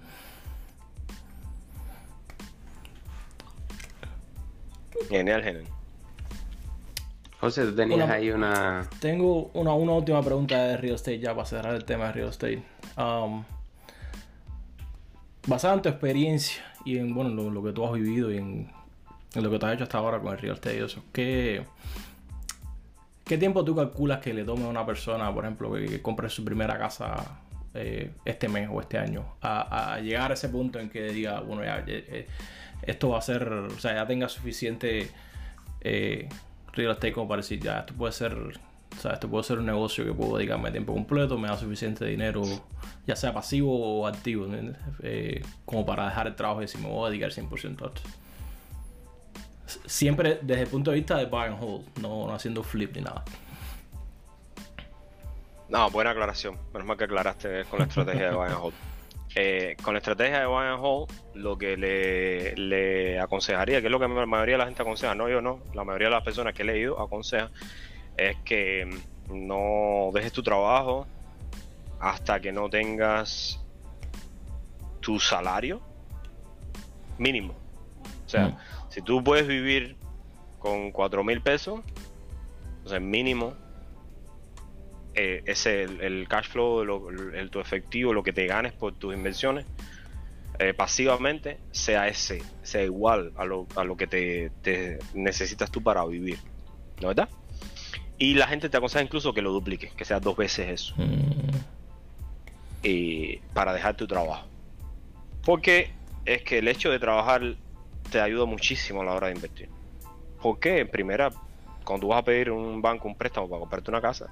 Genial, 5.09 5.43
genial. 5.43 5.64
José, 7.41 7.64
tú 7.66 7.74
tenías 7.76 8.03
Una- 8.05 8.12
ahí 8.14 8.30
una... 8.30 8.89
Tengo 9.01 9.51
una, 9.55 9.72
una 9.74 9.93
última 9.93 10.22
pregunta 10.22 10.57
de 10.64 10.76
real 10.76 10.97
estate 10.97 11.20
ya 11.20 11.34
para 11.34 11.47
cerrar 11.47 11.74
el 11.74 11.84
tema 11.84 12.07
de 12.07 12.12
real 12.12 12.28
estate. 12.30 12.62
Um, 12.97 13.45
basada 15.47 15.74
en 15.74 15.82
tu 15.82 15.89
experiencia 15.89 16.64
y 16.84 16.99
en 16.99 17.14
bueno, 17.14 17.30
lo, 17.30 17.49
lo 17.51 17.62
que 17.62 17.72
tú 17.72 17.86
has 17.86 17.93
vivido 17.93 18.32
y 18.32 18.39
en, 18.39 18.72
en 19.34 19.43
lo 19.45 19.51
que 19.51 19.59
tú 19.61 19.66
has 19.66 19.74
hecho 19.74 19.84
hasta 19.84 19.99
ahora 19.99 20.18
con 20.18 20.32
el 20.32 20.39
real 20.39 20.55
estate 20.57 20.78
y 20.78 20.82
eso, 20.82 21.03
¿qué, 21.12 21.64
¿qué 23.29 23.39
tiempo 23.39 23.64
tú 23.64 23.76
calculas 23.76 24.18
que 24.18 24.35
le 24.35 24.45
tome 24.45 24.64
a 24.64 24.68
una 24.68 24.85
persona, 24.85 25.33
por 25.33 25.45
ejemplo, 25.45 25.72
que, 25.72 26.03
compre 26.03 26.29
su 26.29 26.45
primera 26.45 26.76
casa 26.79 27.43
eh, 27.74 28.11
este 28.24 28.49
mes 28.49 28.68
o 28.72 28.81
este 28.81 28.99
año, 28.99 29.37
a, 29.41 29.95
a 29.95 30.01
llegar 30.01 30.33
a 30.33 30.35
ese 30.35 30.49
punto 30.49 30.81
en 30.81 30.89
que 30.89 31.12
diga, 31.12 31.41
bueno, 31.41 31.62
ya, 31.62 31.85
eh, 31.87 32.26
esto 32.83 33.11
va 33.11 33.18
a 33.18 33.22
ser, 33.22 33.49
o 33.53 33.79
sea, 33.79 33.95
ya 33.95 34.07
tenga 34.07 34.29
suficiente 34.29 35.11
eh, 35.81 36.29
real 36.72 36.93
estate 36.93 37.12
como 37.12 37.29
para 37.29 37.43
decir, 37.43 37.61
ya, 37.61 37.81
esto 37.81 37.95
puede 37.95 38.12
ser 38.12 38.35
O 38.35 39.01
sea, 39.01 39.12
este 39.12 39.29
puede 39.29 39.45
ser 39.45 39.59
un 39.59 39.66
negocio 39.66 40.05
que 40.05 40.12
puedo 40.12 40.37
dedicarme 40.37 40.70
tiempo 40.70 40.95
completo, 40.95 41.39
me 41.39 41.49
da 41.49 41.57
suficiente 41.57 42.05
dinero, 42.05 42.43
ya 43.07 43.16
sea 43.16 43.33
pasivo 43.33 44.01
o 44.01 44.07
activo, 44.07 44.47
eh, 45.03 45.43
como 45.64 45.85
para 45.85 46.07
dejar 46.07 46.26
el 46.29 46.35
trabajo 46.35 46.61
y 46.61 46.64
decir, 46.64 46.81
me 46.81 46.89
voy 46.89 47.07
a 47.07 47.11
dedicar 47.11 47.31
100% 47.31 47.83
a 47.83 47.87
esto. 47.89 48.01
Siempre 49.86 50.38
desde 50.42 50.62
el 50.62 50.68
punto 50.68 50.90
de 50.90 50.96
vista 50.96 51.16
de 51.16 51.26
buy 51.26 51.46
and 51.46 51.62
hold, 51.62 51.98
no, 52.00 52.32
haciendo 52.32 52.62
flip 52.62 52.96
ni 52.96 53.02
nada. 53.02 53.24
No, 55.68 55.90
buena 55.90 56.10
aclaración. 56.10 56.58
Menos 56.72 56.88
mal 56.88 56.96
que 56.96 57.04
aclaraste 57.04 57.64
con 57.66 57.80
la 57.80 57.84
estrategia 57.84 58.30
de 58.30 58.34
buy 58.34 58.46
and 58.46 58.58
hold. 58.60 58.74
Eh, 59.34 59.76
con 59.82 59.92
la 59.92 59.98
estrategia 59.98 60.40
de 60.40 60.46
buy 60.46 60.66
and 60.66 60.82
hold, 60.82 61.10
lo 61.34 61.58
que 61.58 61.76
le, 61.76 62.56
le, 62.56 63.20
aconsejaría, 63.20 63.80
que 63.80 63.86
es 63.86 63.90
lo 63.90 64.00
que 64.00 64.08
la 64.08 64.26
mayoría 64.26 64.54
de 64.54 64.58
la 64.58 64.64
gente 64.64 64.82
aconseja, 64.82 65.14
no 65.14 65.28
yo 65.28 65.42
no, 65.42 65.60
la 65.74 65.84
mayoría 65.84 66.08
de 66.08 66.14
las 66.14 66.24
personas 66.24 66.54
que 66.54 66.62
he 66.62 66.64
leído 66.64 67.00
aconseja, 67.00 67.50
es 68.16 68.36
que 68.38 68.88
no 69.28 70.10
dejes 70.12 70.32
tu 70.32 70.42
trabajo 70.42 71.06
hasta 72.00 72.40
que 72.40 72.52
no 72.52 72.70
tengas 72.70 73.60
tu 75.00 75.20
salario 75.20 75.80
mínimo. 77.18 77.54
O 78.26 78.28
sea, 78.28 78.48
mm. 78.48 78.56
Si 78.89 79.03
tú 79.03 79.22
puedes 79.22 79.47
vivir 79.47 79.97
con 80.59 80.91
cuatro 80.93 81.24
mil 81.24 81.41
pesos, 81.41 81.80
o 82.84 82.89
sea, 82.89 83.01
mínimo, 83.01 83.55
eh, 85.14 85.43
ese 85.47 85.82
el, 85.82 86.26
cash 86.28 86.49
flow, 86.49 87.11
el, 87.11 87.51
tu 87.51 87.61
efectivo, 87.61 88.12
lo 88.12 88.22
que 88.22 88.32
te 88.32 88.47
ganes 88.47 88.72
por 88.72 88.95
tus 88.95 89.14
inversiones, 89.14 89.66
eh, 90.59 90.74
pasivamente, 90.74 91.59
sea 91.70 92.09
ese, 92.09 92.43
sea 92.62 92.82
igual 92.82 93.32
a 93.36 93.45
lo, 93.45 93.66
a 93.76 93.84
lo 93.84 93.97
que 93.97 94.07
te, 94.07 94.51
te 94.62 94.99
necesitas 95.14 95.70
tú 95.70 95.82
para 95.82 96.05
vivir. 96.05 96.39
¿No 97.01 97.09
verdad? 97.09 97.28
Y 98.18 98.34
la 98.34 98.49
gente 98.49 98.68
te 98.68 98.76
aconseja 98.76 99.05
incluso 99.05 99.32
que 99.32 99.43
lo 99.43 99.53
duplique, 99.53 99.93
que 99.97 100.05
sea 100.05 100.18
dos 100.18 100.36
veces 100.36 100.68
eso. 100.68 100.95
Mm. 100.97 101.51
Y 102.82 103.36
para 103.55 103.72
dejar 103.72 103.97
tu 103.97 104.09
trabajo. 104.09 104.49
Porque 105.45 105.93
es 106.24 106.43
que 106.43 106.59
el 106.59 106.68
hecho 106.68 106.91
de 106.91 106.99
trabajar 106.99 107.57
te 108.11 108.20
ayuda 108.20 108.44
muchísimo 108.44 109.02
a 109.02 109.04
la 109.04 109.14
hora 109.14 109.28
de 109.28 109.34
invertir. 109.34 109.68
Porque, 110.42 110.80
en 110.80 110.88
primera, 110.88 111.30
cuando 111.84 112.06
tú 112.06 112.09
vas 112.09 112.20
a 112.20 112.24
pedir 112.24 112.50
un 112.50 112.80
banco 112.80 113.09
un 113.09 113.16
préstamo 113.16 113.48
para 113.48 113.61
comprarte 113.61 113.90
una 113.90 114.00
casa, 114.00 114.26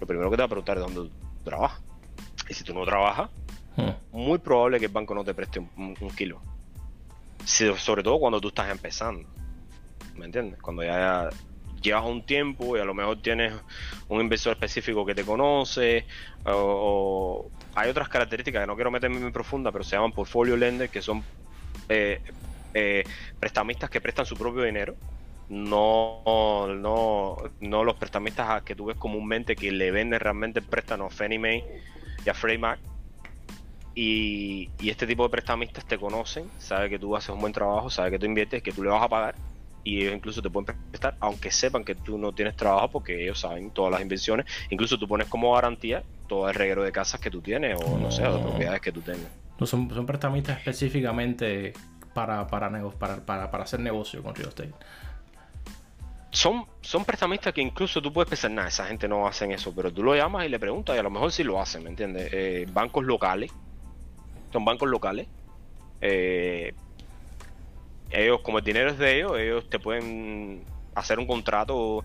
lo 0.00 0.06
primero 0.06 0.30
que 0.30 0.36
te 0.36 0.42
va 0.42 0.46
a 0.46 0.48
preguntar 0.48 0.78
es 0.78 0.82
dónde 0.82 1.10
trabajas. 1.44 1.82
Y 2.48 2.54
si 2.54 2.64
tú 2.64 2.74
no 2.74 2.84
trabajas, 2.84 3.30
mm. 3.76 4.16
muy 4.16 4.38
probable 4.38 4.78
que 4.78 4.86
el 4.86 4.92
banco 4.92 5.14
no 5.14 5.24
te 5.24 5.34
preste 5.34 5.58
un, 5.58 5.94
kilo. 6.16 6.40
sobre 7.44 8.02
todo 8.02 8.18
cuando 8.18 8.40
tú 8.40 8.48
estás 8.48 8.70
empezando. 8.70 9.28
¿Me 10.16 10.26
entiendes? 10.26 10.60
Cuando 10.60 10.82
ya 10.82 11.30
llevas 11.80 12.04
un 12.04 12.22
tiempo 12.22 12.76
y 12.76 12.80
a 12.80 12.84
lo 12.84 12.94
mejor 12.94 13.22
tienes 13.22 13.52
un 14.08 14.20
inversor 14.20 14.52
específico 14.54 15.06
que 15.06 15.14
te 15.14 15.24
conoce 15.24 16.06
o, 16.44 17.50
hay 17.74 17.90
otras 17.90 18.08
características 18.08 18.62
que 18.62 18.66
no 18.66 18.74
quiero 18.74 18.90
meterme 18.90 19.20
muy 19.20 19.30
profunda 19.30 19.70
pero 19.70 19.84
se 19.84 19.94
llaman 19.94 20.10
portfolio 20.10 20.56
lenders 20.56 20.90
que 20.90 21.00
son 21.00 21.22
eh, 21.88 22.20
eh, 22.78 23.04
prestamistas 23.40 23.90
que 23.90 24.00
prestan 24.00 24.26
su 24.26 24.36
propio 24.36 24.62
dinero 24.62 24.94
no, 25.48 26.66
no, 26.68 27.36
no 27.60 27.84
los 27.84 27.96
prestamistas 27.96 28.62
que 28.62 28.74
tú 28.74 28.86
ves 28.86 28.96
comúnmente 28.96 29.56
que 29.56 29.72
le 29.72 29.90
venden 29.90 30.20
realmente 30.20 30.60
el 30.60 30.66
préstamo 30.66 31.06
a 31.06 31.10
Fannie 31.10 31.38
Mae 31.38 31.64
y 32.24 32.28
a 32.28 32.34
Freddie 32.34 32.58
Mac 32.58 32.78
y, 33.94 34.70
y, 34.78 34.90
este 34.90 35.06
tipo 35.06 35.24
de 35.24 35.30
prestamistas 35.30 35.84
te 35.84 35.98
conocen, 35.98 36.48
sabe 36.58 36.88
que 36.88 37.00
tú 37.00 37.16
haces 37.16 37.30
un 37.30 37.40
buen 37.40 37.52
trabajo, 37.52 37.90
sabe 37.90 38.12
que 38.12 38.18
tú 38.20 38.26
inviertes, 38.26 38.62
que 38.62 38.70
tú 38.70 38.84
le 38.84 38.90
vas 38.90 39.02
a 39.02 39.08
pagar 39.08 39.34
y 39.82 40.02
ellos 40.02 40.14
incluso 40.14 40.42
te 40.42 40.50
pueden 40.50 40.76
prestar, 40.90 41.16
aunque 41.18 41.50
sepan 41.50 41.82
que 41.82 41.94
tú 41.94 42.18
no 42.18 42.32
tienes 42.32 42.54
trabajo, 42.54 42.88
porque 42.90 43.22
ellos 43.22 43.40
saben 43.40 43.70
todas 43.70 43.90
las 43.90 44.02
inversiones. 44.02 44.46
Incluso 44.70 44.98
tú 44.98 45.08
pones 45.08 45.28
como 45.28 45.54
garantía 45.54 46.02
todo 46.28 46.48
el 46.48 46.54
reguero 46.54 46.82
de 46.82 46.92
casas 46.92 47.20
que 47.20 47.30
tú 47.30 47.40
tienes 47.40 47.80
o 47.82 47.98
no, 47.98 48.10
sé, 48.10 48.22
de 48.22 48.38
propiedades 48.38 48.82
que 48.82 48.92
tú 48.92 49.00
tengas. 49.00 49.30
No, 49.58 49.66
son, 49.66 49.88
son 49.88 50.04
prestamistas 50.04 50.58
específicamente 50.58 51.72
para, 52.18 52.46
para, 52.48 53.48
para, 53.48 53.62
hacer 53.62 53.78
negocio 53.78 54.20
con 54.24 54.34
real 54.34 54.48
estate. 54.48 54.72
Son, 56.30 56.66
son 56.80 57.04
prestamistas 57.04 57.54
que 57.54 57.60
incluso 57.60 58.02
tú 58.02 58.12
puedes 58.12 58.28
pensar, 58.28 58.50
nada, 58.50 58.68
esa 58.68 58.86
gente 58.86 59.06
no 59.06 59.28
hacen 59.28 59.52
eso, 59.52 59.72
pero 59.72 59.92
tú 59.92 60.02
lo 60.02 60.16
llamas 60.16 60.44
y 60.44 60.48
le 60.48 60.58
preguntas 60.58 60.96
y 60.96 60.98
a 60.98 61.02
lo 61.04 61.10
mejor 61.10 61.30
sí 61.30 61.44
lo 61.44 61.60
hacen, 61.60 61.84
¿me 61.84 61.90
entiendes? 61.90 62.28
Eh, 62.32 62.66
bancos 62.72 63.04
locales, 63.04 63.52
son 64.52 64.64
bancos 64.64 64.88
locales, 64.88 65.28
eh, 66.00 66.74
ellos, 68.10 68.40
como 68.40 68.58
el 68.58 68.64
dinero 68.64 68.90
es 68.90 68.98
de 68.98 69.16
ellos, 69.16 69.38
ellos 69.38 69.70
te 69.70 69.78
pueden 69.78 70.64
hacer 70.96 71.20
un 71.20 71.26
contrato 71.26 72.04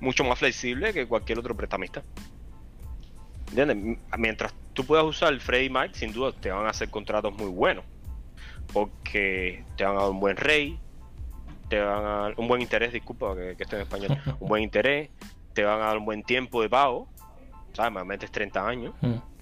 mucho 0.00 0.24
más 0.24 0.38
flexible 0.38 0.94
que 0.94 1.06
cualquier 1.06 1.38
otro 1.38 1.54
prestamista. 1.54 2.02
¿Entiendes? 3.50 3.98
Mientras 4.16 4.54
tú 4.72 4.86
puedas 4.86 5.04
usar 5.04 5.34
el 5.34 5.40
Freddy 5.40 5.68
Mac, 5.68 5.92
sin 5.92 6.12
duda 6.12 6.32
te 6.32 6.50
van 6.50 6.64
a 6.64 6.70
hacer 6.70 6.88
contratos 6.88 7.34
muy 7.34 7.48
buenos. 7.48 7.84
Porque 8.72 9.64
te 9.76 9.84
van 9.84 9.96
a 9.96 10.00
dar 10.00 10.10
un 10.10 10.20
buen 10.20 10.36
rey, 10.36 10.78
te 11.68 11.80
van 11.80 12.04
a 12.04 12.10
dar 12.10 12.34
un 12.36 12.48
buen 12.48 12.62
interés, 12.62 12.92
disculpa 12.92 13.34
que, 13.34 13.56
que 13.56 13.64
esté 13.64 13.76
en 13.76 13.82
español, 13.82 14.18
un 14.40 14.48
buen 14.48 14.62
interés, 14.62 15.10
te 15.52 15.64
van 15.64 15.80
a 15.80 15.86
dar 15.86 15.98
un 15.98 16.04
buen 16.04 16.22
tiempo 16.22 16.62
de 16.62 16.68
pago, 16.68 17.08
¿sabes? 17.72 17.92
Normalmente 17.92 18.26
es 18.26 18.32
30 18.32 18.66
años. 18.66 18.94
Mm. 19.00 19.32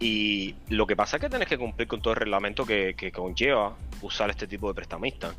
Y 0.00 0.54
lo 0.70 0.86
que 0.86 0.96
pasa 0.96 1.18
es 1.18 1.20
que 1.20 1.28
tienes 1.28 1.46
que 1.46 1.58
cumplir 1.58 1.86
con 1.86 2.00
todo 2.00 2.14
el 2.14 2.20
reglamento 2.20 2.64
que, 2.64 3.12
conlleva 3.14 3.76
usar 4.00 4.30
este 4.30 4.46
tipo 4.46 4.66
de 4.68 4.74
prestamista. 4.74 5.34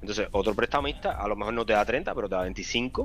Entonces, 0.00 0.28
otro 0.32 0.54
prestamista 0.54 1.12
a 1.12 1.28
lo 1.28 1.36
mejor 1.36 1.52
no 1.52 1.66
te 1.66 1.74
da 1.74 1.84
30, 1.84 2.14
pero 2.14 2.28
te 2.28 2.34
da 2.34 2.42
25. 2.42 3.04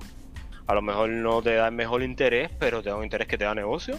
A 0.65 0.73
lo 0.73 0.81
mejor 0.81 1.09
no 1.09 1.41
te 1.41 1.55
da 1.55 1.67
el 1.67 1.73
mejor 1.73 2.03
interés, 2.03 2.49
pero 2.57 2.81
te 2.81 2.89
da 2.89 2.95
un 2.95 3.03
interés 3.03 3.27
que 3.27 3.37
te 3.37 3.43
da 3.43 3.53
negocio. 3.53 3.97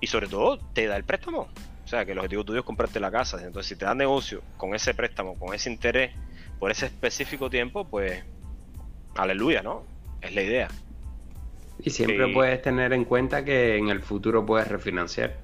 Y 0.00 0.06
sobre 0.06 0.28
todo, 0.28 0.58
te 0.72 0.86
da 0.86 0.96
el 0.96 1.04
préstamo. 1.04 1.48
O 1.90 1.96
sea, 1.96 2.06
que 2.06 2.12
el 2.12 2.18
objetivo 2.18 2.44
tuyo 2.44 2.60
es 2.60 2.64
comprarte 2.64 3.00
la 3.00 3.10
casa. 3.10 3.44
Entonces, 3.44 3.66
si 3.66 3.74
te 3.74 3.84
da 3.84 3.96
negocio 3.96 4.44
con 4.56 4.76
ese 4.76 4.94
préstamo, 4.94 5.36
con 5.36 5.52
ese 5.52 5.72
interés, 5.72 6.12
por 6.60 6.70
ese 6.70 6.86
específico 6.86 7.50
tiempo, 7.50 7.84
pues, 7.84 8.22
aleluya, 9.16 9.60
¿no? 9.64 9.82
Es 10.20 10.32
la 10.32 10.42
idea. 10.42 10.68
Y 11.82 11.90
siempre 11.90 12.32
puedes 12.32 12.62
tener 12.62 12.92
en 12.92 13.04
cuenta 13.04 13.44
que 13.44 13.76
en 13.76 13.88
el 13.88 14.02
futuro 14.02 14.46
puedes 14.46 14.68
refinanciar. 14.68 15.36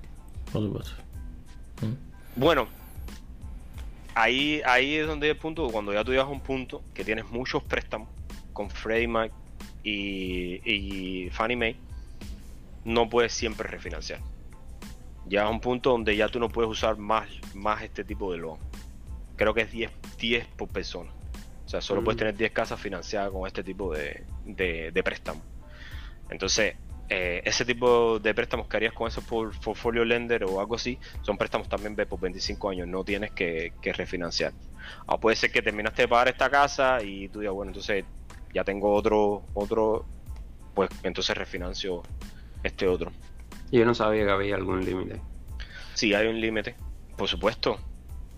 Mm. 1.83 2.37
Bueno, 2.37 2.69
ahí, 4.15 4.63
ahí 4.67 4.95
es 4.95 5.09
donde 5.09 5.31
el 5.31 5.37
punto, 5.37 5.69
cuando 5.71 5.93
ya 5.93 6.05
tú 6.05 6.13
llegas 6.13 6.27
a 6.27 6.31
un 6.31 6.43
punto 6.43 6.81
que 6.95 7.03
tienes 7.03 7.29
muchos 7.29 7.65
préstamos 7.65 8.09
con 8.53 8.71
Freddie 8.71 9.09
Mac 9.09 9.33
y, 9.83 10.61
y 10.65 11.29
Fannie 11.31 11.57
Mae, 11.57 11.77
no 12.85 13.11
puedes 13.11 13.33
siempre 13.33 13.69
refinanciar. 13.69 14.21
Llegas 15.29 15.47
a 15.47 15.49
un 15.51 15.61
punto 15.61 15.91
donde 15.91 16.17
ya 16.17 16.29
tú 16.29 16.39
no 16.39 16.49
puedes 16.49 16.71
usar 16.71 16.97
más, 16.99 17.29
más 17.55 17.83
este 17.83 18.05
tipo 18.05 18.33
de 18.33 18.39
loan. 18.39 18.59
Creo 19.37 19.53
que 19.55 19.63
es 19.63 19.73
10, 19.73 19.91
10 20.19 20.47
por 20.57 20.69
persona. 20.69 21.11
O 21.65 21.69
sea, 21.69 21.81
solo 21.81 22.03
puedes 22.05 22.17
mm. 22.17 22.19
tener 22.19 22.37
10 22.37 22.53
casas 22.53 22.81
financiadas 22.81 23.31
con 23.31 23.47
este 23.47 23.65
tipo 23.65 23.93
de, 23.93 24.25
de, 24.45 24.93
de 24.93 25.03
préstamo. 25.03 25.43
Entonces, 26.31 26.77
eh, 27.09 27.41
ese 27.45 27.65
tipo 27.65 28.19
de 28.19 28.35
préstamos 28.35 28.67
que 28.67 28.77
harías 28.77 28.93
con 28.93 29.07
esos 29.07 29.23
portfolio 29.25 30.05
lender 30.05 30.43
o 30.45 30.59
algo 30.59 30.75
así, 30.75 30.99
son 31.23 31.39
préstamos 31.39 31.69
también 31.69 31.95
B 31.95 32.05
por 32.05 32.19
25 32.19 32.71
años, 32.71 32.89
no 32.89 33.05
tienes 33.05 33.31
que, 33.31 33.73
refinanciar. 33.83 34.53
O 35.07 35.19
puede 35.19 35.37
ser 35.37 35.53
que 35.53 35.63
terminaste 35.63 36.03
de 36.03 36.09
pagar 36.09 36.29
esta 36.29 36.51
casa 36.51 37.03
y 37.03 37.29
tú 37.29 37.41
digas, 37.41 37.55
bueno, 37.55 37.71
entonces 37.71 38.05
ya 38.53 38.65
tengo 38.65 38.93
otro, 38.93 39.45
otro, 39.55 40.05
pues 40.75 40.91
entonces 41.05 41.37
refinancio 41.37 42.03
este 42.65 42.89
otro. 42.89 43.13
Yo 43.71 43.85
no 43.85 43.95
sabía 43.95 44.25
que 44.25 44.31
había 44.31 44.55
algún 44.55 44.85
límite. 44.85 45.21
Sí, 45.95 46.15
hay 46.15 46.27
un 46.27 46.41
límite, 46.41 46.77
por 47.17 47.29
supuesto. 47.29 47.79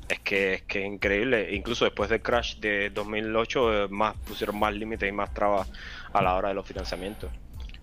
Es 0.08 0.20
que, 0.20 0.54
es 0.54 0.62
que 0.62 0.80
es 0.80 0.86
increíble. 0.86 1.54
Incluso 1.54 1.84
después 1.84 2.08
del 2.08 2.22
crash 2.22 2.56
de 2.60 2.90
2008, 2.90 3.84
eh, 3.84 3.88
más 3.88 4.16
pusieron 4.26 4.58
más 4.58 4.72
límites 4.72 5.08
y 5.08 5.12
más 5.12 5.34
trabas 5.34 5.70
a 6.12 6.22
la 6.22 6.34
hora 6.34 6.48
de 6.48 6.54
los 6.54 6.66
financiamientos. 6.66 7.30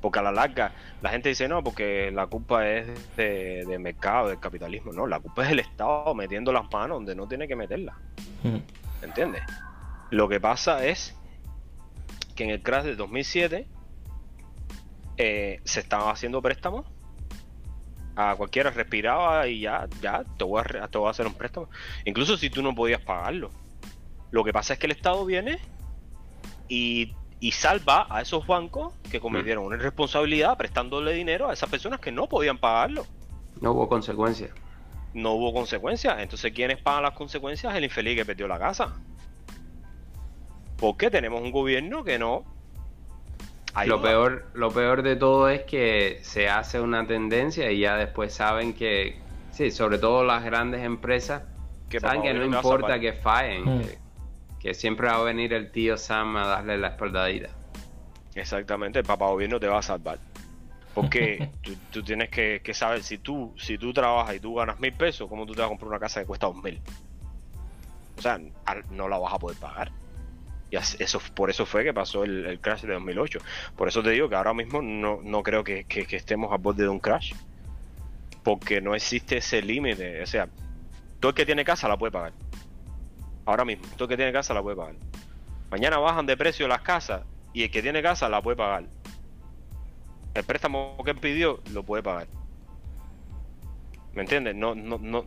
Porque 0.02 0.20
a 0.20 0.22
la 0.24 0.32
larga 0.32 0.72
la 1.02 1.10
gente 1.10 1.30
dice, 1.30 1.48
no, 1.48 1.64
porque 1.64 2.12
la 2.12 2.28
culpa 2.28 2.68
es 2.68 2.88
de, 3.16 3.78
mercado, 3.80 4.30
del 4.30 4.40
capitalismo. 4.40 4.92
No, 4.92 5.08
la 5.08 5.20
culpa 5.20 5.44
es 5.44 5.50
del 5.50 5.60
Estado 5.60 6.14
metiendo 6.16 6.52
las 6.52 6.72
manos 6.72 6.98
donde 6.98 7.16
no 7.16 7.28
tiene 7.28 7.48
que 7.48 7.56
meterlas. 7.56 7.96
¿Me 8.44 8.62
¿Entiendes? 9.02 9.44
Lo 10.10 10.30
que 10.30 10.40
pasa 10.40 10.86
es 10.86 11.16
que 12.36 12.44
en 12.44 12.50
el 12.50 12.62
crash 12.62 12.86
de 12.86 12.96
2007 12.96 13.68
eh, 15.18 15.62
se 15.64 15.80
estaban 15.80 16.10
haciendo 16.10 16.42
préstamos. 16.42 16.86
A 18.16 18.36
cualquiera 18.36 18.72
respiraba 18.72 19.48
y 19.48 19.62
ya, 19.62 19.88
ya, 20.02 20.24
te 20.38 20.44
voy, 20.44 20.62
a, 20.62 20.88
te 20.88 20.98
voy 20.98 21.08
a 21.08 21.12
hacer 21.12 21.28
un 21.28 21.34
préstamo. 21.34 21.70
Incluso 22.06 22.38
si 22.38 22.50
tú 22.50 22.62
no 22.62 22.74
podías 22.74 23.02
pagarlo. 23.02 23.50
Lo 24.32 24.44
que 24.44 24.54
pasa 24.54 24.74
es 24.74 24.80
que 24.80 24.88
el 24.88 24.92
Estado 24.92 25.26
viene 25.26 25.60
y 26.70 27.14
y 27.40 27.52
salva 27.52 28.08
a 28.10 28.22
esos 28.22 28.48
bancos 28.48 28.94
que 29.12 29.20
cometieron 29.20 29.66
una 29.66 29.76
irresponsabilidad 29.76 30.58
prestándole 30.58 31.14
dinero 31.14 31.50
a 31.50 31.54
esas 31.54 31.70
personas 31.70 32.00
que 32.00 32.12
no 32.12 32.28
podían 32.28 32.58
pagarlo. 32.58 33.06
No 33.62 33.72
hubo 33.74 33.88
consecuencias. 33.88 34.52
No 35.14 35.34
hubo 35.34 35.54
consecuencias. 35.54 36.18
Entonces, 36.20 36.52
¿quiénes 36.54 36.82
pagan 36.82 37.04
las 37.04 37.14
consecuencias? 37.14 37.76
El 37.76 37.84
infeliz 37.84 38.18
que 38.18 38.26
perdió 38.26 38.48
la 38.48 38.60
casa. 38.60 38.96
Porque 40.78 41.10
tenemos 41.10 41.42
un 41.42 41.52
gobierno 41.52 42.04
que 42.04 42.18
no 42.18 42.44
lo, 43.84 44.02
peor, 44.02 44.46
lo 44.54 44.72
peor 44.72 45.04
de 45.04 45.16
todo 45.16 45.50
es 45.50 45.64
que 45.64 46.20
se 46.22 46.48
hace 46.48 46.80
una 46.80 47.06
tendencia 47.06 47.70
y 47.72 47.80
ya 47.80 47.98
después 47.98 48.34
saben 48.34 48.74
que, 48.74 49.20
sí, 49.52 49.72
sobre 49.72 49.98
todo 49.98 50.24
las 50.24 50.44
grandes 50.44 50.82
empresas, 50.84 51.44
que 51.90 52.00
saben 52.00 52.22
que 52.22 52.34
no 52.34 52.46
importa 52.46 53.00
que 53.00 53.14
fallen, 53.14 53.80
hmm. 53.80 53.82
que, 54.60 54.74
siempre 54.74 55.08
va 55.08 55.18
a 55.18 55.24
venir 55.24 55.54
el 55.54 55.72
tío 55.72 55.98
Sam 55.98 56.38
a 56.38 56.48
darle 56.48 56.78
la 56.78 56.90
espaldadita. 56.90 57.50
Exactamente, 58.34 59.00
el 59.00 59.06
papá 59.06 59.28
gobierno 59.28 59.60
te 59.60 59.68
va 59.68 59.80
a 59.80 59.84
salvar. 59.84 60.20
Porque 60.94 61.50
tú, 61.92 62.02
tienes 62.02 62.30
que, 62.30 62.74
saber, 62.74 63.04
si 63.04 63.18
tú, 63.18 63.54
si 63.58 63.78
tú 63.78 63.94
trabajas 63.94 64.36
y 64.36 64.40
tú 64.40 64.56
ganas 64.56 64.80
mil 64.80 64.94
pesos, 64.94 65.28
¿cómo 65.28 65.46
tú 65.46 65.54
te 65.54 65.60
vas 65.60 65.68
a 65.68 65.70
comprar 65.70 65.90
una 65.90 66.00
casa 66.00 66.22
que 66.22 66.26
cuesta 66.26 66.48
dos 66.48 66.64
mil? 66.64 66.82
O 68.18 68.22
sea, 68.22 68.40
no 68.92 69.10
la 69.10 69.18
vas 69.18 69.34
a 69.34 69.40
poder 69.40 69.58
pagar. 69.58 69.92
Eso, 70.76 71.20
por 71.34 71.50
eso 71.50 71.66
fue 71.66 71.84
que 71.84 71.94
pasó 71.94 72.24
el, 72.24 72.60
crash 72.62 72.82
de 72.82 72.94
2008. 72.94 73.40
Por 73.76 73.88
eso 73.88 74.04
te 74.04 74.12
digo 74.12 74.30
que 74.30 74.36
ahora 74.36 74.54
mismo 74.54 74.82
no, 74.82 75.20
no 75.24 75.44
creo 75.44 75.64
que, 75.64 75.86
estemos 75.90 76.52
a 76.52 76.58
borde 76.58 76.84
de 76.84 76.90
un 76.90 77.00
crash. 77.00 77.34
Porque 78.44 78.82
no 78.82 78.96
existe 78.96 79.38
ese 79.38 79.62
límite. 79.62 80.22
O 80.22 80.28
sea, 80.28 80.48
todo 81.20 81.30
el 81.30 81.36
que 81.36 81.46
tiene 81.46 81.66
casa 81.66 81.88
la 81.88 81.98
puede 81.98 82.12
pagar. 82.12 82.34
Ahora 83.46 83.66
mismo, 83.66 83.86
todo 83.96 84.06
el 84.06 84.10
que 84.10 84.18
tiene 84.18 84.32
casa 84.32 84.54
la 84.54 84.62
puede 84.62 84.76
pagar. 84.76 84.96
Mañana 85.72 85.98
bajan 85.98 86.26
de 86.26 86.38
precio 86.38 86.68
las 86.68 86.82
casas 86.82 87.24
y 87.54 87.64
el 87.64 87.72
que 87.72 87.82
tiene 87.82 88.02
casa 88.02 88.30
la 88.30 88.42
puede 88.42 88.58
pagar. 88.58 88.84
El 90.34 90.44
préstamo 90.44 90.98
que 91.04 91.16
pidió 91.16 91.62
lo 91.72 91.84
puede 91.84 92.04
pagar. 92.04 92.28
¿Me 94.16 94.22
entiendes? 94.22 94.56
No, 94.56 94.74
no, 94.74 94.98
no, 94.98 95.26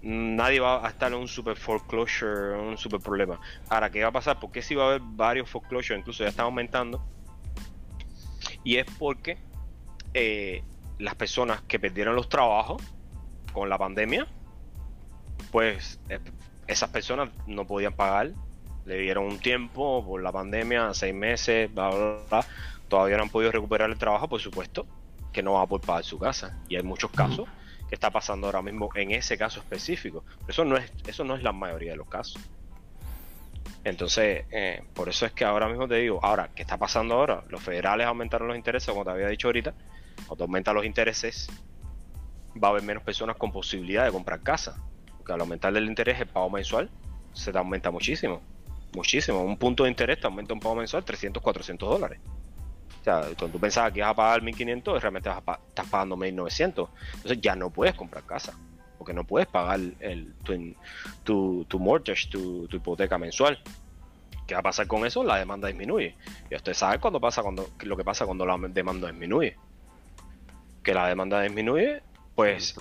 nadie 0.00 0.58
va 0.58 0.86
a 0.86 0.88
estar 0.88 1.12
en 1.12 1.18
un 1.18 1.28
super 1.28 1.54
foreclosure, 1.54 2.58
un 2.58 2.78
super 2.78 2.98
problema. 2.98 3.38
Ahora, 3.68 3.90
¿qué 3.90 4.02
va 4.02 4.08
a 4.08 4.12
pasar? 4.12 4.40
Porque 4.40 4.62
si 4.62 4.74
va 4.74 4.84
a 4.84 4.86
haber 4.88 5.02
varios 5.04 5.50
foreclosures, 5.50 6.00
incluso 6.00 6.24
ya 6.24 6.30
están 6.30 6.46
aumentando. 6.46 7.04
Y 8.64 8.76
es 8.76 8.86
porque 8.98 9.36
eh, 10.14 10.64
las 10.98 11.14
personas 11.14 11.60
que 11.68 11.78
perdieron 11.78 12.16
los 12.16 12.30
trabajos 12.30 12.82
con 13.52 13.68
la 13.68 13.76
pandemia, 13.76 14.26
pues 15.50 16.00
eh, 16.08 16.18
esas 16.66 16.88
personas 16.88 17.28
no 17.46 17.66
podían 17.66 17.92
pagar. 17.92 18.30
Le 18.86 18.96
dieron 18.96 19.26
un 19.26 19.40
tiempo 19.40 20.02
por 20.06 20.22
la 20.22 20.32
pandemia, 20.32 20.94
seis 20.94 21.14
meses, 21.14 21.72
bla, 21.72 21.90
bla, 21.90 22.18
bla. 22.30 22.46
Todavía 22.88 23.18
no 23.18 23.24
han 23.24 23.30
podido 23.30 23.52
recuperar 23.52 23.90
el 23.90 23.98
trabajo, 23.98 24.26
por 24.26 24.40
supuesto, 24.40 24.86
que 25.34 25.42
no 25.42 25.52
va 25.52 25.62
a 25.62 25.66
poder 25.66 25.86
pagar 25.86 26.04
su 26.04 26.18
casa. 26.18 26.58
Y 26.70 26.76
hay 26.76 26.82
muchos 26.82 27.10
casos 27.10 27.46
está 27.94 28.10
pasando 28.10 28.46
ahora 28.46 28.62
mismo 28.62 28.88
en 28.94 29.10
ese 29.10 29.36
caso 29.36 29.60
específico. 29.60 30.24
eso 30.48 30.64
no 30.64 30.76
es, 30.76 30.90
eso 31.06 31.24
no 31.24 31.36
es 31.36 31.42
la 31.42 31.52
mayoría 31.52 31.92
de 31.92 31.96
los 31.96 32.08
casos. 32.08 32.40
Entonces, 33.84 34.44
eh, 34.50 34.82
por 34.94 35.08
eso 35.08 35.26
es 35.26 35.32
que 35.32 35.44
ahora 35.44 35.68
mismo 35.68 35.88
te 35.88 35.96
digo, 35.96 36.20
ahora, 36.22 36.50
¿qué 36.54 36.62
está 36.62 36.78
pasando 36.78 37.14
ahora? 37.14 37.42
Los 37.48 37.62
federales 37.62 38.06
aumentaron 38.06 38.48
los 38.48 38.56
intereses, 38.56 38.88
como 38.88 39.04
te 39.04 39.10
había 39.10 39.28
dicho 39.28 39.48
ahorita. 39.48 39.74
Cuando 40.26 40.44
aumentan 40.44 40.74
los 40.76 40.84
intereses, 40.84 41.48
va 42.62 42.68
a 42.68 42.70
haber 42.70 42.82
menos 42.82 43.02
personas 43.02 43.36
con 43.36 43.50
posibilidad 43.50 44.04
de 44.04 44.12
comprar 44.12 44.40
casa. 44.42 44.80
Porque 45.16 45.32
al 45.32 45.40
aumentar 45.40 45.76
el 45.76 45.86
interés, 45.86 46.20
el 46.20 46.28
pago 46.28 46.50
mensual 46.50 46.90
se 47.32 47.50
te 47.50 47.58
aumenta 47.58 47.90
muchísimo. 47.90 48.40
Muchísimo. 48.94 49.42
Un 49.42 49.56
punto 49.56 49.84
de 49.84 49.90
interés 49.90 50.20
te 50.20 50.26
aumenta 50.26 50.54
un 50.54 50.60
pago 50.60 50.76
mensual 50.76 51.04
300, 51.04 51.42
400 51.42 51.88
dólares. 51.88 52.20
O 53.02 53.04
sea, 53.04 53.22
cuando 53.36 53.48
tú 53.48 53.58
pensabas 53.58 53.92
que 53.92 53.98
ibas 53.98 54.10
a 54.10 54.14
pagar 54.14 54.42
1500, 54.42 55.02
realmente 55.02 55.28
estás 55.28 55.88
pagando 55.90 56.16
1900. 56.16 56.88
Entonces 57.14 57.40
ya 57.40 57.56
no 57.56 57.68
puedes 57.68 57.96
comprar 57.96 58.22
casa. 58.22 58.56
Porque 58.96 59.12
no 59.12 59.24
puedes 59.24 59.48
pagar 59.48 59.80
el, 59.98 60.32
tu, 61.24 61.64
tu, 61.68 61.78
mortgage, 61.80 62.28
tu, 62.30 62.68
hipoteca 62.70 63.18
mensual. 63.18 63.60
¿Qué 64.46 64.54
va 64.54 64.60
a 64.60 64.62
pasar 64.62 64.86
con 64.86 65.04
eso? 65.04 65.24
La 65.24 65.36
demanda 65.36 65.66
disminuye. 65.66 66.14
Y 66.48 66.54
usted 66.54 66.74
sabe 66.74 67.00
cuando 67.00 67.20
pasa 67.20 67.42
cuando, 67.42 67.70
lo 67.80 67.96
que 67.96 68.04
pasa 68.04 68.24
cuando 68.24 68.46
la 68.46 68.56
demanda 68.68 69.08
disminuye. 69.08 69.56
Que 70.84 70.94
la 70.94 71.08
demanda 71.08 71.42
disminuye, 71.42 72.04
pues 72.36 72.76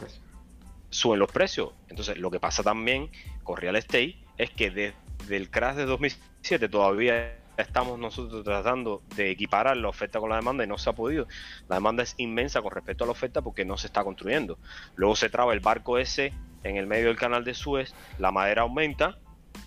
suben 0.91 1.17
los 1.17 1.31
precios. 1.31 1.71
Entonces, 1.89 2.19
lo 2.19 2.29
que 2.29 2.39
pasa 2.39 2.61
también 2.61 3.09
con 3.41 3.57
real 3.57 3.75
estate 3.75 4.17
es 4.37 4.51
que 4.51 4.69
desde 4.69 5.35
el 5.35 5.49
crash 5.49 5.77
de 5.77 5.85
2007 5.85 6.69
todavía 6.69 7.40
estamos 7.61 7.97
nosotros 7.99 8.43
tratando 8.43 9.01
de 9.15 9.31
equiparar 9.31 9.77
la 9.77 9.89
oferta 9.89 10.19
con 10.19 10.29
la 10.29 10.35
demanda 10.35 10.63
y 10.63 10.67
no 10.67 10.77
se 10.77 10.89
ha 10.89 10.93
podido. 10.93 11.27
La 11.67 11.75
demanda 11.75 12.03
es 12.03 12.15
inmensa 12.17 12.61
con 12.61 12.71
respecto 12.71 13.03
a 13.03 13.07
la 13.07 13.11
oferta 13.11 13.41
porque 13.41 13.65
no 13.65 13.77
se 13.77 13.87
está 13.87 14.03
construyendo. 14.03 14.57
Luego 14.95 15.15
se 15.15 15.29
traba 15.29 15.53
el 15.53 15.59
barco 15.59 15.97
ese 15.97 16.33
en 16.63 16.77
el 16.77 16.87
medio 16.87 17.07
del 17.07 17.17
canal 17.17 17.43
de 17.43 17.53
Suez, 17.53 17.93
la 18.19 18.31
madera 18.31 18.61
aumenta, 18.63 19.17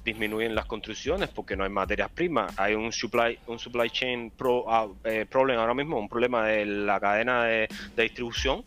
disminuyen 0.04 0.54
las 0.54 0.66
construcciones 0.66 1.28
porque 1.28 1.56
no 1.56 1.64
hay 1.64 1.70
materias 1.70 2.10
primas, 2.10 2.56
hay 2.58 2.74
un 2.74 2.92
supply, 2.92 3.38
un 3.46 3.58
supply 3.58 3.90
chain 3.90 4.30
pro, 4.30 4.96
eh, 5.04 5.26
problem 5.28 5.58
ahora 5.58 5.74
mismo, 5.74 5.98
un 5.98 6.08
problema 6.08 6.46
de 6.46 6.66
la 6.66 7.00
cadena 7.00 7.44
de, 7.44 7.68
distribución 7.96 8.64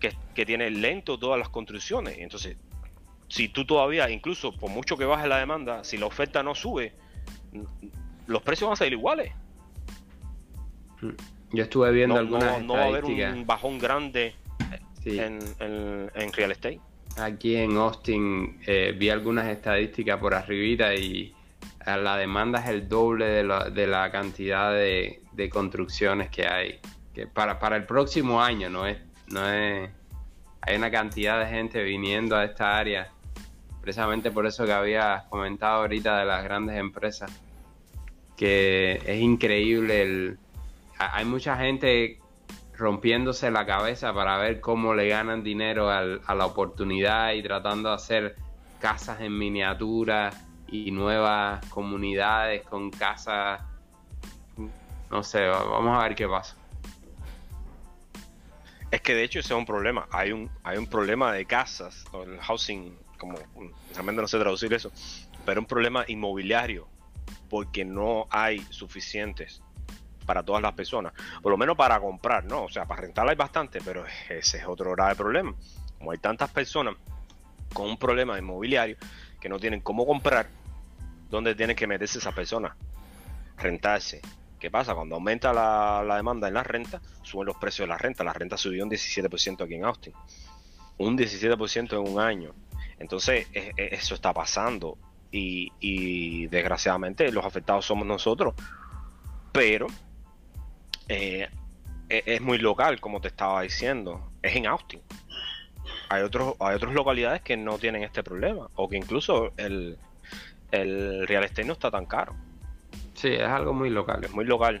que, 0.00 0.16
que, 0.34 0.46
tiene 0.46 0.70
lento 0.70 1.18
todas 1.18 1.38
las 1.38 1.48
construcciones. 1.48 2.18
Entonces, 2.18 2.56
si 3.28 3.48
tú 3.48 3.64
todavía, 3.64 4.08
incluso 4.10 4.52
por 4.52 4.70
mucho 4.70 4.96
que 4.96 5.04
baje 5.04 5.28
la 5.28 5.38
demanda, 5.38 5.84
si 5.84 5.98
la 5.98 6.06
oferta 6.06 6.42
no 6.42 6.54
sube, 6.54 6.94
los 8.28 8.42
precios 8.42 8.68
van 8.68 8.74
a 8.74 8.76
ser 8.76 8.92
iguales. 8.92 9.32
Hmm. 11.00 11.10
Yo 11.52 11.64
estuve 11.64 11.90
viendo 11.92 12.16
algunas 12.16 12.60
no, 12.60 12.66
no 12.66 12.74
va 12.74 12.84
a 12.84 12.86
haber 12.86 13.04
un 13.04 13.46
bajón 13.46 13.78
grande 13.78 14.34
en, 15.04 16.32
real 16.32 16.52
estate. 16.52 16.80
Aquí 17.16 17.56
en 17.56 17.76
Austin 17.76 18.60
eh, 18.66 18.94
vi 18.96 19.08
algunas 19.08 19.48
estadísticas 19.48 20.20
por 20.20 20.34
arribita 20.34 20.94
y 20.94 21.34
eh, 21.86 21.96
la 21.96 22.18
demanda 22.18 22.60
es 22.60 22.68
el 22.68 22.86
doble 22.86 23.24
de 23.24 23.44
la, 23.44 23.70
de 23.70 23.86
la 23.86 24.10
cantidad 24.12 24.72
de, 24.72 25.22
construcciones 25.50 26.28
que 26.28 26.46
hay. 26.46 26.80
Que 27.14 27.26
para, 27.26 27.58
para 27.58 27.76
el 27.76 27.86
próximo 27.86 28.42
año 28.42 28.68
no 28.68 28.86
es, 28.86 28.98
no 29.28 29.48
es. 29.48 29.88
Hay 30.60 30.76
una 30.76 30.90
cantidad 30.90 31.40
de 31.40 31.46
gente 31.46 31.82
viniendo 31.82 32.36
a 32.36 32.44
esta 32.44 32.76
área. 32.76 33.10
Precisamente 33.80 34.30
por 34.30 34.46
eso 34.46 34.66
que 34.66 34.72
había 34.72 35.24
comentado 35.30 35.80
ahorita 35.80 36.18
de 36.18 36.26
las 36.26 36.44
grandes 36.44 36.76
empresas 36.76 37.32
que 38.38 39.02
es 39.04 39.20
increíble. 39.20 40.02
El, 40.02 40.38
hay 40.98 41.24
mucha 41.26 41.56
gente 41.56 42.18
rompiéndose 42.74 43.50
la 43.50 43.66
cabeza 43.66 44.14
para 44.14 44.38
ver 44.38 44.60
cómo 44.60 44.94
le 44.94 45.08
ganan 45.08 45.42
dinero 45.42 45.90
a 45.90 46.34
la 46.34 46.46
oportunidad 46.46 47.32
y 47.32 47.42
tratando 47.42 47.90
de 47.90 47.96
hacer 47.96 48.36
casas 48.80 49.20
en 49.20 49.36
miniatura 49.36 50.30
y 50.68 50.92
nuevas 50.92 51.66
comunidades 51.66 52.62
con 52.62 52.90
casas. 52.90 53.60
No 55.10 55.22
sé, 55.24 55.46
vamos 55.46 55.98
a 55.98 56.04
ver 56.04 56.14
qué 56.14 56.28
pasa. 56.28 56.56
Es 58.90 59.00
que 59.02 59.14
de 59.14 59.24
hecho 59.24 59.40
ese 59.40 59.52
es 59.52 59.58
un 59.58 59.66
problema. 59.66 60.06
Hay 60.12 60.30
un, 60.30 60.48
hay 60.62 60.78
un 60.78 60.86
problema 60.86 61.32
de 61.32 61.44
casas, 61.44 62.04
el 62.24 62.38
housing, 62.38 62.96
como 63.18 63.36
realmente 63.94 64.22
no 64.22 64.28
sé 64.28 64.38
traducir 64.38 64.72
eso, 64.72 64.92
pero 65.44 65.60
un 65.60 65.66
problema 65.66 66.04
inmobiliario 66.06 66.86
porque 67.48 67.84
no 67.84 68.26
hay 68.30 68.60
suficientes 68.70 69.62
para 70.28 70.42
todas 70.42 70.60
las 70.60 70.74
personas. 70.74 71.14
Por 71.42 71.50
lo 71.50 71.56
menos 71.56 71.74
para 71.74 71.98
comprar, 71.98 72.44
¿no? 72.44 72.64
O 72.64 72.68
sea, 72.68 72.84
para 72.84 73.00
rentar 73.00 73.26
hay 73.26 73.34
bastante, 73.34 73.80
pero 73.82 74.04
ese 74.28 74.58
es 74.58 74.66
otro 74.66 74.92
grave 74.92 75.14
problema. 75.16 75.54
Como 75.96 76.12
hay 76.12 76.18
tantas 76.18 76.50
personas 76.50 76.96
con 77.72 77.86
un 77.88 77.96
problema 77.96 78.38
inmobiliario 78.38 78.96
que 79.40 79.48
no 79.48 79.58
tienen 79.58 79.80
cómo 79.80 80.06
comprar, 80.06 80.48
¿dónde 81.30 81.54
tienen 81.54 81.74
que 81.74 81.86
meterse 81.86 82.18
esas 82.18 82.34
personas? 82.34 82.76
Rentarse. 83.56 84.20
¿Qué 84.58 84.70
pasa? 84.70 84.94
Cuando 84.94 85.14
aumenta 85.14 85.52
la, 85.52 86.16
demanda 86.16 86.48
en 86.48 86.54
la 86.54 86.62
renta, 86.62 87.00
suben 87.22 87.46
los 87.46 87.56
precios 87.56 87.86
de 87.86 87.88
la 87.88 87.98
renta. 87.98 88.22
La 88.22 88.34
renta 88.34 88.58
subió 88.58 88.84
un 88.84 88.90
17% 88.90 89.64
aquí 89.64 89.74
en 89.74 89.84
Austin. 89.84 90.12
Un 90.98 91.16
17% 91.16 91.92
en 91.92 92.12
un 92.12 92.20
año. 92.20 92.54
Entonces, 92.98 93.46
e, 93.54 93.72
e, 93.76 93.94
eso 93.94 94.14
está 94.14 94.34
pasando 94.34 94.98
y, 95.30 96.46
desgraciadamente 96.48 97.30
los 97.32 97.44
afectados 97.44 97.84
somos 97.84 98.06
nosotros. 98.06 98.54
Pero 99.52 99.86
eh, 101.08 101.48
e, 102.08 102.22
es 102.26 102.40
muy 102.40 102.58
local, 102.58 103.00
como 103.00 103.20
te 103.20 103.28
estaba 103.28 103.62
diciendo. 103.62 104.30
Es 104.42 104.56
en 104.56 104.66
Austin. 104.66 105.00
Hay, 106.10 106.22
otros, 106.22 106.54
hay 106.60 106.76
otras 106.76 106.94
localidades 106.94 107.42
que 107.42 107.56
no 107.56 107.78
tienen 107.78 108.02
este 108.02 108.22
problema. 108.22 108.68
O 108.74 108.88
que 108.88 108.96
incluso 108.96 109.52
el, 109.56 109.98
el 110.70 111.26
real 111.26 111.44
estate 111.44 111.64
no 111.64 111.74
está 111.74 111.90
tan 111.90 112.06
caro. 112.06 112.34
Sí, 113.14 113.28
es 113.28 113.48
algo 113.48 113.72
muy 113.72 113.90
local. 113.90 114.24
Es 114.24 114.32
muy 114.32 114.44
local. 114.44 114.80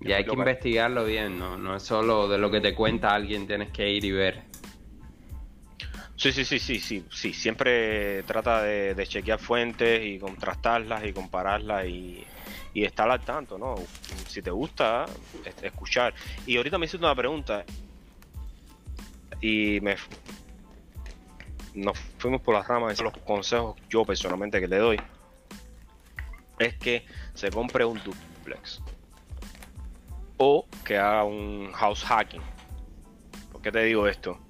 Y 0.00 0.12
hay 0.12 0.24
que 0.24 0.34
investigarlo 0.34 1.04
bien, 1.04 1.38
¿no? 1.38 1.56
No 1.56 1.76
es 1.76 1.82
solo 1.82 2.28
de 2.28 2.38
lo 2.38 2.50
que 2.50 2.60
te 2.60 2.74
cuenta 2.74 3.14
alguien, 3.14 3.46
tienes 3.46 3.70
que 3.70 3.90
ir 3.90 4.04
y 4.04 4.12
ver. 4.12 4.42
Sí, 6.16 6.32
sí, 6.32 6.44
sí, 6.46 6.58
sí, 6.58 6.80
sí, 6.80 7.04
sí. 7.10 7.32
Siempre 7.34 8.22
trata 8.22 8.62
de, 8.62 9.06
chequear 9.06 9.38
fuentes 9.38 10.02
y 10.02 10.18
contrastarlas 10.18 11.04
y 11.04 11.12
compararlas 11.12 11.86
y, 11.86 12.24
estar 12.74 13.10
al 13.10 13.20
tanto, 13.20 13.58
¿no? 13.58 13.74
Si 14.26 14.42
te 14.42 14.50
gusta, 14.50 15.06
escuchar. 15.62 16.14
Y 16.46 16.56
ahorita 16.56 16.78
me 16.78 16.86
hiciste 16.86 17.04
una 17.04 17.14
pregunta 17.14 17.64
y 19.40 19.80
me 19.80 19.96
nos 21.74 21.98
fuimos 22.18 22.40
por 22.40 22.54
las 22.54 22.66
ramas 22.66 22.98
los 23.02 23.12
consejos 23.18 23.76
yo 23.90 24.02
personalmente 24.04 24.60
que 24.60 24.66
le 24.66 24.78
doy 24.78 24.98
es 26.58 26.74
que 26.78 27.04
se 27.34 27.50
compre 27.50 27.84
un 27.84 28.00
duplex. 28.02 28.80
o 30.38 30.66
que 30.84 30.96
haga 30.98 31.24
un 31.24 31.72
house 31.72 32.04
hacking. 32.04 32.42
¿Por 33.52 33.62
qué 33.62 33.72
te 33.72 33.84
digo 33.84 34.06
esto? 34.06 34.45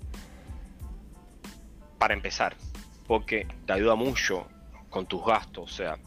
Para 1.98 2.14
empezar, 2.14 2.56
porque 3.06 3.46
te 3.66 3.72
ayuda 3.72 3.94
mucho 3.94 4.46
con 4.90 5.06
tus 5.06 5.24
gastos. 5.24 5.72
O 5.72 5.74
sea, 5.74 5.98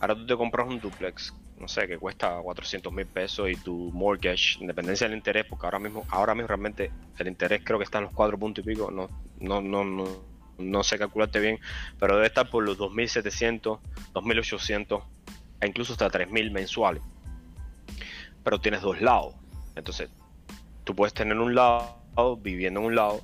ahora 0.00 0.14
tú 0.14 0.26
te 0.26 0.36
compras 0.36 0.68
un 0.68 0.80
duplex, 0.80 1.34
no 1.58 1.68
sé, 1.68 1.86
que 1.86 1.98
cuesta 1.98 2.40
400 2.40 2.92
mil 2.92 3.06
pesos 3.06 3.50
y 3.50 3.56
tu 3.56 3.90
mortgage, 3.92 4.58
independencia 4.60 5.08
del 5.08 5.16
interés, 5.16 5.46
porque 5.48 5.66
ahora 5.66 5.78
mismo, 5.78 6.04
ahora 6.08 6.34
mismo 6.34 6.48
realmente 6.48 6.90
el 7.18 7.28
interés 7.28 7.62
creo 7.64 7.78
que 7.78 7.84
está 7.84 7.98
en 7.98 8.04
los 8.04 8.12
4 8.12 8.38
puntos 8.38 8.64
y 8.64 8.68
pico, 8.68 8.90
no, 8.90 9.08
no, 9.38 9.60
no, 9.60 9.84
no, 9.84 10.04
no 10.58 10.82
sé 10.82 10.98
calcularte 10.98 11.40
bien, 11.40 11.58
pero 11.98 12.16
debe 12.16 12.26
estar 12.26 12.50
por 12.50 12.64
los 12.64 12.78
2.700, 12.78 13.78
2.800 14.12 15.02
e 15.60 15.66
incluso 15.66 15.92
hasta 15.92 16.10
3.000 16.10 16.50
mensuales. 16.50 17.02
Pero 18.42 18.60
tienes 18.60 18.82
dos 18.82 19.00
lados. 19.00 19.34
Entonces, 19.76 20.10
tú 20.84 20.94
puedes 20.96 21.14
tener 21.14 21.38
un 21.38 21.54
lado 21.54 21.96
viviendo 22.40 22.80
en 22.80 22.86
un 22.86 22.94
lado 22.96 23.22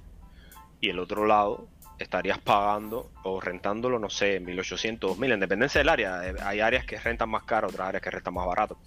y 0.80 0.90
el 0.90 0.98
otro 0.98 1.26
lado 1.26 1.68
estarías 1.98 2.38
pagando 2.38 3.10
o 3.24 3.40
rentándolo, 3.40 3.98
no 3.98 4.08
sé, 4.10 4.40
1800, 4.40 5.10
2000, 5.10 5.32
en 5.32 5.40
dependencia 5.40 5.80
del 5.80 5.88
área. 5.88 6.28
Eh, 6.28 6.34
hay 6.42 6.60
áreas 6.60 6.84
que 6.84 6.98
rentan 6.98 7.28
más 7.28 7.42
caro, 7.42 7.68
otras 7.68 7.88
áreas 7.88 8.02
que 8.02 8.10
rentan 8.10 8.34
más 8.34 8.46
barato. 8.46 8.78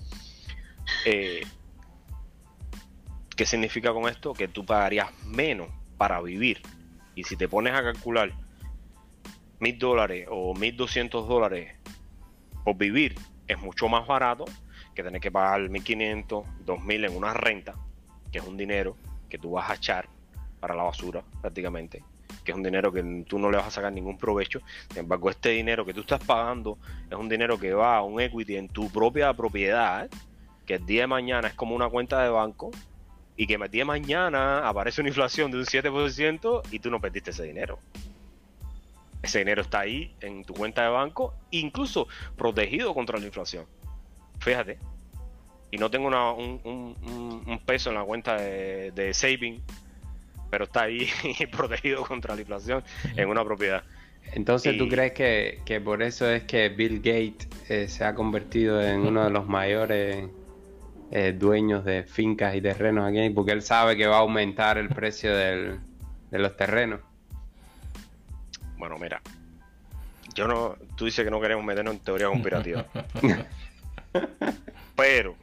Eh, 1.06 1.42
¿Qué 3.36 3.46
significa 3.46 3.92
con 3.94 4.08
esto? 4.08 4.34
Que 4.34 4.48
tú 4.48 4.66
pagarías 4.66 5.12
menos 5.26 5.68
para 5.98 6.22
vivir. 6.22 6.62
Y 7.16 7.24
si 7.24 7.36
te 7.36 7.48
pones 7.48 7.74
a 7.74 7.84
calcular 7.84 8.32
mil 9.60 9.78
dólares 9.78 10.28
o 10.30 10.54
1200 10.56 11.28
dólares 11.28 11.76
por 12.64 12.78
vivir, 12.78 13.16
es 13.48 13.60
mucho 13.60 13.90
más 13.90 14.08
barato 14.08 14.46
que 14.96 15.04
tener 15.04 15.20
que 15.22 15.32
pagar 15.32 15.70
1500, 15.70 16.46
2000 16.66 17.06
en 17.06 17.16
una 17.16 17.34
renta, 17.34 17.76
que 18.32 18.40
es 18.40 18.46
un 18.46 18.58
dinero 18.58 18.96
que 19.30 19.38
tú 19.38 19.52
vas 19.52 19.70
a 19.70 19.76
echar 19.76 20.08
para 20.62 20.76
la 20.76 20.84
basura 20.84 21.22
prácticamente 21.42 22.02
que 22.44 22.52
es 22.52 22.58
un 22.58 22.64
dinero 22.64 22.92
que 22.92 23.04
tú 23.28 23.40
no 23.40 23.52
le 23.52 23.58
vas 23.58 23.68
a 23.68 23.72
sacar 23.72 23.92
ningún 23.94 24.18
provecho. 24.18 24.62
Sin 24.90 25.00
embargo, 25.00 25.30
este 25.30 25.50
dinero 25.50 25.86
que 25.86 25.94
tú 25.94 26.02
estás 26.02 26.24
pagando 26.24 26.78
es 27.10 27.18
un 27.18 27.30
dinero 27.30 27.60
que 27.60 27.74
va 27.74 27.98
a 27.98 28.04
un 28.04 28.20
equity 28.20 28.56
en 28.56 28.68
tu 28.68 28.90
propia 28.90 29.34
propiedad, 29.34 30.10
que 30.66 30.76
el 30.76 30.86
día 30.86 31.02
de 31.02 31.08
mañana 31.08 31.48
es 31.48 31.54
como 31.54 31.76
una 31.76 31.90
cuenta 31.90 32.22
de 32.24 32.30
banco 32.30 32.72
y 33.38 33.48
que 33.48 33.56
el 33.56 33.72
día 33.72 33.82
de 33.82 33.86
mañana 33.86 34.68
aparece 34.68 35.02
una 35.02 35.10
inflación 35.10 35.52
de 35.52 35.58
un 35.58 35.66
7% 35.66 36.62
y 36.72 36.80
tú 36.80 36.90
no 36.90 37.00
perdiste 37.00 37.32
ese 37.32 37.44
dinero. 37.44 37.80
Ese 39.22 39.40
dinero 39.40 39.62
está 39.62 39.82
ahí 39.82 40.16
en 40.22 40.44
tu 40.44 40.54
cuenta 40.54 40.82
de 40.84 40.90
banco, 40.90 41.36
incluso 41.52 42.08
protegido 42.36 42.94
contra 42.94 43.20
la 43.20 43.26
inflación. 43.26 43.66
Fíjate. 44.40 44.80
Y 45.70 45.78
no 45.78 45.90
tengo 45.90 46.08
un, 46.08 47.62
peso 47.66 47.92
en 47.92 47.96
la 47.96 48.04
cuenta 48.04 48.36
de, 48.36 48.92
de 48.92 49.14
saving 49.14 49.62
pero 50.52 50.66
está 50.66 50.84
ahí 50.84 51.08
protegido 51.52 52.04
contra 52.06 52.36
la 52.36 52.42
inflación 52.42 52.84
en 53.16 53.30
una 53.30 53.44
propiedad. 53.44 53.84
Entonces, 54.34 54.78
¿tú 54.78 54.88
crees 54.88 55.14
que, 55.14 55.82
por 55.84 56.04
eso 56.04 56.30
es 56.30 56.44
que 56.44 56.70
Bill 56.70 56.98
Gates 56.98 57.48
eh, 57.70 57.88
se 57.88 58.06
ha 58.06 58.14
convertido 58.14 58.80
en 58.80 59.00
uno 59.00 59.24
de 59.24 59.32
los 59.32 59.48
mayores 59.48 60.30
eh, 61.10 61.36
dueños 61.36 61.84
de 61.84 62.04
fincas 62.04 62.56
y 62.56 62.62
terrenos 62.62 63.10
aquí? 63.10 63.32
Porque 63.32 63.52
él 63.52 63.64
sabe 63.64 63.98
que 63.98 64.06
va 64.06 64.18
a 64.18 64.20
aumentar 64.20 64.78
el 64.78 64.90
precio 64.90 65.36
de 65.36 65.80
los 66.30 66.56
terrenos. 66.56 67.00
Bueno, 68.78 68.98
mira, 69.00 69.22
yo 70.34 70.48
no, 70.48 70.76
tú 70.96 71.06
dices 71.06 71.26
que 71.26 71.32
no 71.32 71.42
queremos 71.42 71.64
meternos 71.66 71.94
en 71.94 72.00
teoría 72.00 72.28
conspirativa. 72.28 72.86
pero, 74.96 75.36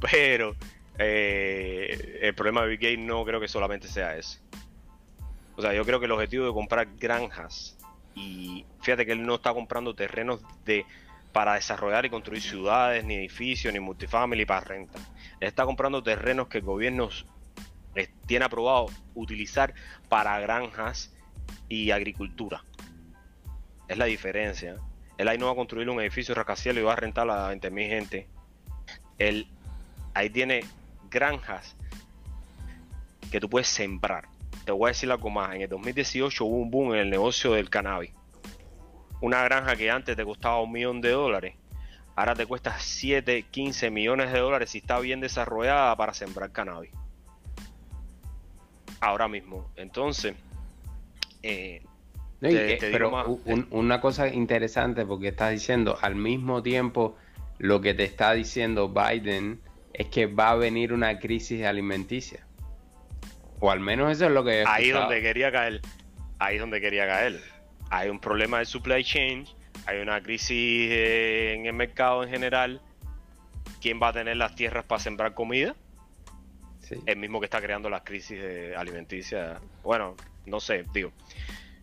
pero, 0.00 0.56
eh, 0.98 2.18
el 2.22 2.34
problema 2.34 2.62
de 2.62 2.68
Big 2.68 2.80
Game 2.80 3.04
no 3.04 3.24
creo 3.24 3.40
que 3.40 3.48
solamente 3.48 3.88
sea 3.88 4.16
ese. 4.16 4.38
O 5.56 5.62
sea, 5.62 5.72
yo 5.72 5.84
creo 5.84 6.00
que 6.00 6.06
el 6.06 6.12
objetivo 6.12 6.46
de 6.46 6.52
comprar 6.52 6.88
granjas 6.96 7.76
y 8.14 8.64
fíjate 8.80 9.06
que 9.06 9.12
él 9.12 9.24
no 9.24 9.36
está 9.36 9.52
comprando 9.52 9.94
terrenos 9.94 10.40
de 10.64 10.84
para 11.32 11.54
desarrollar 11.54 12.06
y 12.06 12.10
construir 12.10 12.40
ciudades, 12.40 13.04
ni 13.04 13.16
edificios, 13.16 13.72
ni 13.72 13.80
multifamily 13.80 14.46
para 14.46 14.60
renta. 14.60 15.00
Él 15.40 15.48
está 15.48 15.64
comprando 15.64 16.00
terrenos 16.00 16.46
que 16.46 16.58
el 16.58 16.64
gobierno 16.64 17.08
tiene 18.26 18.44
aprobado 18.44 18.86
utilizar 19.14 19.74
para 20.08 20.38
granjas 20.38 21.12
y 21.68 21.90
agricultura. 21.90 22.62
Es 23.88 23.98
la 23.98 24.04
diferencia. 24.04 24.76
Él 25.18 25.26
ahí 25.26 25.36
no 25.36 25.46
va 25.46 25.52
a 25.52 25.56
construir 25.56 25.90
un 25.90 26.00
edificio 26.00 26.36
rascacielos 26.36 26.80
y 26.80 26.84
va 26.84 26.92
a 26.92 26.96
rentar 26.96 27.28
a 27.28 27.52
20.000 27.52 27.88
gente. 27.88 28.28
Él 29.18 29.48
ahí 30.14 30.30
tiene 30.30 30.62
granjas 31.10 31.76
que 33.30 33.40
tú 33.40 33.48
puedes 33.48 33.68
sembrar. 33.68 34.28
Te 34.64 34.72
voy 34.72 34.88
a 34.88 34.88
decir 34.88 35.10
algo 35.10 35.30
más. 35.30 35.54
En 35.54 35.62
el 35.62 35.68
2018 35.68 36.44
hubo 36.44 36.56
un 36.56 36.70
boom 36.70 36.94
en 36.94 37.00
el 37.00 37.10
negocio 37.10 37.52
del 37.52 37.70
cannabis. 37.70 38.12
Una 39.20 39.42
granja 39.42 39.76
que 39.76 39.90
antes 39.90 40.16
te 40.16 40.24
costaba 40.24 40.60
un 40.60 40.72
millón 40.72 41.00
de 41.00 41.10
dólares, 41.10 41.56
ahora 42.14 42.34
te 42.34 42.46
cuesta 42.46 42.78
7, 42.78 43.46
15 43.50 43.90
millones 43.90 44.32
de 44.32 44.38
dólares 44.38 44.70
si 44.70 44.78
está 44.78 45.00
bien 45.00 45.20
desarrollada 45.20 45.96
para 45.96 46.14
sembrar 46.14 46.52
cannabis. 46.52 46.90
Ahora 49.00 49.28
mismo. 49.28 49.70
Entonces, 49.76 50.34
eh, 51.42 51.82
pero 52.40 53.40
una 53.70 54.00
cosa 54.00 54.28
interesante 54.28 55.06
porque 55.06 55.28
estás 55.28 55.50
diciendo 55.50 55.98
al 56.00 56.14
mismo 56.14 56.62
tiempo 56.62 57.16
lo 57.58 57.80
que 57.80 57.94
te 57.94 58.04
está 58.04 58.32
diciendo 58.32 58.88
Biden 58.88 59.60
es 59.94 60.08
que 60.08 60.26
va 60.26 60.50
a 60.50 60.54
venir 60.56 60.92
una 60.92 61.18
crisis 61.18 61.64
alimenticia. 61.64 62.44
O 63.60 63.70
al 63.70 63.80
menos 63.80 64.10
eso 64.10 64.26
es 64.26 64.32
lo 64.32 64.44
que... 64.44 64.64
Ahí 64.66 64.90
donde 64.90 65.22
quería 65.22 65.50
caer. 65.52 65.80
Ahí 66.38 66.58
donde 66.58 66.80
quería 66.80 67.06
caer. 67.06 67.40
Hay 67.90 68.08
un 68.08 68.18
problema 68.18 68.58
de 68.58 68.64
supply 68.64 69.04
chain, 69.04 69.46
hay 69.86 70.00
una 70.00 70.20
crisis 70.20 70.90
en 70.90 71.66
el 71.66 71.72
mercado 71.72 72.24
en 72.24 72.30
general. 72.30 72.80
¿Quién 73.80 74.00
va 74.02 74.08
a 74.08 74.12
tener 74.12 74.36
las 74.36 74.54
tierras 74.56 74.84
para 74.84 75.00
sembrar 75.00 75.32
comida? 75.32 75.76
El 77.06 77.16
mismo 77.16 77.40
que 77.40 77.46
está 77.46 77.60
creando 77.60 77.88
las 77.88 78.02
crisis 78.02 78.38
alimenticia. 78.76 79.60
Bueno, 79.82 80.16
no 80.44 80.60
sé, 80.60 80.84
digo. 80.92 81.12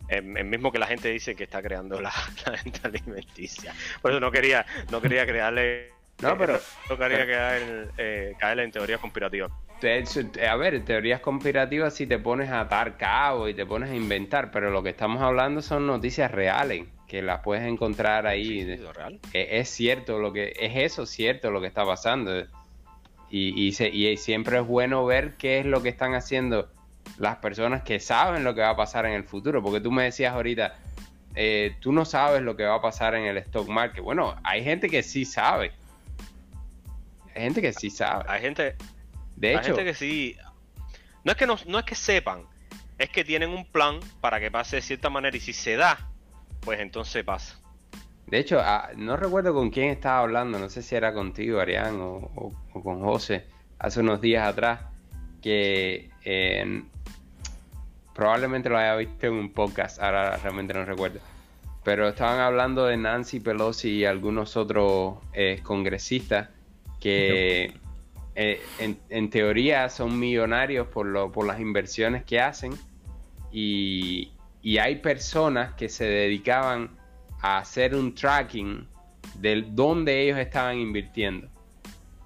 El, 0.08 0.24
mismo 0.44 0.70
que 0.70 0.78
la 0.78 0.86
gente 0.86 1.08
dice 1.08 1.34
que 1.34 1.44
está 1.44 1.62
creando 1.62 2.00
la, 2.00 2.12
la 2.46 2.88
alimenticia. 2.88 3.74
Por 4.02 4.10
eso 4.10 4.20
no 4.20 4.30
quería, 4.30 4.66
no 4.90 5.00
quería 5.00 5.24
crearle 5.26 5.91
no, 6.20 6.38
pero. 6.38 6.58
Tocaría 6.88 7.26
caer, 7.26 7.90
eh, 7.98 8.34
caer 8.38 8.60
en 8.60 8.70
teorías 8.70 9.00
conspirativas. 9.00 9.50
A 10.48 10.56
ver, 10.56 10.84
teorías 10.84 11.20
conspirativas 11.20 11.94
si 11.94 12.06
te 12.06 12.16
pones 12.18 12.50
a 12.50 12.60
atar 12.60 12.96
cabo 12.96 13.48
y 13.48 13.54
te 13.54 13.66
pones 13.66 13.90
a 13.90 13.96
inventar, 13.96 14.52
pero 14.52 14.70
lo 14.70 14.84
que 14.84 14.90
estamos 14.90 15.20
hablando 15.20 15.60
son 15.60 15.88
noticias 15.88 16.30
reales, 16.30 16.86
que 17.08 17.20
las 17.20 17.40
puedes 17.40 17.64
encontrar 17.64 18.28
ahí. 18.28 18.64
real? 18.94 19.18
E, 19.32 19.58
es, 19.58 19.68
cierto 19.68 20.20
lo 20.20 20.32
que 20.32 20.52
es 20.60 20.76
eso 20.76 21.04
cierto 21.04 21.50
lo 21.50 21.60
que 21.60 21.66
está 21.66 21.84
pasando. 21.84 22.44
Y, 23.28 23.66
y, 23.66 24.16
siempre 24.18 24.58
es 24.58 24.66
bueno 24.66 25.04
ver 25.04 25.32
qué 25.36 25.58
es 25.58 25.66
lo 25.66 25.82
que 25.82 25.88
están 25.88 26.14
haciendo 26.14 26.68
las 27.18 27.38
personas 27.38 27.82
que 27.82 27.98
saben 27.98 28.44
lo 28.44 28.54
que 28.54 28.60
va 28.60 28.70
a 28.70 28.76
pasar 28.76 29.06
en 29.06 29.14
el 29.14 29.24
futuro. 29.24 29.62
Porque 29.62 29.80
tú 29.80 29.90
me 29.90 30.04
decías 30.04 30.34
ahorita, 30.34 30.76
eh, 31.34 31.74
tú 31.80 31.92
no 31.92 32.04
sabes 32.04 32.42
lo 32.42 32.54
que 32.56 32.64
va 32.64 32.76
a 32.76 32.82
pasar 32.82 33.16
en 33.16 33.24
el 33.24 33.38
stock 33.38 33.68
market. 33.68 34.04
Bueno, 34.04 34.36
hay 34.44 34.62
gente 34.62 34.88
que 34.88 35.02
sí 35.02 35.24
sabe 35.24 35.72
hay 37.34 37.42
gente 37.42 37.62
que 37.62 37.72
sí 37.72 37.90
sabe. 37.90 38.24
Hay 38.28 38.40
gente. 38.40 38.76
De 39.36 39.54
hecho. 39.54 39.74
gente 39.74 39.84
que 39.84 39.94
sí. 39.94 40.36
No 41.24 41.32
es 41.32 41.38
que 41.38 41.46
no, 41.46 41.56
no 41.66 41.78
es 41.78 41.84
que 41.84 41.94
sepan, 41.94 42.42
es 42.98 43.10
que 43.10 43.24
tienen 43.24 43.50
un 43.50 43.64
plan 43.64 44.00
para 44.20 44.40
que 44.40 44.50
pase 44.50 44.76
de 44.76 44.82
cierta 44.82 45.08
manera 45.08 45.36
y 45.36 45.40
si 45.40 45.52
se 45.52 45.76
da, 45.76 45.98
pues 46.60 46.80
entonces 46.80 47.24
pasa. 47.24 47.58
De 48.26 48.38
hecho, 48.38 48.60
ah, 48.60 48.90
no 48.96 49.16
recuerdo 49.16 49.52
con 49.52 49.70
quién 49.70 49.90
estaba 49.90 50.20
hablando, 50.20 50.58
no 50.58 50.68
sé 50.68 50.82
si 50.82 50.94
era 50.94 51.12
contigo, 51.12 51.60
Arián, 51.60 51.98
o, 52.00 52.52
con 52.72 53.02
José, 53.02 53.44
hace 53.78 54.00
unos 54.00 54.20
días 54.20 54.48
atrás, 54.48 54.80
que 55.42 56.10
probablemente 58.14 58.68
lo 58.68 58.78
haya 58.78 58.96
visto 58.96 59.26
en 59.26 59.34
un 59.34 59.52
podcast, 59.52 60.00
ahora 60.00 60.36
realmente 60.38 60.72
no 60.72 60.84
recuerdo. 60.84 61.20
Pero 61.84 62.08
estaban 62.08 62.40
hablando 62.40 62.86
de 62.86 62.96
Nancy 62.96 63.40
Pelosi 63.40 63.90
y 63.90 64.04
algunos 64.04 64.56
otros 64.56 65.16
eh, 65.32 65.60
congresistas 65.62 66.48
que 67.02 67.74
eh, 68.36 68.62
en, 68.78 69.28
teoría 69.28 69.88
son 69.88 70.20
millonarios 70.20 70.86
por, 70.86 71.04
lo, 71.04 71.32
por 71.32 71.46
las 71.46 71.58
inversiones 71.58 72.22
que 72.22 72.40
hacen 72.40 72.72
y, 73.50 74.30
hay 74.80 74.96
personas 74.96 75.74
que 75.74 75.88
se 75.88 76.04
dedicaban 76.04 76.90
a 77.40 77.58
hacer 77.58 77.96
un 77.96 78.14
tracking 78.14 78.86
de 79.34 79.64
dónde 79.68 80.22
ellos 80.22 80.38
estaban 80.38 80.78
invirtiendo. 80.78 81.48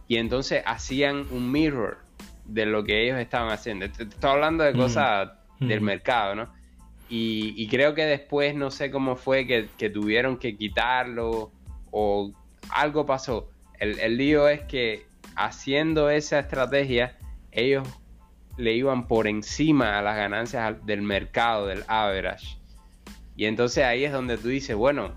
Y 0.06 0.18
entonces 0.18 0.62
hacían 0.66 1.26
un 1.30 1.50
mirror 1.50 1.96
de 2.44 2.66
lo 2.66 2.84
que 2.84 3.04
ellos 3.04 3.18
estaban 3.18 3.50
haciendo. 3.50 3.86
Estoy 3.86 4.30
hablando 4.30 4.64
de 4.64 4.74
cosas 4.74 5.30
del 5.58 5.80
mercado, 5.80 6.34
¿no? 6.34 6.52
Y, 7.08 7.66
creo 7.68 7.94
que 7.94 8.04
después 8.04 8.54
no 8.54 8.70
sé 8.70 8.90
cómo 8.90 9.16
fue 9.16 9.46
que, 9.46 9.70
que 9.78 9.88
tuvieron 9.88 10.36
que 10.36 10.58
quitarlo 10.58 11.50
o 11.90 12.32
algo 12.68 13.06
pasó 13.06 13.48
el, 13.78 14.16
lío 14.16 14.48
es 14.48 14.62
que 14.62 15.06
haciendo 15.34 16.10
esa 16.10 16.38
estrategia, 16.38 17.16
ellos 17.52 17.86
le 18.56 18.72
iban 18.72 19.06
por 19.06 19.26
encima 19.26 19.98
a 19.98 20.02
las 20.02 20.16
ganancias 20.16 20.84
del 20.86 21.02
mercado, 21.02 21.66
del 21.66 21.84
average. 21.88 22.58
Y 23.36 23.44
entonces 23.44 23.84
ahí 23.84 24.04
es 24.04 24.12
donde 24.12 24.38
tú 24.38 24.48
dices, 24.48 24.74
bueno, 24.74 25.12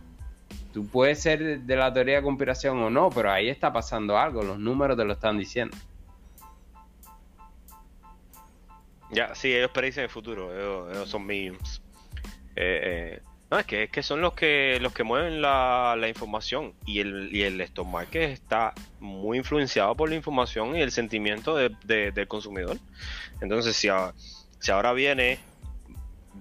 tú 0.74 0.88
puedes 0.88 1.22
ser 1.22 1.62
de 1.62 1.76
la 1.76 1.94
teoría 1.94 2.18
de 2.18 2.22
conspiración 2.22 2.78
o 2.80 2.90
no, 2.90 3.10
pero 3.10 3.32
ahí 3.32 3.50
está 3.50 3.72
pasando 3.72 4.18
algo, 4.18 4.44
los 4.44 4.60
números 4.60 4.98
te 4.98 5.06
lo 5.06 5.14
están 5.14 5.38
diciendo. 5.38 5.76
Ya, 9.12 9.34
sí, 9.34 9.54
ellos 9.54 9.72
predicen 9.72 10.04
el 10.04 10.10
futuro, 10.10 10.88
ellos, 10.92 11.10
son 11.10 11.26
mediums. 11.26 11.82
Eh, 12.56 12.82
eh, 12.84 13.22
no, 13.52 13.58
es 13.58 13.66
que, 13.66 13.84
es 13.84 13.90
que 13.90 14.04
son 14.04 14.22
los 14.22 14.34
que 14.34 14.78
los 14.80 14.94
que 14.94 15.04
mueven 15.04 15.42
la, 15.42 15.98
información 16.08 16.74
y 16.86 17.00
el, 17.00 17.36
y 17.36 17.42
el 17.42 17.60
stock 17.62 17.88
market 17.88 18.30
está 18.30 18.74
muy 19.00 19.40
influenciado 19.40 19.96
por 19.96 20.10
la 20.10 20.16
información 20.16 20.76
y 20.76 20.82
el 20.82 20.92
sentimiento 20.92 21.56
del 21.56 22.28
consumidor. 22.28 22.78
Entonces, 23.42 23.76
si, 23.76 23.88
si 24.60 24.72
ahora 24.72 24.94
viene 24.94 25.40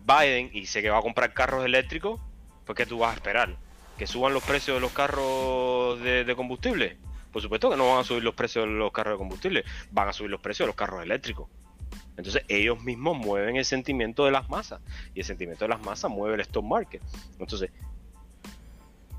Biden 0.07 0.51
y 0.53 0.61
dice 0.61 0.83
que 0.83 0.91
va 0.91 0.99
a 0.99 1.03
comprar 1.03 1.33
carros 1.33 1.65
eléctricos, 1.65 2.21
pues 2.67 2.77
¿qué 2.77 2.85
tú 2.85 2.99
vas 2.99 3.13
a 3.13 3.15
esperar? 3.15 3.57
¿Que 3.97 4.07
suban 4.07 4.35
los 4.35 4.43
precios 4.43 4.77
de 4.77 4.81
los 4.83 4.93
carros 4.93 6.01
de, 6.01 6.25
de 6.25 6.37
combustible? 6.37 6.99
Por 7.33 7.41
supuesto 7.41 7.71
que 7.71 7.77
no 7.77 7.89
van 7.89 8.01
a 8.01 8.05
subir 8.05 8.23
los 8.23 8.35
precios 8.35 8.67
de 8.67 8.73
los 8.73 8.93
carros 8.93 9.15
de 9.15 9.19
combustible, 9.19 9.65
van 9.91 10.09
a 10.09 10.13
subir 10.13 10.31
los 10.31 10.41
precios 10.41 10.65
de 10.65 10.69
los 10.69 10.77
carros 10.77 11.03
eléctricos. 11.03 11.49
Entonces 12.19 12.43
ellos 12.49 12.83
mismos 12.83 13.17
mueven 13.17 13.57
el 13.57 13.65
sentimiento 13.65 14.25
de 14.25 14.33
las 14.33 14.51
masas 14.51 14.81
y 15.15 15.21
el 15.21 15.25
sentimiento 15.25 15.65
de 15.65 15.69
las 15.69 15.81
masas 15.81 16.11
mueve 16.11 16.35
el 16.35 16.41
stock 16.41 16.65
market. 16.65 17.01
Entonces, 17.39 17.71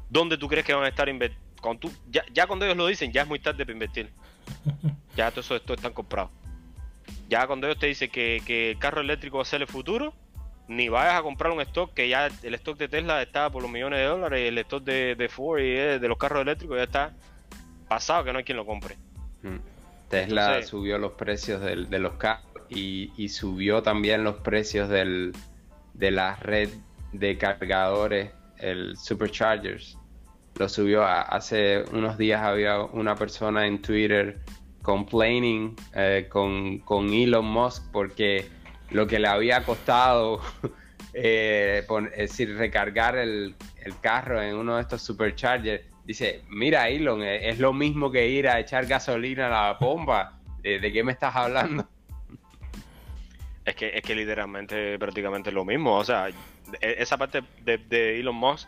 ¿dónde 0.09 0.37
tú 0.37 0.49
crees 0.49 0.65
que 0.65 0.73
van 0.73 0.83
a 0.83 0.89
estar 0.89 1.07
invirtiendo? 1.07 1.49
Ya, 2.09 2.23
ya, 2.33 2.45
cuando 2.45 2.65
ellos 2.65 2.77
lo 2.77 2.87
dicen, 2.87 3.11
ya 3.11 3.23
es 3.23 3.27
muy 3.27 3.39
tarde 3.39 3.65
para 3.65 3.73
invertir. 3.73 4.11
Ya 5.15 5.31
todo 5.31 5.41
eso 5.41 5.55
esto 5.57 5.73
están 5.73 5.91
comprados. 5.91 6.31
Ya 7.27 7.45
cuando 7.45 7.67
ellos 7.67 7.77
te 7.77 7.87
dicen 7.87 8.09
que, 8.09 8.41
que, 8.45 8.71
el 8.71 8.79
carro 8.79 9.01
eléctrico 9.01 9.37
va 9.37 9.41
a 9.41 9.45
ser 9.45 9.61
el 9.61 9.67
futuro, 9.67 10.13
ni 10.69 10.87
vayas 10.87 11.19
a 11.19 11.23
comprar 11.23 11.51
un 11.51 11.59
stock 11.61 11.93
que 11.93 12.07
ya 12.07 12.29
el 12.43 12.53
stock 12.53 12.77
de 12.77 12.87
Tesla 12.87 13.21
está 13.21 13.49
por 13.49 13.61
los 13.61 13.69
millones 13.69 13.99
de 13.99 14.05
dólares 14.05 14.39
y 14.45 14.47
el 14.47 14.57
stock 14.59 14.81
de, 14.83 15.29
Ford 15.29 15.59
y 15.59 15.73
de 15.73 16.07
los 16.07 16.17
carros 16.17 16.41
eléctricos 16.41 16.77
ya 16.77 16.83
está 16.83 17.13
pasado 17.89 18.23
que 18.23 18.31
no 18.31 18.37
hay 18.37 18.45
quien 18.45 18.55
lo 18.55 18.65
compre. 18.65 18.95
Mm. 19.41 19.57
Tesla 20.09 20.63
subió 20.63 20.97
los 20.97 21.13
precios 21.13 21.61
de 21.61 21.99
los 21.99 22.13
carros 22.13 22.48
y, 22.69 23.29
subió 23.29 23.81
también 23.81 24.23
los 24.23 24.37
precios 24.37 24.89
del, 24.89 25.33
de 25.93 26.11
la 26.11 26.35
red 26.35 26.69
de 27.11 27.37
cargadores, 27.37 28.31
el 28.57 28.95
Superchargers. 28.97 29.97
Lo 30.55 30.67
subió 30.67 31.05
hace 31.05 31.83
unos 31.93 32.17
días 32.17 32.41
había 32.41 32.81
una 32.81 33.15
persona 33.15 33.65
en 33.65 33.81
Twitter 33.81 34.39
complaining 34.81 35.75
eh, 35.95 36.27
con, 36.29 36.79
con, 36.79 37.13
Elon 37.13 37.45
Musk 37.45 37.91
porque 37.91 38.47
lo 38.91 39.07
que 39.07 39.19
le 39.19 39.27
había 39.27 39.63
costado 39.63 40.41
eh, 41.13 41.85
es 42.13 42.29
decir, 42.29 42.55
recargar 42.57 43.17
el, 43.17 43.55
el, 43.83 43.99
carro 43.99 44.41
en 44.41 44.55
uno 44.55 44.75
de 44.75 44.81
estos 44.81 45.01
superchargers. 45.01 45.83
Dice, 46.03 46.41
mira 46.49 46.89
Elon, 46.89 47.23
es 47.23 47.59
lo 47.59 47.71
mismo 47.71 48.11
que 48.11 48.27
ir 48.27 48.47
a 48.47 48.59
echar 48.59 48.85
gasolina 48.85 49.47
a 49.47 49.49
la 49.49 49.77
bomba. 49.79 50.39
¿De 50.61 50.91
qué 50.91 51.03
me 51.03 51.13
estás 51.13 51.35
hablando? 51.35 51.87
Es 53.69 53.75
que, 53.75 53.91
es 53.95 54.01
que 54.01 54.15
literalmente 54.15 54.97
prácticamente 54.97 55.49
es 55.49 55.53
lo 55.53 55.63
mismo. 55.63 55.95
O 55.95 56.03
sea, 56.03 56.29
e, 56.29 56.33
esa 56.81 57.17
parte 57.17 57.43
de, 57.61 58.19
Elon 58.19 58.35
Musk 58.35 58.67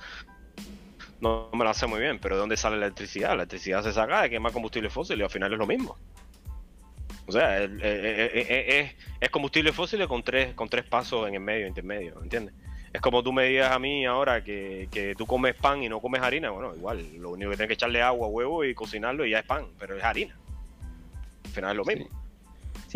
no 1.19 1.49
me 1.53 1.65
la 1.65 1.73
sé 1.73 1.87
muy 1.87 1.99
bien, 1.99 2.19
pero 2.19 2.35
¿de 2.35 2.41
dónde 2.41 2.55
sale 2.55 2.77
la 2.77 2.85
electricidad? 2.85 3.29
La 3.29 3.35
electricidad 3.35 3.81
se 3.83 3.93
saca 3.93 4.21
de 4.21 4.29
quemar 4.29 4.51
combustible 4.51 4.91
fósil 4.91 5.19
y 5.19 5.23
al 5.23 5.29
final 5.31 5.53
es 5.53 5.57
lo 5.57 5.65
mismo. 5.65 5.97
O 7.25 7.31
sea, 7.31 7.63
es, 7.63 8.95
combustible 9.31 9.73
fósil 9.73 10.07
con 10.07 10.21
tres, 10.21 10.53
con 10.53 10.69
tres 10.69 10.85
pasos 10.85 11.27
en 11.27 11.33
el 11.33 11.39
medio, 11.39 11.65
intermedio, 11.65 12.21
¿entiendes? 12.21 12.53
Es 12.93 13.01
como 13.01 13.23
tú 13.23 13.33
me 13.33 13.45
digas 13.45 13.71
a 13.71 13.79
mí 13.79 14.05
ahora 14.05 14.43
que, 14.43 14.87
que, 14.91 15.15
tú 15.15 15.25
comes 15.25 15.55
pan 15.55 15.81
y 15.81 15.89
no 15.89 15.99
comes 15.99 16.21
harina. 16.21 16.51
Bueno, 16.51 16.75
igual, 16.75 17.03
lo 17.17 17.31
único 17.31 17.49
que 17.49 17.55
tienes 17.55 17.69
que 17.69 17.73
echarle 17.73 18.03
agua, 18.03 18.27
huevo 18.27 18.63
y 18.65 18.75
cocinarlo 18.75 19.25
y 19.25 19.31
ya 19.31 19.39
es 19.39 19.45
pan, 19.45 19.65
pero 19.79 19.97
es 19.97 20.03
harina. 20.03 20.37
Al 21.45 21.51
final 21.51 21.71
es 21.71 21.77
lo 21.77 21.85
mismo. 21.85 22.05
Sí, 22.05 22.20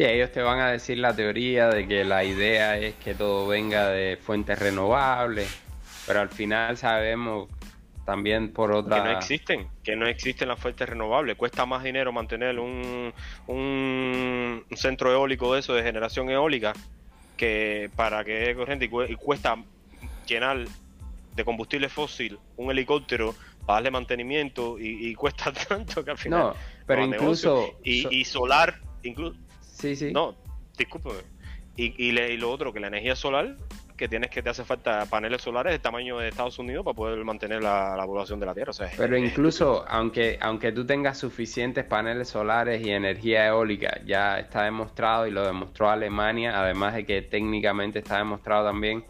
ellos 0.03 0.31
te 0.31 0.41
van 0.41 0.59
a 0.59 0.71
decir 0.71 0.97
la 0.97 1.15
teoría 1.15 1.69
de 1.69 1.87
que 1.87 2.03
la 2.03 2.23
idea 2.23 2.77
es 2.77 2.95
que 2.95 3.15
todo 3.15 3.47
venga 3.47 3.87
de 3.87 4.17
fuentes 4.17 4.59
renovables, 4.59 5.47
pero 6.05 6.19
al 6.19 6.29
final 6.29 6.75
sabemos 6.75 7.49
también 8.05 8.51
por 8.51 8.71
otra... 8.71 8.97
Que 8.97 9.09
no 9.09 9.17
existen, 9.17 9.67
que 9.83 9.95
no 9.95 10.05
existen 10.05 10.49
las 10.49 10.59
fuentes 10.59 10.87
renovables. 10.87 11.37
Cuesta 11.37 11.65
más 11.65 11.83
dinero 11.83 12.11
mantener 12.11 12.59
un, 12.59 13.13
un, 13.47 14.65
centro 14.75 15.11
eólico 15.11 15.53
de 15.53 15.61
eso, 15.61 15.73
de 15.73 15.81
generación 15.81 16.29
eólica, 16.29 16.73
que 17.37 17.89
para 17.95 18.23
que 18.25 18.51
es 18.51 18.55
corriente 18.55 18.85
y 18.85 19.15
cuesta 19.15 19.57
llenar 20.27 20.65
de 21.35 21.45
combustible 21.45 21.89
fósil 21.89 22.37
un 22.57 22.71
helicóptero 22.71 23.33
para 23.65 23.77
darle 23.77 23.91
mantenimiento 23.91 24.77
y, 24.77 25.13
cuesta 25.15 25.51
tanto 25.67 26.03
que 26.03 26.11
al 26.11 26.17
final... 26.17 26.39
No, 26.39 26.55
pero 26.85 27.05
incluso... 27.05 27.79
Y, 27.83 28.13
y 28.13 28.25
solar, 28.25 28.79
incluso 29.03 29.44
Sí, 29.75 29.95
sí. 29.95 30.11
No, 30.11 30.35
discúlpeme. 30.77 31.19
Y, 31.77 32.07
y, 32.07 32.37
lo 32.37 32.51
otro, 32.51 32.71
que 32.71 32.79
la 32.79 32.87
energía 32.87 33.15
solar, 33.17 33.57
que 33.97 34.07
tienes 34.07 34.29
que 34.29 34.41
te 34.41 34.49
hace 34.49 34.63
falta 34.63 35.05
paneles 35.07 35.41
solares 35.41 35.73
del 35.73 35.81
tamaño 35.81 36.17
de 36.17 36.29
Estados 36.29 36.57
Unidos 36.57 36.85
para 36.85 36.95
poder 36.95 37.23
mantener 37.25 37.61
la, 37.61 38.01
población 38.05 38.39
de 38.39 38.45
la 38.45 38.53
Tierra. 38.53 38.71
Pero 38.95 39.17
incluso, 39.17 39.85
aunque, 39.89 40.37
aunque 40.41 40.71
tú 40.71 40.85
tengas 40.85 41.17
suficientes 41.17 41.83
paneles 41.83 42.29
solares 42.29 42.85
y 42.85 42.91
energía 42.91 43.47
eólica, 43.47 43.99
ya 44.05 44.39
está 44.39 44.63
demostrado 44.63 45.27
y 45.27 45.31
lo 45.31 45.45
demostró 45.45 45.89
Alemania, 45.89 46.57
además 46.61 46.95
de 46.95 47.05
que 47.05 47.21
técnicamente 47.21 47.99
está 47.99 48.17
demostrado 48.17 48.65
también 48.65 49.03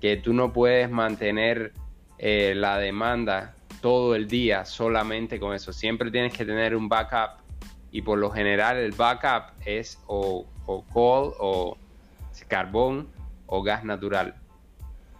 que 0.00 0.16
tú 0.16 0.32
no 0.32 0.52
puedes 0.52 0.90
mantener 0.90 1.72
eh, 2.18 2.54
la 2.56 2.78
demanda 2.78 3.54
todo 3.80 4.16
el 4.16 4.26
día 4.26 4.64
solamente 4.64 5.38
con 5.38 5.54
eso. 5.54 5.72
Siempre 5.72 6.10
tienes 6.10 6.32
que 6.36 6.44
tener 6.44 6.74
un 6.74 6.88
backup 6.88 7.37
y 7.90 8.02
por 8.02 8.18
lo 8.18 8.30
general 8.30 8.76
el 8.76 8.92
backup 8.92 9.52
es 9.64 10.02
o, 10.06 10.46
o 10.66 10.84
coal 10.84 11.32
o 11.38 11.76
carbón 12.46 13.08
o 13.46 13.62
gas 13.62 13.84
natural. 13.84 14.34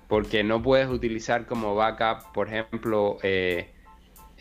Porque 0.06 0.42
no 0.42 0.62
puedes 0.62 0.88
utilizar 0.88 1.46
como 1.46 1.74
backup, 1.74 2.32
por 2.32 2.48
ejemplo, 2.48 3.18
eh, 3.22 3.74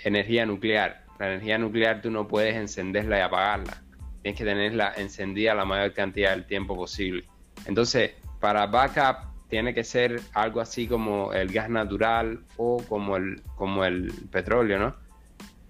energía 0.03 0.45
nuclear. 0.45 1.03
La 1.19 1.27
energía 1.27 1.57
nuclear 1.57 2.01
tú 2.01 2.11
no 2.11 2.27
puedes 2.27 2.55
encenderla 2.55 3.17
y 3.17 3.21
apagarla. 3.21 3.83
Tienes 4.21 4.37
que 4.37 4.45
tenerla 4.45 4.93
encendida 4.95 5.55
la 5.55 5.65
mayor 5.65 5.93
cantidad 5.93 6.31
del 6.31 6.45
tiempo 6.45 6.75
posible. 6.75 7.23
Entonces, 7.65 8.11
para 8.39 8.67
backup 8.67 9.27
tiene 9.49 9.73
que 9.73 9.83
ser 9.83 10.21
algo 10.33 10.61
así 10.61 10.87
como 10.87 11.33
el 11.33 11.51
gas 11.51 11.69
natural 11.69 12.41
o 12.57 12.77
como 12.87 13.17
el, 13.17 13.41
como 13.55 13.83
el 13.83 14.11
petróleo, 14.31 14.79
¿no? 14.79 14.95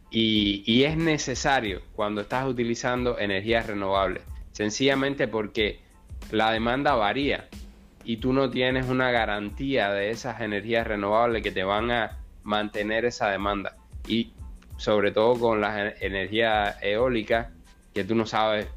Y, 0.10 0.84
es 0.84 0.96
necesario 0.98 1.82
cuando 1.94 2.22
estás 2.22 2.48
utilizando 2.48 3.20
energías 3.20 3.68
renovables, 3.68 4.24
sencillamente 4.54 5.28
porque 5.28 5.82
la 6.32 6.52
demanda 6.52 6.96
varía 6.96 7.48
y 8.04 8.18
tú 8.18 8.32
no 8.32 8.50
tienes 8.50 8.88
una 8.88 9.12
garantía 9.12 9.92
de 9.92 10.12
esas 10.12 10.40
energías 10.40 10.88
renovables 10.88 11.44
que 11.44 11.52
te 11.52 11.64
van 11.64 11.92
a 11.92 12.18
mantener 12.44 13.04
esa 13.04 13.30
demanda. 13.30 13.76
Y 14.08 14.32
sobre 14.78 15.12
todo 15.12 15.38
con 15.38 15.60
las 15.60 16.02
energías 16.02 16.82
eólicas, 16.82 17.50
que 17.94 18.06
tú 18.06 18.16
no 18.16 18.26
sabes 18.26 18.68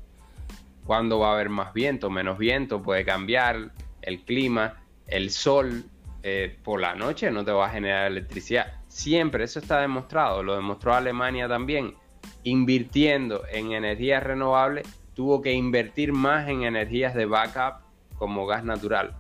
cuándo 0.85 1.20
va 1.20 1.31
a 1.31 1.35
haber 1.35 1.48
más 1.48 1.73
viento, 1.73 2.11
menos 2.11 2.39
viento, 2.39 2.82
puede 2.82 3.05
cambiar 3.05 3.70
el 4.02 4.20
clima, 4.23 4.82
el 5.07 5.31
sol 5.31 5.85
eh, 6.23 6.59
por 6.65 6.81
la 6.81 6.94
noche 6.94 7.31
no 7.31 7.44
te 7.44 7.52
va 7.52 7.66
a 7.66 7.70
generar 7.70 8.11
electricidad 8.11 8.80
siempre, 8.90 9.44
eso 9.44 9.60
está 9.60 9.80
demostrado, 9.80 10.42
lo 10.42 10.56
demostró 10.56 10.92
Alemania 10.92 11.48
también, 11.48 11.94
invirtiendo 12.42 13.44
en 13.50 13.72
energías 13.72 14.22
renovables, 14.22 14.86
tuvo 15.14 15.40
que 15.40 15.52
invertir 15.52 16.12
más 16.12 16.48
en 16.48 16.64
energías 16.64 17.14
de 17.14 17.24
backup 17.24 17.82
como 18.16 18.46
gas 18.46 18.64
natural. 18.64 19.14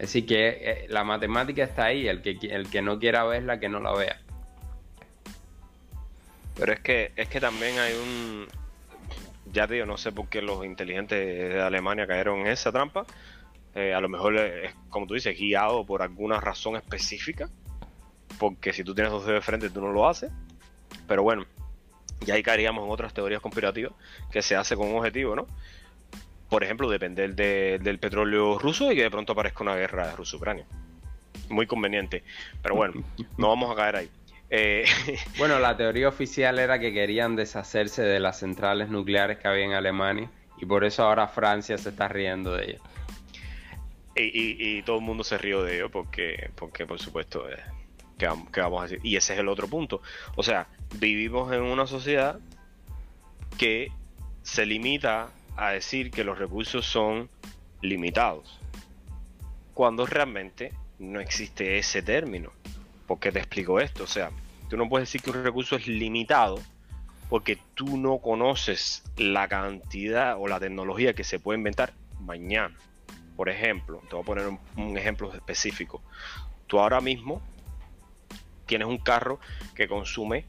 Así 0.00 0.22
que 0.22 0.48
eh, 0.48 0.86
la 0.88 1.04
matemática 1.04 1.64
está 1.64 1.84
ahí, 1.86 2.08
el 2.08 2.22
que, 2.22 2.38
el 2.50 2.68
que 2.70 2.82
no 2.82 2.98
quiera 2.98 3.24
verla, 3.24 3.60
que 3.60 3.68
no 3.68 3.80
la 3.80 3.92
vea. 3.94 4.20
Pero 6.56 6.72
es 6.72 6.80
que, 6.80 7.12
es 7.14 7.28
que 7.28 7.40
también 7.40 7.78
hay 7.78 7.94
un... 7.94 8.46
Ya 9.52 9.66
te 9.66 9.74
digo, 9.74 9.86
no 9.86 9.96
sé 9.96 10.12
por 10.12 10.28
qué 10.28 10.42
los 10.42 10.64
inteligentes 10.64 11.18
de 11.18 11.60
Alemania 11.60 12.06
cayeron 12.06 12.40
en 12.40 12.48
esa 12.48 12.70
trampa. 12.70 13.06
Eh, 13.74 13.92
a 13.94 14.00
lo 14.00 14.08
mejor 14.08 14.36
es, 14.36 14.74
como 14.88 15.06
tú 15.06 15.14
dices, 15.14 15.38
guiado 15.38 15.84
por 15.84 16.02
alguna 16.02 16.40
razón 16.40 16.76
específica 16.76 17.48
porque 18.38 18.72
si 18.72 18.84
tú 18.84 18.94
tienes 18.94 19.12
dos 19.12 19.26
de 19.26 19.40
frente 19.40 19.70
tú 19.70 19.80
no 19.80 19.92
lo 19.92 20.08
haces. 20.08 20.30
Pero 21.06 21.22
bueno, 21.22 21.46
ya 22.20 22.34
ahí 22.34 22.42
caeríamos 22.42 22.84
en 22.84 22.90
otras 22.90 23.14
teorías 23.14 23.40
conspirativas 23.40 23.92
que 24.30 24.42
se 24.42 24.56
hace 24.56 24.76
con 24.76 24.88
un 24.88 24.96
objetivo, 24.96 25.36
¿no? 25.36 25.46
Por 26.48 26.64
ejemplo, 26.64 26.88
depender 26.88 27.34
del 27.34 27.98
petróleo 27.98 28.58
ruso 28.58 28.90
y 28.90 28.96
que 28.96 29.02
de 29.02 29.10
pronto 29.10 29.32
aparezca 29.32 29.62
una 29.62 29.76
guerra 29.76 30.14
ruso-ucrania. 30.16 30.64
Muy 31.50 31.66
conveniente. 31.66 32.22
Pero 32.62 32.74
bueno, 32.74 33.04
no 33.36 33.48
vamos 33.48 33.70
a 33.70 33.74
caer 33.74 33.96
ahí. 33.96 34.10
Eh, 34.50 34.84
bueno, 35.38 35.58
la 35.58 35.76
teoría 35.76 36.08
oficial 36.08 36.58
era 36.58 36.78
que 36.78 36.92
querían 36.92 37.36
deshacerse 37.36 38.02
de 38.02 38.18
las 38.18 38.38
centrales 38.38 38.88
nucleares 38.88 39.38
que 39.38 39.48
había 39.48 39.64
en 39.64 39.72
Alemania 39.72 40.30
y 40.60 40.66
por 40.66 40.84
eso 40.84 41.04
ahora 41.04 41.28
Francia 41.28 41.76
se 41.78 41.90
está 41.90 42.08
riendo 42.08 42.54
de 42.54 42.64
ellas. 42.64 42.82
Y, 44.20 44.82
todo 44.82 44.96
el 44.96 45.02
mundo 45.02 45.22
se 45.22 45.38
rió 45.38 45.62
de 45.62 45.76
ello 45.76 45.90
porque, 45.90 46.50
porque 46.56 46.86
por 46.86 46.98
supuesto, 46.98 47.48
eh, 47.48 47.56
¿qué, 48.18 48.26
vamos 48.60 48.80
a 48.80 48.82
decir? 48.84 49.00
Y 49.02 49.16
ese 49.16 49.34
es 49.34 49.38
el 49.38 49.48
otro 49.48 49.68
punto. 49.68 50.02
O 50.36 50.42
sea, 50.42 50.68
vivimos 50.98 51.52
en 51.52 51.62
una 51.62 51.86
sociedad 51.86 52.38
que 53.56 53.90
se 54.42 54.66
limita 54.66 55.30
a 55.56 55.70
decir 55.70 56.10
que 56.10 56.24
los 56.24 56.38
recursos 56.38 56.86
son 56.86 57.28
limitados, 57.80 58.60
cuando 59.74 60.06
realmente 60.06 60.72
no 60.98 61.20
existe 61.20 61.78
ese 61.78 62.02
término. 62.02 62.52
¿Por 63.06 63.18
qué 63.18 63.32
te 63.32 63.38
explico 63.38 63.80
esto? 63.80 64.04
O 64.04 64.06
sea, 64.06 64.30
tú 64.68 64.76
no 64.76 64.88
puedes 64.88 65.08
decir 65.08 65.22
que 65.22 65.30
un 65.30 65.44
recurso 65.44 65.76
es 65.76 65.86
limitado 65.86 66.60
porque 67.28 67.58
tú 67.74 67.96
no 67.96 68.18
conoces 68.18 69.02
la 69.16 69.48
cantidad 69.48 70.36
o 70.38 70.48
la 70.48 70.60
tecnología 70.60 71.14
que 71.14 71.24
se 71.24 71.38
puede 71.38 71.58
inventar 71.58 71.92
mañana. 72.20 72.74
Por 73.36 73.48
ejemplo, 73.48 74.02
te 74.08 74.16
voy 74.16 74.22
a 74.22 74.26
poner 74.26 74.48
un, 74.76 74.96
ejemplo 74.96 75.32
específico. 75.32 76.02
Tú 76.66 76.80
ahora 76.80 77.00
mismo 77.00 77.42
tienes 78.68 78.86
un 78.86 78.98
carro 78.98 79.40
que 79.74 79.88
consume 79.88 80.44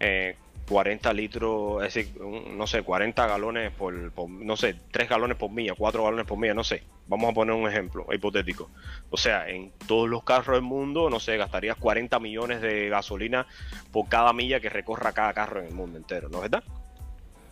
eh, 0.00 0.36
40 0.68 1.12
litros, 1.12 1.84
es 1.84 1.94
decir, 1.94 2.20
no 2.20 2.66
sé, 2.66 2.82
40 2.82 3.26
galones 3.26 3.70
por, 3.72 3.92
no 4.28 4.56
sé, 4.56 4.74
3 4.90 5.08
galones 5.08 5.36
por 5.36 5.50
milla, 5.50 5.74
4 5.76 6.02
galones 6.04 6.26
por 6.26 6.38
milla, 6.38 6.54
no 6.54 6.64
sé. 6.64 6.82
Vamos 7.06 7.30
a 7.30 7.34
poner 7.34 7.54
un 7.54 7.68
ejemplo 7.68 8.06
hipotético. 8.12 8.70
O 9.10 9.16
sea, 9.16 9.48
en 9.48 9.72
todos 9.86 10.08
los 10.08 10.24
carros 10.24 10.56
del 10.56 10.62
mundo, 10.62 11.10
no 11.10 11.20
sé, 11.20 11.36
gastarías 11.36 11.76
40 11.76 12.18
millones 12.18 12.62
de 12.62 12.88
gasolina 12.88 13.46
por 13.92 14.08
cada 14.08 14.32
milla 14.32 14.58
que 14.58 14.70
recorra 14.70 15.12
cada 15.12 15.34
carro 15.34 15.60
en 15.60 15.66
el 15.66 15.74
mundo 15.74 15.98
entero, 15.98 16.28
¿no 16.30 16.38
es 16.38 16.50
verdad? 16.50 16.64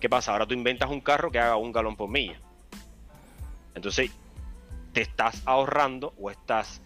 ¿Qué 0.01 0.09
pasa? 0.09 0.33
Ahora 0.33 0.47
tú 0.47 0.55
inventas 0.55 0.91
un 0.91 1.01
carro 1.01 1.31
que 1.31 1.39
haga 1.39 1.57
un 1.57 1.71
galón 1.71 1.97
por 1.97 2.09
milla. 2.09 2.41
Entonces, 3.75 4.11
te 4.93 5.03
estás 5.03 5.43
ahorrando 5.45 6.15
o 6.19 6.31
estás 6.31 6.83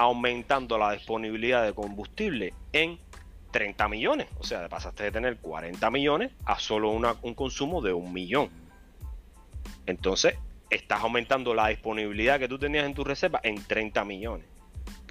aumentando 0.00 0.78
la 0.78 0.92
disponibilidad 0.92 1.62
de 1.62 1.74
combustible 1.74 2.54
en 2.72 2.98
30 3.50 3.86
millones. 3.88 4.28
O 4.38 4.44
sea, 4.44 4.66
pasaste 4.66 5.04
de 5.04 5.12
tener 5.12 5.36
40 5.36 5.90
millones 5.90 6.32
a 6.46 6.58
solo 6.58 6.90
un 6.90 7.34
consumo 7.34 7.82
de 7.82 7.92
un 7.92 8.10
millón. 8.10 8.48
Entonces, 9.84 10.36
estás 10.70 11.02
aumentando 11.02 11.52
la 11.52 11.68
disponibilidad 11.68 12.38
que 12.38 12.48
tú 12.48 12.58
tenías 12.58 12.86
en 12.86 12.94
tu 12.94 13.04
reserva 13.04 13.40
en 13.42 13.62
30 13.62 14.02
millones 14.06 14.46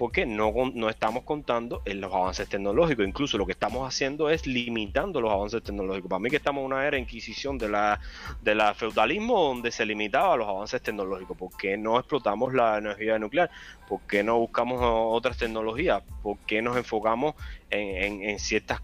porque 0.00 0.24
no, 0.24 0.50
no 0.72 0.88
estamos 0.88 1.24
contando 1.24 1.82
en 1.84 2.00
los 2.00 2.10
avances 2.10 2.48
tecnológicos. 2.48 3.06
Incluso 3.06 3.36
lo 3.36 3.44
que 3.44 3.52
estamos 3.52 3.86
haciendo 3.86 4.30
es 4.30 4.46
limitando 4.46 5.20
los 5.20 5.30
avances 5.30 5.62
tecnológicos. 5.62 6.08
Para 6.08 6.20
mí 6.20 6.30
que 6.30 6.36
estamos 6.36 6.62
en 6.62 6.66
una 6.68 6.86
era 6.86 6.92
de 6.92 7.00
inquisición 7.00 7.58
de 7.58 7.68
la, 7.68 8.74
feudalismo 8.74 9.38
donde 9.42 9.70
se 9.70 9.84
limitaba 9.84 10.38
los 10.38 10.48
avances 10.48 10.80
tecnológicos. 10.80 11.36
¿Por 11.36 11.54
qué 11.54 11.76
no 11.76 11.98
explotamos 11.98 12.54
la 12.54 12.78
energía 12.78 13.18
nuclear? 13.18 13.50
¿Por 13.86 14.00
qué 14.08 14.22
no 14.22 14.38
buscamos 14.38 14.80
otras 14.80 15.36
tecnologías? 15.36 16.02
¿Por 16.22 16.38
qué 16.46 16.62
nos 16.62 16.78
enfocamos 16.78 17.34
en, 17.68 18.38
ciertas 18.38 18.80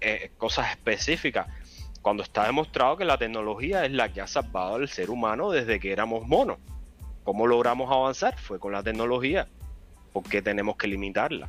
eh, 0.00 0.30
cosas 0.38 0.70
específicas? 0.70 1.46
Cuando 2.00 2.22
está 2.22 2.46
demostrado 2.46 2.96
que 2.96 3.04
la 3.04 3.18
tecnología 3.18 3.84
es 3.84 3.92
la 3.92 4.10
que 4.10 4.22
ha 4.22 4.26
salvado 4.26 4.76
al 4.76 4.88
ser 4.88 5.10
humano 5.10 5.50
desde 5.50 5.78
que 5.78 5.92
éramos 5.92 6.26
monos. 6.26 6.56
¿Cómo 7.22 7.46
logramos 7.46 7.92
avanzar? 7.92 8.38
Fue 8.38 8.58
con 8.58 8.72
la 8.72 8.82
tecnología 8.82 9.46
¿por 10.12 10.24
qué 10.24 10.42
tenemos 10.42 10.76
que 10.76 10.86
limitarla? 10.86 11.48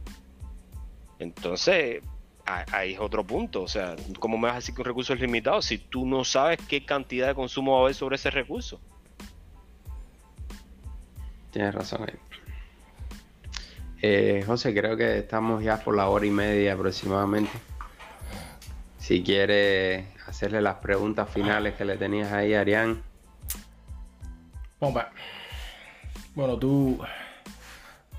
Entonces, 1.19 2.01
ahí 2.45 2.93
es 2.93 2.99
otro 2.99 3.25
punto. 3.25 3.63
O 3.63 3.67
sea, 3.67 3.95
¿cómo 4.19 4.37
me 4.37 4.47
vas 4.47 4.53
a 4.53 4.55
decir 4.57 4.75
que 4.75 4.81
un 4.81 4.85
recurso 4.85 5.13
es 5.13 5.19
limitado 5.19 5.61
si 5.61 5.77
tú 5.77 6.05
no 6.05 6.23
sabes 6.23 6.59
qué 6.67 6.85
cantidad 6.85 7.27
de 7.27 7.35
consumo 7.35 7.73
va 7.73 7.79
a 7.79 7.81
haber 7.83 7.95
sobre 7.95 8.15
ese 8.15 8.29
recurso? 8.29 8.79
Tienes 11.51 11.73
razón 11.73 12.03
ahí. 12.03 12.17
Eh, 14.01 14.43
José, 14.45 14.73
creo 14.73 14.95
que 14.95 15.17
estamos 15.17 15.63
ya 15.63 15.83
por 15.83 15.95
la 15.95 16.07
hora 16.07 16.25
y 16.25 16.31
media 16.31 16.73
aproximadamente. 16.73 17.51
Si 18.97 19.23
quieres 19.23 20.05
hacerle 20.27 20.61
las 20.61 20.75
preguntas 20.75 21.29
finales 21.29 21.75
que 21.75 21.83
le 21.83 21.97
tenías 21.97 22.31
ahí 22.31 22.53
a 22.53 22.61
Arián. 22.61 23.03
Bueno, 26.35 26.57
tú 26.57 27.01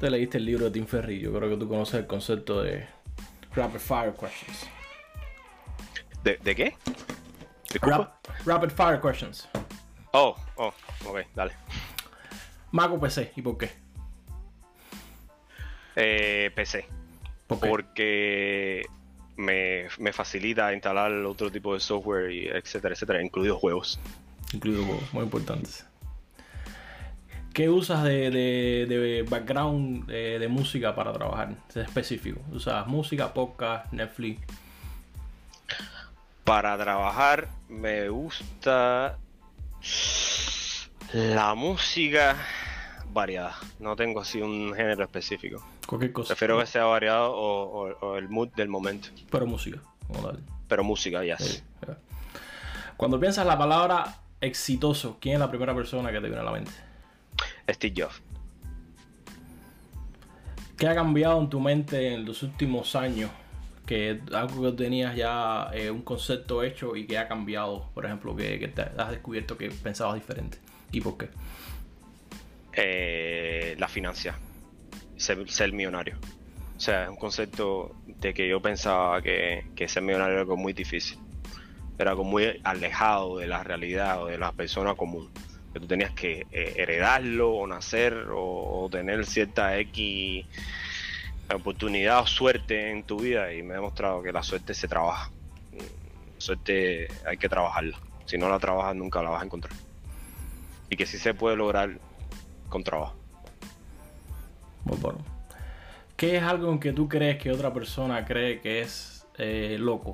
te 0.00 0.10
leíste 0.10 0.38
el 0.38 0.46
libro 0.46 0.64
de 0.64 0.70
Tim 0.70 0.86
Ferry, 0.86 1.20
yo 1.20 1.30
creo 1.32 1.50
que 1.50 1.56
tú 1.58 1.68
conoces 1.68 2.00
el 2.00 2.06
concepto 2.06 2.62
de 2.62 2.86
Rapid 3.54 3.78
Fire 3.78 4.14
Questions. 4.14 4.66
¿De, 6.24 6.54
qué? 6.54 6.74
rapid 8.46 8.70
Fire 8.70 9.00
Questions. 9.00 9.46
Oh, 10.12 10.34
oh, 10.56 10.72
ok, 11.06 11.18
dale. 11.34 11.52
Mac 12.72 12.90
o 12.90 12.98
PC, 12.98 13.32
¿y 13.36 13.42
por 13.42 13.58
qué? 13.58 13.70
Eh, 15.96 16.50
PC. 16.54 16.86
Porque 17.46 18.86
me, 19.36 19.86
me, 19.98 20.12
facilita 20.14 20.72
instalar 20.72 21.12
otro 21.26 21.50
tipo 21.50 21.74
de 21.74 21.80
software, 21.80 22.30
y 22.30 22.46
etcétera, 22.46 22.94
etcétera, 22.94 23.22
incluidos 23.22 23.58
juegos. 23.58 24.00
Incluidos 24.54 24.86
juegos, 24.86 25.12
muy 25.12 25.24
importantes. 25.24 25.84
¿Qué 27.52 27.68
usas 27.68 28.04
de, 28.04 29.26
background 29.28 30.08
eh, 30.08 30.38
de, 30.38 30.48
música 30.48 30.94
para 30.94 31.12
trabajar? 31.12 31.56
Es 31.68 31.76
específico. 31.76 32.40
¿Usas 32.52 32.86
música, 32.86 33.34
podcast, 33.34 33.92
Netflix? 33.92 34.40
Para 36.44 36.78
trabajar 36.78 37.48
me 37.68 38.08
gusta 38.08 39.18
la 41.12 41.54
música 41.54 42.36
variada. 43.12 43.56
No 43.80 43.96
tengo 43.96 44.20
así 44.20 44.40
un 44.40 44.72
género 44.72 45.02
específico. 45.02 45.60
Cualquier 45.86 46.12
cosa. 46.12 46.28
Prefiero 46.28 46.58
que 46.60 46.66
sea 46.66 46.84
variado 46.84 47.34
o, 47.34 48.16
el 48.16 48.28
mood 48.28 48.50
del 48.50 48.68
momento. 48.68 49.08
Pero 49.28 49.46
música. 49.46 49.80
Pero 50.68 50.84
música, 50.84 51.24
ya. 51.24 51.36
Cuando 52.96 53.18
piensas 53.18 53.44
la 53.44 53.58
palabra 53.58 54.20
exitoso, 54.40 55.18
¿quién 55.20 55.34
es 55.34 55.40
la 55.40 55.48
primera 55.48 55.74
persona 55.74 56.12
que 56.12 56.20
te 56.20 56.28
viene 56.28 56.40
a 56.40 56.44
la 56.44 56.52
mente? 56.52 56.89
Steve 57.72 58.02
Jobs. 58.02 58.22
¿Qué 60.80 60.88
ha 60.88 60.94
cambiado 60.94 61.38
en 61.38 61.50
tu 61.50 61.60
mente 61.60 62.14
en 62.14 62.24
los 62.24 62.42
últimos 62.42 62.96
años? 62.96 63.30
Que 63.84 64.18
algo 64.32 64.70
que 64.70 64.84
tenías 64.84 65.14
ya 65.14 65.68
eh, 65.74 65.90
un 65.90 66.00
concepto 66.00 66.62
hecho 66.62 66.96
y 66.96 67.06
que 67.06 67.18
ha 67.18 67.28
cambiado, 67.28 67.90
por 67.92 68.06
ejemplo, 68.06 68.34
que, 68.34 68.66
te 68.68 68.80
has 68.80 69.10
descubierto 69.10 69.58
que 69.58 69.68
pensabas 69.68 70.14
diferente. 70.14 70.56
¿Y 70.90 71.02
por 71.02 71.18
qué? 71.18 71.28
Eh, 72.72 73.76
la 73.78 73.88
financia, 73.88 74.38
ser, 75.18 75.72
millonario. 75.74 76.16
O 76.78 76.80
sea, 76.80 77.04
es 77.04 77.10
un 77.10 77.16
concepto 77.16 77.94
de 78.06 78.32
que 78.32 78.48
yo 78.48 78.62
pensaba 78.62 79.20
que, 79.20 79.66
que 79.76 79.86
ser 79.86 80.02
millonario 80.02 80.32
era 80.32 80.40
algo 80.40 80.56
muy 80.56 80.72
difícil. 80.72 81.18
Era 81.98 82.12
algo 82.12 82.24
muy 82.24 82.58
alejado 82.64 83.36
de 83.36 83.48
la 83.48 83.62
realidad 83.62 84.22
o 84.22 84.26
de 84.28 84.38
la 84.38 84.52
persona 84.52 84.94
común 84.94 85.28
que 85.72 85.80
tú 85.80 85.86
tenías 85.86 86.10
que 86.12 86.46
eh, 86.50 86.74
heredarlo 86.76 87.52
o 87.52 87.66
nacer 87.66 88.26
o, 88.32 88.88
tener 88.90 89.24
cierta 89.24 89.78
X 89.78 90.46
oportunidad 91.54 92.20
o 92.20 92.26
suerte 92.26 92.90
en 92.90 93.02
tu 93.02 93.20
vida 93.20 93.52
y 93.52 93.62
me 93.62 93.72
ha 93.72 93.76
demostrado 93.76 94.22
que 94.22 94.32
la 94.32 94.42
suerte 94.42 94.74
se 94.74 94.88
trabaja. 94.88 95.30
La 95.72 96.40
suerte 96.40 97.08
hay 97.26 97.36
que 97.36 97.48
trabajarla. 97.48 97.98
Si 98.24 98.38
no 98.38 98.48
la 98.48 98.58
trabajas 98.58 98.94
nunca 98.94 99.22
la 99.22 99.30
vas 99.30 99.42
a 99.42 99.44
encontrar. 99.44 99.74
Y 100.88 100.96
que 100.96 101.06
sí 101.06 101.18
se 101.18 101.34
puede 101.34 101.56
lograr 101.56 101.98
con 102.68 102.84
trabajo. 102.84 103.16
Muy 104.84 104.96
bueno. 104.98 105.18
¿Qué 106.16 106.36
es 106.36 106.42
algo 106.42 106.70
en 106.70 106.78
que 106.78 106.92
tú 106.92 107.08
crees 107.08 107.38
que 107.38 107.50
otra 107.50 107.72
persona 107.72 108.24
cree 108.24 108.60
que 108.60 108.80
es 108.80 109.26
eh, 109.38 109.76
loco? 109.78 110.12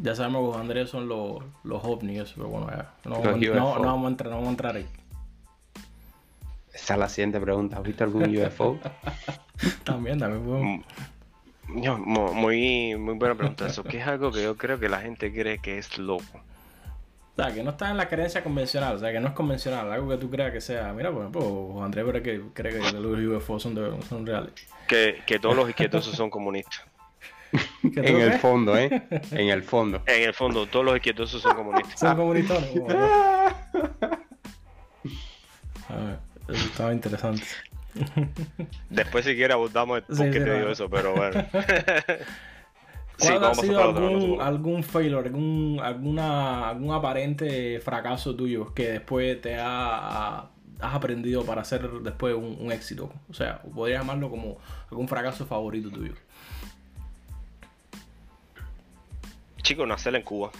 Ya 0.00 0.14
sabemos 0.14 0.42
que 0.42 0.46
los 0.48 0.56
Andrés 0.56 0.90
son 0.90 1.08
los, 1.08 1.42
los 1.64 1.84
ovnis, 1.84 2.32
pero 2.36 2.48
bueno, 2.48 2.68
no, 3.04 3.20
vamos 3.80 4.04
a 4.04 4.08
entrar, 4.08 4.30
no 4.30 4.36
vamos 4.36 4.48
a 4.48 4.50
entrar 4.50 4.76
ahí. 4.76 4.86
Esa 6.72 6.94
es 6.94 7.00
la 7.00 7.08
siguiente 7.08 7.40
pregunta. 7.40 7.78
¿Has 7.78 7.82
visto 7.82 8.04
algún 8.04 8.36
UFO? 8.36 8.78
también, 9.84 10.18
también 10.18 10.44
mm, 10.46 10.82
muy, 11.66 12.96
muy 12.96 13.14
buena 13.14 13.34
pregunta 13.34 13.66
eso. 13.66 13.82
¿Qué 13.82 13.98
es 13.98 14.06
algo 14.06 14.30
que 14.30 14.42
yo 14.44 14.56
creo 14.56 14.78
que 14.78 14.88
la 14.88 15.00
gente 15.00 15.32
cree 15.32 15.58
que 15.58 15.78
es 15.78 15.98
loco? 15.98 16.40
O 17.36 17.42
sea, 17.42 17.52
que 17.52 17.62
no 17.62 17.70
está 17.70 17.90
en 17.90 17.96
la 17.96 18.08
creencia 18.08 18.42
convencional, 18.42 18.96
o 18.96 18.98
sea, 18.98 19.12
que 19.12 19.20
no 19.20 19.28
es 19.28 19.34
convencional, 19.34 19.92
algo 19.92 20.08
que 20.08 20.16
tú 20.16 20.30
creas 20.30 20.52
que 20.52 20.60
sea. 20.60 20.92
Mira, 20.92 21.10
por 21.10 21.20
ejemplo, 21.20 21.82
Andrés 21.84 22.04
cree 22.08 22.22
que, 22.22 22.42
cree 22.52 22.72
que 22.80 22.92
los 22.92 23.42
UFO 23.42 23.58
son, 23.58 24.02
son 24.08 24.26
reales. 24.26 24.52
Que, 24.86 25.22
que 25.26 25.38
todos 25.38 25.56
los 25.56 25.68
izquierdos 25.68 26.04
son 26.04 26.30
comunistas. 26.30 26.84
en 27.82 28.20
el 28.20 28.32
fondo, 28.38 28.76
¿eh? 28.76 29.02
En 29.32 29.48
el 29.48 29.62
fondo. 29.62 30.02
En 30.06 30.22
el 30.28 30.34
fondo, 30.34 30.66
todos 30.66 30.84
los 30.84 30.96
izquierdosos 30.96 31.40
son 31.42 31.54
comunistas. 31.56 31.98
Son 31.98 32.16
comunistas. 32.16 32.64
A 35.88 35.96
ver, 35.96 36.18
eso 36.48 36.66
estaba 36.66 36.92
interesante. 36.92 37.42
Después 38.90 39.24
si 39.24 39.34
quieres 39.34 39.54
abundamos 39.54 40.02
por 40.02 40.16
Sí, 40.16 40.24
qué 40.30 40.40
sí, 40.40 40.44
te 40.44 40.50
no. 40.50 40.54
digo 40.54 40.68
eso, 40.70 40.88
pero 40.90 41.14
bueno. 41.14 41.42
Sí, 43.16 43.26
¿Cuál 43.26 43.44
ha 43.44 43.54
sido 43.54 43.82
algún, 43.82 44.40
algún 44.40 44.84
failure, 44.84 45.26
algún, 45.26 45.80
alguna, 45.82 46.68
algún 46.68 46.92
aparente 46.94 47.80
fracaso 47.80 48.36
tuyo 48.36 48.72
que 48.74 48.90
después 48.92 49.40
te 49.40 49.56
ha, 49.58 50.50
has 50.80 50.94
aprendido 50.94 51.44
para 51.44 51.62
hacer 51.62 51.88
después 52.02 52.34
un, 52.36 52.56
un 52.60 52.70
éxito? 52.70 53.12
O 53.28 53.34
sea, 53.34 53.60
podrías 53.62 54.00
llamarlo 54.02 54.30
como 54.30 54.58
algún 54.90 55.08
fracaso 55.08 55.46
favorito 55.46 55.90
tuyo. 55.90 56.12
Chicos, 59.68 59.86
nacer 59.86 60.14
en 60.14 60.22
Cuba. 60.22 60.50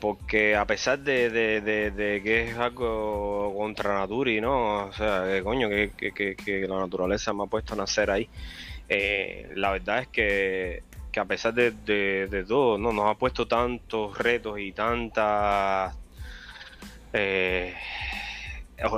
Porque 0.00 0.56
a 0.56 0.64
pesar 0.66 0.98
de, 0.98 1.30
de- 1.30 1.60
de- 1.60 1.92
de 1.92 2.20
que 2.20 2.50
es 2.50 2.56
algo 2.58 3.54
contra 3.56 3.94
Naturi, 3.94 4.40
¿no? 4.40 4.86
O 4.86 4.92
sea, 4.92 5.22
que 5.28 5.40
coño, 5.44 5.68
que, 5.68 5.92
que- 5.96 6.10
que- 6.12 6.34
que 6.34 6.66
la 6.66 6.80
naturaleza 6.80 7.32
me 7.32 7.44
ha 7.44 7.46
puesto 7.46 7.74
a 7.74 7.76
nacer 7.76 8.10
ahí. 8.10 8.28
eh, 8.88 9.48
la 9.54 9.70
verdad 9.70 10.00
es 10.00 10.08
que, 10.08 10.82
que 11.12 11.20
a 11.20 11.24
pesar 11.26 11.54
de, 11.54 11.70
todo, 12.48 12.76
¿no? 12.76 12.92
Nos 12.92 13.08
ha 13.08 13.14
puesto 13.14 13.46
tantos 13.46 14.18
retos 14.18 14.58
y 14.58 14.72
tantas... 14.72 15.94
Eh, 17.12 17.72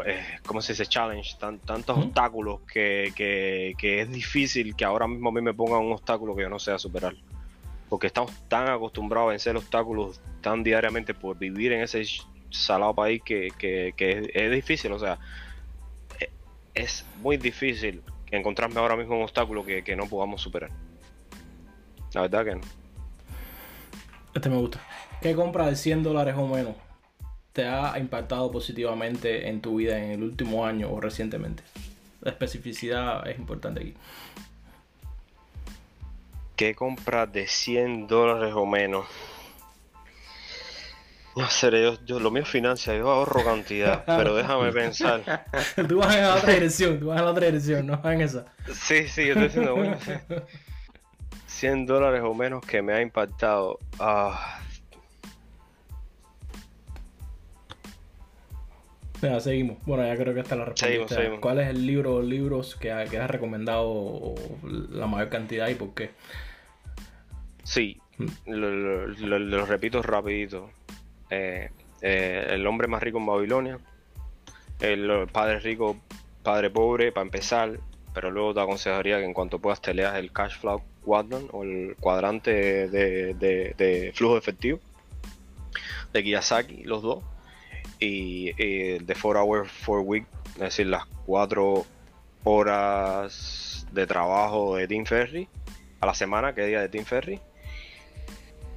eh, 0.06 0.24
¿Cómo 0.46 0.62
se 0.62 0.72
dice? 0.72 0.86
Challenge, 0.86 1.36
tan- 1.38 1.58
tantos 1.58 1.98
obstáculos 1.98 2.60
que, 2.72 3.12
que- 3.14 3.74
que 3.76 4.00
es 4.00 4.10
difícil 4.10 4.74
que 4.74 4.86
ahora 4.86 5.06
mismo 5.06 5.28
a 5.28 5.32
mí 5.32 5.42
me 5.42 5.52
pongan 5.52 5.80
un 5.82 5.92
obstáculo 5.92 6.34
que 6.34 6.40
yo 6.44 6.48
no 6.48 6.58
sea 6.58 6.78
superar 6.78 7.12
porque 7.92 8.06
estamos 8.06 8.32
tan 8.48 8.70
acostumbrados 8.70 9.28
a 9.28 9.30
vencer 9.32 9.54
obstáculos 9.54 10.18
tan 10.40 10.62
diariamente 10.62 11.12
por 11.12 11.36
vivir 11.36 11.72
en 11.72 11.82
ese 11.82 12.02
salado 12.48 12.94
país 12.94 13.20
que, 13.22 13.52
es 14.32 14.50
difícil, 14.50 14.92
o 14.92 14.98
sea, 14.98 15.18
e- 16.18 16.30
es 16.72 17.04
muy 17.20 17.36
difícil 17.36 18.02
encontrarme 18.30 18.80
ahora 18.80 18.96
mismo 18.96 19.16
un 19.16 19.24
obstáculo 19.24 19.62
que, 19.62 19.84
que 19.84 19.94
no 19.94 20.06
podamos 20.06 20.40
superar. 20.40 20.70
La 22.14 22.22
verdad 22.22 22.44
que 22.46 22.54
no. 22.54 22.62
Este 24.34 24.48
me 24.48 24.56
gusta. 24.56 24.80
¿Qué 25.20 25.34
compra 25.34 25.66
de 25.66 25.76
100 25.76 26.02
dólares 26.02 26.34
o 26.38 26.46
menos 26.46 26.76
te 27.52 27.66
ha 27.66 27.98
impactado 27.98 28.50
positivamente 28.50 29.50
en 29.50 29.60
tu 29.60 29.76
vida 29.76 30.02
en 30.02 30.12
el 30.12 30.22
último 30.22 30.64
año 30.64 30.90
o 30.90 30.98
recientemente? 30.98 31.62
La 32.22 32.30
especificidad 32.30 33.28
es 33.28 33.38
importante 33.38 33.82
aquí. 33.82 33.94
¿Qué 36.56 36.74
compra 36.74 37.26
de 37.26 37.46
100 37.46 38.06
dólares 38.06 38.52
o 38.54 38.66
menos? 38.66 39.06
No 41.34 41.48
sé, 41.48 41.70
yo, 41.70 41.98
yo- 42.04 42.20
lo 42.20 42.30
mío 42.30 42.42
es 42.42 42.48
financia, 42.48 42.94
yo 42.94 43.10
ahorro 43.10 43.44
cantidad, 43.44 44.04
pero 44.06 44.36
déjame 44.36 44.70
pensar. 44.72 45.22
tú 45.88 45.98
vas 45.98 46.14
en 46.16 46.22
la 46.22 46.34
otra 46.36 46.52
dirección, 46.52 47.00
tú 47.00 47.06
vas 47.06 47.18
en 47.18 47.24
la 47.24 47.30
otra 47.30 47.46
dirección, 47.46 47.86
no 47.86 47.96
vas 47.96 48.14
en 48.14 48.20
esa. 48.20 48.44
Sí, 48.72 49.08
sí, 49.08 49.24
yo 49.26 49.32
estoy 49.32 49.44
diciendo, 49.48 49.74
bueno, 49.76 49.96
sí. 50.00 50.12
100 51.46 51.86
dólares 51.86 52.22
o 52.24 52.34
menos 52.34 52.64
que 52.66 52.82
me 52.82 52.92
ha 52.92 53.00
impactado. 53.00 53.78
Ah, 53.98 54.60
Venga, 59.22 59.40
seguimos. 59.40 59.78
Bueno, 59.86 60.04
ya 60.04 60.16
creo 60.16 60.34
que 60.34 60.40
esta 60.40 60.56
la 60.56 60.64
Seguimos, 60.64 60.80
respondiste. 61.10 61.14
seguimos. 61.14 61.40
¿Cuál 61.40 61.60
es 61.60 61.68
el 61.68 61.86
libro 61.86 62.16
o 62.16 62.22
libros 62.22 62.74
que, 62.76 62.90
ha- 62.92 63.04
que 63.04 63.18
has 63.18 63.30
recomendado 63.30 64.34
la 64.90 65.06
mayor 65.06 65.28
cantidad 65.28 65.68
y 65.68 65.74
por 65.76 65.94
qué? 65.94 66.10
sí, 67.64 67.98
Mm. 68.18 68.26
lo, 68.46 68.70
lo- 68.70 69.06
lo- 69.08 69.38
lo 69.38 69.66
repito 69.66 70.02
rapidito. 70.02 70.70
Eh, 71.30 71.70
eh, 72.02 72.46
el 72.50 72.66
hombre 72.66 72.88
más 72.88 73.02
rico 73.02 73.18
en 73.18 73.26
Babilonia. 73.26 73.78
El 74.80 75.28
padre 75.32 75.60
rico, 75.60 75.96
padre 76.42 76.68
pobre, 76.68 77.12
para 77.12 77.24
empezar. 77.24 77.78
Pero 78.12 78.30
luego 78.30 78.52
te 78.52 78.60
aconsejaría 78.60 79.18
que 79.18 79.24
en 79.24 79.32
cuanto 79.32 79.58
puedas 79.60 79.80
te 79.80 79.94
leas 79.94 80.16
el 80.16 80.32
Cash 80.32 80.58
Flow 80.58 80.82
Quadrant 81.04 81.48
o 81.52 81.62
el 81.62 81.96
cuadrante 81.98 82.52
de, 82.88 83.34
de- 83.34 83.74
de 83.78 84.12
flujo 84.14 84.36
efectivo 84.36 84.78
de 86.12 86.22
Kiyosaki, 86.22 86.82
los 86.84 87.02
dos. 87.02 87.24
Y, 88.04 88.52
el 88.58 89.06
de 89.06 89.14
4 89.14 89.42
Hour 89.42 89.68
4 89.86 90.02
Week, 90.02 90.26
es 90.54 90.60
decir, 90.60 90.86
las 90.86 91.04
4 91.26 91.86
horas 92.44 93.86
de 93.92 94.06
trabajo 94.06 94.76
de 94.76 94.88
Tim 94.88 95.04
Ferry 95.04 95.48
a 96.00 96.06
la 96.06 96.14
semana, 96.14 96.54
que 96.54 96.66
día 96.66 96.80
de 96.80 96.88
Tim 96.88 97.04
Ferry. 97.04 97.40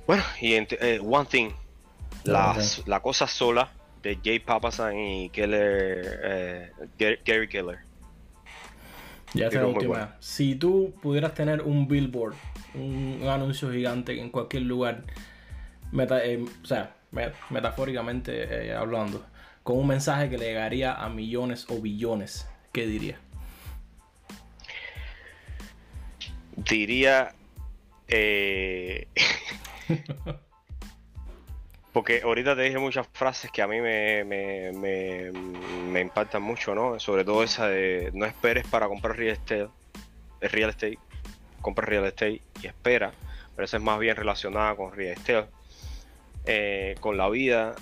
Bueno, 0.07 0.23
y 0.39 0.53
eh, 0.53 0.99
One 1.03 1.25
Thing, 1.29 1.49
la, 2.23 2.55
la 2.85 2.99
cosa 2.99 3.25
sola 3.27 3.71
de 4.03 4.19
Jay 4.23 4.37
Papasan 4.39 4.97
y 4.99 5.29
Keller, 5.29 6.19
eh, 6.23 6.71
Gary, 6.99 7.19
Gary 7.25 7.47
Keller. 7.47 7.79
Ya 9.33 9.45
esta 9.47 9.47
es 9.47 9.53
Libro 9.53 9.67
la 9.67 9.67
última. 9.73 9.93
bueno. 9.95 10.11
Si 10.19 10.55
tú 10.55 10.93
pudieras 11.01 11.33
tener 11.33 11.61
un 11.63 11.87
billboard, 11.87 12.35
un, 12.75 13.19
un 13.23 13.27
anuncio 13.27 13.71
gigante 13.71 14.19
en 14.21 14.29
cualquier 14.29 14.63
lugar, 14.63 15.01
meta- 15.91 16.23
eh, 16.23 16.45
o 16.63 16.65
sea, 16.65 16.94
metafóricamente 17.49 18.67
eh, 18.69 18.75
hablando, 18.75 19.25
con 19.63 19.77
un 19.77 19.87
mensaje 19.87 20.29
que 20.29 20.37
le 20.37 20.45
llegaría 20.45 20.93
a 20.93 21.09
millones 21.09 21.65
o 21.69 21.79
billones, 21.79 22.47
¿qué 22.71 22.85
diría? 22.85 23.19
Diría. 26.55 27.33
eh, 28.07 29.07
porque 31.95 32.21
ahorita 32.23 32.57
te 32.57 32.63
dije 32.63 32.77
muchas 32.77 33.07
frases 33.13 33.49
que 33.51 33.61
a 33.61 33.67
mí 33.67 33.79
me, 33.79 34.25
me, 34.25 34.73
me, 34.73 36.01
impactan 36.01 36.41
mucho, 36.41 36.75
¿no? 36.75 36.99
Sobre 36.99 37.23
todo 37.23 37.41
esa 37.41 37.69
de 37.69 38.11
no 38.13 38.25
esperes 38.25 38.67
para 38.67 38.89
comprar 38.89 39.15
real 39.15 39.31
estate. 39.31 39.69
Real 40.41 40.71
estate. 40.71 40.99
Compra 41.61 41.85
real 41.85 42.03
estate 42.05 42.41
y 42.61 42.67
espera. 42.67 43.13
Pero 43.55 43.63
esa 43.63 43.77
es 43.77 43.83
más 43.83 43.97
bien 43.97 44.17
relacionada 44.17 44.75
con 44.75 44.93
real 44.93 45.13
estate. 45.13 45.47
Eh, 46.47 46.95
con 46.99 47.17
la 47.17 47.29
vida, 47.29 47.75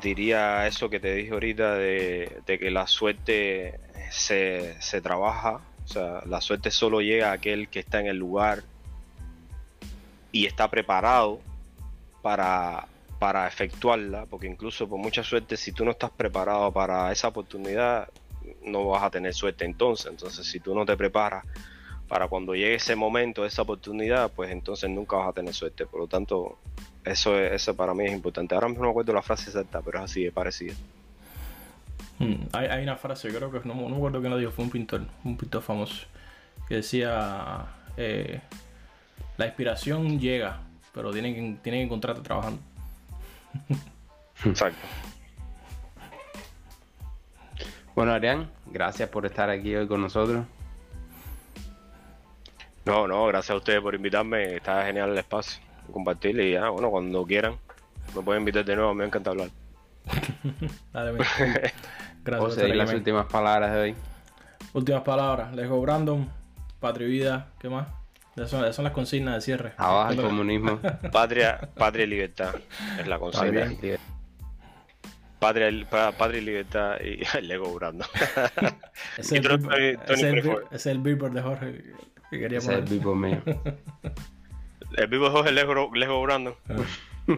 diría 0.00 0.66
eso 0.66 0.88
que 0.88 1.00
te 1.00 1.14
dije 1.14 1.32
ahorita 1.32 1.74
de, 1.74 2.42
que 2.46 2.70
la 2.70 2.86
suerte 2.86 3.80
se, 4.10 4.80
se 4.80 5.00
trabaja. 5.00 5.60
O 5.84 5.88
sea, 5.88 6.22
la 6.26 6.40
suerte 6.40 6.70
solo 6.70 7.00
llega 7.00 7.30
a 7.30 7.32
aquel 7.32 7.68
que 7.68 7.80
está 7.80 8.00
en 8.00 8.06
el 8.06 8.16
lugar 8.16 8.62
y 10.32 10.46
está 10.46 10.68
preparado 10.68 11.40
para, 12.22 12.88
para 13.18 13.46
efectuarla, 13.46 14.26
porque 14.26 14.46
incluso 14.46 14.88
por 14.88 14.98
mucha 14.98 15.22
suerte, 15.22 15.56
si 15.56 15.72
tú 15.72 15.84
no 15.84 15.92
estás 15.92 16.10
preparado 16.10 16.72
para 16.72 17.10
esa 17.12 17.28
oportunidad, 17.28 18.08
no 18.64 18.88
vas 18.88 19.02
a 19.02 19.10
tener 19.10 19.32
suerte 19.32 19.64
entonces. 19.64 20.06
Entonces, 20.06 20.46
si 20.46 20.60
tú 20.60 20.74
no 20.74 20.84
te 20.84 20.96
preparas 20.96 21.44
para 22.08 22.28
cuando 22.28 22.54
llegue 22.54 22.74
ese 22.74 22.94
momento, 22.94 23.44
esa 23.44 23.62
oportunidad, 23.62 24.30
pues 24.30 24.50
entonces 24.50 24.90
nunca 24.90 25.16
vas 25.16 25.28
a 25.28 25.32
tener 25.32 25.54
suerte. 25.54 25.86
Por 25.86 26.00
lo 26.00 26.06
tanto, 26.06 26.58
eso, 27.06 27.38
es- 27.38 27.52
eso 27.52 27.74
para 27.76 27.94
mí 27.94 28.04
es 28.04 28.12
importante. 28.12 28.54
Ahora 28.54 28.68
mismo 28.68 28.82
no 28.82 28.88
me 28.88 28.90
acuerdo 28.92 29.12
la 29.12 29.22
frase 29.22 29.50
exacta, 29.50 29.80
pero 29.82 29.98
es 29.98 30.04
así 30.04 30.24
de 30.24 30.32
parecida. 30.32 30.74
Hmm, 32.18 32.34
Hay, 32.52 32.66
hay 32.66 32.82
una 32.82 32.96
frase, 32.96 33.28
creo 33.28 33.50
que 33.50 33.60
no, 33.66 33.74
no 33.74 33.88
me 33.90 33.96
acuerdo 33.96 34.20
quién 34.20 34.32
la 34.32 34.38
dijo, 34.38 34.50
fue 34.52 34.64
un 34.64 34.70
pintor, 34.70 35.02
un 35.24 35.36
pintor 35.36 35.62
famoso, 35.62 36.06
que 36.68 36.76
decía, 36.76 37.66
eh, 37.96 38.40
la 39.36 39.46
inspiración 39.46 40.18
llega, 40.18 40.60
pero 40.94 41.12
tienen 41.12 41.34
que, 41.34 41.40
tienen 41.62 41.80
que 41.80 41.84
encontrarte 41.84 42.22
trabajando. 42.22 42.60
Exacto. 44.44 44.78
Bueno, 47.94 48.12
Arián, 48.12 48.50
gracias 48.66 49.08
por 49.08 49.24
estar 49.26 49.48
aquí 49.48 49.74
hoy 49.74 49.86
con 49.86 50.00
nosotros. 50.02 50.44
No, 52.84 53.08
no, 53.08 53.26
gracias 53.26 53.50
a 53.50 53.56
ustedes 53.56 53.80
por 53.80 53.94
invitarme. 53.94 54.56
Está 54.56 54.84
genial 54.86 55.10
el 55.10 55.18
espacio. 55.18 55.60
Compartir 55.92 56.38
y 56.40 56.52
ya, 56.52 56.68
bueno, 56.70 56.90
cuando 56.90 57.24
quieran, 57.24 57.56
me 58.14 58.22
pueden 58.22 58.42
invitar 58.42 58.64
de 58.64 58.76
nuevo. 58.76 58.94
Me 58.94 59.04
encanta 59.04 59.30
hablar. 59.30 59.48
Dale, 60.92 61.12
mira. 61.12 61.24
Gracias 61.38 61.72
por 62.24 62.38
José, 62.38 62.68
las 62.74 62.88
men. 62.88 62.96
últimas 62.98 63.26
palabras 63.26 63.72
de 63.72 63.78
hoy. 63.80 63.94
Últimas 64.72 65.02
palabras. 65.02 65.54
Lego 65.54 65.80
Brandon, 65.80 66.28
Patria 66.80 67.06
y 67.06 67.10
Vida, 67.10 67.48
¿qué 67.60 67.68
más? 67.68 67.88
Esas 68.34 68.50
son, 68.50 68.72
son 68.74 68.84
las 68.84 68.92
consignas 68.92 69.34
de 69.36 69.40
cierre. 69.40 69.72
Abajo 69.78 70.12
el 70.12 70.20
comunismo. 70.20 70.78
Patria, 71.12 71.58
patria 71.74 72.04
y 72.04 72.08
libertad 72.08 72.54
es 72.98 73.06
la 73.06 73.18
consigna. 73.18 73.72
Patria, 75.38 75.70
pa- 75.88 76.12
patria 76.12 76.40
y 76.40 76.44
libertad 76.44 76.96
y 77.00 77.22
Lego 77.42 77.72
Brando. 77.74 78.04
Ese 79.16 79.20
es 79.20 79.32
el 79.32 79.42
Tony- 79.42 79.96
es 80.70 80.86
el 80.86 80.96
es 80.96 81.02
billboard 81.02 81.32
de 81.32 81.42
Jorge 81.42 81.82
que 82.30 82.38
quería 82.38 82.58
Ese 82.58 82.72
es 82.78 82.90
el 82.90 83.00
mío. 83.16 83.42
El 84.94 85.06
vivo 85.08 85.30
Jorge 85.30 85.52
Lego, 85.52 85.90
Lego 85.94 86.22
Brando. 86.22 86.56
Ah. 86.68 86.76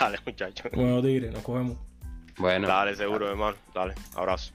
Dale, 0.00 0.18
muchachos. 0.24 0.70
Bueno, 0.72 1.02
Tigre, 1.02 1.30
nos 1.30 1.42
cogemos. 1.42 1.76
Bueno. 2.38 2.66
Dale, 2.68 2.96
seguro, 2.96 3.28
hermano. 3.30 3.56
Dale, 3.74 3.94
abrazo. 4.14 4.52